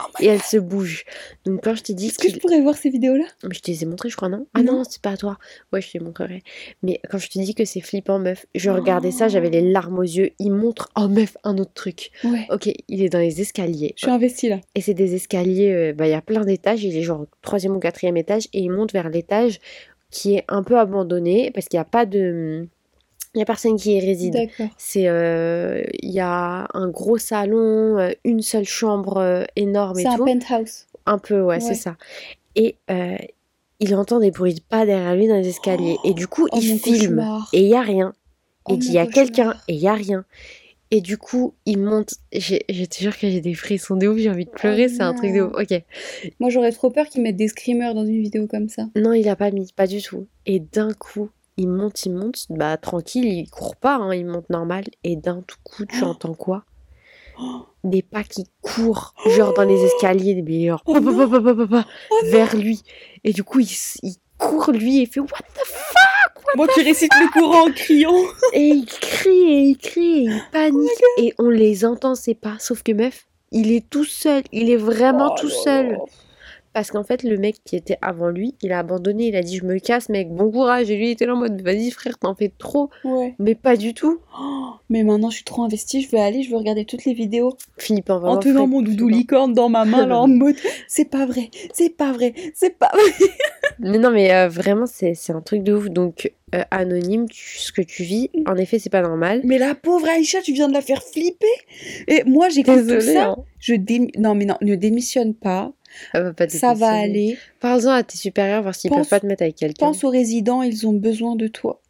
Oh 0.00 0.04
et 0.20 0.26
elle 0.26 0.40
se 0.42 0.56
bouge. 0.56 1.04
Donc 1.44 1.62
quand 1.62 1.74
je 1.74 1.82
t'ai 1.82 1.94
dit 1.94 2.06
Est-ce 2.06 2.18
que 2.18 2.30
je 2.30 2.38
pourrais 2.38 2.60
voir 2.60 2.76
ces 2.76 2.90
vidéos-là? 2.90 3.24
Mais 3.42 3.54
je 3.54 3.60
te 3.60 3.70
les 3.70 3.82
ai 3.82 3.86
montrées, 3.86 4.08
je 4.08 4.16
crois, 4.16 4.28
non? 4.28 4.46
Ah 4.54 4.62
Non. 4.62 4.78
non, 4.78 4.84
c'est 4.88 5.02
pas 5.02 5.10
à 5.10 5.16
toi. 5.16 5.38
Ouais, 5.72 5.80
je 5.80 5.90
te 5.92 5.98
les 5.98 6.04
montrerai. 6.04 6.42
Mais 6.82 7.00
quand 7.10 7.18
je 7.18 7.28
te 7.28 7.38
dis 7.38 7.54
que 7.54 7.64
c'est 7.64 7.80
flippant, 7.80 8.18
meuf, 8.18 8.46
je 8.54 8.70
regardais 8.70 9.10
ça, 9.10 9.28
j'avais 9.28 9.50
les 9.50 9.60
larmes 9.60 9.98
aux 9.98 10.02
yeux. 10.02 10.30
Il 10.38 10.50
montre, 10.50 10.90
oh 10.96 11.08
meuf, 11.08 11.36
un 11.44 11.58
autre 11.58 11.72
truc. 11.74 12.10
Ouais. 12.24 12.46
Ok, 12.50 12.70
il 12.88 13.02
est 13.02 13.08
dans 13.08 13.18
les 13.18 13.40
escaliers. 13.40 13.92
Je 13.96 14.02
suis 14.06 14.10
investie 14.10 14.48
là. 14.48 14.60
Et 14.74 14.80
c'est 14.80 14.94
des 14.94 15.14
escaliers, 15.14 15.72
euh, 15.72 15.92
bah, 15.92 16.06
il 16.06 16.10
y 16.10 16.14
a 16.14 16.22
plein 16.22 16.44
d'étages. 16.44 16.82
Il 16.84 16.96
est 16.96 17.02
genre 17.02 17.20
au 17.22 17.28
troisième 17.42 17.76
ou 17.76 17.80
quatrième 17.80 18.16
étage. 18.16 18.44
Et 18.52 18.60
il 18.60 18.70
monte 18.70 18.92
vers 18.92 19.08
l'étage 19.10 19.60
qui 20.10 20.36
est 20.36 20.44
un 20.48 20.62
peu 20.62 20.78
abandonné 20.78 21.50
parce 21.52 21.66
qu'il 21.68 21.76
n'y 21.78 21.82
a 21.82 21.86
pas 21.86 22.06
de... 22.06 22.68
Il 23.34 23.38
n'y 23.38 23.42
a 23.42 23.46
personne 23.46 23.76
qui 23.76 23.94
y 23.96 24.00
réside. 24.00 24.36
C'est, 24.78 25.08
euh, 25.08 25.82
il 26.02 26.10
y 26.12 26.20
a 26.20 26.68
un 26.72 26.88
gros 26.88 27.18
salon, 27.18 27.98
euh, 27.98 28.10
une 28.24 28.42
seule 28.42 28.64
chambre 28.64 29.16
euh, 29.16 29.44
énorme 29.56 29.98
et 29.98 30.02
C'est 30.02 30.08
un 30.08 30.16
tout. 30.16 30.24
penthouse. 30.24 30.86
Un 31.06 31.18
peu, 31.18 31.40
ouais, 31.40 31.56
Ouais. 31.56 31.60
c'est 31.60 31.74
ça. 31.74 31.96
Et 32.54 32.76
euh, 32.90 33.16
il 33.80 33.94
entend 33.96 34.20
des 34.20 34.30
bruits 34.30 34.54
de 34.54 34.60
pas 34.60 34.86
derrière 34.86 35.14
lui 35.16 35.26
dans 35.26 35.36
les 35.36 35.48
escaliers. 35.48 35.96
et 36.04 36.14
du 36.14 36.26
coup, 36.28 36.46
Oh, 36.52 36.58
il 36.62 36.78
filme. 36.78 37.16
cauchemar. 37.16 37.48
Et 37.52 37.62
il 37.62 37.68
y 37.68 37.74
a 37.74 37.80
rien. 37.82 38.14
Oh, 38.66 38.74
il 38.74 38.78
dit, 38.78 38.86
mon 38.88 38.92
il 38.92 38.94
y 38.94 38.98
a 38.98 39.06
quelqu'un. 39.06 39.54
Et 39.68 39.74
il 39.74 39.80
y 39.80 39.88
a 39.88 39.94
rien. 39.94 40.24
Et 40.92 41.00
du 41.00 41.18
coup, 41.18 41.54
il 41.66 41.78
monte. 41.80 42.14
Je 42.32 42.56
te 42.84 42.98
jure 43.00 43.18
que 43.18 43.28
j'ai 43.28 43.40
des 43.40 43.54
frissons 43.54 43.96
de 43.96 44.06
ouf. 44.06 44.16
J'ai 44.18 44.30
envie 44.30 44.44
de 44.44 44.50
pleurer. 44.50 44.88
c'est 44.88 45.02
un 45.02 45.12
truc 45.12 45.32
de 45.32 45.40
non. 45.40 45.46
ouf. 45.48 45.62
Ok. 45.62 45.82
Moi, 46.38 46.50
j'aurais 46.50 46.70
trop 46.70 46.88
peur 46.90 47.06
qu'ils 47.08 47.22
mettent 47.22 47.36
des 47.36 47.48
screamers 47.48 47.94
dans 47.94 48.06
une 48.06 48.22
vidéo 48.22 48.46
comme 48.46 48.68
ça. 48.68 48.84
Non, 48.94 49.12
il 49.12 49.28
a 49.28 49.34
pas 49.34 49.50
mis. 49.50 49.72
Pas 49.74 49.88
du 49.88 50.00
tout. 50.00 50.28
Et 50.46 50.60
d'un 50.60 50.92
coup, 50.92 51.30
il 51.56 51.68
monte, 51.68 52.04
il 52.06 52.12
monte. 52.12 52.46
Bah, 52.50 52.76
tranquille. 52.76 53.24
Il 53.26 53.48
court 53.50 53.76
pas. 53.76 53.96
hein, 53.96 54.14
il 54.14 54.26
monte 54.26 54.50
normal. 54.50 54.84
Et 55.04 55.16
d'un 55.16 55.40
tout 55.42 55.56
coup, 55.64 55.84
tu 55.86 56.00
Oh. 56.02 56.06
entends 56.08 56.34
quoi? 56.34 56.64
Oh. 57.40 57.66
Des 57.82 58.02
pas 58.02 58.22
qui 58.24 58.44
courent. 58.60 59.14
Genre 59.36 59.54
dans 59.54 59.64
les 59.64 59.82
escaliers. 59.82 60.40
Mais 60.42 60.66
genre, 60.66 60.82
Oh 60.86 60.96
Oh 60.96 62.26
vers 62.26 62.56
lui. 62.56 62.82
Et 63.24 63.32
du 63.32 63.42
coup, 63.44 63.60
il, 63.60 64.14
court 64.38 64.70
lui 64.72 65.00
et 65.00 65.06
fait 65.06 65.20
What 65.20 65.28
the 65.28 65.64
fuck? 65.64 66.56
Moi 66.56 66.68
qui 66.68 66.82
récite 66.82 67.12
le 67.20 67.30
courant 67.32 67.66
en 67.68 67.72
criant. 67.72 68.14
Et 68.52 68.68
il 68.68 68.84
crie 68.86 69.30
et 69.30 69.60
il 69.70 69.76
crie 69.76 70.18
et 70.18 70.22
il 70.24 70.40
Oh 70.40 70.48
panique. 70.52 70.90
et 71.18 71.34
on 71.38 71.48
les 71.50 71.84
entend, 71.84 72.14
ces 72.14 72.34
pas. 72.34 72.56
Sauf 72.60 72.82
que 72.84 72.92
meuf, 72.92 73.26
il 73.50 73.72
est 73.72 73.88
tout 73.90 74.04
seul. 74.04 74.42
Il 74.52 74.70
est 74.70 74.76
vraiment 74.76 75.32
Oh 75.32 75.40
tout 75.40 75.48
seul. 75.50 75.98
Parce 76.74 76.90
qu'en 76.90 77.04
fait, 77.04 77.22
le 77.22 77.38
mec 77.38 77.56
qui 77.64 77.76
était 77.76 77.96
avant 78.02 78.28
lui, 78.28 78.54
il 78.60 78.72
a 78.72 78.80
abandonné. 78.80 79.28
Il 79.28 79.36
a 79.36 79.42
dit 79.42 79.56
Je 79.56 79.64
me 79.64 79.78
casse, 79.78 80.08
mec, 80.10 80.30
bon 80.30 80.50
courage. 80.50 80.90
Et 80.90 80.96
lui, 80.96 81.06
il 81.08 81.10
était 81.12 81.24
là 81.24 81.34
en 81.34 81.38
mode 81.38 81.62
Vas-y, 81.62 81.90
frère, 81.90 82.18
t'en 82.18 82.34
fais 82.34 82.52
trop. 82.58 82.90
Ouais. 83.04 83.34
Mais 83.38 83.54
pas 83.54 83.76
du 83.76 83.94
tout. 83.94 84.18
Oh, 84.38 84.70
mais 84.90 85.02
maintenant, 85.04 85.30
je 85.30 85.36
suis 85.36 85.44
trop 85.44 85.62
investie. 85.62 86.02
Je 86.02 86.10
vais 86.10 86.20
aller, 86.20 86.42
je 86.42 86.50
vais 86.50 86.56
regarder 86.56 86.84
toutes 86.84 87.04
les 87.06 87.14
vidéos. 87.14 87.52
Flippant, 87.78 88.18
vraiment. 88.18 88.34
en 88.34 88.38
tenant 88.38 88.66
mon 88.66 88.82
doudou 88.82 89.08
licorne 89.08 89.54
dans 89.54 89.68
ma 89.68 89.84
main, 89.84 90.06
là, 90.06 90.18
en 90.18 90.26
mode 90.28 90.56
c'est 90.88 91.04
pas 91.08 91.24
vrai, 91.26 91.50
c'est 91.72 91.96
pas 91.96 92.12
vrai, 92.12 92.34
c'est 92.54 92.76
pas 92.78 92.90
vrai. 92.92 93.28
Mais 93.80 93.98
non, 93.98 94.10
mais 94.12 94.32
euh, 94.32 94.48
vraiment, 94.48 94.86
c'est 94.86 95.14
un 95.30 95.40
truc 95.40 95.64
de 95.64 95.72
ouf. 95.72 95.88
Donc, 95.90 96.30
euh, 96.54 96.62
anonyme, 96.70 97.28
tu- 97.28 97.58
ce 97.58 97.72
que 97.72 97.82
tu 97.82 98.04
vis, 98.04 98.30
en 98.46 98.54
effet, 98.56 98.78
c'est 98.78 98.88
pas 98.90 99.02
normal. 99.02 99.40
Mais 99.42 99.58
la 99.58 99.74
pauvre 99.74 100.06
Aïcha, 100.08 100.40
tu 100.42 100.52
viens 100.52 100.68
de 100.68 100.72
la 100.74 100.80
faire 100.80 101.02
flipper. 101.02 101.46
Et 102.06 102.22
moi, 102.24 102.48
j'écoute 102.50 102.86
tout 102.86 103.00
ça. 103.00 103.30
hein. 103.30 103.36
Je 103.58 103.74
démi- 103.74 104.16
Non, 104.16 104.36
mais 104.36 104.44
non, 104.44 104.54
ne 104.60 104.76
démissionne 104.76 105.34
pas. 105.34 105.72
Ça 106.12 106.20
va 106.22 106.32
pas 106.32 106.48
Ça 106.48 106.74
va 106.74 106.90
aller. 106.90 107.38
Parle-en 107.60 107.90
à 107.90 108.02
tes 108.02 108.16
supérieurs, 108.16 108.62
voir 108.62 108.74
s'ils 108.74 108.90
peuvent 108.90 109.08
pas 109.08 109.20
te 109.20 109.26
mettre 109.26 109.42
avec 109.42 109.56
quelqu'un. 109.56 109.86
Pense 109.86 110.04
aux 110.04 110.10
résidents, 110.10 110.62
ils 110.62 110.86
ont 110.86 110.92
besoin 110.92 111.36
de 111.36 111.46
toi. 111.46 111.80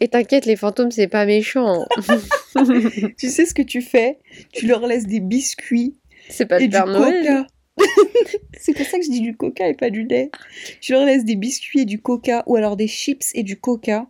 Et 0.00 0.08
t'inquiète, 0.08 0.46
les 0.46 0.56
fantômes, 0.56 0.90
c'est 0.90 1.08
pas 1.08 1.26
méchant. 1.26 1.86
Tu 3.16 3.28
sais 3.28 3.46
ce 3.46 3.54
que 3.54 3.62
tu 3.62 3.80
fais? 3.80 4.18
Tu 4.52 4.66
leur 4.66 4.84
laisses 4.84 5.06
des 5.06 5.20
biscuits 5.20 5.94
c'est 6.30 6.46
pas 6.46 6.60
et 6.60 6.68
du 6.68 6.76
coca. 6.76 7.46
c'est 8.58 8.74
pour 8.74 8.86
ça 8.86 8.98
que 8.98 9.04
je 9.04 9.10
dis 9.10 9.20
du 9.20 9.36
coca 9.36 9.68
et 9.68 9.74
pas 9.74 9.90
du 9.90 10.04
lait. 10.04 10.30
Tu 10.80 10.92
leur 10.92 11.04
laisses 11.04 11.24
des 11.24 11.36
biscuits 11.36 11.80
et 11.80 11.84
du 11.84 12.00
coca, 12.00 12.42
ou 12.46 12.56
alors 12.56 12.76
des 12.76 12.88
chips 12.88 13.30
et 13.34 13.42
du 13.42 13.56
coca. 13.56 14.06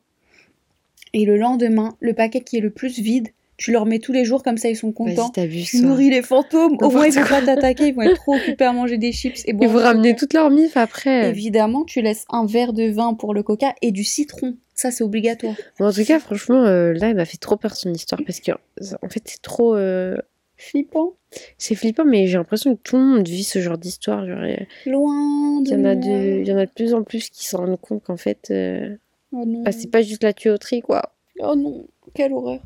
Et 1.12 1.24
le 1.24 1.36
lendemain, 1.36 1.96
le 2.01 2.14
paquet 2.14 2.40
qui 2.40 2.57
est 2.57 2.61
le 2.61 2.70
plus 2.70 2.98
vide, 2.98 3.28
tu 3.61 3.72
leur 3.72 3.84
mets 3.84 3.98
tous 3.98 4.12
les 4.12 4.24
jours, 4.24 4.42
comme 4.42 4.56
ça 4.56 4.70
ils 4.70 4.76
sont 4.76 4.90
contents. 4.90 5.28
T'abuses. 5.28 5.66
Tu 5.66 5.80
toi. 5.80 5.88
nourris 5.90 6.08
les 6.08 6.22
fantômes. 6.22 6.78
Au 6.80 6.88
moins, 6.90 7.06
ils 7.06 7.12
vont 7.12 7.26
pas 7.28 7.42
t'attaquer. 7.42 7.88
Ils 7.88 7.94
vont 7.94 8.00
être 8.02 8.14
trop 8.16 8.34
occupés 8.34 8.64
à 8.64 8.72
manger 8.72 8.96
des 8.96 9.12
chips 9.12 9.44
et 9.44 9.50
Ils 9.50 9.54
boire 9.54 9.68
vous 9.70 9.78
coca. 10.02 10.14
toute 10.14 10.32
leur 10.32 10.48
mif 10.50 10.78
après. 10.78 11.28
Évidemment, 11.28 11.84
tu 11.84 12.00
laisses 12.00 12.24
un 12.30 12.46
verre 12.46 12.72
de 12.72 12.84
vin 12.90 13.12
pour 13.12 13.34
le 13.34 13.42
coca 13.42 13.74
et 13.82 13.92
du 13.92 14.02
citron. 14.02 14.56
Ça, 14.74 14.90
c'est 14.90 15.04
obligatoire. 15.04 15.54
En 15.78 15.92
tout 15.92 16.04
cas, 16.06 16.18
franchement, 16.18 16.64
euh, 16.64 16.94
là, 16.94 17.11
elle 17.11 17.16
m'a 17.16 17.26
fait 17.26 17.36
trop 17.36 17.56
peur 17.58 17.76
son 17.76 17.92
histoire 17.92 18.22
parce 18.26 18.40
que, 18.40 18.52
en 18.52 19.08
fait, 19.11 19.22
c'est 19.26 19.42
trop. 19.42 19.76
euh, 19.76 20.16
Flippant. 20.56 21.12
C'est 21.58 21.74
flippant, 21.74 22.04
mais 22.06 22.26
j'ai 22.26 22.38
l'impression 22.38 22.74
que 22.76 22.80
tout 22.82 22.96
le 22.96 23.02
monde 23.02 23.28
vit 23.28 23.44
ce 23.44 23.61
genre 23.61 23.76
d'histoire. 23.78 24.26
Genre, 24.26 24.44
il 24.44 24.66
Loin 24.90 25.61
de 25.62 25.70
y 25.70 25.74
en 25.74 25.84
a 25.84 25.94
de, 25.94 26.40
il 26.40 26.46
y 26.48 26.52
en 26.52 26.56
a 26.58 26.66
de 26.66 26.70
plus 26.70 26.92
en 26.94 27.02
plus 27.02 27.28
qui 27.30 27.46
s'en 27.46 27.58
rendent 27.58 27.80
compte 27.80 28.02
qu'en 28.04 28.16
fait, 28.16 28.48
euh, 28.50 28.96
Oh 29.32 29.44
bah, 29.46 29.70
c'est 29.72 29.90
pas 29.90 30.02
juste 30.02 30.22
la 30.22 30.32
tuyauterie, 30.32 30.80
quoi. 30.82 31.14
Oh 31.40 31.54
non, 31.56 31.86
quelle 32.14 32.32
horreur. 32.32 32.61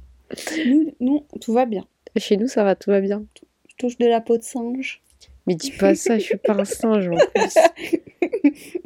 Nous, 0.66 0.94
nous, 1.00 1.24
tout 1.40 1.52
va 1.52 1.66
bien. 1.66 1.84
Chez 2.16 2.36
nous, 2.36 2.48
ça 2.48 2.64
va, 2.64 2.74
tout 2.74 2.90
va 2.90 3.00
bien. 3.00 3.24
Je 3.68 3.74
touche 3.76 3.98
de 3.98 4.06
la 4.06 4.20
peau 4.20 4.36
de 4.38 4.42
singe. 4.42 5.00
Mais 5.46 5.54
dis 5.54 5.70
pas 5.72 5.94
ça, 5.94 6.18
je 6.18 6.24
suis 6.24 6.36
pas 6.38 6.54
un 6.54 6.64
singe 6.64 7.08
en 7.08 7.16
plus. 7.16 7.54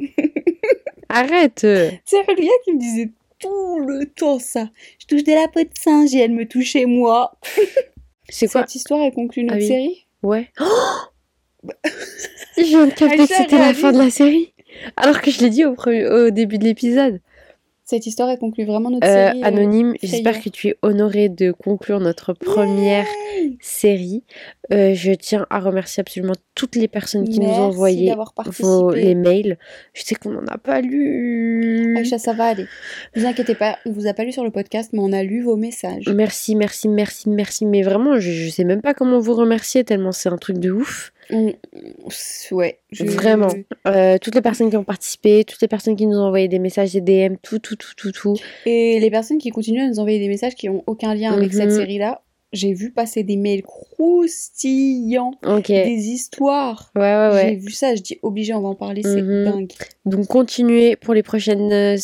Arrête. 1.09 1.59
C'est 2.05 2.23
Julia 2.27 2.51
qui 2.63 2.73
me 2.73 2.79
disait 2.79 3.09
tout 3.39 3.79
le 3.79 4.05
temps 4.05 4.39
ça. 4.39 4.69
Je 4.99 5.05
touche 5.07 5.23
de 5.23 5.31
la 5.33 5.47
peau 5.47 5.61
de 5.61 5.69
singe 5.79 6.13
et 6.13 6.19
elle 6.19 6.33
me 6.33 6.45
touchait 6.47 6.85
moi. 6.85 7.37
C'est 8.29 8.47
quoi 8.47 8.61
Cette 8.61 8.75
histoire, 8.75 9.01
elle 9.01 9.13
conclut 9.13 9.43
notre 9.43 9.55
Ah 9.55 9.59
oui. 9.59 9.67
série 9.67 10.05
Ouais. 10.21 10.49
je 12.57 12.61
viens 12.63 12.85
de 12.87 12.91
capter 12.93 13.17
que 13.27 13.33
c'était 13.33 13.57
la 13.57 13.73
fin 13.73 13.91
de 13.91 13.97
la 13.97 14.09
série. 14.11 14.53
Alors 14.97 15.21
que 15.21 15.31
je 15.31 15.39
l'ai 15.41 15.49
dit 15.49 15.65
au, 15.65 15.73
premier- 15.73 16.05
au 16.07 16.29
début 16.29 16.57
de 16.59 16.63
l'épisode. 16.65 17.21
Cette 17.89 18.05
histoire, 18.05 18.29
elle 18.29 18.37
conclut 18.37 18.65
vraiment 18.65 18.91
notre 18.91 19.07
Euh, 19.07 19.29
série. 19.29 19.41
euh, 19.41 19.47
anonyme, 19.47 19.95
j'espère 20.03 20.39
que 20.43 20.49
tu 20.49 20.67
es 20.67 20.75
honoré 20.83 21.27
de 21.27 21.51
conclure 21.51 21.99
notre 21.99 22.33
première 22.33 23.07
série. 23.61 24.21
Euh, 24.71 24.93
je 24.93 25.11
tiens 25.11 25.47
à 25.49 25.59
remercier 25.59 26.01
absolument 26.01 26.35
toutes 26.53 26.75
les 26.75 26.87
personnes 26.87 27.27
qui 27.27 27.39
nous 27.39 27.47
ont 27.47 27.63
envoyé 27.63 28.13
vos, 28.59 28.91
les 28.91 29.15
mails. 29.15 29.57
Je 29.93 30.03
sais 30.03 30.13
qu'on 30.13 30.29
n'en 30.29 30.45
a 30.49 30.59
pas 30.59 30.81
lu. 30.81 31.97
Aïcha, 31.97 32.19
ça 32.19 32.33
va 32.33 32.49
aller. 32.49 32.67
Ne 33.15 33.21
vous 33.21 33.27
inquiétez 33.27 33.55
pas, 33.55 33.79
on 33.87 33.91
vous 33.91 34.05
a 34.05 34.13
pas 34.13 34.23
lu 34.23 34.33
sur 34.33 34.43
le 34.43 34.51
podcast, 34.51 34.91
mais 34.93 34.99
on 35.01 35.11
a 35.11 35.23
lu 35.23 35.41
vos 35.41 35.55
messages. 35.55 36.05
Merci, 36.13 36.55
merci, 36.55 36.89
merci, 36.89 37.27
merci. 37.31 37.65
Mais 37.65 37.81
vraiment, 37.81 38.19
je, 38.19 38.29
je 38.29 38.49
sais 38.49 38.65
même 38.65 38.81
pas 38.83 38.93
comment 38.93 39.17
vous 39.17 39.33
remercier 39.33 39.83
tellement 39.83 40.11
c'est 40.11 40.29
un 40.29 40.37
truc 40.37 40.59
de 40.59 40.69
ouf. 40.69 41.11
Ouais. 41.31 42.79
je- 42.91 43.03
Vraiment. 43.05 43.49
Euh, 43.87 44.17
toutes 44.19 44.35
les 44.35 44.41
personnes 44.41 44.69
qui 44.69 44.77
ont 44.77 44.83
participé, 44.83 45.43
toutes 45.43 45.61
les 45.61 45.67
personnes 45.67 45.95
qui 45.95 46.05
nous 46.07 46.17
ont 46.17 46.23
envoyé 46.25 46.47
des 46.47 46.59
messages, 46.59 46.93
des 46.93 47.01
DM, 47.01 47.35
tout, 47.41 47.59
tout, 47.59 47.75
tout, 47.75 47.93
tout, 47.95 48.11
tout. 48.11 48.35
Et 48.65 48.99
les 48.99 49.11
personnes 49.11 49.37
qui 49.37 49.49
continuent 49.51 49.81
à 49.83 49.87
nous 49.87 49.99
envoyer 49.99 50.19
des 50.19 50.27
messages 50.27 50.55
qui 50.55 50.69
ont 50.69 50.83
aucun 50.87 51.13
lien 51.13 51.33
avec 51.33 51.53
cette 51.53 51.69
Mhm. 51.69 51.75
série-là, 51.75 52.21
j'ai 52.51 52.73
vu 52.73 52.91
passer 52.91 53.21
des 53.23 53.37
mails 53.37 53.61
croustillants, 53.61 55.33
des 55.67 56.07
histoires. 56.09 56.91
Ouais, 56.95 57.01
ouais, 57.01 57.29
J'ai 57.31 57.47
ouais. 57.49 57.55
vu 57.55 57.71
ça, 57.71 57.95
je 57.95 58.01
dis 58.01 58.17
obligé, 58.23 58.53
on 58.53 58.61
va 58.61 58.69
en 58.69 58.75
parler, 58.75 59.03
c'est 59.03 59.21
Mhm. 59.21 59.43
dingue. 59.45 59.71
Donc 60.05 60.25
continuez 60.27 60.95
pour 60.95 61.13
les 61.13 61.21
prochaines 61.23 61.71
euh, 61.71 61.95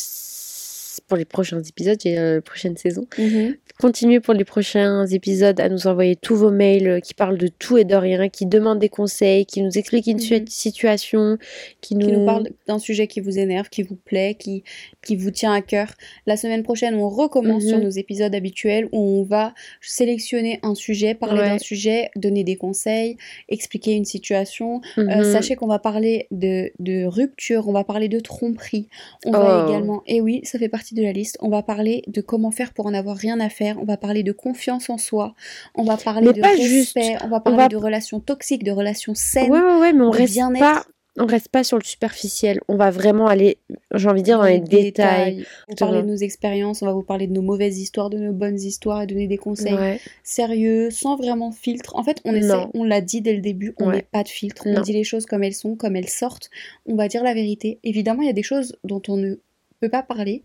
pour 1.07 1.17
les 1.17 1.25
prochains 1.25 1.61
épisodes 1.61 1.97
et 2.05 2.15
la 2.15 2.41
prochaine 2.41 2.77
saison. 2.77 3.05
Mhm. 3.17 3.55
Continuez 3.79 4.21
pour 4.21 4.33
les 4.33 4.45
prochains 4.45 5.05
épisodes 5.07 5.59
à 5.59 5.67
nous 5.67 5.85
envoyer 5.87 6.15
tous 6.15 6.35
vos 6.35 6.49
mails 6.49 6.87
euh, 6.87 6.99
qui 7.01 7.13
parlent 7.13 7.37
de 7.37 7.47
tout 7.47 7.77
et 7.77 7.83
de 7.83 7.93
rien, 7.95 8.29
qui 8.29 8.45
demandent 8.45 8.79
des 8.79 8.87
conseils, 8.89 9.45
qui 9.45 9.61
nous 9.61 9.77
expliquent 9.77 10.07
une 10.07 10.17
Mhm. 10.17 10.47
situation, 10.47 11.37
qui 11.81 11.95
nous... 11.95 12.07
Qui 12.07 12.11
nous 12.13 12.25
parle 12.25 12.47
d'un 12.67 12.79
sujet 12.79 13.07
qui 13.07 13.19
vous 13.19 13.37
énerve, 13.37 13.69
qui 13.69 13.83
vous 13.83 13.97
plaît, 13.97 14.35
qui, 14.39 14.63
qui 15.05 15.15
vous 15.17 15.29
tient 15.31 15.51
à 15.53 15.61
cœur. 15.61 15.93
La 16.25 16.37
semaine 16.37 16.63
prochaine, 16.63 16.95
on 16.95 17.09
recommence 17.09 17.63
Mhm. 17.63 17.69
sur 17.69 17.79
nos 17.79 17.89
épisodes 17.89 18.33
habituels 18.33 18.87
où 18.93 18.99
on 19.19 19.23
va 19.23 19.53
sélectionner 19.81 20.59
un 20.63 20.73
sujet, 20.75 21.13
parler 21.13 21.41
Ouais. 21.41 21.49
d'un 21.49 21.57
sujet, 21.59 22.09
donner 22.15 22.43
des 22.43 22.55
conseils, 22.55 23.17
expliquer 23.49 23.91
une 23.93 24.05
situation. 24.05 24.81
Euh, 24.97 25.03
Mhm. 25.03 25.23
sachez 25.33 25.55
qu'on 25.55 25.67
va 25.67 25.79
parler 25.79 26.27
de, 26.31 26.71
de 26.79 27.05
rupture, 27.05 27.67
on 27.67 27.73
va 27.73 27.83
parler 27.83 28.07
de 28.09 28.19
tromperie, 28.19 28.87
on 29.25 29.31
va 29.31 29.65
Oh. 29.65 29.69
également, 29.69 30.01
et 30.07 30.21
oui, 30.21 30.41
ça 30.43 30.57
fait 30.57 30.69
partie 30.69 30.94
de 30.95 31.03
la 31.03 31.11
liste, 31.11 31.37
on 31.41 31.49
va 31.49 31.61
parler 31.61 32.01
de 32.07 32.21
comment 32.21 32.51
faire 32.51 32.73
pour 32.73 32.85
en 32.87 32.93
avoir 32.93 33.15
rien 33.17 33.39
à 33.39 33.49
faire, 33.49 33.77
on 33.79 33.85
va 33.85 33.97
parler 33.97 34.23
de 34.23 34.31
confiance 34.31 34.89
en 34.89 34.97
soi, 34.97 35.35
on 35.75 35.83
va 35.83 35.97
parler 35.97 36.27
Mais 36.27 36.33
de 36.33 36.41
respect, 36.41 36.63
juste. 36.67 36.97
on 37.23 37.27
va 37.27 37.39
parler 37.39 37.57
va- 37.59 37.67
de 37.67 37.77
relations 37.77 38.19
toxiques, 38.19 38.63
de 38.63 38.71
relations 38.71 39.13
saines. 39.15 39.51
Ouais, 39.51 39.59
ouais, 39.61 39.79
ouais, 39.79 39.93
mais 39.93 40.01
on 40.03 40.09
reste 40.11 40.39
pas... 40.59 40.83
On 41.17 41.27
reste 41.27 41.47
pas 41.47 41.63
sur 41.63 41.77
le 41.77 41.83
superficiel. 41.85 42.59
On 42.67 42.75
va 42.75 42.91
vraiment 42.91 43.27
aller, 43.27 43.57
j'ai 43.93 44.09
envie 44.09 44.19
de 44.19 44.25
dire, 44.25 44.37
dans 44.37 44.43
les 44.43 44.59
détails. 44.59 45.45
On 45.69 45.71
va 45.71 45.75
parler 45.77 46.01
de 46.01 46.07
nos 46.07 46.17
expériences, 46.17 46.81
on 46.81 46.87
va 46.87 46.91
vous 46.91 47.03
parler 47.03 47.25
de 47.27 47.31
nos 47.31 47.41
mauvaises 47.41 47.79
histoires, 47.79 48.09
de 48.09 48.17
nos 48.17 48.33
bonnes 48.33 48.59
histoires 48.59 49.01
et 49.03 49.07
donner 49.07 49.27
des 49.27 49.37
conseils 49.37 49.75
Ouais. 49.75 50.01
sérieux, 50.25 50.89
sans 50.91 51.15
vraiment 51.15 51.53
filtre. 51.53 51.95
En 51.95 52.03
fait, 52.03 52.19
on 52.25 52.33
essaie, 52.35 52.49
Non. 52.49 52.69
on 52.73 52.83
l'a 52.83 52.99
dit 52.99 53.21
dès 53.21 53.31
le 53.33 53.39
début, 53.39 53.73
on 53.79 53.87
Ouais. 53.87 53.95
met 53.95 54.01
pas 54.11 54.23
de 54.23 54.27
filtre. 54.27 54.67
Non. 54.67 54.79
On 54.79 54.81
dit 54.81 54.91
les 54.91 55.05
choses 55.05 55.25
comme 55.25 55.41
elles 55.41 55.53
sont, 55.53 55.77
comme 55.77 55.95
elles 55.95 56.09
sortent. 56.09 56.49
On 56.85 56.95
va 56.95 57.07
dire 57.07 57.23
la 57.23 57.33
vérité. 57.33 57.79
Évidemment, 57.85 58.21
il 58.21 58.25
y 58.27 58.29
a 58.29 58.33
des 58.33 58.43
choses 58.43 58.75
dont 58.83 59.01
on 59.07 59.15
ne 59.15 59.35
peut 59.79 59.87
pas 59.89 60.03
parler 60.03 60.43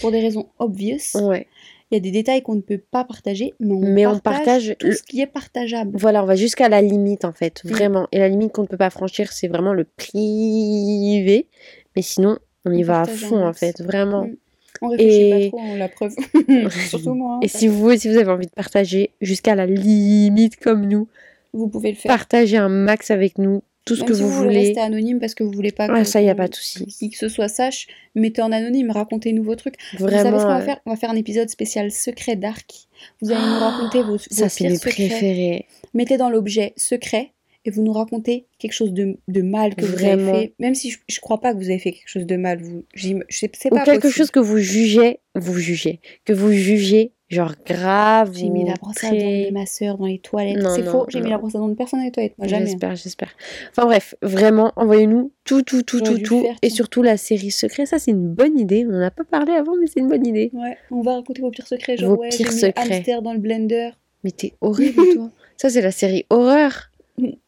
pour 0.00 0.10
des 0.10 0.20
raisons 0.20 0.46
obvious. 0.58 0.98
Ouais. 1.14 1.46
Il 1.90 1.94
y 1.94 1.98
a 1.98 2.00
des 2.00 2.10
détails 2.10 2.42
qu'on 2.42 2.54
ne 2.56 2.60
peut 2.60 2.78
pas 2.90 3.04
partager, 3.04 3.52
mais 3.60 3.72
on, 3.74 3.78
Mais 3.80 4.06
on 4.06 4.18
partage, 4.18 4.74
tout 4.78 4.86
le- 4.86 4.94
ce 4.94 5.02
qui 5.02 5.20
est 5.20 5.26
partageable. 5.26 5.92
Voilà, 5.94 6.22
on 6.24 6.26
va 6.26 6.34
jusqu'à 6.34 6.68
la 6.68 6.80
limite 6.82 7.24
en 7.24 7.32
fait, 7.32 7.62
Mm. 7.64 7.68
vraiment. 7.68 8.08
Et 8.10 8.18
la 8.18 8.28
limite 8.28 8.52
qu'on 8.52 8.62
ne 8.62 8.66
peut 8.66 8.76
pas 8.78 8.90
franchir, 8.90 9.30
c'est 9.32 9.48
vraiment 9.48 9.72
le 9.74 9.84
privé. 9.84 11.46
Mais 11.94 12.02
sinon, 12.02 12.38
on 12.64 12.72
y 12.72 12.82
On 12.82 12.86
va 12.86 13.02
à 13.02 13.04
fond 13.06 13.46
en 13.46 13.52
fait, 13.52 13.80
vraiment. 13.82 14.24
Mm. 14.24 14.36
On 14.82 14.88
réfléchit 14.88 15.20
Et- 15.20 15.30
pas 15.30 15.56
trop, 15.56 15.60
on 15.60 15.74
la 15.76 15.88
preuve. 15.88 16.14
Surtout 16.90 17.14
moi. 17.14 17.34
hein. 17.36 17.40
Et 17.42 17.48
si 17.48 17.68
vous, 17.68 17.96
si 17.96 18.08
vous 18.08 18.16
avez 18.16 18.30
envie 18.30 18.46
de 18.46 18.52
partager 18.52 19.10
jusqu'à 19.20 19.54
la 19.54 19.66
limite 19.66 20.56
comme 20.56 20.86
nous, 20.88 21.06
Vous 21.52 21.68
pouvez 21.68 21.90
le 21.90 21.96
faire. 21.96 22.08
partagez 22.10 22.56
un 22.56 22.68
max 22.68 23.10
avec 23.12 23.38
nous 23.38 23.62
tout 23.84 23.94
ce 23.96 24.00
Même 24.00 24.08
que 24.08 24.14
si 24.14 24.22
vous, 24.22 24.30
vous 24.30 24.42
voulez 24.44 24.58
rester 24.58 24.80
anonyme 24.80 25.20
parce 25.20 25.34
que 25.34 25.44
vous 25.44 25.52
voulez 25.52 25.72
pas 25.72 25.88
que 25.88 26.04
ça, 26.04 26.22
y 26.22 26.28
a 26.30 26.34
pas 26.34 26.48
de 26.48 26.54
souci. 26.54 26.86
qui 26.86 27.10
que 27.10 27.18
ce 27.18 27.28
soit 27.28 27.48
sache, 27.48 27.86
mettez 28.14 28.40
en 28.42 28.50
anonyme, 28.52 28.90
racontez-nous 28.90 29.42
vos 29.44 29.56
trucs. 29.56 29.74
vous 29.98 30.08
savez 30.08 30.16
Vraiment, 30.20 30.38
ce 30.38 30.44
qu'on 30.44 30.48
va 30.50 30.60
euh, 30.60 30.64
faire? 30.64 30.80
On 30.86 30.90
va 30.90 30.96
faire 30.96 31.10
un 31.10 31.16
épisode 31.16 31.48
spécial 31.50 31.90
secret 31.90 32.36
dark. 32.36 32.70
Vous 33.20 33.30
allez 33.30 33.40
nous 33.46 33.58
raconter 33.58 34.02
vos, 34.02 34.12
vos 34.12 34.18
ça 34.30 34.48
c'est 34.48 34.64
pires 34.64 34.70
mes 34.70 34.76
secrets. 34.76 35.08
préférés. 35.08 35.66
Mettez 35.92 36.16
dans 36.16 36.30
l'objet 36.30 36.72
secret 36.76 37.32
et 37.66 37.70
vous 37.70 37.82
nous 37.82 37.92
racontez 37.92 38.46
quelque 38.58 38.72
chose 38.74 38.92
de, 38.92 39.16
de 39.28 39.40
mal 39.42 39.74
que 39.74 39.86
Vraiment. 39.86 40.22
vous 40.24 40.28
avez 40.30 40.40
fait. 40.48 40.54
Même 40.58 40.74
si 40.74 40.90
je, 40.90 40.98
je 41.08 41.20
crois 41.20 41.40
pas 41.40 41.52
que 41.54 41.58
vous 41.58 41.70
avez 41.70 41.78
fait 41.78 41.92
quelque 41.92 42.08
chose 42.10 42.26
de 42.26 42.36
mal, 42.36 42.60
vous, 42.62 42.84
je 42.94 43.14
sais- 43.30 43.50
c'est 43.58 43.72
Ou 43.72 43.76
pas 43.76 43.84
quelque 43.84 44.02
possible. 44.02 44.14
chose 44.18 44.30
que 44.30 44.38
vous 44.40 44.58
jugez, 44.58 45.20
vous 45.34 45.56
jugez, 45.58 46.00
que 46.26 46.34
vous 46.34 46.52
jugez, 46.52 47.12
genre 47.28 47.52
grave 47.66 48.32
J'ai 48.34 48.48
mis 48.48 48.64
la 48.64 48.74
brosse 48.74 49.02
à 49.04 49.10
dents 49.10 49.16
de 49.16 49.50
ma 49.52 49.66
soeur 49.66 49.98
dans 49.98 50.06
les 50.06 50.18
toilettes. 50.18 50.62
Non, 50.62 50.70
C'est 50.74 50.82
faux, 50.84 51.06
j'ai 51.08 51.20
mis 51.20 51.30
la 51.30 51.38
brosse 51.38 51.54
à 51.54 51.58
dents 51.58 51.68
de 51.68 51.74
personne 51.74 52.00
dans 52.00 52.04
les 52.04 52.12
toilettes. 52.12 52.36
Moi, 52.38 52.46
jamais. 52.46 52.66
J'espère, 52.66 52.94
j'espère. 52.96 53.30
Enfin 53.70 53.86
bref, 53.86 54.14
vraiment, 54.22 54.72
envoyez-nous 54.76 55.32
tout, 55.44 55.62
tout, 55.62 55.82
tout, 55.82 56.00
tout, 56.00 56.18
tout. 56.18 56.46
Et 56.62 56.70
surtout 56.70 57.02
la 57.02 57.16
série 57.16 57.50
secret, 57.50 57.86
ça 57.86 57.98
c'est 57.98 58.10
une 58.12 58.28
bonne 58.28 58.58
idée. 58.58 58.84
On 58.88 58.92
n'en 58.92 59.02
a 59.02 59.10
pas 59.10 59.24
parlé 59.24 59.52
avant, 59.52 59.74
mais 59.80 59.86
c'est 59.86 60.00
une 60.00 60.08
bonne 60.08 60.26
idée. 60.26 60.50
Ouais, 60.52 60.76
on 60.90 61.00
va 61.02 61.14
raconter 61.16 61.42
vos 61.42 61.50
pires 61.50 61.66
secrets. 61.66 61.96
Genre, 61.96 62.10
Vos 62.14 62.20
ouais, 62.20 62.28
pires 62.28 62.46
j'ai 62.48 62.54
mis 62.54 62.60
secrets. 62.60 62.82
hamster 62.96 63.22
dans 63.22 63.32
le 63.32 63.38
blender. 63.40 63.90
Mais 64.22 64.30
t'es 64.30 64.52
horrible, 64.60 65.02
toi. 65.14 65.30
Ça 65.56 65.70
c'est 65.70 65.82
la 65.82 65.92
série 65.92 66.26
horreur. 66.30 66.90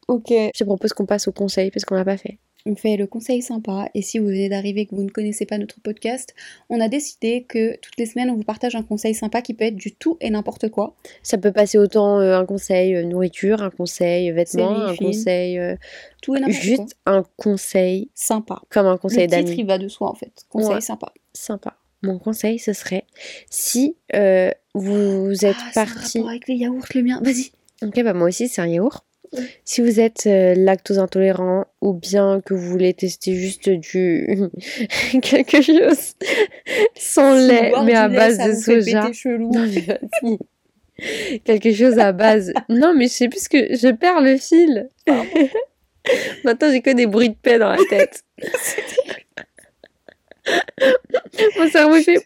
Ok. 0.09 0.29
Je 0.31 0.51
te 0.59 0.65
propose 0.65 0.93
qu'on 0.93 1.07
passe 1.07 1.27
au 1.27 1.33
conseil 1.33 1.71
parce 1.71 1.85
qu'on 1.85 1.97
l'a 1.97 2.05
pas 2.05 2.17
fait. 2.17 2.39
On 2.69 2.75
fait 2.75 2.97
le 2.97 3.07
conseil 3.07 3.43
sympa 3.43 3.89
et 3.95 4.03
si 4.03 4.19
vous 4.19 4.27
venez 4.27 4.49
d'arriver 4.49 4.81
et 4.83 4.87
que 4.87 4.95
vous 4.97 5.05
ne 5.05 5.09
connaissez 5.11 5.47
pas 5.47 5.57
notre 5.57 5.81
podcast, 5.81 6.35
on 6.69 6.81
a 6.81 6.89
décidé 6.89 7.45
que 7.49 7.77
toutes 7.81 7.97
les 7.97 8.07
semaines 8.07 8.29
on 8.29 8.35
vous 8.35 8.43
partage 8.43 8.75
un 8.75 8.83
conseil 8.83 9.15
sympa 9.15 9.41
qui 9.41 9.55
peut 9.55 9.65
être 9.65 9.77
du 9.77 9.95
tout 9.95 10.17
et 10.21 10.31
n'importe 10.31 10.69
quoi. 10.69 10.97
Ça 11.23 11.39
peut 11.39 11.53
passer 11.53 11.79
autant 11.79 12.19
euh, 12.21 12.37
un 12.37 12.45
conseil 12.45 12.95
euh, 12.97 13.05
nourriture, 13.05 13.63
un 13.63 13.71
conseil 13.71 14.31
vêtements, 14.33 14.75
Série, 14.77 14.91
un 14.91 14.95
film. 14.95 15.11
conseil. 15.11 15.59
euh, 15.59 15.77
Tout 16.23 16.35
et 16.37 16.41
n'importe 16.41 16.59
quoi. 16.59 16.65
juste 16.67 16.97
un 17.07 17.25
conseil 17.37 18.11
Sympa. 18.15 18.61
comme 18.69 18.87
un 18.87 18.93
Le 18.93 18.99
conseil 18.99 19.29
titre 19.29 19.43
d'amis. 19.45 19.57
il 19.61 19.67
va 19.67 19.79
de 19.79 19.89
soi 19.89 20.11
en 20.11 20.15
fait. 20.15 20.33
Conseil 20.51 20.75
Ouais. 20.75 20.81
sympa. 20.81 21.13
Sympa. 21.33 21.77
Mon 22.03 22.19
conseil, 22.19 22.59
ce 22.59 22.73
serait 22.73 23.05
si 23.49 23.97
euh, 24.15 24.51
vous 24.75 25.33
êtes 25.45 25.57
Ah, 25.59 25.71
c'est 25.73 25.81
un 25.81 25.85
parti. 25.85 26.19
avec 26.29 26.49
les 26.49 26.55
yaourts 26.57 26.85
le 26.95 27.03
mien. 27.03 27.21
Vas-y. 27.23 27.53
Ok, 27.83 28.03
bah 28.03 28.13
moi 28.13 28.29
aussi, 28.29 28.49
c'est 28.49 28.61
un 28.61 28.67
yaourt. 28.67 29.05
Si 29.65 29.81
vous 29.81 30.01
êtes 30.01 30.27
euh, 30.27 30.55
lactose 30.57 30.99
intolérant 30.99 31.67
ou 31.81 31.93
bien 31.93 32.41
que 32.45 32.55
vous 32.55 32.69
voulez 32.71 32.95
tester 32.95 33.35
juste 33.35 33.69
du 33.69 34.39
quelque 35.23 35.63
chose 35.63 36.15
sans 36.97 37.35
lait 37.35 37.73
mais 37.85 37.95
à 37.95 38.09
lait, 38.09 38.17
base 38.17 38.37
ça 38.37 38.49
de 38.49 38.53
vous 38.53 38.63
soja. 38.63 39.13
chelou. 39.13 39.51
Non 39.53 39.67
mais 39.67 39.81
vas-y. 39.81 40.39
quelque 41.45 41.73
chose 41.73 41.99
à 41.99 42.13
base. 42.13 42.53
Non 42.69 42.95
mais 42.95 43.07
je 43.09 43.13
sais 43.13 43.29
plus 43.29 43.45
ce 43.45 43.49
que 43.49 43.75
je 43.77 43.89
perds 43.93 44.21
le 44.21 44.37
fil. 44.37 44.89
Maintenant 46.45 46.71
j'ai 46.71 46.83
que 46.83 46.91
des 46.91 47.07
bruits 47.07 47.31
de 47.31 47.35
paix 47.35 47.59
dans 47.59 47.71
la 47.71 47.79
tête. 47.89 48.23
Mon 51.59 51.69
cerveau 51.71 52.01
fait. 52.03 52.25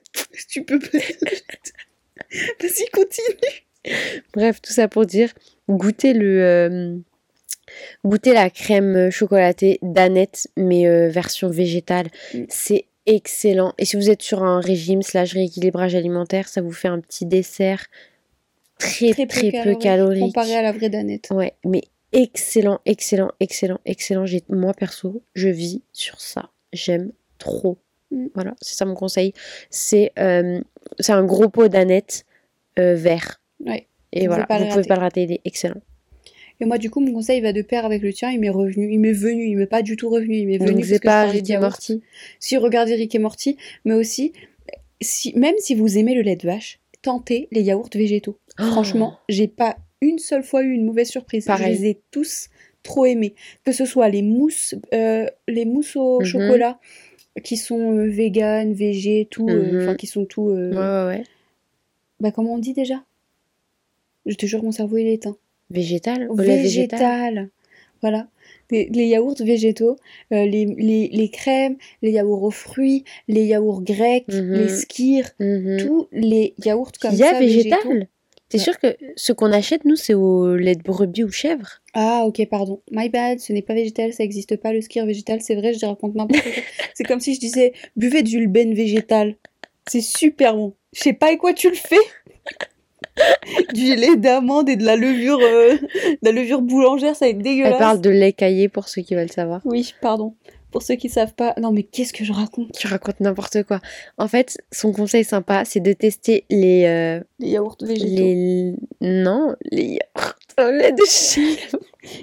tu 0.50 0.62
peux 0.64 0.78
pas. 0.78 0.98
Vas-y, 2.60 2.86
continue. 2.92 3.36
Bref, 4.34 4.60
tout 4.60 4.72
ça 4.72 4.88
pour 4.88 5.06
dire, 5.06 5.32
goûtez 5.76 6.12
le, 6.12 6.42
euh, 6.42 6.96
la 8.26 8.50
crème 8.50 9.10
chocolatée 9.10 9.78
d'Annette, 9.82 10.48
mais 10.56 10.86
euh, 10.86 11.08
version 11.08 11.48
végétale. 11.48 12.06
Mm. 12.34 12.44
C'est 12.48 12.86
excellent. 13.06 13.74
Et 13.78 13.84
si 13.84 13.96
vous 13.96 14.10
êtes 14.10 14.22
sur 14.22 14.42
un 14.42 14.60
régime 14.60 15.02
slash 15.02 15.32
rééquilibrage 15.32 15.94
alimentaire, 15.94 16.48
ça 16.48 16.60
vous 16.60 16.72
fait 16.72 16.88
un 16.88 17.00
petit 17.00 17.26
dessert 17.26 17.86
très 18.78 19.12
très, 19.12 19.26
peu 19.26 19.74
calorique. 19.76 20.22
Comparé 20.22 20.56
à 20.56 20.62
la 20.62 20.72
vraie 20.72 20.88
danette. 20.88 21.28
Ouais, 21.30 21.54
mais 21.64 21.82
excellent, 22.12 22.80
excellent, 22.86 23.30
excellent, 23.40 23.80
excellent. 23.84 24.26
J'ai, 24.26 24.42
moi 24.48 24.74
perso, 24.74 25.22
je 25.34 25.48
vis 25.48 25.82
sur 25.92 26.20
ça. 26.20 26.50
J'aime 26.72 27.12
trop. 27.38 27.78
Mm. 28.10 28.26
Voilà, 28.34 28.54
c'est 28.60 28.76
ça 28.76 28.84
mon 28.84 28.94
conseil. 28.94 29.32
C'est, 29.70 30.12
euh, 30.18 30.60
c'est 30.98 31.12
un 31.12 31.24
gros 31.24 31.48
pot 31.48 31.68
d'Annette 31.68 32.24
euh, 32.78 32.94
vert. 32.94 33.40
Ouais. 33.64 33.86
Et 34.12 34.26
voilà, 34.26 34.46
vous 34.48 34.64
le 34.64 34.70
pouvez 34.70 34.84
pas 34.84 34.94
le 34.96 35.00
rater, 35.00 35.22
il 35.22 35.32
est 35.32 35.40
excellent. 35.44 35.80
Et 36.62 36.66
moi, 36.66 36.76
du 36.78 36.90
coup, 36.90 37.00
mon 37.00 37.12
conseil 37.12 37.40
va 37.40 37.52
de 37.54 37.62
pair 37.62 37.86
avec 37.86 38.02
le 38.02 38.12
tien. 38.12 38.30
Il 38.30 38.40
m'est 38.40 38.50
revenu. 38.50 38.92
Il 38.92 39.00
m'est 39.00 39.12
venu. 39.12 39.46
Il 39.46 39.56
m'est 39.56 39.66
pas 39.66 39.80
du 39.82 39.96
tout 39.96 40.10
revenu. 40.10 40.36
Il 40.36 40.46
m'est 40.46 40.58
venu. 40.58 40.82
Donc 40.82 41.00
pas 41.00 41.24
Rick 41.24 41.48
et. 41.48 41.56
Morty. 41.58 42.02
Si 42.38 42.56
regardez 42.58 42.94
Rick 42.96 43.14
et 43.14 43.18
Morty, 43.18 43.56
mais 43.86 43.94
aussi, 43.94 44.32
si, 45.00 45.32
même 45.38 45.54
si 45.58 45.74
vous 45.74 45.96
aimez 45.96 46.14
le 46.14 46.20
lait 46.20 46.36
de 46.36 46.46
vache, 46.46 46.78
tentez 47.00 47.48
les 47.50 47.62
yaourts 47.62 47.88
végétaux. 47.94 48.36
Franchement, 48.58 49.18
j'ai 49.30 49.48
pas 49.48 49.78
une 50.02 50.18
seule 50.18 50.42
fois 50.42 50.62
eu 50.62 50.72
une 50.72 50.84
mauvaise 50.84 51.08
surprise. 51.08 51.44
Oh. 51.46 51.52
Pareil. 51.52 51.74
Je 51.76 51.80
les 51.82 51.88
ai 51.90 52.00
tous 52.10 52.50
trop 52.82 53.06
aimés. 53.06 53.34
Que 53.64 53.72
ce 53.72 53.86
soit 53.86 54.10
les 54.10 54.20
mousses, 54.22 54.74
euh, 54.92 55.26
les 55.48 55.64
mousses 55.64 55.96
au 55.96 56.18
Mhm. 56.20 56.26
chocolat 56.26 56.78
qui 57.42 57.56
sont 57.56 57.92
euh, 57.96 58.06
vegan, 58.06 58.74
végé, 58.74 59.26
tout, 59.30 59.48
euh, 59.48 59.72
Mhm. 59.72 59.80
enfin 59.82 59.94
qui 59.94 60.06
sont 60.06 60.26
tout. 60.26 60.50
euh, 60.50 60.70
Ouais, 60.72 60.76
ouais, 61.14 61.18
ouais. 61.20 61.24
Bah 62.20 62.32
comment 62.32 62.54
on 62.54 62.58
dit 62.58 62.74
déjà? 62.74 63.02
Je 64.30 64.36
te 64.36 64.46
jure, 64.46 64.62
mon 64.62 64.72
cerveau 64.72 64.96
il 64.96 65.06
est 65.08 65.14
éteint. 65.14 65.36
Végétal 65.70 66.28
végétal 66.32 66.62
Végétal. 66.62 67.50
Voilà. 68.00 68.28
Les, 68.70 68.88
les 68.92 69.06
yaourts 69.08 69.34
végétaux, 69.40 69.96
euh, 70.32 70.46
les, 70.46 70.64
les, 70.64 71.08
les 71.12 71.28
crèmes, 71.28 71.76
les 72.02 72.12
yaourts 72.12 72.44
aux 72.44 72.50
fruits, 72.52 73.04
les 73.28 73.44
yaourts 73.44 73.82
grecs, 73.82 74.26
Mhm. 74.28 74.54
les 74.54 74.68
skirs, 74.68 75.28
Mhm. 75.40 75.76
tous 75.84 76.08
les 76.12 76.54
yaourts 76.64 76.92
comme 77.00 77.12
Il 77.12 77.18
y 77.18 77.24
a 77.24 77.32
ça. 77.32 77.38
végétal. 77.40 78.06
T'es 78.48 78.58
Ouais. 78.58 78.64
sûr 78.64 78.78
que 78.78 78.96
ce 79.16 79.32
qu'on 79.32 79.52
achète, 79.52 79.84
nous, 79.84 79.96
c'est 79.96 80.14
au 80.14 80.56
lait 80.56 80.74
de 80.76 80.82
brebis 80.82 81.24
ou 81.24 81.30
chèvre? 81.30 81.82
Ah 81.94 82.24
ok, 82.26 82.46
pardon. 82.48 82.80
My 82.90 83.08
bad, 83.08 83.38
ce 83.40 83.52
n'est 83.52 83.62
pas 83.62 83.74
végétal, 83.74 84.12
ça 84.12 84.22
n'existe 84.22 84.56
pas 84.56 84.72
le 84.72 84.80
skir 84.80 85.04
végétal, 85.06 85.40
c'est 85.40 85.54
vrai, 85.56 85.72
je 85.74 85.84
raconte 85.84 86.14
n'importe 86.14 86.42
quoi. 86.42 86.52
c'est 86.94 87.04
comme 87.04 87.20
si 87.20 87.34
je 87.34 87.40
disais, 87.40 87.72
buvez 87.96 88.22
du 88.22 88.46
ben 88.48 88.72
végétal. 88.74 89.36
C'est 89.88 90.00
super 90.00 90.54
bon. 90.56 90.74
Je 90.92 91.00
sais 91.02 91.12
pas 91.12 91.26
avec 91.26 91.38
quoi 91.40 91.52
tu 91.52 91.68
le 91.68 91.76
fais. 91.76 91.96
du 93.74 93.94
lait 93.96 94.16
d'amande 94.16 94.68
et 94.68 94.76
de 94.76 94.84
la 94.84 94.96
levure, 94.96 95.38
euh, 95.40 95.76
de 95.76 96.18
la 96.22 96.32
levure 96.32 96.62
boulangère, 96.62 97.16
ça 97.16 97.26
va 97.26 97.30
être 97.30 97.38
dégueulasse. 97.38 97.72
Elle 97.72 97.78
parle 97.78 98.00
de 98.00 98.10
lait 98.10 98.32
caillé 98.32 98.68
pour 98.68 98.88
ceux 98.88 99.02
qui 99.02 99.14
veulent 99.14 99.32
savoir. 99.32 99.60
Oui, 99.64 99.94
pardon. 100.00 100.34
Pour 100.70 100.82
ceux 100.82 100.94
qui 100.94 101.08
savent 101.08 101.34
pas. 101.34 101.54
Non, 101.60 101.72
mais 101.72 101.82
qu'est-ce 101.82 102.12
que 102.12 102.24
je 102.24 102.32
raconte? 102.32 102.70
Tu 102.72 102.86
racontes 102.86 103.18
n'importe 103.18 103.64
quoi. 103.64 103.80
En 104.18 104.28
fait, 104.28 104.56
son 104.70 104.92
conseil 104.92 105.24
sympa, 105.24 105.64
c'est 105.64 105.80
de 105.80 105.92
tester 105.92 106.44
les, 106.48 106.84
euh, 106.84 107.20
Les 107.40 107.48
yaourts 107.50 107.76
végétaux. 107.80 108.06
les... 108.06 108.74
Non, 109.00 109.56
les 109.72 109.98
yaourts 109.98 110.34
au 110.58 110.70
lait 110.70 110.92
de 110.92 111.04
chèvre. 111.04 111.78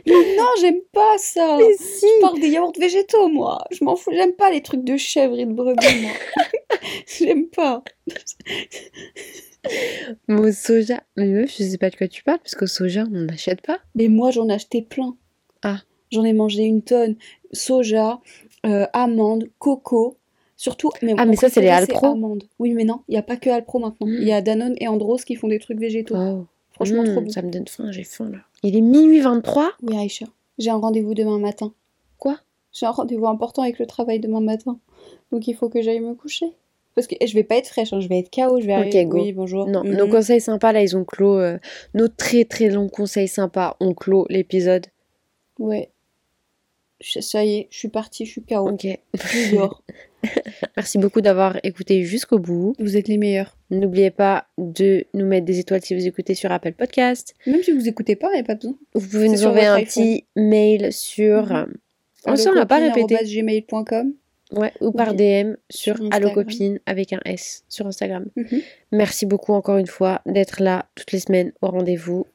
Mais 0.06 0.36
non, 0.38 0.48
j'aime 0.62 0.82
pas 0.94 1.18
ça. 1.18 1.58
Mais 1.60 1.76
si 1.78 2.06
Je 2.06 2.22
parle 2.22 2.40
des 2.40 2.50
yaourts 2.50 2.74
végétaux, 2.80 3.28
moi. 3.28 3.66
Je 3.72 3.84
m'en 3.84 3.96
fous. 3.96 4.12
J'aime 4.14 4.34
pas 4.34 4.50
les 4.50 4.62
trucs 4.62 4.84
de 4.84 4.96
chèvre 4.96 5.38
et 5.38 5.46
de 5.46 5.54
brebis, 5.54 6.02
moi. 6.02 6.12
j'aime 7.20 7.48
pas. 7.48 7.84
Au 10.30 10.52
soja, 10.52 11.02
mais 11.16 11.26
meuf, 11.28 11.52
je 11.58 11.64
sais 11.64 11.78
pas 11.78 11.90
de 11.90 11.96
quoi 11.96 12.08
tu 12.08 12.24
parles, 12.24 12.40
parce 12.40 12.56
qu'au 12.56 12.68
soja, 12.68 13.04
on 13.12 13.22
n'achète 13.22 13.62
pas. 13.62 13.80
Mais 13.96 14.08
moi, 14.08 14.32
j'en 14.32 14.48
ai 14.50 14.54
acheté 14.54 14.82
plein. 14.82 15.16
Ah. 15.64 15.80
J'en 16.12 16.24
ai 16.24 16.34
mangé 16.34 16.64
une 16.64 16.82
tonne. 16.82 17.16
Soja, 17.52 18.20
euh, 18.66 18.86
amandes, 18.94 19.50
coco. 19.60 20.18
Surtout. 20.56 20.90
Mais 21.04 21.14
Ah, 21.18 21.26
mon 21.26 21.32
mais 21.32 21.36
ça, 21.38 21.50
c'est 21.50 21.62
les 21.62 21.68
Alpro. 21.68 22.08
amandes. 22.08 22.46
Oui, 22.58 22.74
mais 22.74 22.84
non, 22.84 23.02
il 23.08 23.12
n'y 23.12 23.18
a 23.18 23.22
pas 23.22 23.38
que 23.38 23.50
Alpro 23.50 23.78
maintenant. 23.80 24.08
Il 24.08 24.24
y 24.24 24.32
a 24.32 24.42
Danone 24.42 24.76
et 24.80 24.88
Andros 24.88 25.24
qui 25.24 25.36
font 25.36 25.48
des 25.48 25.60
trucs 25.60 25.80
végétaux. 25.80 26.16
Oh. 26.18 26.46
Franchement, 26.72 27.04
Mm, 27.04 27.12
trop 27.12 27.22
bon. 27.22 27.30
Ça 27.30 27.42
me 27.44 27.52
donne 27.52 27.68
faim, 27.68 27.92
j'ai 27.92 28.04
faim 28.04 28.30
là. 28.32 28.40
Il 28.64 28.76
est 28.76 28.82
minuit 28.82 29.20
23 29.20 29.72
Oui, 29.84 29.96
Aïcha. 29.98 30.26
J'ai 30.58 30.70
un 30.72 30.78
rendez-vous 30.78 31.14
demain 31.14 31.38
matin. 31.40 31.74
Quoi? 32.18 32.40
J'ai 32.74 32.86
un 32.88 32.92
rendez-vous 32.92 33.28
important 33.28 33.62
avec 33.64 33.78
le 33.80 33.86
travail 33.86 34.20
demain 34.20 34.42
matin. 34.42 34.80
Donc 35.32 35.48
il 35.48 35.56
faut 35.56 35.70
que 35.70 35.82
j'aille 35.82 36.00
me 36.00 36.14
coucher. 36.16 36.48
Parce 36.98 37.06
que 37.06 37.14
eh, 37.20 37.28
je 37.28 37.36
vais 37.36 37.44
pas 37.44 37.58
être 37.58 37.68
fraîche, 37.68 37.94
hein, 37.94 38.00
je 38.00 38.08
vais 38.10 38.18
être 38.18 38.32
KO. 38.32 38.60
Je 38.60 38.66
vais 38.66 38.74
Ok, 38.74 38.80
arriver. 38.80 39.06
go. 39.06 39.22
Oui, 39.22 39.32
bonjour. 39.32 39.68
Non, 39.68 39.84
Mhm. 39.84 39.96
nos 39.98 40.08
conseils 40.08 40.42
sympas 40.42 40.72
là, 40.72 40.82
ils 40.82 40.98
ont 40.98 41.06
clos. 41.06 41.38
euh, 41.38 41.60
nos 41.94 42.08
très 42.08 42.44
très 42.44 42.70
longs 42.70 42.90
conseils 42.90 43.28
sympas 43.28 43.78
ont 43.80 43.94
clos 43.94 44.26
l'épisode. 44.30 44.88
Ouais. 45.60 45.92
Ça 47.20 47.46
y 47.46 47.54
est, 47.60 47.68
je 47.70 47.78
suis 47.78 47.90
partie, 47.90 48.26
je 48.26 48.32
suis 48.32 48.42
KO. 48.42 48.68
Ok. 48.72 48.88
Je 49.14 49.56
dors. 49.56 49.84
Merci 50.76 50.98
beaucoup 50.98 51.22
d'avoir 51.22 51.60
écouté 51.62 52.02
jusqu'au 52.02 52.40
bout. 52.40 52.74
Vous 52.80 52.98
êtes 52.98 53.08
les 53.08 53.18
meilleurs. 53.20 53.56
N'oubliez 53.70 54.10
pas 54.10 54.48
de 54.58 55.06
nous 55.14 55.26
mettre 55.28 55.46
des 55.46 55.60
étoiles 55.60 55.84
si 55.84 55.94
vous 55.94 56.08
écoutez 56.08 56.34
sur 56.34 56.52
Apple 56.52 56.74
Podcast. 56.74 57.36
Même 57.46 57.62
si 57.62 57.72
vous 57.74 57.88
écoutez 57.88 58.16
pas, 58.16 58.30
il 58.32 58.38
n'y 58.38 58.40
a 58.40 58.44
pas 58.44 58.56
besoin. 58.56 58.76
Vous 58.96 59.08
pouvez 59.08 59.30
nous 59.30 59.46
envoyer 59.46 59.68
un 59.68 59.84
petit 59.84 60.26
mail 60.36 60.92
sur. 60.92 61.54
Oh, 62.28 62.36
ça, 62.36 62.50
on 62.50 62.54
l'a 62.54 62.66
pas 62.66 62.80
répété. 62.80 63.16
gmail.com. 63.24 64.14
Ouais, 64.52 64.72
ou 64.80 64.92
par. 64.92 65.14
DM 65.14 65.56
sur 65.70 65.98
Sur 65.98 66.08
allocopine 66.12 66.80
avec 66.86 67.12
un 67.14 67.20
S 67.26 67.64
sur 67.68 67.86
Instagram. 67.86 68.26
Mhm. 68.36 68.62
Merci 68.92 69.26
beaucoup 69.26 69.54
encore 69.54 69.78
une 69.78 69.88
fois 69.88 70.22
d'être 70.26 70.62
là 70.62 70.86
toutes 70.96 71.12
les 71.12 71.20
semaines 71.20 71.52
au 71.62 71.68
rendez-vous. 71.68 72.26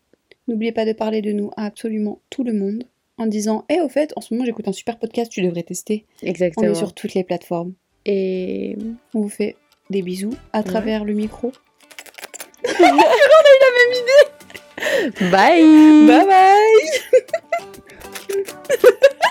N'oubliez 0.49 0.73
pas 0.73 0.85
de 0.85 0.93
parler 0.93 1.23
de 1.23 1.33
nous 1.33 1.51
à 1.57 1.67
absolument 1.67 2.21
tout 2.29 2.45
le 2.45 2.53
monde 2.53 2.85
en 3.17 3.27
disant 3.27 3.65
Eh, 3.71 3.81
au 3.81 3.89
fait, 3.89 4.13
en 4.17 4.21
ce 4.21 4.35
moment 4.35 4.45
j'écoute 4.45 4.69
un 4.69 4.73
super 4.73 4.99
podcast, 4.99 5.31
tu 5.33 5.41
devrais 5.43 5.63
tester. 5.63 6.05
On 6.23 6.27
Exactement. 6.27 6.73
est 6.73 6.75
sur 6.75 6.93
toutes 6.93 7.15
les 7.15 7.25
plateformes. 7.25 7.73
Et 8.05 8.77
On 9.15 9.21
vous 9.21 9.29
fait 9.29 9.57
des 9.89 10.03
bisous 10.03 10.35
à 10.53 10.63
travers 10.63 11.05
le 11.05 11.15
micro. 11.15 11.53
bye 15.31 15.63
Bye 16.07 16.27
bye 16.27 17.23